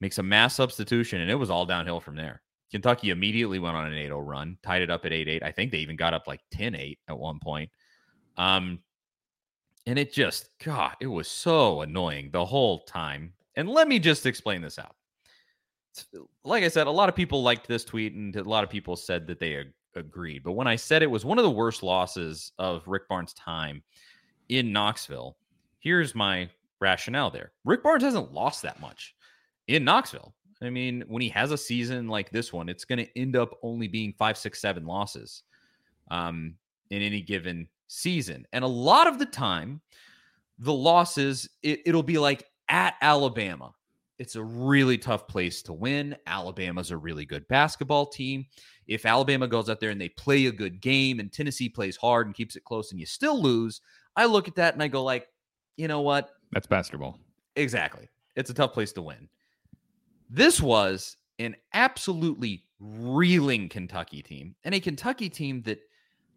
Makes 0.00 0.18
a 0.18 0.22
mass 0.22 0.54
substitution, 0.54 1.20
and 1.20 1.30
it 1.30 1.36
was 1.36 1.50
all 1.50 1.64
downhill 1.64 2.00
from 2.00 2.16
there. 2.16 2.42
Kentucky 2.70 3.10
immediately 3.10 3.60
went 3.60 3.76
on 3.76 3.86
an 3.86 3.94
8 3.94 4.06
0 4.06 4.20
run, 4.20 4.58
tied 4.62 4.82
it 4.82 4.90
up 4.90 5.04
at 5.04 5.12
8 5.12 5.28
8. 5.28 5.42
I 5.44 5.52
think 5.52 5.70
they 5.70 5.78
even 5.78 5.96
got 5.96 6.12
up 6.12 6.26
like 6.26 6.40
10 6.50 6.74
8 6.74 6.98
at 7.08 7.18
one 7.18 7.38
point. 7.38 7.70
Um, 8.36 8.80
and 9.86 9.98
it 9.98 10.12
just, 10.12 10.48
God, 10.64 10.96
it 11.00 11.06
was 11.06 11.28
so 11.28 11.82
annoying 11.82 12.30
the 12.32 12.44
whole 12.44 12.80
time. 12.80 13.32
And 13.54 13.68
let 13.68 13.86
me 13.86 13.98
just 13.98 14.26
explain 14.26 14.60
this 14.60 14.78
out. 14.78 14.96
Like 16.42 16.64
I 16.64 16.68
said, 16.68 16.88
a 16.88 16.90
lot 16.90 17.08
of 17.08 17.14
people 17.14 17.42
liked 17.42 17.68
this 17.68 17.84
tweet, 17.84 18.14
and 18.14 18.34
a 18.34 18.42
lot 18.42 18.64
of 18.64 18.70
people 18.70 18.96
said 18.96 19.28
that 19.28 19.38
they 19.38 19.64
agreed. 19.96 20.42
But 20.42 20.52
when 20.52 20.66
I 20.66 20.76
said 20.76 21.02
it 21.02 21.10
was 21.10 21.24
one 21.24 21.38
of 21.38 21.44
the 21.44 21.50
worst 21.50 21.82
losses 21.82 22.52
of 22.58 22.86
Rick 22.86 23.08
Barnes' 23.08 23.34
time 23.34 23.82
in 24.48 24.72
Knoxville, 24.72 25.36
here's 25.80 26.14
my 26.14 26.48
rationale 26.80 27.30
there. 27.30 27.52
Rick 27.64 27.82
Barnes 27.82 28.02
hasn't 28.02 28.32
lost 28.32 28.62
that 28.62 28.80
much 28.80 29.14
in 29.68 29.84
Knoxville. 29.84 30.34
I 30.62 30.70
mean, 30.70 31.04
when 31.08 31.22
he 31.22 31.28
has 31.30 31.50
a 31.50 31.58
season 31.58 32.08
like 32.08 32.30
this 32.30 32.52
one, 32.52 32.68
it's 32.68 32.84
going 32.84 32.98
to 32.98 33.18
end 33.18 33.36
up 33.36 33.58
only 33.62 33.88
being 33.88 34.14
five, 34.18 34.38
six, 34.38 34.60
seven 34.60 34.86
losses 34.86 35.42
um, 36.10 36.54
in 36.90 37.02
any 37.02 37.20
given 37.20 37.68
season. 37.88 38.46
And 38.52 38.64
a 38.64 38.68
lot 38.68 39.06
of 39.06 39.18
the 39.18 39.26
time, 39.26 39.80
the 40.58 40.72
losses, 40.72 41.48
it, 41.62 41.80
it'll 41.86 42.02
be 42.02 42.18
like 42.18 42.46
at 42.68 42.94
Alabama. 43.02 43.72
It's 44.18 44.36
a 44.36 44.42
really 44.42 44.96
tough 44.96 45.26
place 45.26 45.60
to 45.62 45.72
win. 45.72 46.16
Alabama's 46.26 46.92
a 46.92 46.96
really 46.96 47.24
good 47.24 47.46
basketball 47.48 48.06
team. 48.06 48.46
If 48.86 49.06
Alabama 49.06 49.46
goes 49.48 49.70
out 49.70 49.80
there 49.80 49.90
and 49.90 50.00
they 50.00 50.10
play 50.10 50.46
a 50.46 50.52
good 50.52 50.80
game 50.80 51.20
and 51.20 51.32
Tennessee 51.32 51.68
plays 51.68 51.96
hard 51.96 52.26
and 52.26 52.34
keeps 52.34 52.56
it 52.56 52.64
close 52.64 52.90
and 52.90 53.00
you 53.00 53.06
still 53.06 53.40
lose, 53.40 53.80
I 54.16 54.26
look 54.26 54.48
at 54.48 54.54
that 54.56 54.74
and 54.74 54.82
I 54.82 54.88
go 54.88 55.02
like, 55.02 55.28
you 55.76 55.88
know 55.88 56.00
what? 56.00 56.30
That's 56.52 56.66
basketball. 56.66 57.18
Exactly. 57.56 58.08
It's 58.36 58.50
a 58.50 58.54
tough 58.54 58.72
place 58.72 58.92
to 58.92 59.02
win. 59.02 59.28
This 60.30 60.60
was 60.60 61.16
an 61.38 61.56
absolutely 61.72 62.64
reeling 62.80 63.68
Kentucky 63.68 64.22
team 64.22 64.54
and 64.64 64.74
a 64.74 64.80
Kentucky 64.80 65.28
team 65.28 65.62
that 65.62 65.80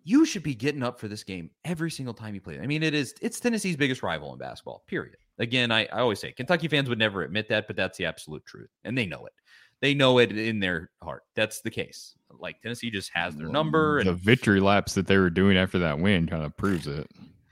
you 0.04 0.26
should 0.26 0.44
be 0.44 0.56
getting 0.56 0.84
up 0.84 1.00
for 1.00 1.10
this 1.10 1.24
game 1.24 1.50
every 1.66 1.92
single 1.92 2.14
time 2.14 2.34
you 2.34 2.40
play. 2.40 2.56
it. 2.56 2.62
I 2.62 2.68
mean, 2.68 2.82
it 2.82 2.94
is 2.94 3.14
it's 3.22 3.40
Tennessee's 3.40 3.76
biggest 3.76 4.04
rival 4.04 4.32
in 4.32 4.40
basketball. 4.40 4.84
Period. 4.88 5.18
Again, 5.40 5.72
I, 5.72 5.86
I 5.88 6.00
always 6.00 6.20
say 6.20 6.32
Kentucky 6.32 6.68
fans 6.68 6.88
would 6.90 6.98
never 6.98 7.24
admit 7.24 7.50
that, 7.50 7.68
but 7.68 7.76
that's 7.76 7.98
the 7.98 8.06
absolute 8.06 8.46
truth, 8.46 8.70
and 8.86 8.98
they 8.98 9.06
know 9.06 9.26
it. 9.26 9.34
They 9.82 9.94
know 9.94 10.18
it 10.20 10.32
in 10.32 10.60
their 10.60 10.92
heart. 11.04 11.24
That's 11.36 11.62
the 11.62 11.70
case. 11.70 12.16
Like 12.40 12.62
Tennessee 12.62 12.92
just 12.92 13.12
has 13.14 13.36
their 13.36 13.48
number, 13.50 14.04
The 14.04 14.12
and 14.12 14.20
victory 14.20 14.60
laps 14.60 14.94
that 14.96 15.08
they 15.08 15.18
were 15.18 15.30
doing 15.30 15.58
after 15.58 15.80
that 15.80 16.00
win 16.00 16.28
kind 16.28 16.44
of 16.44 16.56
proves 16.58 16.88
it. 16.88 17.10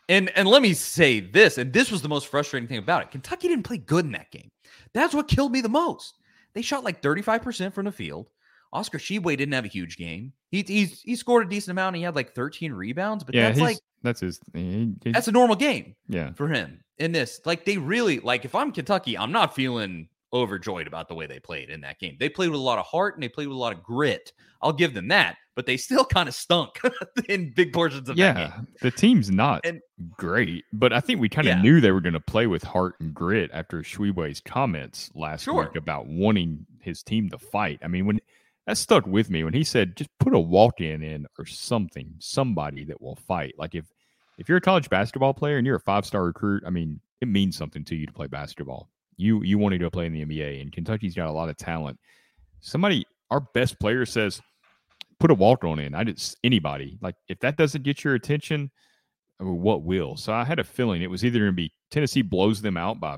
and 0.10 0.30
and 0.38 0.48
let 0.48 0.62
me 0.62 0.74
say 0.74 1.20
this, 1.20 1.58
and 1.58 1.74
this 1.74 1.92
was 1.92 2.02
the 2.02 2.10
most 2.10 2.28
frustrating 2.28 2.68
thing 2.68 2.78
about 2.78 3.02
it. 3.04 3.12
Kentucky 3.12 3.48
didn't 3.48 3.64
play 3.64 3.78
good 3.78 4.06
in 4.06 4.12
that 4.12 4.32
game. 4.32 4.52
That's 4.94 5.14
what 5.14 5.28
killed 5.28 5.52
me 5.52 5.62
the 5.62 5.70
most. 5.70 6.18
They 6.54 6.62
shot 6.62 6.84
like 6.84 7.02
35% 7.02 7.74
from 7.74 7.86
the 7.86 7.92
field. 7.92 8.30
Oscar 8.72 8.98
Tshiebwe 8.98 9.38
didn't 9.38 9.54
have 9.54 9.66
a 9.66 9.70
huge 9.70 9.98
game. 9.98 10.34
He 10.52 10.64
he's, 10.68 11.02
he 11.02 11.16
scored 11.16 11.48
a 11.48 11.50
decent 11.50 11.72
amount. 11.72 11.96
He 11.96 12.02
had 12.02 12.16
like 12.16 12.34
13 12.34 12.74
rebounds, 12.74 13.24
but 13.24 13.34
yeah, 13.36 13.48
that's 13.48 13.60
like 13.60 13.78
that's 14.04 14.22
his. 14.22 14.40
He- 14.54 14.94
that's 15.06 15.28
a 15.28 15.32
normal 15.32 15.56
game 15.56 15.96
yeah. 16.08 16.34
for 16.34 16.48
him 16.48 16.82
in 16.98 17.12
this. 17.12 17.42
Like 17.46 17.66
they 17.66 17.78
really 17.78 18.20
like 18.20 18.46
if 18.46 18.54
I'm 18.54 18.72
Kentucky, 18.72 19.18
I'm 19.18 19.32
not 19.32 19.56
feeling 19.56 20.10
overjoyed 20.34 20.88
about 20.88 21.08
the 21.08 21.16
way 21.16 21.28
they 21.28 21.40
played 21.40 21.70
in 21.70 21.82
that 21.82 22.00
game. 22.00 22.18
They 22.20 22.30
played 22.30 22.50
with 22.50 22.60
a 22.60 22.64
lot 22.64 22.80
of 22.80 22.86
heart 22.86 23.14
and 23.16 23.24
they 23.24 23.30
played 23.30 23.48
with 23.48 23.56
a 23.56 23.60
lot 23.60 23.74
of 23.74 23.84
grit. 23.84 24.34
I'll 24.62 24.74
give 24.74 24.94
them 24.94 25.08
that, 25.10 25.38
but 25.56 25.66
they 25.66 25.78
still 25.78 26.04
kind 26.18 26.28
of 26.28 26.36
stunk 26.36 26.80
in 27.30 27.54
big 27.56 27.72
portions 27.74 28.10
of 28.10 28.18
that 28.18 28.18
Yeah, 28.18 28.60
the 28.82 28.92
team's 28.92 29.30
not 29.30 29.62
And- 29.66 29.82
great, 30.18 30.66
but 30.74 30.92
I 30.92 31.00
think 31.00 31.20
we 31.22 31.30
kind 31.30 31.48
of 31.48 31.58
Yeah. 31.58 31.62
knew 31.62 31.80
they 31.80 31.92
were 31.92 32.02
going 32.02 32.14
to 32.14 32.20
play 32.20 32.48
with 32.48 32.64
heart 32.64 32.96
and 33.00 33.14
grit 33.14 33.50
after 33.54 33.82
Tshiebwe's 33.82 34.42
comments 34.42 35.10
last 35.16 35.44
Sure. 35.44 35.64
week 35.64 35.76
about 35.76 36.08
wanting 36.08 36.66
his 36.82 37.02
team 37.04 37.30
to 37.30 37.38
fight. 37.38 37.80
I 37.84 37.88
mean, 37.88 38.06
when 38.06 38.20
that 38.68 38.78
stuck 38.78 39.06
with 39.06 39.30
me 39.30 39.44
when 39.44 39.54
he 39.54 39.64
said, 39.64 39.96
"Just 39.96 40.10
put 40.20 40.34
a 40.34 40.40
walk-in 40.40 41.04
in 41.04 41.28
or 41.38 41.46
something, 41.46 42.16
somebody 42.20 42.84
that 42.86 43.00
will 43.02 43.16
fight." 43.16 43.54
Like 43.60 43.76
if 43.76 43.86
if 44.40 44.50
you're 44.50 44.58
a 44.58 44.62
college 44.62 44.90
basketball 44.90 45.34
player 45.36 45.58
and 45.58 45.66
you're 45.68 45.76
a 45.78 45.80
five-star 45.80 46.24
recruit, 46.26 46.64
I 46.66 46.70
mean, 46.72 47.00
it 47.22 47.28
means 47.30 47.56
something 47.56 47.86
to 47.86 47.96
you 47.96 48.06
to 48.08 48.12
play 48.12 48.28
basketball. 48.28 48.90
You 49.18 49.43
you 49.43 49.57
wanted 49.57 49.80
to 49.80 49.91
play 49.91 50.05
in 50.05 50.13
the 50.13 50.26
NBA, 50.26 50.61
and 50.61 50.72
Kentucky's 50.72 51.16
got 51.16 51.30
a 51.30 51.32
lot 51.32 51.49
of 51.49 51.57
talent. 51.57 51.99
Somebody, 52.59 53.05
our 53.32 53.41
best 53.53 53.80
player 53.80 54.05
says, 54.05 54.41
put 55.20 55.32
a 55.32 55.36
walk 55.36 55.63
on 55.63 55.80
in. 55.80 55.95
I 55.95 56.03
just 56.03 56.38
anybody 56.43 56.97
like 57.01 57.16
if 57.28 57.39
that 57.39 57.57
doesn't 57.57 57.84
get 57.84 58.03
your 58.03 58.16
attention, 58.16 58.72
mean, 59.43 59.61
what 59.61 59.84
will? 59.84 60.18
So 60.18 60.34
I 60.34 60.43
had 60.43 60.59
a 60.59 60.63
feeling 60.63 61.01
it 61.01 61.09
was 61.09 61.24
either 61.24 61.39
going 61.39 61.51
to 61.51 61.55
be 61.55 61.74
Tennessee 61.91 62.22
blows 62.22 62.61
them 62.61 62.78
out 62.78 62.99
by 62.99 63.18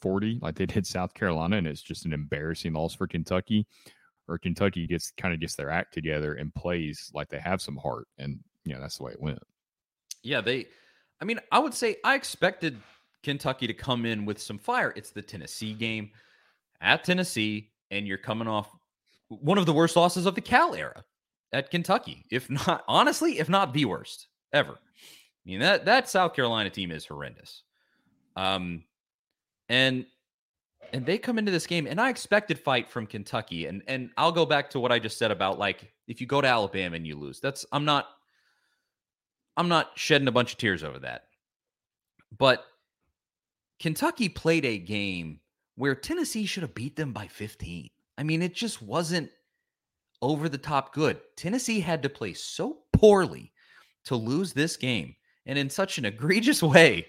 40, 0.00 0.38
like 0.42 0.54
they 0.54 0.66
did 0.66 0.86
South 0.86 1.14
Carolina, 1.14 1.56
and 1.56 1.66
it's 1.66 1.82
just 1.82 2.06
an 2.06 2.12
embarrassing 2.12 2.72
loss 2.72 2.94
for 2.94 3.06
Kentucky, 3.06 3.66
or 4.28 4.38
Kentucky 4.38 4.86
gets 4.86 5.12
kind 5.16 5.34
of 5.34 5.40
gets 5.40 5.54
their 5.54 5.70
act 5.70 5.94
together 5.94 6.34
and 6.34 6.54
plays 6.54 7.10
like 7.14 7.28
they 7.28 7.40
have 7.40 7.60
some 7.60 7.76
heart, 7.76 8.06
and 8.18 8.38
you 8.64 8.74
know 8.74 8.80
that's 8.80 8.98
the 8.98 9.04
way 9.04 9.12
it 9.12 9.20
went. 9.20 9.40
Yeah, 10.22 10.40
they 10.40 10.66
I 11.20 11.24
mean, 11.24 11.40
I 11.50 11.58
would 11.58 11.74
say 11.74 11.96
I 12.04 12.14
expected 12.14 12.78
Kentucky 13.22 13.66
to 13.66 13.74
come 13.74 14.06
in 14.06 14.24
with 14.24 14.40
some 14.40 14.58
fire. 14.58 14.92
It's 14.96 15.10
the 15.10 15.22
Tennessee 15.22 15.72
game 15.72 16.10
at 16.80 17.04
Tennessee, 17.04 17.70
and 17.90 18.06
you're 18.06 18.18
coming 18.18 18.48
off 18.48 18.70
one 19.28 19.58
of 19.58 19.66
the 19.66 19.72
worst 19.72 19.96
losses 19.96 20.26
of 20.26 20.34
the 20.34 20.40
Cal 20.40 20.74
era 20.74 21.04
at 21.52 21.70
Kentucky. 21.70 22.24
If 22.30 22.48
not, 22.50 22.84
honestly, 22.88 23.38
if 23.38 23.48
not 23.48 23.72
the 23.72 23.84
worst 23.84 24.28
ever. 24.52 24.72
I 24.72 25.50
mean, 25.50 25.60
that 25.60 25.84
that 25.86 26.08
South 26.08 26.34
Carolina 26.34 26.70
team 26.70 26.90
is 26.90 27.06
horrendous. 27.06 27.62
Um 28.36 28.84
and 29.68 30.06
and 30.92 31.04
they 31.04 31.18
come 31.18 31.38
into 31.38 31.52
this 31.52 31.66
game 31.66 31.86
and 31.86 32.00
I 32.00 32.08
expected 32.10 32.58
fight 32.58 32.88
from 32.88 33.06
Kentucky. 33.06 33.66
And 33.66 33.82
and 33.86 34.10
I'll 34.16 34.32
go 34.32 34.46
back 34.46 34.70
to 34.70 34.80
what 34.80 34.92
I 34.92 34.98
just 34.98 35.18
said 35.18 35.30
about 35.30 35.58
like 35.58 35.92
if 36.06 36.20
you 36.20 36.26
go 36.26 36.40
to 36.40 36.48
Alabama 36.48 36.96
and 36.96 37.06
you 37.06 37.16
lose, 37.16 37.40
that's 37.40 37.66
I'm 37.72 37.84
not 37.84 38.08
I'm 39.56 39.68
not 39.68 39.90
shedding 39.96 40.28
a 40.28 40.32
bunch 40.32 40.52
of 40.52 40.58
tears 40.58 40.84
over 40.84 40.98
that. 41.00 41.24
But 42.36 42.64
Kentucky 43.80 44.28
played 44.28 44.64
a 44.64 44.78
game 44.78 45.40
where 45.76 45.94
Tennessee 45.94 46.46
should 46.46 46.62
have 46.62 46.74
beat 46.74 46.96
them 46.96 47.12
by 47.12 47.28
15. 47.28 47.88
I 48.16 48.22
mean, 48.24 48.42
it 48.42 48.54
just 48.54 48.82
wasn't 48.82 49.30
over 50.20 50.48
the 50.48 50.58
top 50.58 50.92
good. 50.92 51.20
Tennessee 51.36 51.80
had 51.80 52.02
to 52.02 52.08
play 52.08 52.32
so 52.32 52.78
poorly 52.92 53.52
to 54.04 54.16
lose 54.16 54.52
this 54.52 54.76
game 54.76 55.14
and 55.46 55.58
in 55.58 55.70
such 55.70 55.98
an 55.98 56.04
egregious 56.04 56.62
way 56.62 57.06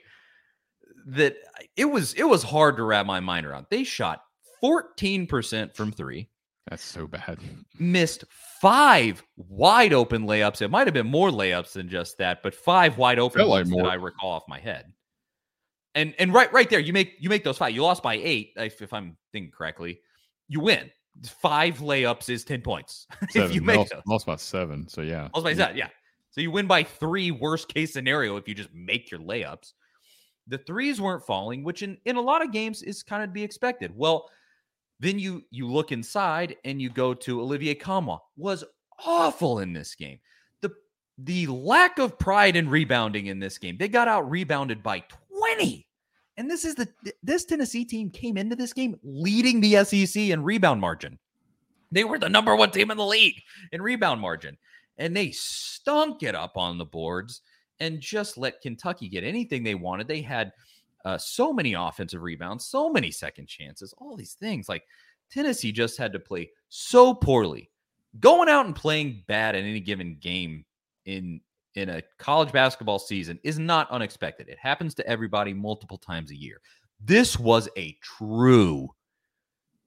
that 1.07 1.35
it 1.75 1.85
was 1.85 2.13
it 2.13 2.25
was 2.25 2.43
hard 2.43 2.77
to 2.77 2.83
wrap 2.83 3.05
my 3.05 3.19
mind 3.19 3.45
around. 3.45 3.65
They 3.71 3.83
shot 3.83 4.23
14% 4.63 5.75
from 5.75 5.91
3 5.91 6.29
That's 6.69 6.83
so 6.83 7.07
bad. 7.07 7.39
missed 7.79 8.25
five 8.61 9.23
wide 9.37 9.93
open 9.93 10.27
layups. 10.27 10.61
It 10.61 10.69
might 10.69 10.85
have 10.85 10.93
been 10.93 11.07
more 11.07 11.31
layups 11.31 11.73
than 11.73 11.89
just 11.89 12.19
that, 12.19 12.43
but 12.43 12.53
five 12.53 12.97
wide 12.99 13.17
open 13.17 13.39
Felt 13.39 13.49
like 13.49 13.65
that 13.65 13.85
I 13.85 13.95
recall 13.95 14.31
off 14.31 14.43
my 14.47 14.59
head. 14.59 14.93
And 15.95 16.13
and 16.19 16.33
right 16.33 16.51
right 16.53 16.69
there, 16.69 16.79
you 16.79 16.93
make 16.93 17.15
you 17.19 17.29
make 17.29 17.43
those 17.43 17.57
five. 17.57 17.73
You 17.73 17.83
lost 17.83 18.03
by 18.03 18.15
eight, 18.15 18.53
if, 18.55 18.81
if 18.81 18.93
I'm 18.93 19.17
thinking 19.31 19.51
correctly. 19.51 20.01
You 20.47 20.59
win. 20.59 20.91
Five 21.25 21.79
layups 21.79 22.29
is 22.29 22.43
ten 22.43 22.61
points. 22.61 23.07
if 23.35 23.53
you 23.53 23.61
make 23.61 23.77
lost, 23.77 23.91
those. 23.91 24.01
lost 24.05 24.25
by 24.25 24.35
seven. 24.35 24.87
So 24.87 25.01
yeah, 25.01 25.29
was 25.33 25.43
about 25.43 25.49
to 25.49 25.55
say, 25.55 25.73
yeah. 25.75 25.89
So 26.31 26.41
you 26.41 26.51
win 26.51 26.67
by 26.67 26.83
three, 26.83 27.31
worst 27.31 27.73
case 27.73 27.91
scenario, 27.93 28.37
if 28.37 28.47
you 28.47 28.53
just 28.53 28.73
make 28.73 29.09
your 29.09 29.19
layups. 29.19 29.73
The 30.47 30.59
threes 30.59 31.01
weren't 31.01 31.25
falling, 31.25 31.63
which 31.63 31.83
in, 31.83 31.97
in 32.05 32.15
a 32.15 32.21
lot 32.21 32.43
of 32.43 32.51
games 32.51 32.81
is 32.81 33.03
kind 33.03 33.21
of 33.23 33.29
to 33.29 33.33
be 33.33 33.43
expected. 33.43 33.91
Well, 33.95 34.29
then 34.99 35.17
you 35.17 35.43
you 35.49 35.67
look 35.67 35.91
inside 35.91 36.55
and 36.65 36.81
you 36.81 36.89
go 36.89 37.13
to 37.13 37.41
Olivier 37.41 37.75
Nkamhoua 37.75 38.19
was 38.35 38.63
awful 39.05 39.59
in 39.59 39.73
this 39.73 39.95
game. 39.95 40.19
The 40.61 40.71
the 41.17 41.47
lack 41.47 41.99
of 41.99 42.19
pride 42.19 42.55
in 42.55 42.69
rebounding 42.69 43.27
in 43.27 43.39
this 43.39 43.57
game. 43.57 43.77
They 43.77 43.87
got 43.87 44.07
out 44.07 44.29
rebounded 44.29 44.83
by 44.83 45.03
20. 45.59 45.85
And 46.37 46.49
this 46.49 46.63
is 46.63 46.75
the 46.75 46.87
this 47.21 47.45
Tennessee 47.45 47.83
team 47.83 48.09
came 48.09 48.37
into 48.37 48.55
this 48.55 48.71
game 48.71 48.97
leading 49.03 49.59
the 49.59 49.83
SEC 49.83 50.15
in 50.15 50.43
rebound 50.43 50.79
margin. 50.79 51.19
They 51.91 52.03
were 52.03 52.19
the 52.19 52.29
number 52.29 52.55
one 52.55 52.71
team 52.71 52.91
in 52.91 52.97
the 52.97 53.05
league 53.05 53.41
in 53.71 53.81
rebound 53.81 54.21
margin. 54.21 54.57
And 54.97 55.15
they 55.15 55.31
stunk 55.31 56.23
it 56.23 56.35
up 56.35 56.55
on 56.55 56.77
the 56.77 56.85
boards 56.85 57.41
and 57.79 57.99
just 57.99 58.37
let 58.37 58.61
Kentucky 58.61 59.09
get 59.09 59.23
anything 59.23 59.63
they 59.63 59.75
wanted. 59.75 60.07
They 60.07 60.21
had 60.21 60.51
uh, 61.05 61.17
so 61.17 61.51
many 61.51 61.73
offensive 61.73 62.21
rebounds, 62.21 62.65
so 62.65 62.89
many 62.89 63.11
second 63.11 63.47
chances, 63.47 63.93
all 63.97 64.15
these 64.15 64.33
things. 64.33 64.69
Like 64.69 64.83
Tennessee 65.31 65.71
just 65.71 65.97
had 65.97 66.13
to 66.13 66.19
play 66.19 66.49
so 66.69 67.13
poorly. 67.13 67.69
Going 68.19 68.49
out 68.49 68.65
and 68.65 68.75
playing 68.75 69.23
bad 69.27 69.55
in 69.55 69.65
any 69.65 69.79
given 69.79 70.17
game 70.19 70.65
in 71.05 71.41
in 71.75 71.89
a 71.89 72.01
college 72.17 72.51
basketball 72.51 72.99
season 72.99 73.39
is 73.43 73.59
not 73.59 73.89
unexpected. 73.91 74.49
It 74.49 74.57
happens 74.59 74.95
to 74.95 75.07
everybody 75.07 75.53
multiple 75.53 75.97
times 75.97 76.31
a 76.31 76.35
year. 76.35 76.61
This 77.03 77.39
was 77.39 77.69
a 77.77 77.97
true, 78.01 78.89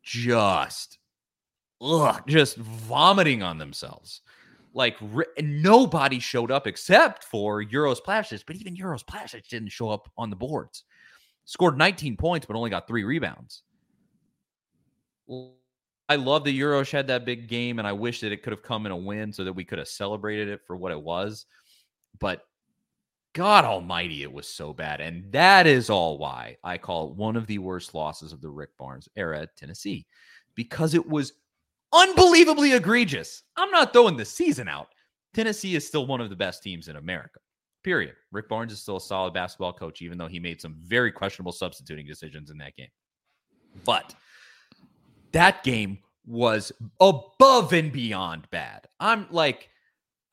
just, 0.02 0.98
ugh, 1.80 2.22
just 2.26 2.56
vomiting 2.56 3.42
on 3.42 3.58
themselves. 3.58 4.22
Like 4.74 4.96
nobody 5.38 6.18
showed 6.18 6.50
up 6.50 6.66
except 6.66 7.24
for 7.24 7.62
Uros 7.62 8.00
Plavsic, 8.00 8.44
but 8.46 8.56
even 8.56 8.74
Uros 8.76 9.04
Plavsic 9.04 9.46
didn't 9.48 9.68
show 9.68 9.90
up 9.90 10.10
on 10.16 10.30
the 10.30 10.36
boards. 10.36 10.84
Scored 11.44 11.76
19 11.76 12.16
points, 12.16 12.46
but 12.46 12.56
only 12.56 12.70
got 12.70 12.86
three 12.86 13.04
rebounds. 13.04 13.62
I 16.08 16.16
love 16.16 16.44
that 16.44 16.52
Uros 16.52 16.90
had 16.90 17.06
that 17.08 17.24
big 17.24 17.48
game, 17.48 17.78
and 17.78 17.88
I 17.88 17.92
wish 17.92 18.20
that 18.20 18.32
it 18.32 18.42
could 18.42 18.52
have 18.52 18.62
come 18.62 18.86
in 18.86 18.92
a 18.92 18.96
win 18.96 19.32
so 19.32 19.44
that 19.44 19.52
we 19.52 19.64
could 19.64 19.78
have 19.78 19.88
celebrated 19.88 20.48
it 20.48 20.60
for 20.66 20.76
what 20.76 20.92
it 20.92 21.00
was. 21.00 21.46
But 22.18 22.44
God 23.34 23.64
Almighty, 23.64 24.22
it 24.22 24.32
was 24.32 24.46
so 24.46 24.72
bad, 24.72 25.00
and 25.00 25.30
that 25.32 25.66
is 25.66 25.88
all 25.88 26.18
why 26.18 26.56
I 26.62 26.78
call 26.78 27.08
it 27.08 27.16
one 27.16 27.36
of 27.36 27.46
the 27.46 27.58
worst 27.58 27.94
losses 27.94 28.32
of 28.32 28.40
the 28.40 28.50
Rick 28.50 28.70
Barnes 28.78 29.08
era 29.16 29.40
at 29.40 29.56
Tennessee, 29.56 30.06
because 30.54 30.94
it 30.94 31.08
was 31.08 31.32
unbelievably 31.92 32.72
egregious. 32.72 33.42
I'm 33.56 33.70
not 33.70 33.92
throwing 33.92 34.16
the 34.16 34.24
season 34.24 34.68
out. 34.68 34.88
Tennessee 35.34 35.74
is 35.74 35.86
still 35.86 36.06
one 36.06 36.20
of 36.20 36.30
the 36.30 36.36
best 36.36 36.62
teams 36.62 36.88
in 36.88 36.96
America. 36.96 37.40
Period. 37.82 38.14
Rick 38.30 38.48
Barnes 38.48 38.72
is 38.72 38.82
still 38.82 38.98
a 38.98 39.00
solid 39.00 39.32
basketball 39.32 39.72
coach, 39.72 40.02
even 40.02 40.18
though 40.18 40.28
he 40.28 40.38
made 40.38 40.60
some 40.60 40.76
very 40.78 41.10
questionable 41.10 41.52
substituting 41.52 42.06
decisions 42.06 42.50
in 42.50 42.58
that 42.58 42.76
game. 42.76 42.90
But 43.84 44.14
that 45.32 45.64
game 45.64 45.98
was 46.26 46.70
above 47.00 47.72
and 47.72 47.90
beyond 47.90 48.48
bad. 48.50 48.86
I'm 49.00 49.26
like, 49.30 49.68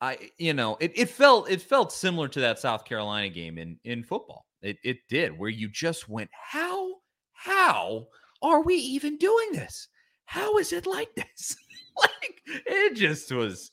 I 0.00 0.30
you 0.38 0.54
know, 0.54 0.76
it, 0.80 0.92
it 0.94 1.10
felt 1.10 1.50
it 1.50 1.62
felt 1.62 1.92
similar 1.92 2.28
to 2.28 2.40
that 2.40 2.58
South 2.58 2.84
Carolina 2.84 3.28
game 3.28 3.58
in 3.58 3.78
in 3.84 4.02
football. 4.02 4.46
It 4.62 4.78
it 4.82 4.98
did, 5.08 5.38
where 5.38 5.50
you 5.50 5.68
just 5.68 6.08
went, 6.08 6.30
How 6.32 6.94
how 7.32 8.08
are 8.42 8.62
we 8.62 8.74
even 8.74 9.16
doing 9.18 9.52
this? 9.52 9.88
How 10.24 10.58
is 10.58 10.72
it 10.72 10.86
like 10.86 11.14
this? 11.14 11.56
like 11.98 12.40
it 12.46 12.94
just 12.94 13.32
was 13.32 13.72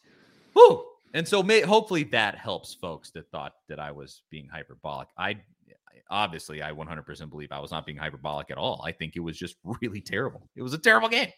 whew. 0.54 0.86
And 1.14 1.28
so 1.28 1.41
may 1.41 1.62
hopefully 1.62 2.04
that 2.06 2.36
helps 2.36 2.74
folks 2.74 3.12
that 3.12 3.32
thought 3.32 3.54
that 3.70 3.80
I 3.80 3.91
was 3.91 4.24
being 4.30 4.48
hyperbolic. 4.52 5.08
I 5.18 5.38
obviously 6.10 6.62
I 6.62 6.72
100% 6.72 7.30
believe 7.30 7.52
I 7.52 7.60
was 7.60 7.72
not 7.72 7.86
being 7.86 7.98
hyperbolic 7.98 8.52
at 8.52 8.58
all. 8.58 8.82
I 8.86 8.91
think 8.91 9.16
it 9.16 9.22
was 9.22 9.38
just 9.38 9.56
really 9.82 10.02
terrible. 10.02 10.49
It 10.56 10.62
was 10.62 10.74
a 10.74 10.78
terrible 10.78 11.10
game. 11.10 11.32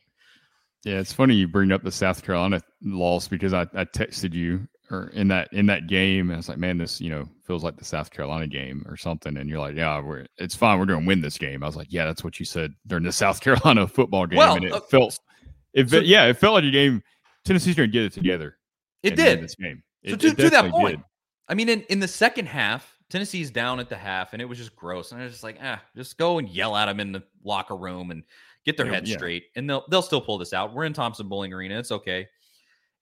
Yeah, 0.85 0.99
it's 0.99 1.11
funny 1.11 1.35
you 1.35 1.47
bring 1.47 1.71
up 1.71 1.83
the 1.83 1.91
South 1.91 2.23
Carolina 2.23 2.61
loss 2.81 3.27
because 3.27 3.53
I, 3.53 3.63
I 3.73 3.83
texted 3.83 4.33
you 4.33 4.65
or 4.91 5.09
in 5.09 5.27
that 5.29 5.49
in 5.53 5.65
that 5.67 5.87
game, 5.87 6.29
and 6.29 6.33
I 6.35 6.37
was 6.37 6.49
like, 6.49 6.57
man, 6.57 6.77
this 6.77 6.99
you 6.99 7.09
know 7.09 7.27
feels 7.45 7.63
like 7.63 7.77
the 7.77 7.85
South 7.85 8.11
Carolina 8.11 8.47
game 8.47 8.83
or 8.87 8.97
something, 8.97 9.37
and 9.37 9.49
you're 9.49 9.59
like, 9.59 9.75
yeah, 9.75 9.99
we're 10.01 10.25
it's 10.37 10.55
fine, 10.55 10.79
we're 10.79 10.85
going 10.85 11.01
to 11.01 11.07
win 11.07 11.21
this 11.21 11.37
game. 11.37 11.63
I 11.63 11.67
was 11.67 11.75
like, 11.75 11.87
yeah, 11.91 12.05
that's 12.05 12.23
what 12.23 12.39
you 12.39 12.45
said 12.45 12.73
during 12.87 13.03
the 13.03 13.11
South 13.23 13.39
Carolina 13.41 13.87
football 13.87 14.25
game, 14.25 14.37
Well, 14.37 14.55
and 14.55 14.65
it 14.65 14.73
uh, 14.73 14.79
felt, 14.81 15.19
it 15.73 15.89
so- 15.89 15.99
yeah, 15.99 16.25
it 16.25 16.37
felt 16.37 16.55
like 16.55 16.63
a 16.63 16.71
game. 16.71 17.01
Tennessee's 17.45 17.75
going 17.75 17.89
to 17.89 17.93
get 17.93 18.03
it 18.03 18.13
together. 18.13 18.57
It 19.01 19.15
did. 19.15 19.41
this 19.41 19.55
game. 19.55 19.81
So 20.07 20.15
to, 20.17 20.35
to 20.35 20.49
that 20.49 20.69
point, 20.71 20.97
did. 20.97 21.05
I 21.47 21.53
mean, 21.55 21.69
in, 21.69 21.81
in 21.83 21.99
the 21.99 22.07
second 22.07 22.47
half, 22.47 22.95
Tennessee's 23.09 23.49
down 23.49 23.79
at 23.79 23.89
the 23.89 23.95
half, 23.95 24.33
and 24.33 24.41
it 24.41 24.45
was 24.45 24.57
just 24.57 24.75
gross. 24.75 25.11
And 25.11 25.21
I 25.21 25.23
was 25.23 25.33
just 25.33 25.43
like, 25.43 25.57
ah, 25.63 25.81
just 25.95 26.17
go 26.17 26.37
and 26.37 26.47
yell 26.49 26.75
at 26.75 26.85
them 26.85 26.99
in 26.99 27.11
the 27.11 27.23
locker 27.43 27.75
room 27.77 28.11
and 28.11 28.23
get 28.65 28.77
their 28.77 28.85
Yeah, 28.87 28.91
heads 28.93 29.09
yeah. 29.09 29.17
straight, 29.17 29.45
and 29.55 29.69
they'll 29.69 29.85
they'll 29.89 30.01
still 30.01 30.21
pull 30.21 30.37
this 30.37 30.53
out. 30.53 30.73
We're 30.73 30.83
in 30.83 30.93
Thompson 30.93 31.27
Boling 31.29 31.53
Arena; 31.53 31.79
it's 31.79 31.91
okay. 31.91 32.27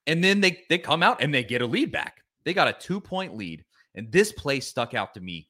And 0.08 0.24
then 0.24 0.42
they 0.42 0.64
they 0.70 0.78
come 0.78 1.04
out 1.04 1.22
and 1.22 1.34
they 1.34 1.44
get 1.44 1.62
a 1.62 1.66
lead 1.66 1.92
back. 1.92 2.24
They 2.44 2.54
got 2.54 2.68
a 2.68 2.74
two 2.74 3.00
point 3.00 3.36
lead, 3.36 3.64
and 3.94 4.12
this 4.12 4.32
play 4.32 4.60
stuck 4.62 4.94
out 4.94 5.14
to 5.14 5.22
me 5.22 5.50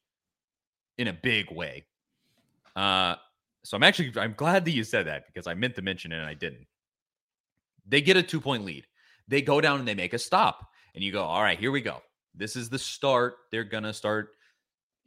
in 0.98 1.08
a 1.08 1.12
big 1.12 1.50
way. 1.50 1.86
Uh, 2.76 3.14
so 3.64 3.76
I'm 3.76 3.82
actually 3.82 4.12
I'm 4.16 4.34
glad 4.36 4.64
that 4.64 4.72
you 4.72 4.84
said 4.84 5.06
that 5.06 5.26
because 5.26 5.46
I 5.46 5.54
meant 5.54 5.76
to 5.76 5.82
mention 5.82 6.12
it 6.12 6.16
and 6.16 6.26
I 6.26 6.34
didn't. 6.34 6.66
They 7.86 8.00
get 8.00 8.16
a 8.16 8.22
two 8.22 8.40
point 8.40 8.64
lead. 8.64 8.86
They 9.28 9.42
go 9.42 9.60
down 9.60 9.78
and 9.78 9.86
they 9.88 9.94
make 9.94 10.12
a 10.12 10.18
stop, 10.18 10.68
and 10.94 11.04
you 11.04 11.12
go, 11.12 11.22
all 11.22 11.42
right, 11.42 11.58
here 11.58 11.70
we 11.70 11.80
go. 11.80 12.02
This 12.34 12.56
is 12.56 12.68
the 12.68 12.78
start. 12.78 13.36
They're 13.50 13.64
gonna 13.64 13.92
start. 13.92 14.30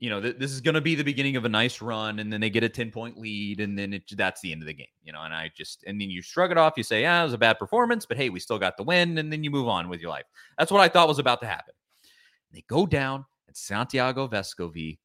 You 0.02 0.10
know, 0.10 0.20
th- 0.20 0.38
this 0.40 0.52
is 0.52 0.62
going 0.62 0.74
to 0.76 0.82
be 0.82 0.96
the 0.96 1.04
beginning 1.04 1.36
of 1.36 1.46
a 1.46 1.50
nice 1.50 1.80
run, 1.82 2.18
and 2.20 2.34
then 2.34 2.42
they 2.42 2.50
get 2.50 2.64
a 2.64 2.70
ten 2.70 2.90
point 2.92 3.18
lead, 3.18 3.60
and 3.62 3.78
then 3.78 3.94
it, 3.94 4.04
that's 4.18 4.42
the 4.42 4.52
end 4.52 4.62
of 4.64 4.68
the 4.68 4.74
game. 4.74 4.88
You 5.04 5.14
know, 5.14 5.22
and 5.22 5.34
I 5.34 5.52
just 5.56 5.84
and 5.86 6.02
then 6.02 6.10
you 6.10 6.22
shrug 6.24 6.52
it 6.52 6.58
off. 6.58 6.74
You 6.76 6.82
say, 6.84 7.02
"Yeah, 7.04 7.22
it 7.22 7.26
was 7.26 7.34
a 7.34 7.38
bad 7.38 7.60
performance, 7.60 8.06
but 8.08 8.18
hey, 8.18 8.30
we 8.30 8.40
still 8.40 8.58
got 8.60 8.76
the 8.78 8.84
win," 8.84 9.18
and 9.20 9.32
then 9.32 9.44
you 9.44 9.52
move 9.52 9.68
on 9.68 9.88
with 9.90 10.02
your 10.02 10.10
life. 10.10 10.26
That's 10.58 10.72
what 10.72 10.82
I 10.82 10.90
thought 10.90 11.08
was 11.08 11.20
about 11.20 11.40
to 11.42 11.48
happen. 11.48 11.76
They 12.52 12.64
go 12.68 12.86
down, 12.88 13.26
and 13.48 13.56
Santiago 13.56 14.28
Vescovi 14.28 14.98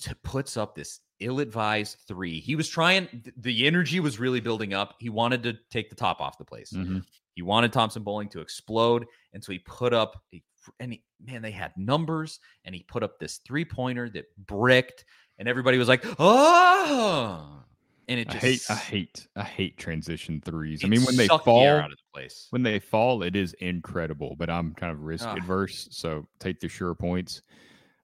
t- 0.00 0.12
puts 0.22 0.56
up 0.56 0.74
this 0.76 1.00
ill-advised 1.18 1.96
three. 2.06 2.38
He 2.40 2.54
was 2.54 2.68
trying. 2.68 3.08
th- 3.08 3.34
The 3.38 3.66
energy 3.66 3.98
was 4.00 4.20
really 4.20 4.40
building 4.40 4.72
up. 4.72 4.94
He 5.00 5.08
wanted 5.10 5.42
to 5.42 5.54
take 5.70 5.90
the 5.90 5.96
top 5.96 6.20
off 6.20 6.38
the 6.38 6.44
place. 6.44 6.72
Mhm. 6.72 7.04
He 7.34 7.42
wanted 7.42 7.72
Thompson 7.72 8.02
Boling 8.02 8.28
to 8.30 8.40
explode, 8.40 9.04
and 9.34 9.42
so 9.44 9.50
he 9.52 9.58
put 9.58 9.92
up 9.92 10.22
a 10.32 10.42
and 10.80 10.92
he, 10.92 11.02
man, 11.24 11.42
they 11.42 11.50
had 11.50 11.72
numbers, 11.76 12.40
and 12.64 12.74
he 12.74 12.82
put 12.82 13.02
up 13.02 13.18
this 13.18 13.38
three 13.46 13.64
pointer 13.64 14.08
that 14.10 14.24
bricked, 14.46 15.04
and 15.38 15.48
everybody 15.48 15.78
was 15.78 15.88
like, 15.88 16.04
"Oh!" 16.18 17.62
And 18.08 18.20
it 18.20 18.28
I 18.28 18.32
just 18.34 18.44
hate, 18.44 18.66
I 18.70 18.74
hate, 18.74 19.26
I 19.34 19.42
hate 19.42 19.78
transition 19.78 20.40
threes. 20.44 20.84
I 20.84 20.88
mean, 20.88 21.02
when 21.04 21.16
they 21.16 21.26
sucked 21.26 21.44
the 21.44 21.50
fall, 21.50 21.66
out 21.66 21.90
of 21.90 21.96
the 21.98 22.02
place. 22.14 22.46
when 22.50 22.62
they 22.62 22.78
fall, 22.78 23.22
it 23.24 23.34
is 23.34 23.52
incredible. 23.54 24.36
But 24.38 24.48
I'm 24.48 24.74
kind 24.74 24.92
of 24.92 25.00
risk 25.02 25.26
Ah. 25.26 25.34
adverse, 25.34 25.88
so 25.90 26.26
take 26.38 26.60
the 26.60 26.68
sure 26.68 26.94
points. 26.94 27.42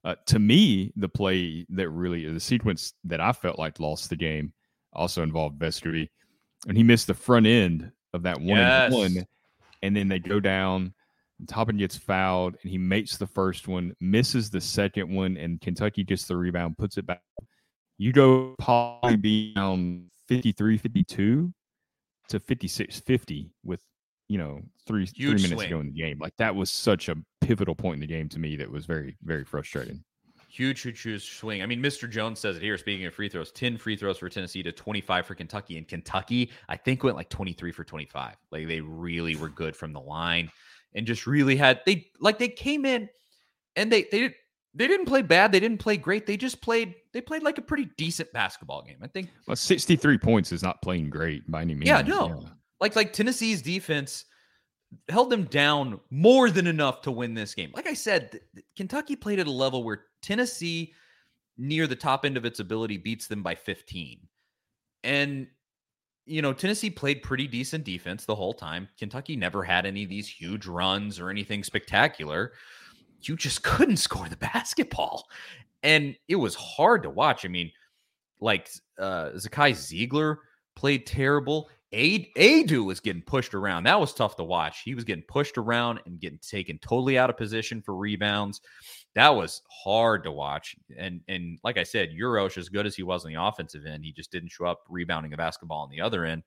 Uh, 0.05 0.16
to 0.26 0.40
me, 0.40 0.93
the 0.97 1.09
play 1.09 1.64
that 1.68 1.89
really 1.90 2.28
the 2.28 2.40
sequence 2.40 2.94
that 3.05 3.20
I 3.20 3.30
felt 3.32 3.59
like 3.60 3.78
lost 3.78 4.10
the 4.10 4.16
game 4.16 4.52
also 4.93 5.22
involved 5.22 5.59
Vescovi, 5.60 6.09
and 6.66 6.76
he 6.76 6.82
missed 6.82 7.06
the 7.06 7.14
front 7.14 7.47
end 7.47 7.93
of 8.12 8.24
that 8.24 8.40
one 8.40 8.59
and 8.59 8.93
one, 8.94 9.26
and 9.82 9.94
then 9.97 10.09
they 10.09 10.18
go 10.18 10.40
down. 10.40 10.93
Toppin 11.48 11.77
gets 11.77 11.97
fouled, 11.97 12.56
and 12.62 12.70
he 12.70 12.78
makes 12.78 13.16
the 13.16 13.27
first 13.27 13.69
one, 13.69 13.94
misses 14.01 14.51
the 14.51 14.60
second 14.60 15.14
one, 15.14 15.36
and 15.36 15.60
Kentucky 15.60 16.05
gets 16.05 16.27
the 16.27 16.36
rebound, 16.36 16.78
puts 16.78 16.98
it 16.98 17.06
back. 17.06 17.23
You 17.98 18.12
go 18.12 18.55
probably 18.59 19.16
be 19.16 19.55
down 19.55 20.10
53 20.28 20.78
52 20.78 21.52
to 22.28 22.40
56 22.40 23.01
50 23.01 23.51
with, 23.64 23.82
you 24.28 24.39
know, 24.39 24.60
three, 24.86 25.06
three 25.06 25.27
minutes 25.27 25.48
swing. 25.48 25.69
to 25.69 25.74
go 25.74 25.81
in 25.81 25.86
the 25.86 25.93
game. 25.93 26.19
Like 26.19 26.36
that 26.39 26.55
was 26.55 26.70
such 26.70 27.09
a 27.09 27.16
pivotal 27.40 27.74
point 27.74 27.94
in 27.94 28.01
the 28.01 28.06
game 28.06 28.28
to 28.31 28.39
me 28.39 28.56
that 28.56 28.70
was 28.70 28.86
very, 28.86 29.16
very 29.23 29.44
frustrating. 29.44 30.05
Huge, 30.52 30.82
huge, 30.82 31.00
huge 31.00 31.38
swing. 31.38 31.62
I 31.62 31.66
mean, 31.66 31.82
Mr. 31.82 32.08
Jones 32.08 32.38
says 32.38 32.56
it 32.56 32.62
here. 32.62 32.76
Speaking 32.76 33.06
of 33.06 33.14
free 33.14 33.30
throws, 33.30 33.50
10 33.52 33.78
free 33.78 33.96
throws 33.96 34.18
for 34.18 34.28
Tennessee 34.28 34.62
to 34.62 34.70
25 34.70 35.24
for 35.24 35.34
Kentucky. 35.34 35.78
And 35.78 35.88
Kentucky, 35.88 36.50
I 36.68 36.76
think, 36.76 37.02
went 37.02 37.16
like 37.16 37.30
23 37.30 37.72
for 37.72 37.84
25. 37.84 38.36
Like 38.50 38.68
they 38.68 38.82
really 38.82 39.34
were 39.34 39.48
good 39.48 39.74
from 39.74 39.94
the 39.94 40.00
line 40.00 40.50
and 40.94 41.06
just 41.06 41.26
really 41.26 41.56
had 41.56 41.80
they 41.86 42.06
like 42.20 42.38
they 42.38 42.48
came 42.48 42.84
in 42.84 43.08
and 43.76 43.90
they 43.90 44.02
they 44.12 44.20
did 44.20 44.34
they 44.74 44.86
didn't 44.86 45.06
play 45.06 45.22
bad. 45.22 45.52
They 45.52 45.60
didn't 45.60 45.78
play 45.78 45.96
great. 45.96 46.26
They 46.26 46.36
just 46.36 46.60
played 46.60 46.94
they 47.14 47.22
played 47.22 47.42
like 47.42 47.56
a 47.56 47.62
pretty 47.62 47.88
decent 47.96 48.30
basketball 48.34 48.82
game. 48.82 48.96
I 49.02 49.06
think 49.06 49.30
Well, 49.46 49.56
63 49.56 50.18
points 50.18 50.52
is 50.52 50.62
not 50.62 50.82
playing 50.82 51.08
great 51.08 51.50
by 51.50 51.62
any 51.62 51.74
means. 51.74 51.86
Yeah, 51.86 52.02
no. 52.02 52.44
like 52.80 52.94
like 52.94 53.14
Tennessee's 53.14 53.62
defense 53.62 54.26
held 55.09 55.31
them 55.31 55.44
down 55.44 56.01
more 56.10 56.51
than 56.51 56.66
enough 56.66 57.02
to 57.02 57.10
win 57.10 57.35
this 57.35 57.55
game. 57.55 57.70
Like 57.74 57.86
I 57.86 57.94
said, 57.94 58.40
Kentucky 58.77 59.16
played 59.16 59.39
at 59.39 59.47
a 59.47 59.51
level 59.51 59.85
where 59.85 60.05
Tennessee 60.20 60.93
near 61.59 61.86
the 61.86 61.97
top 61.97 62.24
end 62.24 62.36
of 62.36 62.44
its 62.44 62.60
ability 62.60 62.97
beats 62.97 63.27
them 63.27 63.43
by 63.43 63.55
15. 63.55 64.20
And 65.05 65.47
you 66.24 66.40
know, 66.40 66.52
Tennessee 66.52 66.90
played 66.90 67.23
pretty 67.23 67.48
decent 67.48 67.85
defense 67.85 68.24
the 68.24 68.35
whole 68.35 68.55
time. 68.55 68.89
Kentucky 68.97 69.35
never 69.35 69.64
had 69.64 69.86
any 69.86 70.05
of 70.05 70.09
these 70.09 70.28
huge 70.28 70.66
runs 70.66 71.19
or 71.19 71.31
anything 71.31 71.64
spectacular. 71.64 72.52
You 73.23 73.36
just 73.36 73.62
couldn't 73.64 73.97
score 73.97 74.28
the 74.28 74.36
basketball. 74.36 75.28
And 75.82 76.16
it 76.28 76.36
was 76.36 76.55
hard 76.55 77.02
to 77.02 77.10
watch. 77.10 77.44
I 77.44 77.48
mean, 77.48 77.73
like 78.40 78.70
uh 78.98 79.31
Zakai 79.31 79.73
Zeigler 79.73 80.39
played 80.77 81.06
terrible. 81.06 81.69
A- 81.93 82.31
Aidoo 82.36 82.85
was 82.85 83.01
getting 83.01 83.23
pushed 83.23 83.55
around. 83.55 83.85
That 83.85 84.01
was 84.01 84.14
tough 84.14 84.36
to 84.36 84.44
watch. 84.44 84.82
He 84.85 84.94
was 84.94 85.05
getting 85.05 85.24
pushed 85.28 85.59
around 85.59 86.01
and 86.06 86.20
getting 86.20 86.39
taken 86.39 86.78
totally 86.78 87.19
out 87.19 87.31
of 87.31 87.36
position 87.36 87.82
for 87.82 87.94
rebounds. 87.94 88.60
That 89.14 89.31
was 89.31 89.62
hard 89.70 90.24
to 90.24 90.32
watch. 90.32 90.74
And 90.97 91.20
and 91.28 91.59
like 91.64 91.77
I 91.77 91.82
said, 91.82 92.10
Uros, 92.10 92.56
as 92.56 92.69
good 92.69 92.86
as 92.86 92.97
he 92.97 93.02
was 93.02 93.24
on 93.24 93.32
the 93.32 93.43
offensive 93.43 93.85
end, 93.85 94.05
he 94.05 94.12
just 94.12 94.32
didn't 94.32 94.51
show 94.51 94.66
up 94.66 94.81
rebounding 94.89 95.31
the 95.31 95.36
basketball 95.36 95.82
on 95.82 95.90
the 95.90 96.01
other 96.01 96.24
end. 96.24 96.43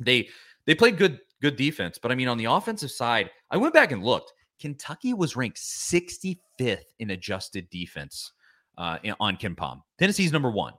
They 0.00 0.28
they 0.66 0.74
played 0.74 0.98
good 0.98 1.20
good 1.40 1.56
defense, 1.56 1.98
but 2.00 2.10
I 2.10 2.14
mean 2.16 2.28
on 2.28 2.38
the 2.38 2.46
offensive 2.46 2.90
side, 2.90 3.30
I 3.50 3.56
went 3.56 3.74
back 3.74 3.92
and 3.92 4.02
looked. 4.02 4.32
Kentucky 4.60 5.14
was 5.14 5.36
ranked 5.36 5.58
65th 5.58 6.84
in 6.98 7.10
adjusted 7.10 7.68
defense 7.70 8.32
uh, 8.78 8.98
on 9.20 9.36
KenPom. 9.36 9.82
Tennessee's 9.98 10.32
number 10.32 10.50
one. 10.50 10.74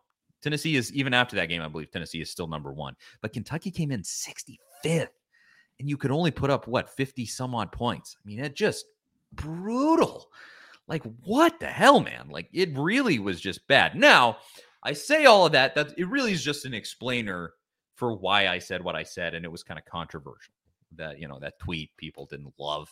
Tennessee 0.46 0.76
is 0.76 0.94
even 0.94 1.12
after 1.12 1.36
that 1.38 1.48
game, 1.48 1.64
I 1.64 1.68
believe 1.68 1.90
Tennessee 1.90 2.22
is 2.22 2.30
still 2.30 2.48
number 2.48 2.72
one. 2.72 2.96
But 3.20 3.34
Kentucky 3.34 3.72
came 3.72 3.90
in 3.90 4.04
65th, 4.04 5.08
and 5.80 5.90
you 5.90 5.98
could 5.98 6.12
only 6.12 6.30
put 6.30 6.52
up 6.52 6.68
what 6.68 6.88
50 6.88 7.26
some 7.26 7.56
odd 7.56 7.72
points. 7.72 8.16
I 8.16 8.22
mean, 8.28 8.38
it 8.38 8.56
just 8.56 8.86
brutal. 9.34 10.28
Like, 10.88 11.02
what 11.24 11.60
the 11.60 11.66
hell, 11.66 12.00
man? 12.00 12.28
Like, 12.30 12.48
it 12.54 12.70
really 12.78 13.18
was 13.18 13.42
just 13.42 13.68
bad. 13.68 13.96
Now, 13.96 14.38
I 14.84 14.94
say 14.94 15.26
all 15.26 15.48
of 15.48 15.54
that. 15.54 15.74
That 15.74 15.98
it 15.98 16.08
really 16.08 16.32
is 16.32 16.44
just 16.44 16.64
an 16.66 16.76
explainer 16.76 17.54
for 17.96 18.14
why 18.14 18.48
I 18.48 18.60
said 18.60 18.84
what 18.84 18.96
I 18.96 19.02
said, 19.02 19.34
and 19.34 19.46
it 19.46 19.52
was 19.52 19.64
kind 19.64 19.80
of 19.80 19.86
controversial. 19.86 20.54
That 20.96 21.20
you 21.20 21.28
know 21.28 21.40
that 21.40 21.58
tweet 21.58 21.90
people 21.98 22.28
didn't 22.28 22.54
love. 22.60 22.88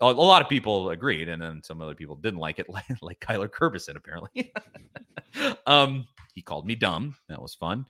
A 0.00 0.12
lot 0.12 0.42
of 0.42 0.48
people 0.48 0.90
agreed, 0.90 1.28
and 1.28 1.40
then 1.40 1.62
some 1.62 1.80
other 1.80 1.94
people 1.94 2.16
didn't 2.16 2.40
like 2.40 2.58
it, 2.58 2.68
like, 2.68 2.84
like 3.00 3.20
Kyler 3.20 3.48
Kurbison 3.48 3.94
apparently. 3.94 4.52
um, 5.68 6.06
he 6.34 6.42
called 6.42 6.66
me 6.66 6.74
dumb. 6.74 7.16
That 7.28 7.40
was 7.40 7.54
fun. 7.54 7.86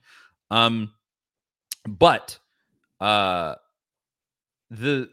Um, 0.51 0.91
but 1.87 2.37
uh, 2.99 3.55
the 4.69 5.09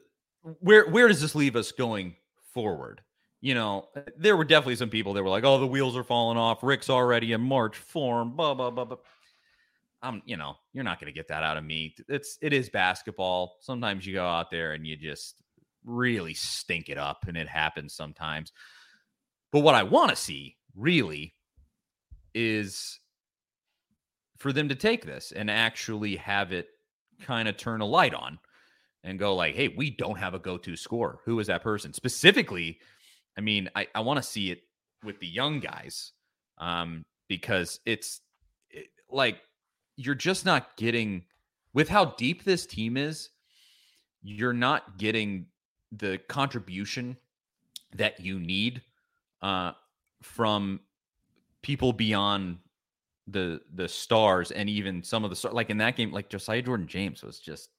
where 0.61 0.89
where 0.89 1.09
does 1.09 1.21
this 1.21 1.35
leave 1.35 1.57
us 1.57 1.73
going 1.73 2.17
forward? 2.53 3.01
You 3.41 3.55
know, 3.55 3.89
there 4.17 4.37
were 4.37 4.45
definitely 4.45 4.77
some 4.77 4.91
people 4.91 5.15
that 5.15 5.23
were 5.23 5.29
like, 5.29 5.45
"Oh, 5.45 5.59
the 5.59 5.67
wheels 5.67 5.97
are 5.97 6.05
falling 6.05 6.39
off. 6.39 6.63
Rick's 6.63 6.91
already 6.91 7.33
in 7.33 7.41
March 7.41 7.77
form." 7.77 8.37
Blah 8.37 8.55
blah 8.55 8.71
blah 8.71 8.85
blah. 8.85 8.99
I'm, 10.03 10.21
you 10.27 10.37
know, 10.37 10.57
you're 10.73 10.85
not 10.85 11.01
going 11.01 11.13
to 11.13 11.17
get 11.17 11.29
that 11.29 11.45
out 11.45 11.57
of 11.57 11.65
me. 11.65 11.95
It's 12.09 12.39
it 12.41 12.53
is 12.53 12.69
basketball. 12.69 13.57
Sometimes 13.61 14.07
you 14.07 14.15
go 14.15 14.27
out 14.27 14.51
there 14.51 14.73
and 14.73 14.87
you 14.87 14.97
just 14.97 15.43
really 15.85 16.35
stink 16.35 16.89
it 16.89 16.99
up, 16.99 17.25
and 17.27 17.37
it 17.37 17.49
happens 17.49 17.95
sometimes. 17.95 18.53
But 19.51 19.61
what 19.61 19.75
I 19.75 19.83
want 19.83 20.11
to 20.11 20.17
see 20.17 20.57
really 20.75 21.35
is 22.35 22.99
for 24.43 24.53
them 24.53 24.69
to 24.69 24.75
take 24.75 25.07
this 25.07 25.31
and 25.31 25.49
actually 25.49 26.17
have 26.17 26.51
it 26.51 26.67
kind 27.21 27.49
of 27.49 27.57
turn 27.57 27.81
a 27.81 27.87
light 27.87 28.13
on 28.13 28.41
and 29.05 29.17
go 29.17 29.37
like, 29.37 29.55
hey, 29.55 29.69
we 29.69 29.89
don't 29.89 30.19
have 30.19 30.35
a 30.35 30.39
go-to 30.41 30.75
scorer. 30.75 31.21
Who 31.25 31.39
is 31.39 31.47
that 31.47 31.63
person? 31.63 31.93
Specifically, 31.93 32.81
I 33.39 33.41
mean, 33.41 33.71
I, 33.77 33.87
I 33.95 34.01
want 34.01 34.17
to 34.17 34.23
see 34.23 34.51
it 34.51 34.65
with 35.05 35.21
the 35.21 35.29
young 35.29 35.61
guys 35.61 36.11
um, 36.59 37.05
because 37.29 37.79
it's 37.87 38.23
it, 38.69 38.87
like 39.09 39.43
you're 39.97 40.17
just 40.17 40.45
not 40.45 40.77
getting 40.77 41.23
with 41.73 41.89
how 41.89 42.07
deep 42.07 42.43
this 42.43 42.67
team 42.67 42.97
is, 42.97 43.29
you're 44.23 44.53
not 44.53 44.99
getting 44.99 45.47
the 45.93 46.19
contribution 46.29 47.17
that 47.95 48.19
you 48.19 48.41
need 48.41 48.83
uh, 49.41 49.71
from 50.21 50.81
people 51.63 51.93
beyond 51.93 52.59
the 53.27 53.61
the 53.75 53.89
stars 53.89 54.51
and 54.51 54.69
even 54.69 55.03
some 55.03 55.25
of 55.25 55.31
the 55.31 55.37
stars. 55.37 55.55
Like 55.55 55.71
in 55.71 55.79
that 55.79 55.97
game, 55.97 56.13
like 56.13 56.29
Josiah 56.29 56.63
Jordan 56.63 56.87
James 56.87 57.23
was 57.23 57.39
just. 57.39 57.71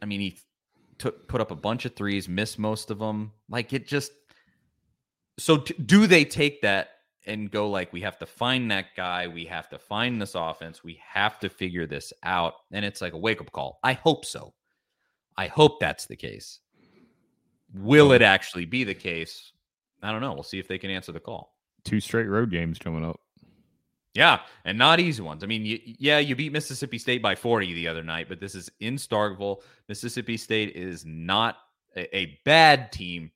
I 0.00 0.06
mean, 0.06 0.20
he 0.20 0.38
took 0.98 1.26
put 1.28 1.40
up 1.40 1.50
a 1.50 1.56
bunch 1.56 1.84
of 1.84 1.96
threes, 1.96 2.28
missed 2.28 2.58
most 2.58 2.90
of 2.90 2.98
them. 2.98 3.32
Like 3.48 3.72
it 3.72 3.86
just. 3.86 4.12
So 5.38 5.58
t- 5.58 5.74
do 5.74 6.06
they 6.06 6.24
take 6.24 6.62
that 6.62 6.90
and 7.26 7.50
go 7.50 7.68
like, 7.68 7.92
we 7.92 8.00
have 8.00 8.18
to 8.18 8.26
find 8.26 8.70
that 8.70 8.86
guy, 8.96 9.26
we 9.28 9.44
have 9.44 9.68
to 9.70 9.78
find 9.78 10.20
this 10.20 10.34
offense, 10.34 10.82
we 10.82 11.00
have 11.06 11.38
to 11.40 11.48
figure 11.48 11.86
this 11.86 12.12
out, 12.22 12.54
and 12.72 12.84
it's 12.84 13.00
like 13.00 13.12
a 13.12 13.18
wake 13.18 13.40
up 13.40 13.50
call. 13.52 13.78
I 13.82 13.92
hope 13.94 14.24
so. 14.24 14.52
I 15.36 15.46
hope 15.46 15.80
that's 15.80 16.06
the 16.06 16.16
case. 16.16 16.60
Will 17.74 18.12
it 18.12 18.22
actually 18.22 18.66
be 18.66 18.84
the 18.84 18.94
case? 18.94 19.52
I 20.02 20.12
don't 20.12 20.20
know. 20.20 20.34
We'll 20.34 20.42
see 20.42 20.58
if 20.58 20.68
they 20.68 20.78
can 20.78 20.90
answer 20.90 21.12
the 21.12 21.20
call. 21.20 21.54
Two 21.84 22.00
straight 22.00 22.28
road 22.28 22.50
games 22.50 22.78
coming 22.78 23.04
up. 23.04 23.20
Yeah, 24.14 24.40
and 24.64 24.76
not 24.76 25.00
easy 25.00 25.22
ones. 25.22 25.42
I 25.42 25.46
mean, 25.46 25.64
you, 25.64 25.78
yeah, 25.84 26.18
you 26.18 26.36
beat 26.36 26.52
Mississippi 26.52 26.98
State 26.98 27.22
by 27.22 27.34
40 27.34 27.72
the 27.72 27.88
other 27.88 28.02
night, 28.02 28.28
but 28.28 28.40
this 28.40 28.54
is 28.54 28.70
in 28.80 28.96
Starkville. 28.96 29.62
Mississippi 29.88 30.36
State 30.36 30.76
is 30.76 31.06
not 31.06 31.56
a, 31.96 32.14
a 32.16 32.38
bad 32.44 32.92
team 32.92 33.30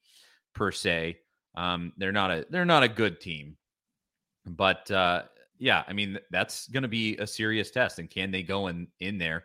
per 0.54 0.70
se. 0.70 1.18
Um, 1.54 1.92
they're 1.96 2.12
not 2.12 2.30
a 2.30 2.46
they're 2.50 2.66
not 2.66 2.82
a 2.82 2.88
good 2.88 3.20
team, 3.20 3.56
but 4.44 4.90
uh, 4.90 5.22
yeah, 5.58 5.82
I 5.88 5.94
mean 5.94 6.18
that's 6.30 6.68
going 6.68 6.82
to 6.82 6.88
be 6.88 7.16
a 7.16 7.26
serious 7.26 7.70
test. 7.70 7.98
And 7.98 8.10
can 8.10 8.30
they 8.30 8.42
go 8.42 8.66
in 8.66 8.88
in 9.00 9.16
there 9.16 9.44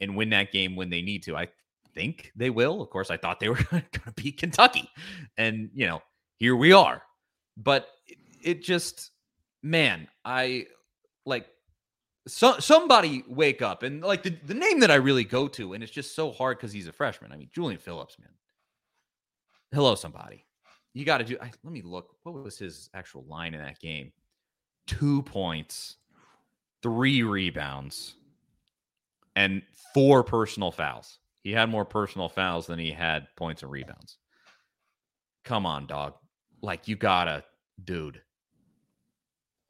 and 0.00 0.16
win 0.16 0.30
that 0.30 0.50
game 0.50 0.74
when 0.74 0.90
they 0.90 1.02
need 1.02 1.22
to? 1.24 1.36
I 1.36 1.46
think 1.94 2.32
they 2.34 2.50
will. 2.50 2.82
Of 2.82 2.90
course, 2.90 3.10
I 3.10 3.16
thought 3.16 3.38
they 3.38 3.48
were 3.50 3.64
going 3.70 3.84
to 3.92 4.12
beat 4.16 4.38
Kentucky, 4.38 4.90
and 5.36 5.70
you 5.72 5.86
know 5.86 6.02
here 6.38 6.56
we 6.56 6.72
are. 6.72 7.02
But 7.56 7.86
it, 8.08 8.18
it 8.42 8.62
just 8.64 9.11
man, 9.62 10.08
I 10.24 10.66
like 11.24 11.46
so, 12.26 12.58
somebody 12.58 13.24
wake 13.28 13.62
up 13.62 13.82
and 13.82 14.02
like 14.02 14.22
the, 14.22 14.36
the 14.44 14.54
name 14.54 14.80
that 14.80 14.90
I 14.90 14.96
really 14.96 15.24
go 15.24 15.48
to, 15.48 15.72
and 15.72 15.82
it's 15.82 15.92
just 15.92 16.14
so 16.14 16.32
hard 16.32 16.58
because 16.58 16.72
he's 16.72 16.86
a 16.86 16.92
freshman. 16.92 17.32
I 17.32 17.36
mean, 17.36 17.50
Julian 17.52 17.78
Phillips, 17.78 18.18
man. 18.18 18.30
Hello, 19.72 19.94
somebody. 19.94 20.44
You 20.94 21.04
got 21.04 21.18
to 21.18 21.24
do. 21.24 21.36
I, 21.40 21.50
let 21.64 21.72
me 21.72 21.82
look. 21.82 22.14
What 22.22 22.34
was 22.34 22.58
his 22.58 22.90
actual 22.94 23.24
line 23.26 23.54
in 23.54 23.60
that 23.60 23.80
game? 23.80 24.12
Two 24.86 25.22
points, 25.22 25.96
three 26.82 27.22
rebounds, 27.22 28.14
and 29.34 29.62
four 29.94 30.22
personal 30.22 30.70
fouls. 30.70 31.18
He 31.42 31.50
had 31.50 31.70
more 31.70 31.84
personal 31.84 32.28
fouls 32.28 32.66
than 32.66 32.78
he 32.78 32.92
had 32.92 33.26
points 33.36 33.62
and 33.62 33.70
rebounds. 33.70 34.18
Come 35.44 35.66
on, 35.66 35.86
dog. 35.86 36.14
Like 36.60 36.86
you 36.86 36.94
gotta, 36.94 37.42
dude 37.82 38.20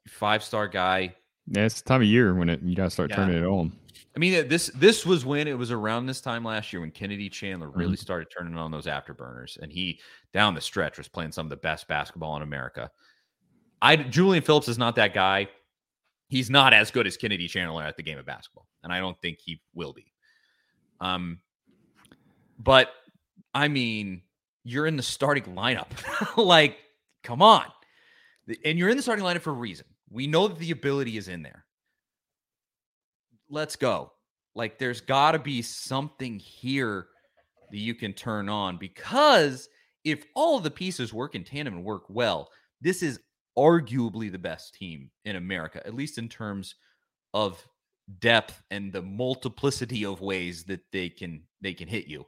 five 0.07 0.43
star 0.43 0.67
guy. 0.67 1.15
Yeah, 1.47 1.65
it's 1.65 1.81
the 1.81 1.87
time 1.87 2.01
of 2.01 2.07
year 2.07 2.33
when 2.33 2.49
it 2.49 2.61
you 2.61 2.75
gotta 2.75 2.89
start 2.89 3.09
yeah. 3.09 3.17
turning 3.17 3.37
it 3.37 3.45
on. 3.45 3.73
I 4.15 4.19
mean, 4.19 4.47
this 4.47 4.67
this 4.75 5.05
was 5.05 5.25
when 5.25 5.47
it 5.47 5.57
was 5.57 5.71
around 5.71 6.05
this 6.05 6.21
time 6.21 6.43
last 6.43 6.71
year 6.71 6.81
when 6.81 6.91
Kennedy 6.91 7.29
Chandler 7.29 7.69
really 7.69 7.93
mm-hmm. 7.93 8.01
started 8.01 8.27
turning 8.35 8.57
on 8.57 8.71
those 8.71 8.85
afterburners, 8.85 9.57
and 9.59 9.71
he 9.71 9.99
down 10.33 10.53
the 10.53 10.61
stretch 10.61 10.97
was 10.97 11.07
playing 11.07 11.31
some 11.31 11.47
of 11.47 11.49
the 11.49 11.57
best 11.57 11.87
basketball 11.87 12.35
in 12.37 12.43
America. 12.43 12.91
I 13.81 13.95
Julian 13.95 14.43
Phillips 14.43 14.67
is 14.67 14.77
not 14.77 14.95
that 14.97 15.13
guy. 15.13 15.47
He's 16.27 16.49
not 16.49 16.73
as 16.73 16.91
good 16.91 17.07
as 17.07 17.17
Kennedy 17.17 17.47
Chandler 17.47 17.83
at 17.83 17.97
the 17.97 18.03
game 18.03 18.19
of 18.19 18.25
basketball, 18.25 18.67
and 18.83 18.93
I 18.93 18.99
don't 18.99 19.19
think 19.19 19.39
he 19.39 19.61
will 19.73 19.93
be. 19.93 20.13
Um, 21.01 21.39
but 22.59 22.91
I 23.53 23.67
mean, 23.67 24.21
you're 24.63 24.85
in 24.85 24.95
the 24.95 25.03
starting 25.03 25.43
lineup. 25.43 25.87
like, 26.37 26.77
come 27.23 27.41
on, 27.41 27.65
and 28.63 28.77
you're 28.77 28.89
in 28.89 28.97
the 28.97 29.03
starting 29.03 29.25
lineup 29.25 29.41
for 29.41 29.51
a 29.51 29.53
reason. 29.53 29.87
We 30.13 30.27
know 30.27 30.47
that 30.47 30.59
the 30.59 30.71
ability 30.71 31.17
is 31.17 31.27
in 31.27 31.41
there. 31.41 31.65
Let's 33.49 33.75
go. 33.75 34.11
Like 34.55 34.77
there's 34.77 35.01
got 35.01 35.31
to 35.31 35.39
be 35.39 35.61
something 35.61 36.37
here 36.37 37.07
that 37.71 37.77
you 37.77 37.95
can 37.95 38.13
turn 38.13 38.47
on 38.47 38.77
because 38.77 39.67
if 40.03 40.23
all 40.35 40.59
the 40.59 40.69
pieces 40.69 41.13
work 41.13 41.33
in 41.33 41.43
tandem 41.43 41.75
and 41.75 41.83
work 41.83 42.03
well, 42.09 42.49
this 42.79 43.01
is 43.01 43.19
arguably 43.57 44.31
the 44.31 44.37
best 44.37 44.75
team 44.75 45.09
in 45.25 45.35
America, 45.35 45.85
at 45.85 45.95
least 45.95 46.17
in 46.17 46.29
terms 46.29 46.75
of 47.33 47.65
depth 48.19 48.61
and 48.69 48.91
the 48.91 49.01
multiplicity 49.01 50.05
of 50.05 50.21
ways 50.21 50.63
that 50.65 50.81
they 50.91 51.09
can 51.09 51.41
they 51.61 51.73
can 51.73 51.87
hit 51.87 52.05
you. 52.05 52.25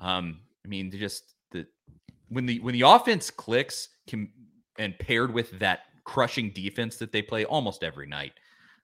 Um, 0.00 0.40
I 0.64 0.68
mean, 0.68 0.90
just 0.90 1.34
the 1.52 1.66
when 2.28 2.46
the 2.46 2.58
when 2.60 2.74
the 2.74 2.82
offense 2.82 3.30
clicks 3.30 3.88
can 4.08 4.30
and 4.78 4.98
paired 4.98 5.32
with 5.32 5.58
that 5.58 5.80
crushing 6.10 6.50
defense 6.50 6.96
that 6.96 7.12
they 7.12 7.22
play 7.22 7.44
almost 7.44 7.84
every 7.84 8.06
night. 8.06 8.32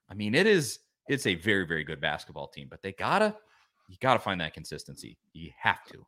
I 0.09 0.15
mean, 0.15 0.33
it 0.33 0.47
is 0.47 0.79
it's 1.09 1.27
a 1.27 1.35
very 1.35 1.67
very 1.67 1.83
good 1.83 2.01
basketball 2.01 2.47
team, 2.47 2.69
but 2.71 2.83
they 2.83 2.93
gotta 2.93 3.35
you 3.89 3.97
gotta 4.01 4.21
find 4.21 4.41
that 4.41 4.55
consistency. 4.55 5.19
You 5.33 5.51
have 5.59 5.85
to. 5.87 6.07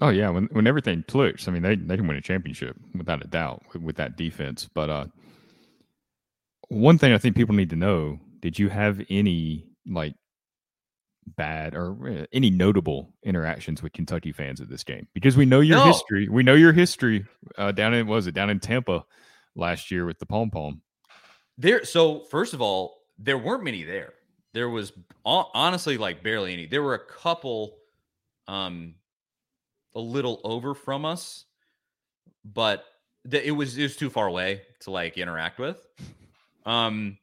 Oh 0.00 0.10
yeah, 0.10 0.30
when 0.30 0.48
when 0.52 0.68
everything 0.68 1.04
clicks, 1.08 1.48
I 1.48 1.50
mean 1.50 1.62
they 1.62 1.74
they 1.74 1.96
can 1.96 2.06
win 2.06 2.16
a 2.16 2.20
championship 2.20 2.76
without 2.94 3.24
a 3.24 3.26
doubt 3.26 3.62
with, 3.72 3.82
with 3.82 3.96
that 3.96 4.16
defense. 4.16 4.68
But 4.72 4.88
uh, 4.88 5.06
one 6.68 6.96
thing 6.96 7.12
I 7.12 7.18
think 7.18 7.34
people 7.34 7.56
need 7.56 7.70
to 7.70 7.76
know: 7.76 8.20
Did 8.38 8.56
you 8.56 8.68
have 8.68 9.04
any 9.10 9.66
like 9.84 10.14
bad 11.36 11.74
or 11.74 11.96
uh, 12.08 12.26
any 12.32 12.50
notable 12.50 13.12
interactions 13.24 13.82
with 13.82 13.94
Kentucky 13.94 14.30
fans 14.30 14.60
at 14.60 14.68
this 14.68 14.84
game? 14.84 15.08
Because 15.12 15.36
we 15.36 15.44
know 15.44 15.60
your 15.60 15.78
no. 15.78 15.86
history. 15.86 16.28
We 16.28 16.44
know 16.44 16.54
your 16.54 16.72
history 16.72 17.26
uh, 17.58 17.72
down 17.72 17.94
in 17.94 18.06
was 18.06 18.28
it 18.28 18.32
down 18.32 18.48
in 18.48 18.60
Tampa 18.60 19.04
last 19.54 19.90
year 19.90 20.06
with 20.06 20.18
the 20.18 20.26
pom 20.26 20.50
pom. 20.50 20.82
There, 21.58 21.84
so 21.84 22.20
first 22.20 22.54
of 22.54 22.62
all, 22.62 23.02
there 23.18 23.38
weren't 23.38 23.62
many 23.62 23.82
there. 23.82 24.14
There 24.54 24.68
was 24.68 24.92
honestly 25.24 25.98
like 25.98 26.22
barely 26.22 26.52
any. 26.52 26.66
There 26.66 26.82
were 26.82 26.94
a 26.94 27.04
couple, 27.04 27.76
um, 28.48 28.94
a 29.94 30.00
little 30.00 30.40
over 30.44 30.74
from 30.74 31.04
us, 31.04 31.44
but 32.44 32.84
th- 33.30 33.44
it 33.44 33.52
was 33.52 33.78
it 33.78 33.82
was 33.82 33.96
too 33.96 34.10
far 34.10 34.26
away 34.26 34.62
to 34.80 34.90
like 34.90 35.16
interact 35.18 35.58
with. 35.58 35.78
Um, 36.66 37.18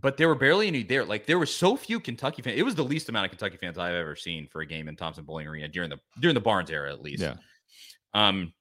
but 0.00 0.16
there 0.16 0.28
were 0.28 0.34
barely 0.34 0.66
any 0.66 0.82
there. 0.82 1.04
Like 1.04 1.26
there 1.26 1.38
were 1.38 1.46
so 1.46 1.76
few 1.76 2.00
Kentucky 2.00 2.42
fans. 2.42 2.58
It 2.58 2.62
was 2.62 2.74
the 2.74 2.84
least 2.84 3.08
amount 3.08 3.26
of 3.26 3.30
Kentucky 3.30 3.56
fans 3.56 3.78
I've 3.78 3.94
ever 3.94 4.16
seen 4.16 4.46
for 4.46 4.60
a 4.60 4.66
game 4.66 4.88
in 4.88 4.96
Thompson 4.96 5.24
Boling 5.24 5.46
Arena 5.46 5.68
during 5.68 5.90
the 5.90 5.98
during 6.20 6.34
the 6.34 6.40
Barnes 6.40 6.70
era, 6.70 6.92
at 6.92 7.02
least. 7.02 7.22
Yeah. 7.22 7.34
Um, 8.14 8.52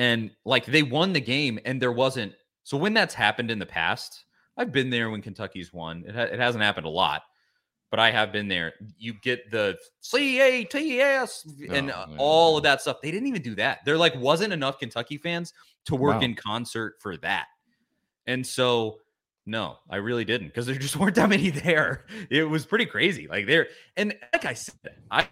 and 0.00 0.30
like 0.46 0.64
they 0.64 0.82
won 0.82 1.12
the 1.12 1.20
game, 1.20 1.60
and 1.66 1.80
there 1.80 1.92
wasn't. 1.92 2.32
So 2.64 2.78
when 2.78 2.94
that's 2.94 3.12
happened 3.12 3.50
in 3.50 3.58
the 3.58 3.66
past, 3.66 4.24
I've 4.56 4.72
been 4.72 4.88
there 4.88 5.10
when 5.10 5.20
Kentucky's 5.20 5.74
won. 5.74 6.04
It, 6.08 6.14
ha- 6.14 6.22
it 6.22 6.38
hasn't 6.40 6.64
happened 6.64 6.86
a 6.86 6.90
lot, 6.90 7.20
but 7.90 8.00
I 8.00 8.10
have 8.10 8.32
been 8.32 8.48
there. 8.48 8.72
You 8.98 9.12
get 9.12 9.50
the 9.50 9.76
C 10.00 10.40
A 10.40 10.64
T 10.64 11.02
S 11.02 11.46
and 11.68 11.90
oh, 11.90 12.06
all 12.16 12.56
of 12.56 12.62
that 12.62 12.80
stuff. 12.80 13.02
They 13.02 13.10
didn't 13.10 13.28
even 13.28 13.42
do 13.42 13.54
that. 13.56 13.80
There 13.84 13.98
like 13.98 14.14
wasn't 14.14 14.54
enough 14.54 14.78
Kentucky 14.78 15.18
fans 15.18 15.52
to 15.84 15.94
work 15.96 16.14
wow. 16.14 16.20
in 16.22 16.34
concert 16.34 16.94
for 17.00 17.18
that. 17.18 17.48
And 18.26 18.46
so 18.46 19.00
No, 19.44 19.76
I 19.90 19.96
really 19.96 20.24
didn't 20.24 20.48
because 20.48 20.64
there 20.64 20.76
just 20.76 20.96
weren't 20.98 21.16
that 21.16 21.28
many 21.28 21.50
there. 21.50 22.06
It 22.30 22.44
was 22.44 22.64
pretty 22.64 22.86
crazy. 22.86 23.28
Like 23.28 23.46
there, 23.46 23.68
and 23.98 24.14
like 24.32 24.46
I 24.46 24.54
said, 24.54 24.96
I 25.10 25.28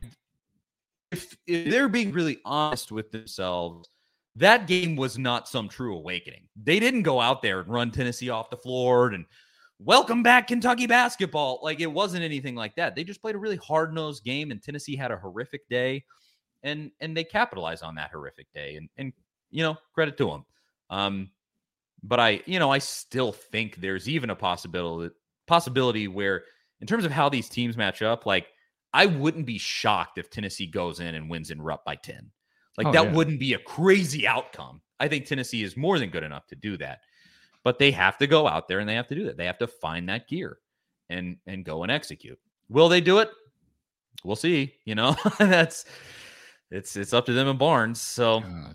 if, 1.11 1.39
if 1.47 1.71
they're 1.71 1.89
being 1.89 2.13
really 2.13 2.39
honest 2.45 2.93
with 2.93 3.11
themselves, 3.13 3.89
that 4.37 4.67
game 4.67 4.97
was 4.97 5.19
not 5.19 5.49
some 5.49 5.69
true 5.69 5.97
awakening. 5.97 6.49
They 6.63 6.79
didn't 6.79 7.03
go 7.03 7.21
out 7.21 7.43
there 7.43 7.61
and 7.61 7.69
run 7.69 7.91
Tennessee 7.91 8.31
off 8.31 8.51
the 8.51 8.57
floor 8.57 9.09
and 9.09 9.25
welcome 9.79 10.23
back 10.23 10.49
Kentucky 10.49 10.87
basketball. 10.87 11.61
Like 11.63 11.81
it 11.81 11.91
wasn't 11.91 12.25
anything 12.25 12.55
like 12.55 12.75
that. 12.77 12.95
They 12.95 13.05
just 13.05 13.21
played 13.23 13.35
a 13.35 13.39
really 13.39 13.57
hard 13.57 13.93
nosed 13.93 14.25
game, 14.25 14.51
and 14.51 14.63
Tennessee 14.63 14.97
had 14.97 15.11
a 15.11 15.17
horrific 15.17 15.69
day, 15.69 16.05
and 16.63 16.91
and 17.01 17.17
they 17.17 17.25
capitalized 17.25 17.83
on 17.83 17.95
that 17.97 18.11
horrific 18.11 18.47
day. 18.53 18.77
And 18.77 18.89
and 18.97 19.13
you 19.51 19.63
know 19.63 19.77
credit 19.95 20.17
to 20.19 20.27
them. 20.27 20.45
Um, 20.91 21.31
but 22.03 22.21
I 22.21 22.43
you 22.47 22.59
know 22.59 22.71
I 22.71 22.79
still 22.79 23.33
think 23.33 23.77
there's 23.77 24.09
even 24.09 24.31
a 24.31 24.37
possibility 24.37 25.15
possibility 25.47 26.09
where 26.09 26.45
in 26.81 26.87
terms 26.87 27.05
of 27.05 27.13
how 27.13 27.29
these 27.29 27.49
teams 27.49 27.77
match 27.77 28.03
up, 28.03 28.27
like 28.27 28.49
I 28.93 29.07
wouldn't 29.07 29.47
be 29.47 29.59
shocked 29.59 30.19
if 30.19 30.31
Tennessee 30.31 30.67
goes 30.67 31.01
in 31.01 31.15
and 31.15 31.29
wins 31.29 31.51
in 31.51 31.61
Rupp 31.61 31.85
by 31.85 31.97
ten. 31.97 32.31
Like 32.79 32.87
Oh, 32.87 32.93
that 32.93 33.05
yeah. 33.07 33.13
wouldn't 33.13 33.39
be 33.41 33.53
a 33.53 33.59
crazy 33.59 34.27
outcome. 34.27 34.81
I 35.01 35.09
think 35.09 35.27
Tennessee 35.27 35.63
is 35.63 35.77
more 35.77 35.99
than 35.99 36.09
good 36.11 36.23
enough 36.23 36.47
to 36.47 36.55
do 36.57 36.77
that. 36.79 37.01
But 37.65 37.79
they 37.79 37.91
have 37.91 38.17
to 38.19 38.27
go 38.27 38.47
out 38.49 38.69
there 38.69 38.79
and 38.79 38.89
they 38.89 38.95
have 38.95 39.09
to 39.09 39.15
do 39.15 39.25
that. 39.25 39.37
They 39.37 39.45
have 39.47 39.59
to 39.59 39.67
find 39.67 40.09
that 40.09 40.29
gear 40.29 40.59
and 41.11 41.37
and 41.47 41.65
go 41.65 41.83
and 41.83 41.93
execute. 41.93 42.39
Will 42.71 42.89
they 42.89 43.01
do 43.01 43.19
it? 43.19 43.31
We'll 44.25 44.37
see. 44.37 44.75
You 44.85 44.95
know, 44.95 45.17
that's 45.39 45.85
it's 46.71 46.97
it's 46.97 47.13
up 47.13 47.27
to 47.27 47.33
them 47.33 47.49
and 47.49 47.59
Barnes. 47.59 48.01
So 48.01 48.39
uh, 48.39 48.73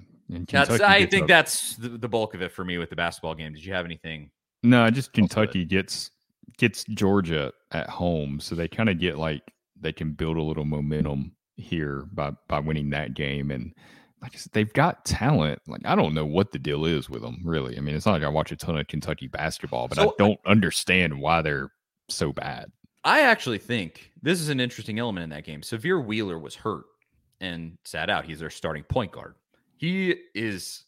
that's 0.50 0.82
I 0.82 1.06
think 1.06 1.24
up- 1.24 1.28
that's 1.30 1.76
the, 1.78 1.90
the 1.90 2.10
bulk 2.10 2.34
of 2.36 2.42
it 2.42 2.52
for 2.52 2.64
me 2.66 2.78
with 2.78 2.90
the 2.90 2.96
basketball 2.96 3.36
game. 3.36 3.54
Did 3.54 3.64
you 3.66 3.74
have 3.74 3.86
anything? 3.86 4.30
No, 4.64 4.90
just 4.90 5.10
I'll 5.10 5.14
do 5.14 5.26
it. 5.26 5.30
Kentucky 5.30 5.66
gets 5.66 6.12
gets 6.58 6.84
Georgia 6.86 7.52
at 7.72 7.90
home, 7.90 8.40
so 8.40 8.54
they 8.54 8.68
kind 8.68 8.90
of 8.90 9.00
get 9.00 9.18
like 9.18 9.42
they 9.80 9.94
can 9.94 10.12
build 10.12 10.38
a 10.38 10.42
little 10.42 10.66
momentum 10.66 11.34
here 11.56 12.06
by 12.12 12.32
by 12.48 12.60
winning 12.60 12.90
that 12.92 13.14
game. 13.14 13.52
And 13.52 13.74
like 14.22 14.34
I 14.36 14.38
said, 14.38 14.54
they've 14.54 14.74
got 14.74 15.06
talent. 15.06 15.62
Like 15.68 15.82
I 15.86 15.96
don't 15.96 16.14
know 16.14 16.26
what 16.26 16.52
the 16.52 16.60
deal 16.60 16.86
is 16.86 17.10
with 17.10 17.22
them, 17.22 17.42
really. 17.44 17.78
I 17.78 17.82
mean, 17.82 17.96
it's 17.96 18.06
not 18.06 18.14
like 18.14 18.24
I 18.24 18.30
watch 18.30 18.52
a 18.52 18.56
ton 18.56 18.78
of 18.78 18.88
Kentucky 18.88 19.28
basketball, 19.28 19.88
but 19.88 20.00
I 20.00 20.08
don't 20.18 20.40
understand 20.46 21.20
why 21.20 21.42
they're 21.42 21.72
so 22.10 22.32
bad. 22.32 22.72
I 23.04 23.22
actually 23.22 23.58
think 23.58 24.12
this 24.22 24.40
is 24.40 24.50
an 24.50 24.60
interesting 24.60 24.98
element 25.00 25.26
in 25.26 25.30
that 25.32 25.44
game. 25.44 25.62
Sahvir 25.62 26.04
Wheeler 26.04 26.40
was 26.40 26.56
hurt 26.56 26.86
and 27.42 27.78
sat 27.84 28.10
out. 28.10 28.26
He's 28.26 28.40
their 28.40 28.50
starting 28.50 28.84
point 28.84 29.12
guard. 29.12 29.36
He 29.76 30.16
is 30.34 30.86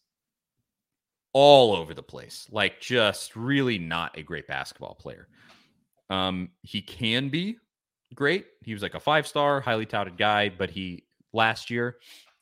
all 1.33 1.75
over 1.75 1.93
the 1.93 2.01
place, 2.01 2.47
like 2.49 2.79
just 2.79 3.35
really 3.35 3.77
not 3.77 4.17
a 4.17 4.23
great 4.23 4.47
basketball 4.47 4.95
player. 4.95 5.27
Um, 6.09 6.51
he 6.61 6.81
can 6.81 7.27
be 7.27 7.57
great. 8.13 8.45
He 8.63 8.73
was 8.73 8.83
like 8.83 8.93
a 8.93 8.99
five 8.99 9.27
star, 9.27 9.61
highly 9.61 9.85
touted 9.85 10.17
guy, 10.17 10.49
but 10.49 10.69
he 10.69 11.05
last 11.33 11.69
year, 11.69 11.97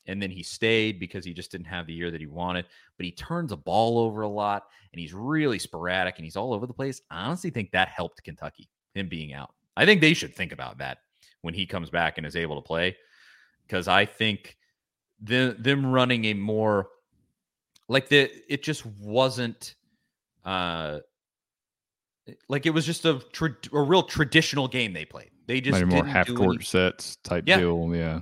and 0.06 0.20
then 0.20 0.30
he 0.30 0.42
stayed 0.42 1.00
because 1.00 1.24
he 1.24 1.32
just 1.32 1.50
didn't 1.50 1.66
have 1.66 1.86
the 1.86 1.94
year 1.94 2.10
that 2.10 2.20
he 2.20 2.26
wanted. 2.26 2.66
But 2.96 3.06
he 3.06 3.12
turns 3.12 3.50
the 3.50 3.56
ball 3.56 3.98
over 3.98 4.22
a 4.22 4.28
lot, 4.28 4.64
and 4.92 5.00
he's 5.00 5.14
really 5.14 5.58
sporadic, 5.58 6.16
and 6.16 6.24
he's 6.24 6.36
all 6.36 6.52
over 6.52 6.66
the 6.66 6.74
place. 6.74 7.00
I 7.10 7.24
honestly 7.24 7.50
think 7.50 7.70
that 7.70 7.88
helped 7.88 8.22
Kentucky 8.22 8.68
him 8.94 9.08
being 9.08 9.32
out. 9.32 9.54
I 9.76 9.86
think 9.86 10.00
they 10.00 10.14
should 10.14 10.34
think 10.34 10.52
about 10.52 10.78
that 10.78 10.98
when 11.42 11.54
he 11.54 11.66
comes 11.66 11.90
back 11.90 12.18
and 12.18 12.26
is 12.26 12.36
able 12.36 12.56
to 12.56 12.66
play, 12.66 12.96
because 13.66 13.88
I 13.88 14.06
think 14.06 14.56
the, 15.20 15.56
them 15.58 15.86
running 15.86 16.26
a 16.26 16.34
more 16.34 16.88
like 17.88 18.08
the 18.08 18.30
it 18.48 18.62
just 18.62 18.84
wasn't 18.86 19.74
uh 20.44 21.00
like 22.48 22.66
it 22.66 22.70
was 22.70 22.86
just 22.86 23.04
a 23.04 23.20
tra- 23.32 23.56
a 23.72 23.80
real 23.82 24.02
traditional 24.02 24.68
game 24.68 24.92
they 24.92 25.04
played. 25.04 25.30
They 25.46 25.60
just 25.60 25.78
Maybe 25.80 25.94
more 25.94 26.04
half 26.04 26.26
court 26.34 26.56
any- 26.56 26.64
sets 26.64 27.16
type 27.16 27.44
Yeah. 27.46 27.58
deal. 27.58 27.90
Yeah. 27.94 28.20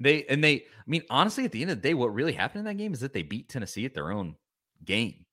they 0.00 0.24
and 0.24 0.42
they, 0.42 0.54
I 0.56 0.84
mean, 0.86 1.02
honestly, 1.10 1.44
at 1.44 1.52
the 1.52 1.62
end 1.62 1.70
of 1.70 1.80
the 1.82 1.88
day, 1.88 1.94
what 1.94 2.12
really 2.14 2.32
happened 2.32 2.60
in 2.60 2.64
that 2.64 2.78
game 2.82 2.92
is 2.92 3.00
that 3.00 3.12
they 3.12 3.22
beat 3.22 3.48
Tennessee 3.48 3.84
at 3.84 3.94
their 3.94 4.10
own 4.10 4.34
game. 4.84 5.26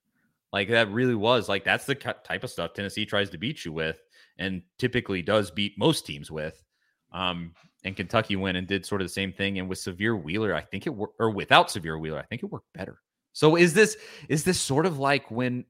Like 0.51 0.69
that 0.69 0.91
really 0.91 1.15
was 1.15 1.47
like 1.49 1.63
that's 1.63 1.85
the 1.85 1.95
type 1.95 2.43
of 2.43 2.49
stuff 2.49 2.73
Tennessee 2.73 3.05
tries 3.05 3.29
to 3.31 3.37
beat 3.37 3.63
you 3.65 3.71
with, 3.71 3.99
and 4.37 4.61
typically 4.77 5.21
does 5.21 5.49
beat 5.51 5.77
most 5.77 6.05
teams 6.05 6.29
with. 6.29 6.63
Um, 7.11 7.53
and 7.83 7.95
Kentucky 7.95 8.35
went 8.35 8.57
and 8.57 8.67
did 8.67 8.85
sort 8.85 9.01
of 9.01 9.05
the 9.05 9.13
same 9.13 9.31
thing. 9.31 9.57
And 9.59 9.69
with 9.69 9.79
Sahvir 9.79 10.21
Wheeler, 10.21 10.53
I 10.53 10.61
think 10.61 10.85
it 10.85 10.89
worked, 10.91 11.15
or 11.19 11.31
without 11.31 11.69
Sahvir 11.69 11.99
Wheeler, 11.99 12.19
I 12.19 12.23
think 12.23 12.43
it 12.43 12.47
worked 12.47 12.71
better. 12.73 12.99
So 13.33 13.55
is 13.55 13.73
this 13.73 13.95
is 14.27 14.43
this 14.43 14.59
sort 14.59 14.85
of 14.85 14.99
like 14.99 15.31
when 15.31 15.65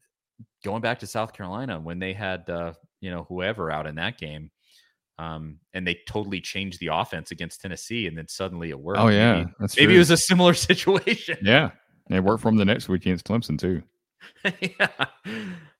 going 0.64 0.82
back 0.82 1.00
to 1.00 1.08
South 1.08 1.34
Carolina 1.34 1.80
when 1.80 2.00
they 2.00 2.14
had 2.14 2.50
uh, 2.50 2.74
you 3.02 3.12
know 3.12 3.26
whoever 3.30 3.72
out 3.72 3.88
in 3.88 3.96
that 3.96 4.18
game, 4.18 4.52
um, 5.18 5.58
and 5.74 5.86
they 5.88 6.00
totally 6.08 6.42
changed 6.42 6.80
the 6.80 6.88
offense 6.88 7.32
against 7.32 7.62
Tennessee, 7.62 8.08
and 8.08 8.18
then 8.18 8.28
suddenly 8.28 8.70
it 8.70 8.80
worked. 8.80 9.00
Oh 9.00 9.08
yeah, 9.10 9.36
maybe, 9.38 9.52
maybe 9.60 9.86
true. 9.88 9.96
it 9.96 9.98
was 10.00 10.12
a 10.12 10.18
similar 10.18 10.54
situation. 10.70 11.38
yeah. 11.42 11.72
And 12.08 12.18
it 12.18 12.24
worked 12.24 12.42
from 12.42 12.58
the 12.58 12.66
next 12.66 12.90
week 12.90 13.04
against 13.04 13.26
Clemson 13.26 13.60
too. 13.60 13.84
yeah. 14.62 14.88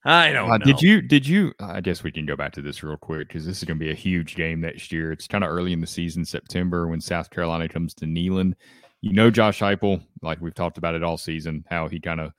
I 0.06 0.32
don't 0.32 0.50
Uh, 0.50 0.58
know. 0.58 0.66
Did 0.66 0.82
you? 0.82 1.02
Did 1.02 1.28
you? 1.28 1.54
I 1.60 1.82
guess 1.82 2.04
we 2.04 2.12
can 2.12 2.26
go 2.26 2.36
back 2.36 2.54
to 2.54 2.62
this 2.62 2.84
real 2.84 2.98
quick 2.98 3.28
because 3.28 3.46
this 3.48 3.58
is 3.58 3.64
going 3.64 3.78
to 3.80 3.84
be 3.84 3.92
a 3.92 3.96
huge 3.96 4.36
game 4.36 4.62
next 4.62 4.92
year. 4.92 5.12
It's 5.12 5.28
kind 5.28 5.44
of 5.44 5.50
early 5.50 5.74
in 5.74 5.82
the 5.82 5.88
season, 5.88 6.24
September, 6.24 6.88
when 6.88 7.02
South 7.02 7.30
Carolina 7.32 7.68
comes 7.68 7.94
to 7.96 8.06
Neyland. 8.06 8.54
You 9.02 9.14
know, 9.14 9.30
Josh 9.32 9.60
Heupel, 9.60 10.04
like 10.22 10.40
we've 10.40 10.54
talked 10.54 10.78
about 10.78 10.94
it 10.96 11.04
all 11.04 11.18
season, 11.18 11.66
how 11.70 11.88
he 11.88 12.00
kind 12.00 12.20
of 12.22 12.32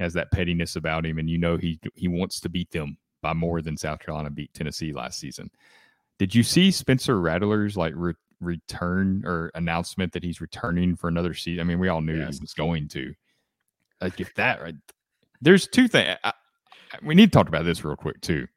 has 0.00 0.12
that 0.14 0.32
pettiness 0.32 0.74
about 0.74 1.06
him, 1.06 1.18
and 1.18 1.30
you 1.30 1.38
know 1.38 1.56
he 1.56 1.78
he 1.94 2.08
wants 2.08 2.40
to 2.40 2.48
beat 2.48 2.70
them 2.72 2.96
by 3.22 3.32
more 3.34 3.62
than 3.62 3.76
South 3.76 4.00
Carolina 4.00 4.30
beat 4.30 4.52
Tennessee 4.54 4.92
last 4.92 5.20
season. 5.20 5.50
Did 6.18 6.34
you 6.34 6.42
see 6.42 6.70
Spencer 6.70 7.20
Rattler's 7.20 7.76
like 7.76 7.92
re- 7.94 8.14
return 8.40 9.22
or 9.26 9.50
announcement 9.54 10.12
that 10.14 10.24
he's 10.24 10.40
returning 10.40 10.96
for 10.96 11.08
another 11.08 11.34
season? 11.34 11.60
I 11.60 11.64
mean, 11.64 11.78
we 11.78 11.88
all 11.88 12.00
knew 12.00 12.18
Yes. 12.18 12.38
he 12.38 12.40
was 12.42 12.54
going 12.54 12.88
to. 12.88 13.14
Like 14.00 14.18
if 14.20 14.34
that 14.34 14.62
right, 14.62 14.74
there's 15.42 15.68
two 15.68 15.86
things. 15.86 16.16
I, 16.24 16.32
we 17.02 17.14
need 17.14 17.30
to 17.32 17.38
talk 17.38 17.48
about 17.48 17.64
this 17.64 17.84
real 17.84 17.94
quick 17.96 18.20
too, 18.22 18.48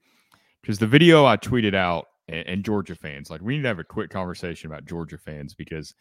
because 0.61 0.79
the 0.79 0.87
video 0.87 1.25
I 1.25 1.37
tweeted 1.37 1.75
out 1.75 2.07
and, 2.29 2.47
and 2.47 2.63
Georgia 2.65 2.95
fans, 2.95 3.29
like 3.29 3.41
we 3.41 3.57
need 3.57 3.63
to 3.63 3.67
have 3.67 3.79
a 3.79 3.83
quick 3.83 4.09
conversation 4.09 4.71
about 4.71 4.85
Georgia 4.85 5.17
fans 5.17 5.53
because 5.53 5.93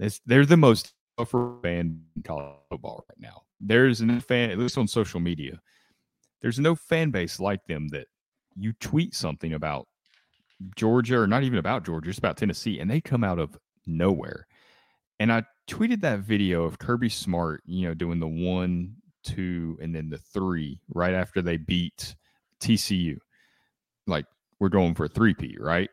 it's, 0.00 0.20
they're 0.26 0.44
the 0.44 0.56
most 0.56 0.92
tougher 1.18 1.54
fan 1.62 2.00
college 2.24 2.54
football 2.70 3.04
right 3.08 3.20
now. 3.20 3.42
There's 3.60 4.02
no 4.02 4.20
fan, 4.20 4.50
at 4.50 4.58
least 4.58 4.78
on 4.78 4.86
social 4.86 5.20
media, 5.20 5.60
there's 6.42 6.58
no 6.58 6.74
fan 6.74 7.10
base 7.10 7.40
like 7.40 7.64
them 7.66 7.88
that 7.88 8.06
you 8.54 8.72
tweet 8.74 9.14
something 9.14 9.54
about 9.54 9.86
Georgia 10.74 11.18
or 11.18 11.26
not 11.26 11.42
even 11.42 11.58
about 11.58 11.84
Georgia, 11.84 12.06
just 12.08 12.18
about 12.18 12.36
Tennessee, 12.36 12.80
and 12.80 12.90
they 12.90 13.00
come 13.00 13.24
out 13.24 13.38
of 13.38 13.58
nowhere. 13.86 14.46
And 15.18 15.32
I 15.32 15.44
tweeted 15.68 16.00
that 16.02 16.20
video 16.20 16.64
of 16.64 16.78
Kirby 16.78 17.08
Smart, 17.08 17.62
you 17.66 17.88
know, 17.88 17.94
doing 17.94 18.20
the 18.20 18.28
one, 18.28 18.96
two, 19.24 19.78
and 19.80 19.94
then 19.94 20.08
the 20.08 20.18
three 20.18 20.80
right 20.88 21.14
after 21.14 21.42
they 21.42 21.56
beat 21.56 22.14
TCU. 22.60 23.18
Like 24.06 24.26
we're 24.60 24.68
going 24.68 24.94
for 24.94 25.06
a 25.06 25.08
three 25.08 25.34
P, 25.34 25.56
right? 25.58 25.90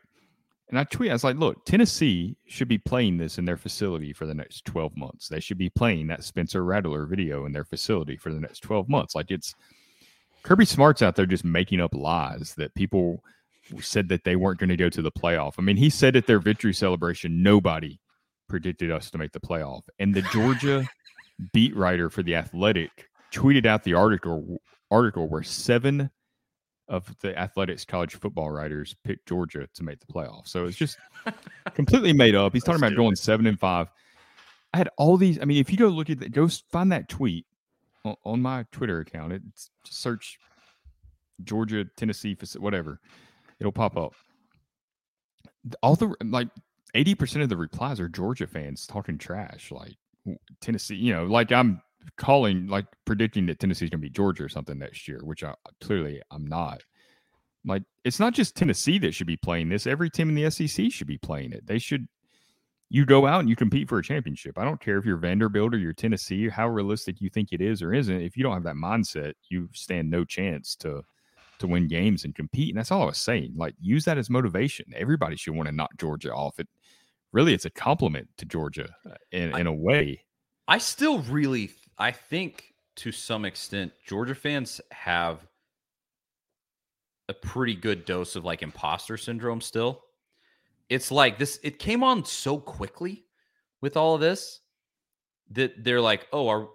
And 0.73 0.79
I 0.79 0.85
tweet, 0.85 1.11
I 1.11 1.13
was 1.13 1.23
like, 1.23 1.37
look, 1.37 1.65
Tennessee 1.65 2.35
should 2.47 2.67
be 2.67 2.79
playing 2.79 3.17
this 3.17 3.37
in 3.37 3.45
their 3.45 3.57
facility 3.57 4.11
for 4.11 4.25
the 4.25 4.33
next 4.33 4.65
12 4.65 4.97
months. 4.97 5.27
They 5.27 5.39
should 5.39 5.59
be 5.59 5.69
playing 5.69 6.07
that 6.07 6.23
Spencer 6.23 6.65
Rattler 6.65 7.05
video 7.05 7.45
in 7.45 7.51
their 7.51 7.63
facility 7.63 8.17
for 8.17 8.33
the 8.33 8.39
next 8.39 8.61
12 8.61 8.89
months. 8.89 9.13
Like 9.13 9.29
it's 9.29 9.53
Kirby 10.41 10.65
Smart's 10.65 11.03
out 11.03 11.15
there 11.15 11.27
just 11.27 11.45
making 11.45 11.79
up 11.79 11.93
lies 11.93 12.55
that 12.57 12.73
people 12.73 13.23
said 13.81 14.09
that 14.09 14.23
they 14.23 14.35
weren't 14.35 14.59
going 14.59 14.71
to 14.71 14.75
go 14.75 14.89
to 14.89 15.03
the 15.03 15.11
playoff. 15.11 15.53
I 15.59 15.61
mean, 15.61 15.77
he 15.77 15.91
said 15.91 16.15
at 16.15 16.25
their 16.25 16.39
victory 16.39 16.73
celebration, 16.73 17.43
nobody 17.43 17.99
predicted 18.49 18.89
us 18.89 19.11
to 19.11 19.19
make 19.19 19.31
the 19.31 19.39
playoff. 19.39 19.83
And 19.99 20.15
the 20.15 20.23
Georgia 20.23 20.89
beat 21.51 21.75
writer 21.75 22.09
for 22.09 22.23
the 22.23 22.33
Athletic 22.33 23.09
tweeted 23.31 23.67
out 23.67 23.83
the 23.83 23.93
article 23.93 24.59
article 24.89 25.29
where 25.29 25.43
seven 25.43 26.09
of 26.87 27.15
the 27.21 27.37
Athletics 27.37 27.85
college 27.85 28.15
football 28.15 28.51
writers 28.51 28.95
picked 29.03 29.27
Georgia 29.27 29.67
to 29.73 29.83
make 29.83 29.99
the 29.99 30.05
playoff. 30.11 30.47
So 30.47 30.65
it's 30.65 30.77
just 30.77 30.97
completely 31.73 32.13
made 32.13 32.35
up. 32.35 32.53
He's 32.53 32.63
talking 32.63 32.81
That's 32.81 32.91
about 32.91 32.97
going 32.97 33.15
seven 33.15 33.47
and 33.47 33.59
five. 33.59 33.89
I 34.73 34.77
had 34.77 34.89
all 34.97 35.17
these. 35.17 35.39
I 35.39 35.45
mean, 35.45 35.57
if 35.57 35.71
you 35.71 35.77
go 35.77 35.87
look 35.87 36.09
at 36.09 36.19
that, 36.19 36.31
go 36.31 36.47
find 36.47 36.91
that 36.91 37.07
tweet 37.07 37.45
on, 38.03 38.15
on 38.25 38.41
my 38.41 38.65
Twitter 38.71 38.99
account. 38.99 39.33
It's 39.33 39.69
just 39.85 40.01
search 40.01 40.39
Georgia, 41.43 41.85
Tennessee, 41.95 42.37
whatever. 42.57 42.99
It'll 43.59 43.71
pop 43.71 43.95
up. 43.97 44.13
All 45.81 45.95
the 45.95 46.13
like 46.23 46.49
eighty 46.95 47.15
percent 47.15 47.43
of 47.43 47.49
the 47.49 47.57
replies 47.57 47.99
are 47.99 48.09
Georgia 48.09 48.47
fans 48.47 48.87
talking 48.87 49.17
trash, 49.17 49.71
like 49.71 49.95
Tennessee. 50.59 50.95
You 50.95 51.13
know, 51.13 51.25
like 51.25 51.51
I'm 51.51 51.81
calling, 52.17 52.67
like 52.67 52.85
predicting 53.05 53.45
that 53.47 53.59
Tennessee's 53.59 53.89
going 53.89 54.01
to 54.01 54.05
beat 54.07 54.13
Georgia 54.13 54.43
or 54.43 54.49
something 54.49 54.77
next 54.77 55.07
year, 55.07 55.19
which 55.23 55.43
I 55.43 55.53
clearly 55.81 56.21
I'm 56.31 56.45
not. 56.45 56.83
Like 57.65 57.83
it's 58.03 58.19
not 58.19 58.33
just 58.33 58.55
Tennessee 58.55 58.99
that 58.99 59.13
should 59.13 59.27
be 59.27 59.37
playing 59.37 59.69
this. 59.69 59.87
Every 59.87 60.09
team 60.09 60.29
in 60.29 60.35
the 60.35 60.49
SEC 60.49 60.91
should 60.91 61.07
be 61.07 61.17
playing 61.17 61.53
it. 61.53 61.65
They 61.65 61.79
should. 61.79 62.07
You 62.89 63.05
go 63.05 63.25
out 63.25 63.39
and 63.39 63.49
you 63.49 63.55
compete 63.55 63.89
for 63.89 63.97
a 63.97 64.03
championship. 64.03 64.59
I 64.59 64.63
don't 64.63 64.79
care 64.79 64.99
if 64.99 65.05
you're 65.05 65.17
Vanderbilt 65.17 65.73
or 65.73 65.79
you're 65.79 65.93
Tennessee, 65.93 66.47
how 66.47 66.67
realistic 66.67 67.21
you 67.21 67.29
think 67.29 67.51
it 67.51 67.59
is 67.59 67.81
or 67.81 67.91
isn't. 67.91 68.21
If 68.21 68.37
you 68.37 68.43
don't 68.43 68.53
have 68.53 68.65
that 68.65 68.75
mindset, 68.75 69.33
you 69.49 69.67
stand 69.73 70.11
no 70.11 70.23
chance 70.23 70.75
to 70.77 71.03
to 71.59 71.67
win 71.67 71.87
games 71.87 72.25
and 72.25 72.35
compete. 72.35 72.69
And 72.69 72.77
that's 72.77 72.91
all 72.91 73.03
I 73.03 73.05
was 73.05 73.17
saying. 73.17 73.53
Like, 73.55 73.73
use 73.79 74.05
that 74.05 74.17
as 74.17 74.29
motivation. 74.29 74.85
Everybody 74.95 75.35
should 75.35 75.55
want 75.55 75.67
to 75.67 75.75
knock 75.75 75.91
Georgia 75.97 76.33
off. 76.33 76.59
It 76.59 76.67
really, 77.31 77.53
it's 77.53 77.65
a 77.65 77.69
compliment 77.69 78.27
to 78.37 78.45
Georgia 78.45 78.89
uh, 79.09 79.15
in, 79.31 79.57
in 79.57 79.67
a 79.67 79.73
way. 79.73 80.25
I 80.67 80.77
still 80.77 81.19
really, 81.23 81.71
I 81.97 82.11
think 82.11 82.73
to 82.97 83.11
some 83.11 83.45
extent, 83.45 83.91
Georgia 84.05 84.35
fans 84.35 84.81
have 84.91 85.47
a 87.29 87.33
pretty 87.33 87.75
good 87.75 88.05
dose 88.05 88.35
of 88.35 88.45
like 88.45 88.61
imposter 88.61 89.17
syndrome 89.17 89.61
still. 89.61 90.01
It's 90.89 91.11
like 91.11 91.39
this, 91.39 91.59
it 91.63 91.79
came 91.79 92.03
on 92.03 92.25
so 92.25 92.57
quickly 92.57 93.25
with 93.81 93.97
all 93.97 94.15
of 94.15 94.21
this 94.21 94.59
that 95.51 95.83
they're 95.83 96.01
like, 96.01 96.27
oh, 96.33 96.47
are, 96.47 96.67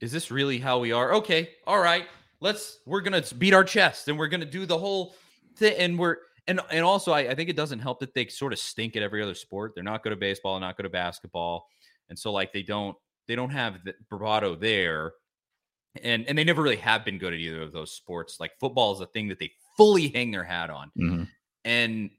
is 0.00 0.12
this 0.12 0.30
really 0.30 0.58
how 0.58 0.78
we 0.78 0.92
are? 0.92 1.14
Okay, 1.14 1.50
all 1.66 1.80
right, 1.80 2.06
let's, 2.40 2.80
we're 2.86 3.00
going 3.00 3.20
to 3.22 3.34
beat 3.34 3.54
our 3.54 3.64
chest 3.64 4.08
and 4.08 4.18
we're 4.18 4.28
going 4.28 4.40
to 4.40 4.46
do 4.46 4.66
the 4.66 4.76
whole 4.76 5.14
thing. 5.56 5.74
And 5.78 5.98
we're, 5.98 6.16
and, 6.48 6.60
and 6.70 6.84
also, 6.84 7.12
I, 7.12 7.20
I 7.20 7.34
think 7.34 7.48
it 7.48 7.56
doesn't 7.56 7.78
help 7.78 8.00
that 8.00 8.14
they 8.14 8.26
sort 8.26 8.52
of 8.52 8.58
stink 8.58 8.96
at 8.96 9.02
every 9.02 9.22
other 9.22 9.34
sport. 9.34 9.72
They're 9.74 9.84
not 9.84 10.02
good 10.02 10.12
at 10.12 10.20
baseball, 10.20 10.58
not 10.60 10.76
good 10.76 10.86
at 10.86 10.92
basketball. 10.92 11.66
And 12.08 12.18
so, 12.18 12.30
like, 12.32 12.52
they 12.52 12.62
don't, 12.62 12.96
they 13.28 13.34
don't 13.36 13.50
have 13.50 13.82
the 13.84 13.94
bravado 14.08 14.54
there 14.54 15.12
and 16.02 16.26
and 16.28 16.36
they 16.36 16.44
never 16.44 16.62
really 16.62 16.76
have 16.76 17.04
been 17.04 17.18
good 17.18 17.32
at 17.32 17.38
either 17.40 17.62
of 17.62 17.72
those 17.72 17.92
sports. 17.92 18.38
Like 18.38 18.52
football 18.60 18.92
is 18.94 19.00
a 19.00 19.06
thing 19.06 19.28
that 19.28 19.38
they 19.38 19.50
fully 19.76 20.08
hang 20.08 20.30
their 20.30 20.44
hat 20.44 20.70
on, 20.70 20.90
Mm-hmm. 20.98 21.22
and 21.64 22.10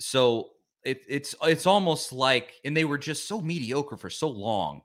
so 0.00 0.50
it, 0.84 1.02
it's 1.08 1.34
it's 1.42 1.66
almost 1.66 2.12
like, 2.12 2.54
and 2.64 2.76
they 2.76 2.84
were 2.84 2.98
just 2.98 3.28
so 3.28 3.40
mediocre 3.40 3.96
for 3.96 4.10
so 4.10 4.28
long 4.28 4.82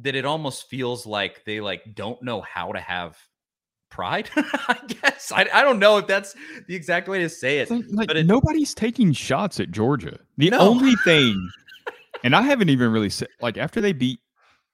that 0.00 0.14
it 0.14 0.24
almost 0.24 0.68
feels 0.70 1.04
like 1.06 1.44
they 1.44 1.60
like 1.60 1.82
don't 1.94 2.22
know 2.22 2.40
how 2.40 2.72
to 2.72 2.80
have 2.80 3.18
pride. 3.90 4.30
I 4.36 4.78
guess 4.88 5.30
I, 5.32 5.46
I 5.52 5.62
don't 5.62 5.78
know 5.78 5.98
if 5.98 6.06
that's 6.06 6.34
the 6.68 6.74
exact 6.74 7.08
way 7.08 7.18
to 7.18 7.28
say 7.28 7.58
it. 7.58 7.70
Like, 7.70 8.08
but 8.08 8.16
it- 8.16 8.26
nobody's 8.26 8.72
taking 8.74 9.12
shots 9.12 9.60
at 9.60 9.70
Georgia. 9.70 10.18
The 10.38 10.48
No. 10.50 10.60
only 10.60 10.94
thing, 11.04 11.50
and 12.24 12.34
I 12.34 12.40
haven't 12.42 12.70
even 12.70 12.90
really 12.90 13.10
said, 13.10 13.28
like, 13.42 13.58
after 13.58 13.82
they 13.82 13.92
beat 13.92 14.20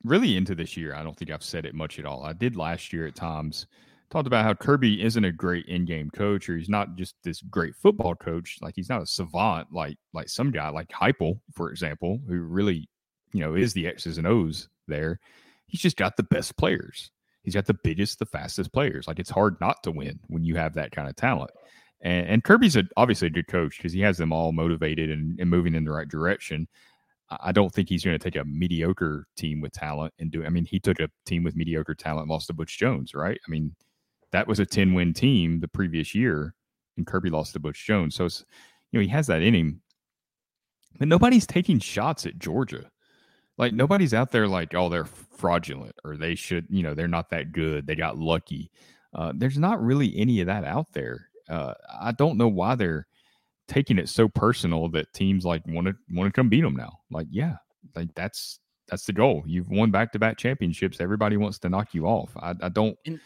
really 0.04 0.36
into 0.36 0.54
this 0.54 0.76
year, 0.76 0.94
I 0.94 1.02
don't 1.02 1.16
think 1.16 1.30
I've 1.30 1.42
said 1.42 1.64
it 1.64 1.74
much 1.74 1.98
at 1.98 2.06
all. 2.06 2.24
I 2.24 2.32
did 2.32 2.56
last 2.56 2.92
year 2.92 3.06
at 3.06 3.14
times. 3.14 3.66
Talked 4.10 4.26
about 4.26 4.44
how 4.44 4.52
Kirby 4.52 5.02
isn't 5.02 5.24
a 5.24 5.32
great 5.32 5.64
in-game 5.66 6.10
coach, 6.10 6.48
or 6.48 6.56
he's 6.56 6.68
not 6.68 6.96
just 6.96 7.14
this 7.24 7.40
great 7.40 7.74
football 7.74 8.14
coach. 8.14 8.58
Like 8.60 8.74
he's 8.76 8.90
not 8.90 9.00
a 9.00 9.06
savant, 9.06 9.68
like 9.72 9.96
like 10.12 10.28
some 10.28 10.50
guy 10.50 10.68
like 10.68 10.88
Heupel, 10.88 11.40
for 11.54 11.70
example, 11.70 12.20
who 12.28 12.40
really, 12.40 12.90
you 13.32 13.40
know, 13.40 13.54
is 13.54 13.72
the 13.72 13.86
X's 13.86 14.18
and 14.18 14.26
O's 14.26 14.68
there. 14.86 15.18
He's 15.66 15.80
just 15.80 15.96
got 15.96 16.18
the 16.18 16.24
best 16.24 16.58
players. 16.58 17.10
He's 17.42 17.54
got 17.54 17.64
the 17.64 17.78
biggest, 17.82 18.18
the 18.18 18.26
fastest 18.26 18.72
players. 18.72 19.08
Like 19.08 19.18
it's 19.18 19.30
hard 19.30 19.56
not 19.62 19.82
to 19.84 19.90
win 19.90 20.20
when 20.26 20.44
you 20.44 20.56
have 20.56 20.74
that 20.74 20.92
kind 20.92 21.08
of 21.08 21.16
talent. 21.16 21.50
And, 22.02 22.26
and 22.26 22.44
Kirby's 22.44 22.76
a, 22.76 22.84
obviously 22.98 23.28
a 23.28 23.30
good 23.30 23.46
coach 23.46 23.78
because 23.78 23.92
he 23.92 24.00
has 24.00 24.18
them 24.18 24.32
all 24.32 24.52
motivated 24.52 25.10
and, 25.10 25.40
and 25.40 25.48
moving 25.48 25.74
in 25.74 25.84
the 25.84 25.90
right 25.90 26.08
direction. 26.08 26.68
I 27.40 27.52
don't 27.52 27.72
think 27.72 27.88
he's 27.88 28.04
going 28.04 28.18
to 28.18 28.22
take 28.22 28.40
a 28.40 28.44
mediocre 28.44 29.26
team 29.36 29.60
with 29.60 29.72
talent 29.72 30.12
and 30.18 30.30
do. 30.30 30.44
I 30.44 30.48
mean, 30.48 30.64
he 30.64 30.80
took 30.80 31.00
a 31.00 31.08
team 31.26 31.44
with 31.44 31.56
mediocre 31.56 31.94
talent, 31.94 32.28
lost 32.28 32.48
to 32.48 32.52
Butch 32.54 32.78
Jones, 32.78 33.14
right? 33.14 33.38
I 33.46 33.50
mean, 33.50 33.74
that 34.32 34.46
was 34.46 34.60
a 34.60 34.66
ten 34.66 34.94
win 34.94 35.12
team 35.12 35.60
the 35.60 35.68
previous 35.68 36.14
year, 36.14 36.54
and 36.96 37.06
Kirby 37.06 37.30
lost 37.30 37.52
to 37.52 37.60
Butch 37.60 37.86
Jones. 37.86 38.14
So 38.14 38.26
it's 38.26 38.44
you 38.90 38.98
know 38.98 39.02
he 39.02 39.08
has 39.08 39.26
that 39.28 39.42
in 39.42 39.54
him, 39.54 39.80
but 40.98 41.08
nobody's 41.08 41.46
taking 41.46 41.78
shots 41.78 42.26
at 42.26 42.38
Georgia. 42.38 42.90
Like 43.58 43.74
nobody's 43.74 44.14
out 44.14 44.30
there 44.32 44.48
like, 44.48 44.74
oh, 44.74 44.88
they're 44.88 45.04
fraudulent 45.04 45.94
or 46.04 46.16
they 46.16 46.34
should, 46.34 46.66
you 46.70 46.82
know, 46.82 46.94
they're 46.94 47.08
not 47.08 47.30
that 47.30 47.52
good. 47.52 47.86
They 47.86 47.94
got 47.94 48.18
lucky. 48.18 48.70
Uh, 49.14 49.32
there's 49.34 49.58
not 49.58 49.82
really 49.82 50.16
any 50.16 50.40
of 50.40 50.46
that 50.46 50.64
out 50.64 50.86
there. 50.92 51.28
Uh, 51.48 51.74
I 52.00 52.12
don't 52.12 52.38
know 52.38 52.48
why 52.48 52.76
they're 52.76 53.06
taking 53.68 53.98
it 53.98 54.08
so 54.08 54.28
personal 54.28 54.88
that 54.90 55.12
teams 55.14 55.44
like 55.44 55.62
want 55.66 55.86
to 55.86 55.94
want 56.10 56.26
to 56.28 56.32
come 56.32 56.48
beat 56.48 56.60
them 56.62 56.74
now. 56.76 56.98
Like, 57.10 57.26
yeah, 57.30 57.56
like 57.94 58.14
that's 58.14 58.58
that's 58.88 59.06
the 59.06 59.12
goal. 59.12 59.42
You've 59.46 59.68
won 59.70 59.90
back 59.90 60.12
to 60.12 60.18
back 60.18 60.36
championships. 60.38 61.00
Everybody 61.00 61.36
wants 61.36 61.58
to 61.60 61.68
knock 61.68 61.94
you 61.94 62.06
off. 62.06 62.36
I, 62.36 62.54
I 62.62 62.68
don't 62.68 62.96
And- 63.06 63.20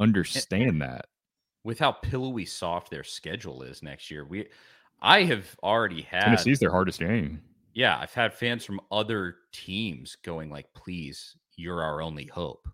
understand 0.00 0.82
that. 0.82 1.06
With 1.64 1.78
how 1.80 1.92
pillowy 1.92 2.44
soft 2.44 2.90
their 2.90 3.04
schedule 3.04 3.62
is 3.62 3.82
next 3.82 4.10
year, 4.10 4.24
we 4.24 4.46
I 5.00 5.24
have 5.24 5.56
already 5.62 6.02
had 6.02 6.24
Tennessee's 6.24 6.58
their 6.60 6.70
hardest 6.70 7.00
game. 7.00 7.42
yeah, 7.74 7.98
I've 7.98 8.14
had 8.14 8.32
fans 8.34 8.64
from 8.64 8.80
other 8.90 9.36
teams 9.52 10.16
going 10.24 10.50
like, 10.50 10.72
"Please, 10.74 11.36
you're 11.56 11.82
our 11.82 12.00
only 12.00 12.26
hope. 12.26 12.68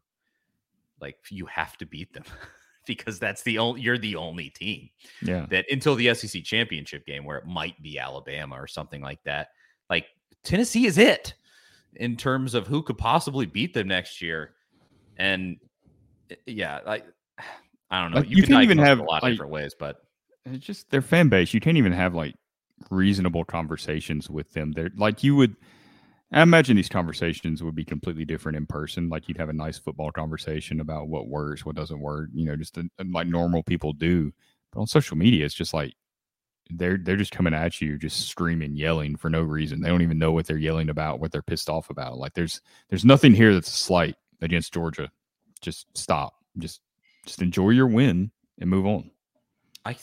Like, 1.00 1.16
you 1.30 1.46
have 1.46 1.76
to 1.78 1.86
beat 1.86 2.12
them 2.12 2.24
because 2.86 3.18
that's 3.18 3.42
the 3.42 3.58
only 3.58 3.80
you're 3.80 3.98
the 3.98 4.16
only 4.16 4.50
team 4.50 4.88
Yeah. 5.22 5.46
that 5.50 5.66
until 5.70 5.94
the 5.94 6.14
SEC 6.14 6.42
championship 6.44 7.06
game 7.06 7.24
where 7.24 7.38
it 7.38 7.46
might 7.46 7.80
be 7.82 7.98
Alabama 7.98 8.56
or 8.56 8.66
something 8.66 9.00
like 9.00 9.22
that. 9.24 9.48
Like 9.90 10.06
Tennessee 10.42 10.86
is 10.86 10.98
it 10.98 11.34
in 11.96 12.16
terms 12.16 12.54
of 12.54 12.66
who 12.66 12.82
could 12.82 12.98
possibly 12.98 13.46
beat 13.46 13.74
them 13.74 13.88
next 13.88 14.20
year. 14.20 14.54
And 15.16 15.56
eh, 16.30 16.36
yeah, 16.46 16.80
like 16.86 17.06
I 17.90 18.02
don't 18.02 18.10
know. 18.12 18.18
Like, 18.18 18.30
you, 18.30 18.36
you 18.36 18.42
can 18.42 18.52
can't 18.52 18.64
even 18.64 18.78
have, 18.78 18.98
a 18.98 19.04
lot 19.04 19.22
of 19.22 19.30
different 19.30 19.52
ways, 19.52 19.74
but 19.78 19.96
it's 20.46 20.64
just 20.64 20.90
their 20.90 21.02
fan 21.02 21.28
base. 21.28 21.54
You 21.54 21.60
can't 21.60 21.76
even 21.76 21.92
have 21.92 22.14
like 22.14 22.34
reasonable 22.90 23.44
conversations 23.44 24.28
with 24.28 24.52
them. 24.52 24.72
They're 24.72 24.90
like 24.96 25.22
you 25.22 25.36
would. 25.36 25.56
I 26.34 26.42
imagine 26.42 26.74
these 26.74 26.88
conversations 26.88 27.62
would 27.62 27.76
be 27.76 27.84
completely 27.84 28.24
different 28.24 28.56
in 28.56 28.66
person. 28.66 29.08
Like 29.08 29.28
you'd 29.28 29.38
have 29.38 29.50
a 29.50 29.54
nice 29.54 29.78
football 29.78 30.10
conversation 30.10 30.80
about 30.80 31.06
what 31.06 31.28
works, 31.28 31.64
what 31.64 31.76
doesn't 31.76 32.00
work. 32.00 32.28
You 32.34 32.46
know, 32.46 32.56
just 32.56 32.76
uh, 32.76 32.82
like 33.08 33.28
normal 33.28 33.62
people 33.62 33.92
do. 33.92 34.32
But 34.72 34.80
on 34.80 34.86
social 34.88 35.16
media, 35.16 35.44
it's 35.44 35.54
just 35.54 35.72
like 35.72 35.94
they're 36.70 36.98
they're 36.98 37.16
just 37.16 37.30
coming 37.30 37.54
at 37.54 37.80
you, 37.80 37.98
just 37.98 38.28
screaming, 38.28 38.74
yelling 38.74 39.14
for 39.14 39.30
no 39.30 39.42
reason. 39.42 39.80
They 39.80 39.88
don't 39.88 40.02
even 40.02 40.18
know 40.18 40.32
what 40.32 40.46
they're 40.46 40.56
yelling 40.56 40.88
about, 40.88 41.20
what 41.20 41.30
they're 41.30 41.40
pissed 41.40 41.70
off 41.70 41.88
about. 41.88 42.18
Like 42.18 42.34
there's 42.34 42.60
there's 42.88 43.04
nothing 43.04 43.32
here 43.32 43.54
that's 43.54 43.68
a 43.68 43.70
slight 43.70 44.16
against 44.42 44.74
Georgia. 44.74 45.12
Just 45.60 45.86
stop. 45.96 46.34
Just 46.58 46.80
just 47.26 47.42
enjoy 47.42 47.70
your 47.70 47.86
win 47.86 48.32
and 48.60 48.68
move 48.68 48.86
on. 48.86 49.08
I 49.84 49.94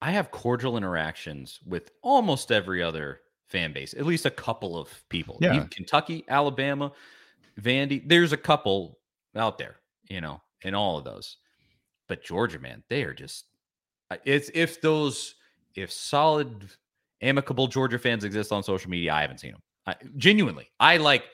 I 0.00 0.12
have 0.12 0.30
cordial 0.30 0.78
interactions 0.78 1.60
with 1.66 1.90
almost 2.00 2.50
every 2.50 2.82
other 2.82 3.20
fan 3.48 3.72
base, 3.72 3.94
at 3.94 4.06
least 4.06 4.26
a 4.26 4.30
couple 4.30 4.76
of 4.76 4.90
people. 5.08 5.38
Yeah. 5.40 5.54
Even 5.54 5.68
Kentucky, 5.68 6.24
Alabama, 6.28 6.92
Vandy. 7.60 8.02
There's 8.06 8.32
a 8.32 8.36
couple 8.36 8.98
out 9.34 9.58
there, 9.58 9.76
you 10.08 10.20
know, 10.20 10.40
in 10.62 10.74
all 10.74 10.98
of 10.98 11.04
those. 11.04 11.36
But 12.08 12.22
Georgia, 12.22 12.58
man, 12.58 12.82
they 12.88 13.02
are 13.02 13.14
just 13.14 13.46
it's 14.24 14.50
if 14.54 14.80
those 14.80 15.34
if 15.74 15.92
solid 15.92 16.68
amicable 17.20 17.66
Georgia 17.66 17.98
fans 17.98 18.24
exist 18.24 18.52
on 18.52 18.62
social 18.62 18.90
media, 18.90 19.12
I 19.12 19.22
haven't 19.22 19.40
seen 19.40 19.52
them. 19.52 19.62
I, 19.86 19.94
genuinely, 20.16 20.68
I 20.78 20.96
like. 20.96 21.24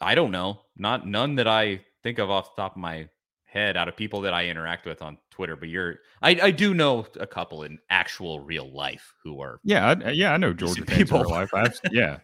I 0.00 0.14
don't 0.14 0.32
know, 0.32 0.60
not 0.76 1.06
none 1.06 1.36
that 1.36 1.48
I 1.48 1.80
think 2.02 2.18
of 2.18 2.30
off 2.30 2.54
the 2.54 2.62
top 2.62 2.72
of 2.72 2.78
my 2.78 3.08
head 3.44 3.76
out 3.76 3.88
of 3.88 3.96
people 3.96 4.20
that 4.22 4.34
I 4.34 4.48
interact 4.48 4.84
with 4.84 5.00
on 5.00 5.16
Twitter, 5.34 5.56
but 5.56 5.68
you're 5.68 5.96
I, 6.22 6.30
I 6.42 6.50
do 6.50 6.74
know 6.74 7.06
a 7.18 7.26
couple 7.26 7.64
in 7.64 7.78
actual 7.90 8.40
real 8.40 8.72
life 8.72 9.14
who 9.22 9.40
are 9.40 9.60
Yeah, 9.64 9.94
I, 10.04 10.10
yeah, 10.10 10.32
I 10.32 10.36
know 10.36 10.52
Georgia 10.52 10.84
fans 10.84 11.08
in 11.08 11.08
people. 11.08 11.20
real 11.20 11.30
life. 11.30 11.52
I 11.54 11.60
have, 11.60 11.80
yeah, 11.92 12.18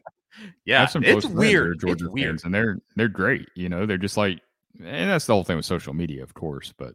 I 0.72 0.78
yeah, 0.78 0.80
have 0.80 0.90
some 0.90 1.02
it's 1.02 1.24
close 1.24 1.26
friends 1.26 1.54
that 1.54 1.64
are 1.64 1.74
weird. 1.74 1.80
Georgia 1.80 2.06
it's 2.06 2.12
weird. 2.12 2.28
fans, 2.30 2.44
and 2.44 2.54
they're 2.54 2.78
they're 2.96 3.08
great. 3.08 3.48
You 3.56 3.68
know, 3.68 3.86
they're 3.86 3.98
just 3.98 4.16
like, 4.16 4.40
and 4.78 5.10
that's 5.10 5.26
the 5.26 5.32
whole 5.34 5.44
thing 5.44 5.56
with 5.56 5.66
social 5.66 5.92
media, 5.94 6.22
of 6.22 6.34
course. 6.34 6.72
But 6.76 6.94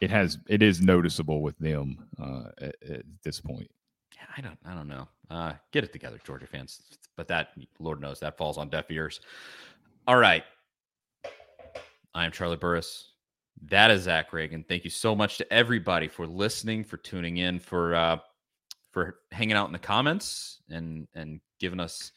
it 0.00 0.10
has 0.10 0.38
it 0.48 0.62
is 0.62 0.80
noticeable 0.80 1.42
with 1.42 1.58
them 1.58 2.08
uh, 2.20 2.44
at, 2.60 2.74
at 2.90 3.02
this 3.22 3.40
point. 3.40 3.70
Yeah, 4.16 4.24
I 4.36 4.40
don't 4.40 4.58
I 4.64 4.74
don't 4.74 4.88
know. 4.88 5.08
Uh 5.30 5.52
get 5.72 5.84
it 5.84 5.92
together, 5.92 6.18
Georgia 6.24 6.46
fans. 6.46 6.80
But 7.16 7.28
that 7.28 7.50
Lord 7.78 8.00
knows 8.00 8.20
that 8.20 8.36
falls 8.38 8.58
on 8.58 8.68
deaf 8.70 8.90
ears. 8.90 9.20
All 10.06 10.16
right. 10.16 10.44
I 12.14 12.24
am 12.24 12.32
Charlie 12.32 12.56
Burris. 12.56 13.13
That 13.68 13.90
is 13.90 14.02
Zach 14.02 14.30
Ragan. 14.30 14.66
Thank 14.66 14.84
you 14.84 14.90
so 14.90 15.14
much 15.14 15.38
to 15.38 15.52
everybody 15.52 16.08
for 16.08 16.26
listening, 16.26 16.84
for 16.84 16.96
tuning 16.96 17.38
in, 17.38 17.58
for 17.58 17.94
uh 17.94 18.18
for 18.90 19.16
hanging 19.32 19.56
out 19.56 19.66
in 19.66 19.72
the 19.72 19.78
comments 19.78 20.60
and 20.70 21.08
and 21.14 21.40
giving 21.58 21.80
us 21.80 22.12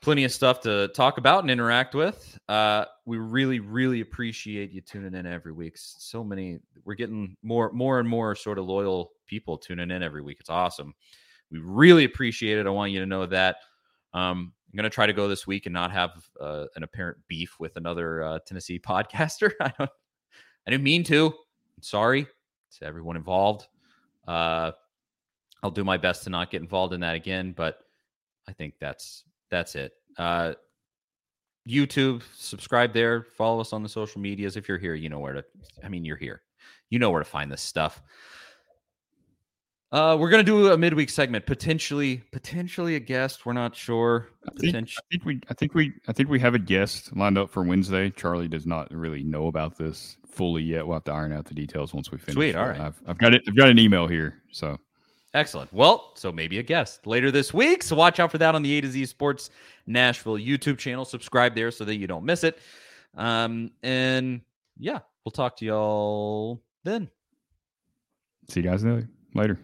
plenty 0.00 0.24
of 0.24 0.32
stuff 0.32 0.60
to 0.60 0.88
talk 0.88 1.18
about 1.18 1.42
and 1.42 1.50
interact 1.50 1.94
with. 1.94 2.38
Uh, 2.48 2.84
we 3.06 3.18
really, 3.18 3.60
really 3.60 4.00
appreciate 4.00 4.70
you 4.70 4.80
tuning 4.80 5.14
in 5.14 5.26
every 5.26 5.52
week. 5.52 5.74
So 5.76 6.22
many, 6.22 6.58
we're 6.84 6.94
getting 6.94 7.36
more, 7.42 7.72
more 7.72 7.98
and 7.98 8.08
more 8.08 8.34
sort 8.34 8.58
of 8.58 8.66
loyal 8.66 9.12
people 9.26 9.58
tuning 9.58 9.90
in 9.90 10.02
every 10.02 10.22
week. 10.22 10.36
It's 10.40 10.50
awesome. 10.50 10.94
We 11.50 11.58
really 11.58 12.04
appreciate 12.04 12.58
it. 12.58 12.66
I 12.66 12.70
want 12.70 12.92
you 12.92 13.00
to 13.00 13.06
know 13.06 13.26
that. 13.26 13.56
Um, 14.12 14.52
I'm 14.72 14.76
gonna 14.76 14.90
try 14.90 15.06
to 15.06 15.12
go 15.12 15.28
this 15.28 15.46
week 15.46 15.66
and 15.66 15.72
not 15.72 15.90
have 15.92 16.10
uh, 16.40 16.66
an 16.74 16.82
apparent 16.82 17.18
beef 17.28 17.56
with 17.58 17.76
another 17.76 18.22
uh, 18.22 18.38
Tennessee 18.46 18.78
podcaster. 18.86 19.52
I 19.60 19.72
don't, 19.78 19.90
I 20.66 20.70
didn't 20.70 20.84
mean 20.84 21.04
to. 21.04 21.26
I'm 21.26 21.82
sorry 21.82 22.26
to 22.78 22.84
everyone 22.84 23.16
involved. 23.16 23.66
Uh, 24.26 24.72
I'll 25.62 25.70
do 25.70 25.84
my 25.84 25.96
best 25.96 26.24
to 26.24 26.30
not 26.30 26.50
get 26.50 26.60
involved 26.60 26.92
in 26.92 27.00
that 27.00 27.14
again, 27.14 27.52
but 27.56 27.78
I 28.48 28.52
think 28.52 28.74
that's 28.80 29.24
that's 29.50 29.74
it. 29.74 29.92
Uh, 30.18 30.54
YouTube, 31.68 32.22
subscribe 32.34 32.92
there, 32.92 33.22
follow 33.22 33.60
us 33.60 33.72
on 33.72 33.82
the 33.82 33.88
social 33.88 34.20
medias. 34.20 34.56
If 34.56 34.68
you're 34.68 34.78
here, 34.78 34.94
you 34.94 35.08
know 35.08 35.18
where 35.18 35.34
to. 35.34 35.44
I 35.82 35.88
mean, 35.88 36.04
you're 36.04 36.16
here. 36.16 36.42
You 36.90 36.98
know 36.98 37.10
where 37.10 37.22
to 37.22 37.28
find 37.28 37.50
this 37.50 37.62
stuff. 37.62 38.02
Uh, 39.92 40.16
we're 40.18 40.30
gonna 40.30 40.42
do 40.42 40.72
a 40.72 40.76
midweek 40.76 41.10
segment, 41.10 41.46
potentially, 41.46 42.22
potentially 42.32 42.96
a 42.96 43.00
guest. 43.00 43.46
We're 43.46 43.52
not 43.52 43.74
sure. 43.74 44.28
I 44.46 44.50
think. 44.60 44.74
I 44.76 45.00
think 45.10 45.24
we, 45.24 45.40
I 45.48 45.54
think 45.54 45.74
we, 45.74 45.92
I 46.08 46.12
think 46.12 46.28
we 46.28 46.40
have 46.40 46.54
a 46.54 46.58
guest 46.58 47.16
lined 47.16 47.38
up 47.38 47.50
for 47.50 47.62
Wednesday. 47.62 48.10
Charlie 48.10 48.48
does 48.48 48.66
not 48.66 48.90
really 48.92 49.22
know 49.22 49.46
about 49.46 49.78
this 49.78 50.16
fully 50.36 50.62
yet. 50.62 50.86
We'll 50.86 50.96
have 50.96 51.04
to 51.04 51.12
iron 51.12 51.32
out 51.32 51.46
the 51.46 51.54
details 51.54 51.94
once 51.94 52.12
we 52.12 52.18
finish. 52.18 52.34
Sweet, 52.34 52.54
All 52.54 52.68
right. 52.68 52.80
I've, 52.80 53.00
I've 53.06 53.18
got 53.18 53.34
it. 53.34 53.42
I've 53.48 53.56
got 53.56 53.68
an 53.68 53.78
email 53.78 54.06
here. 54.06 54.42
So 54.52 54.78
Excellent. 55.36 55.70
Well, 55.70 56.12
so 56.14 56.32
maybe 56.32 56.58
a 56.60 56.62
guest 56.62 57.06
later 57.06 57.30
this 57.30 57.52
week. 57.52 57.82
So 57.82 57.94
watch 57.94 58.20
out 58.20 58.30
for 58.30 58.38
that 58.38 58.54
on 58.54 58.62
the 58.62 58.78
A 58.78 58.80
to 58.80 58.88
Z 58.88 59.04
Sports 59.04 59.50
Nashville 59.86 60.38
YouTube 60.38 60.78
channel. 60.78 61.04
Subscribe 61.04 61.54
there 61.54 61.70
so 61.70 61.84
that 61.84 61.96
you 61.96 62.06
don't 62.06 62.24
miss 62.24 62.42
it. 62.42 62.58
Um, 63.14 63.70
and 63.82 64.40
yeah, 64.78 65.00
we'll 65.24 65.32
talk 65.32 65.56
to 65.58 65.66
y'all 65.66 66.62
then. 66.84 67.10
see 68.48 68.60
you 68.60 68.70
guys 68.70 68.82
later. 69.34 69.58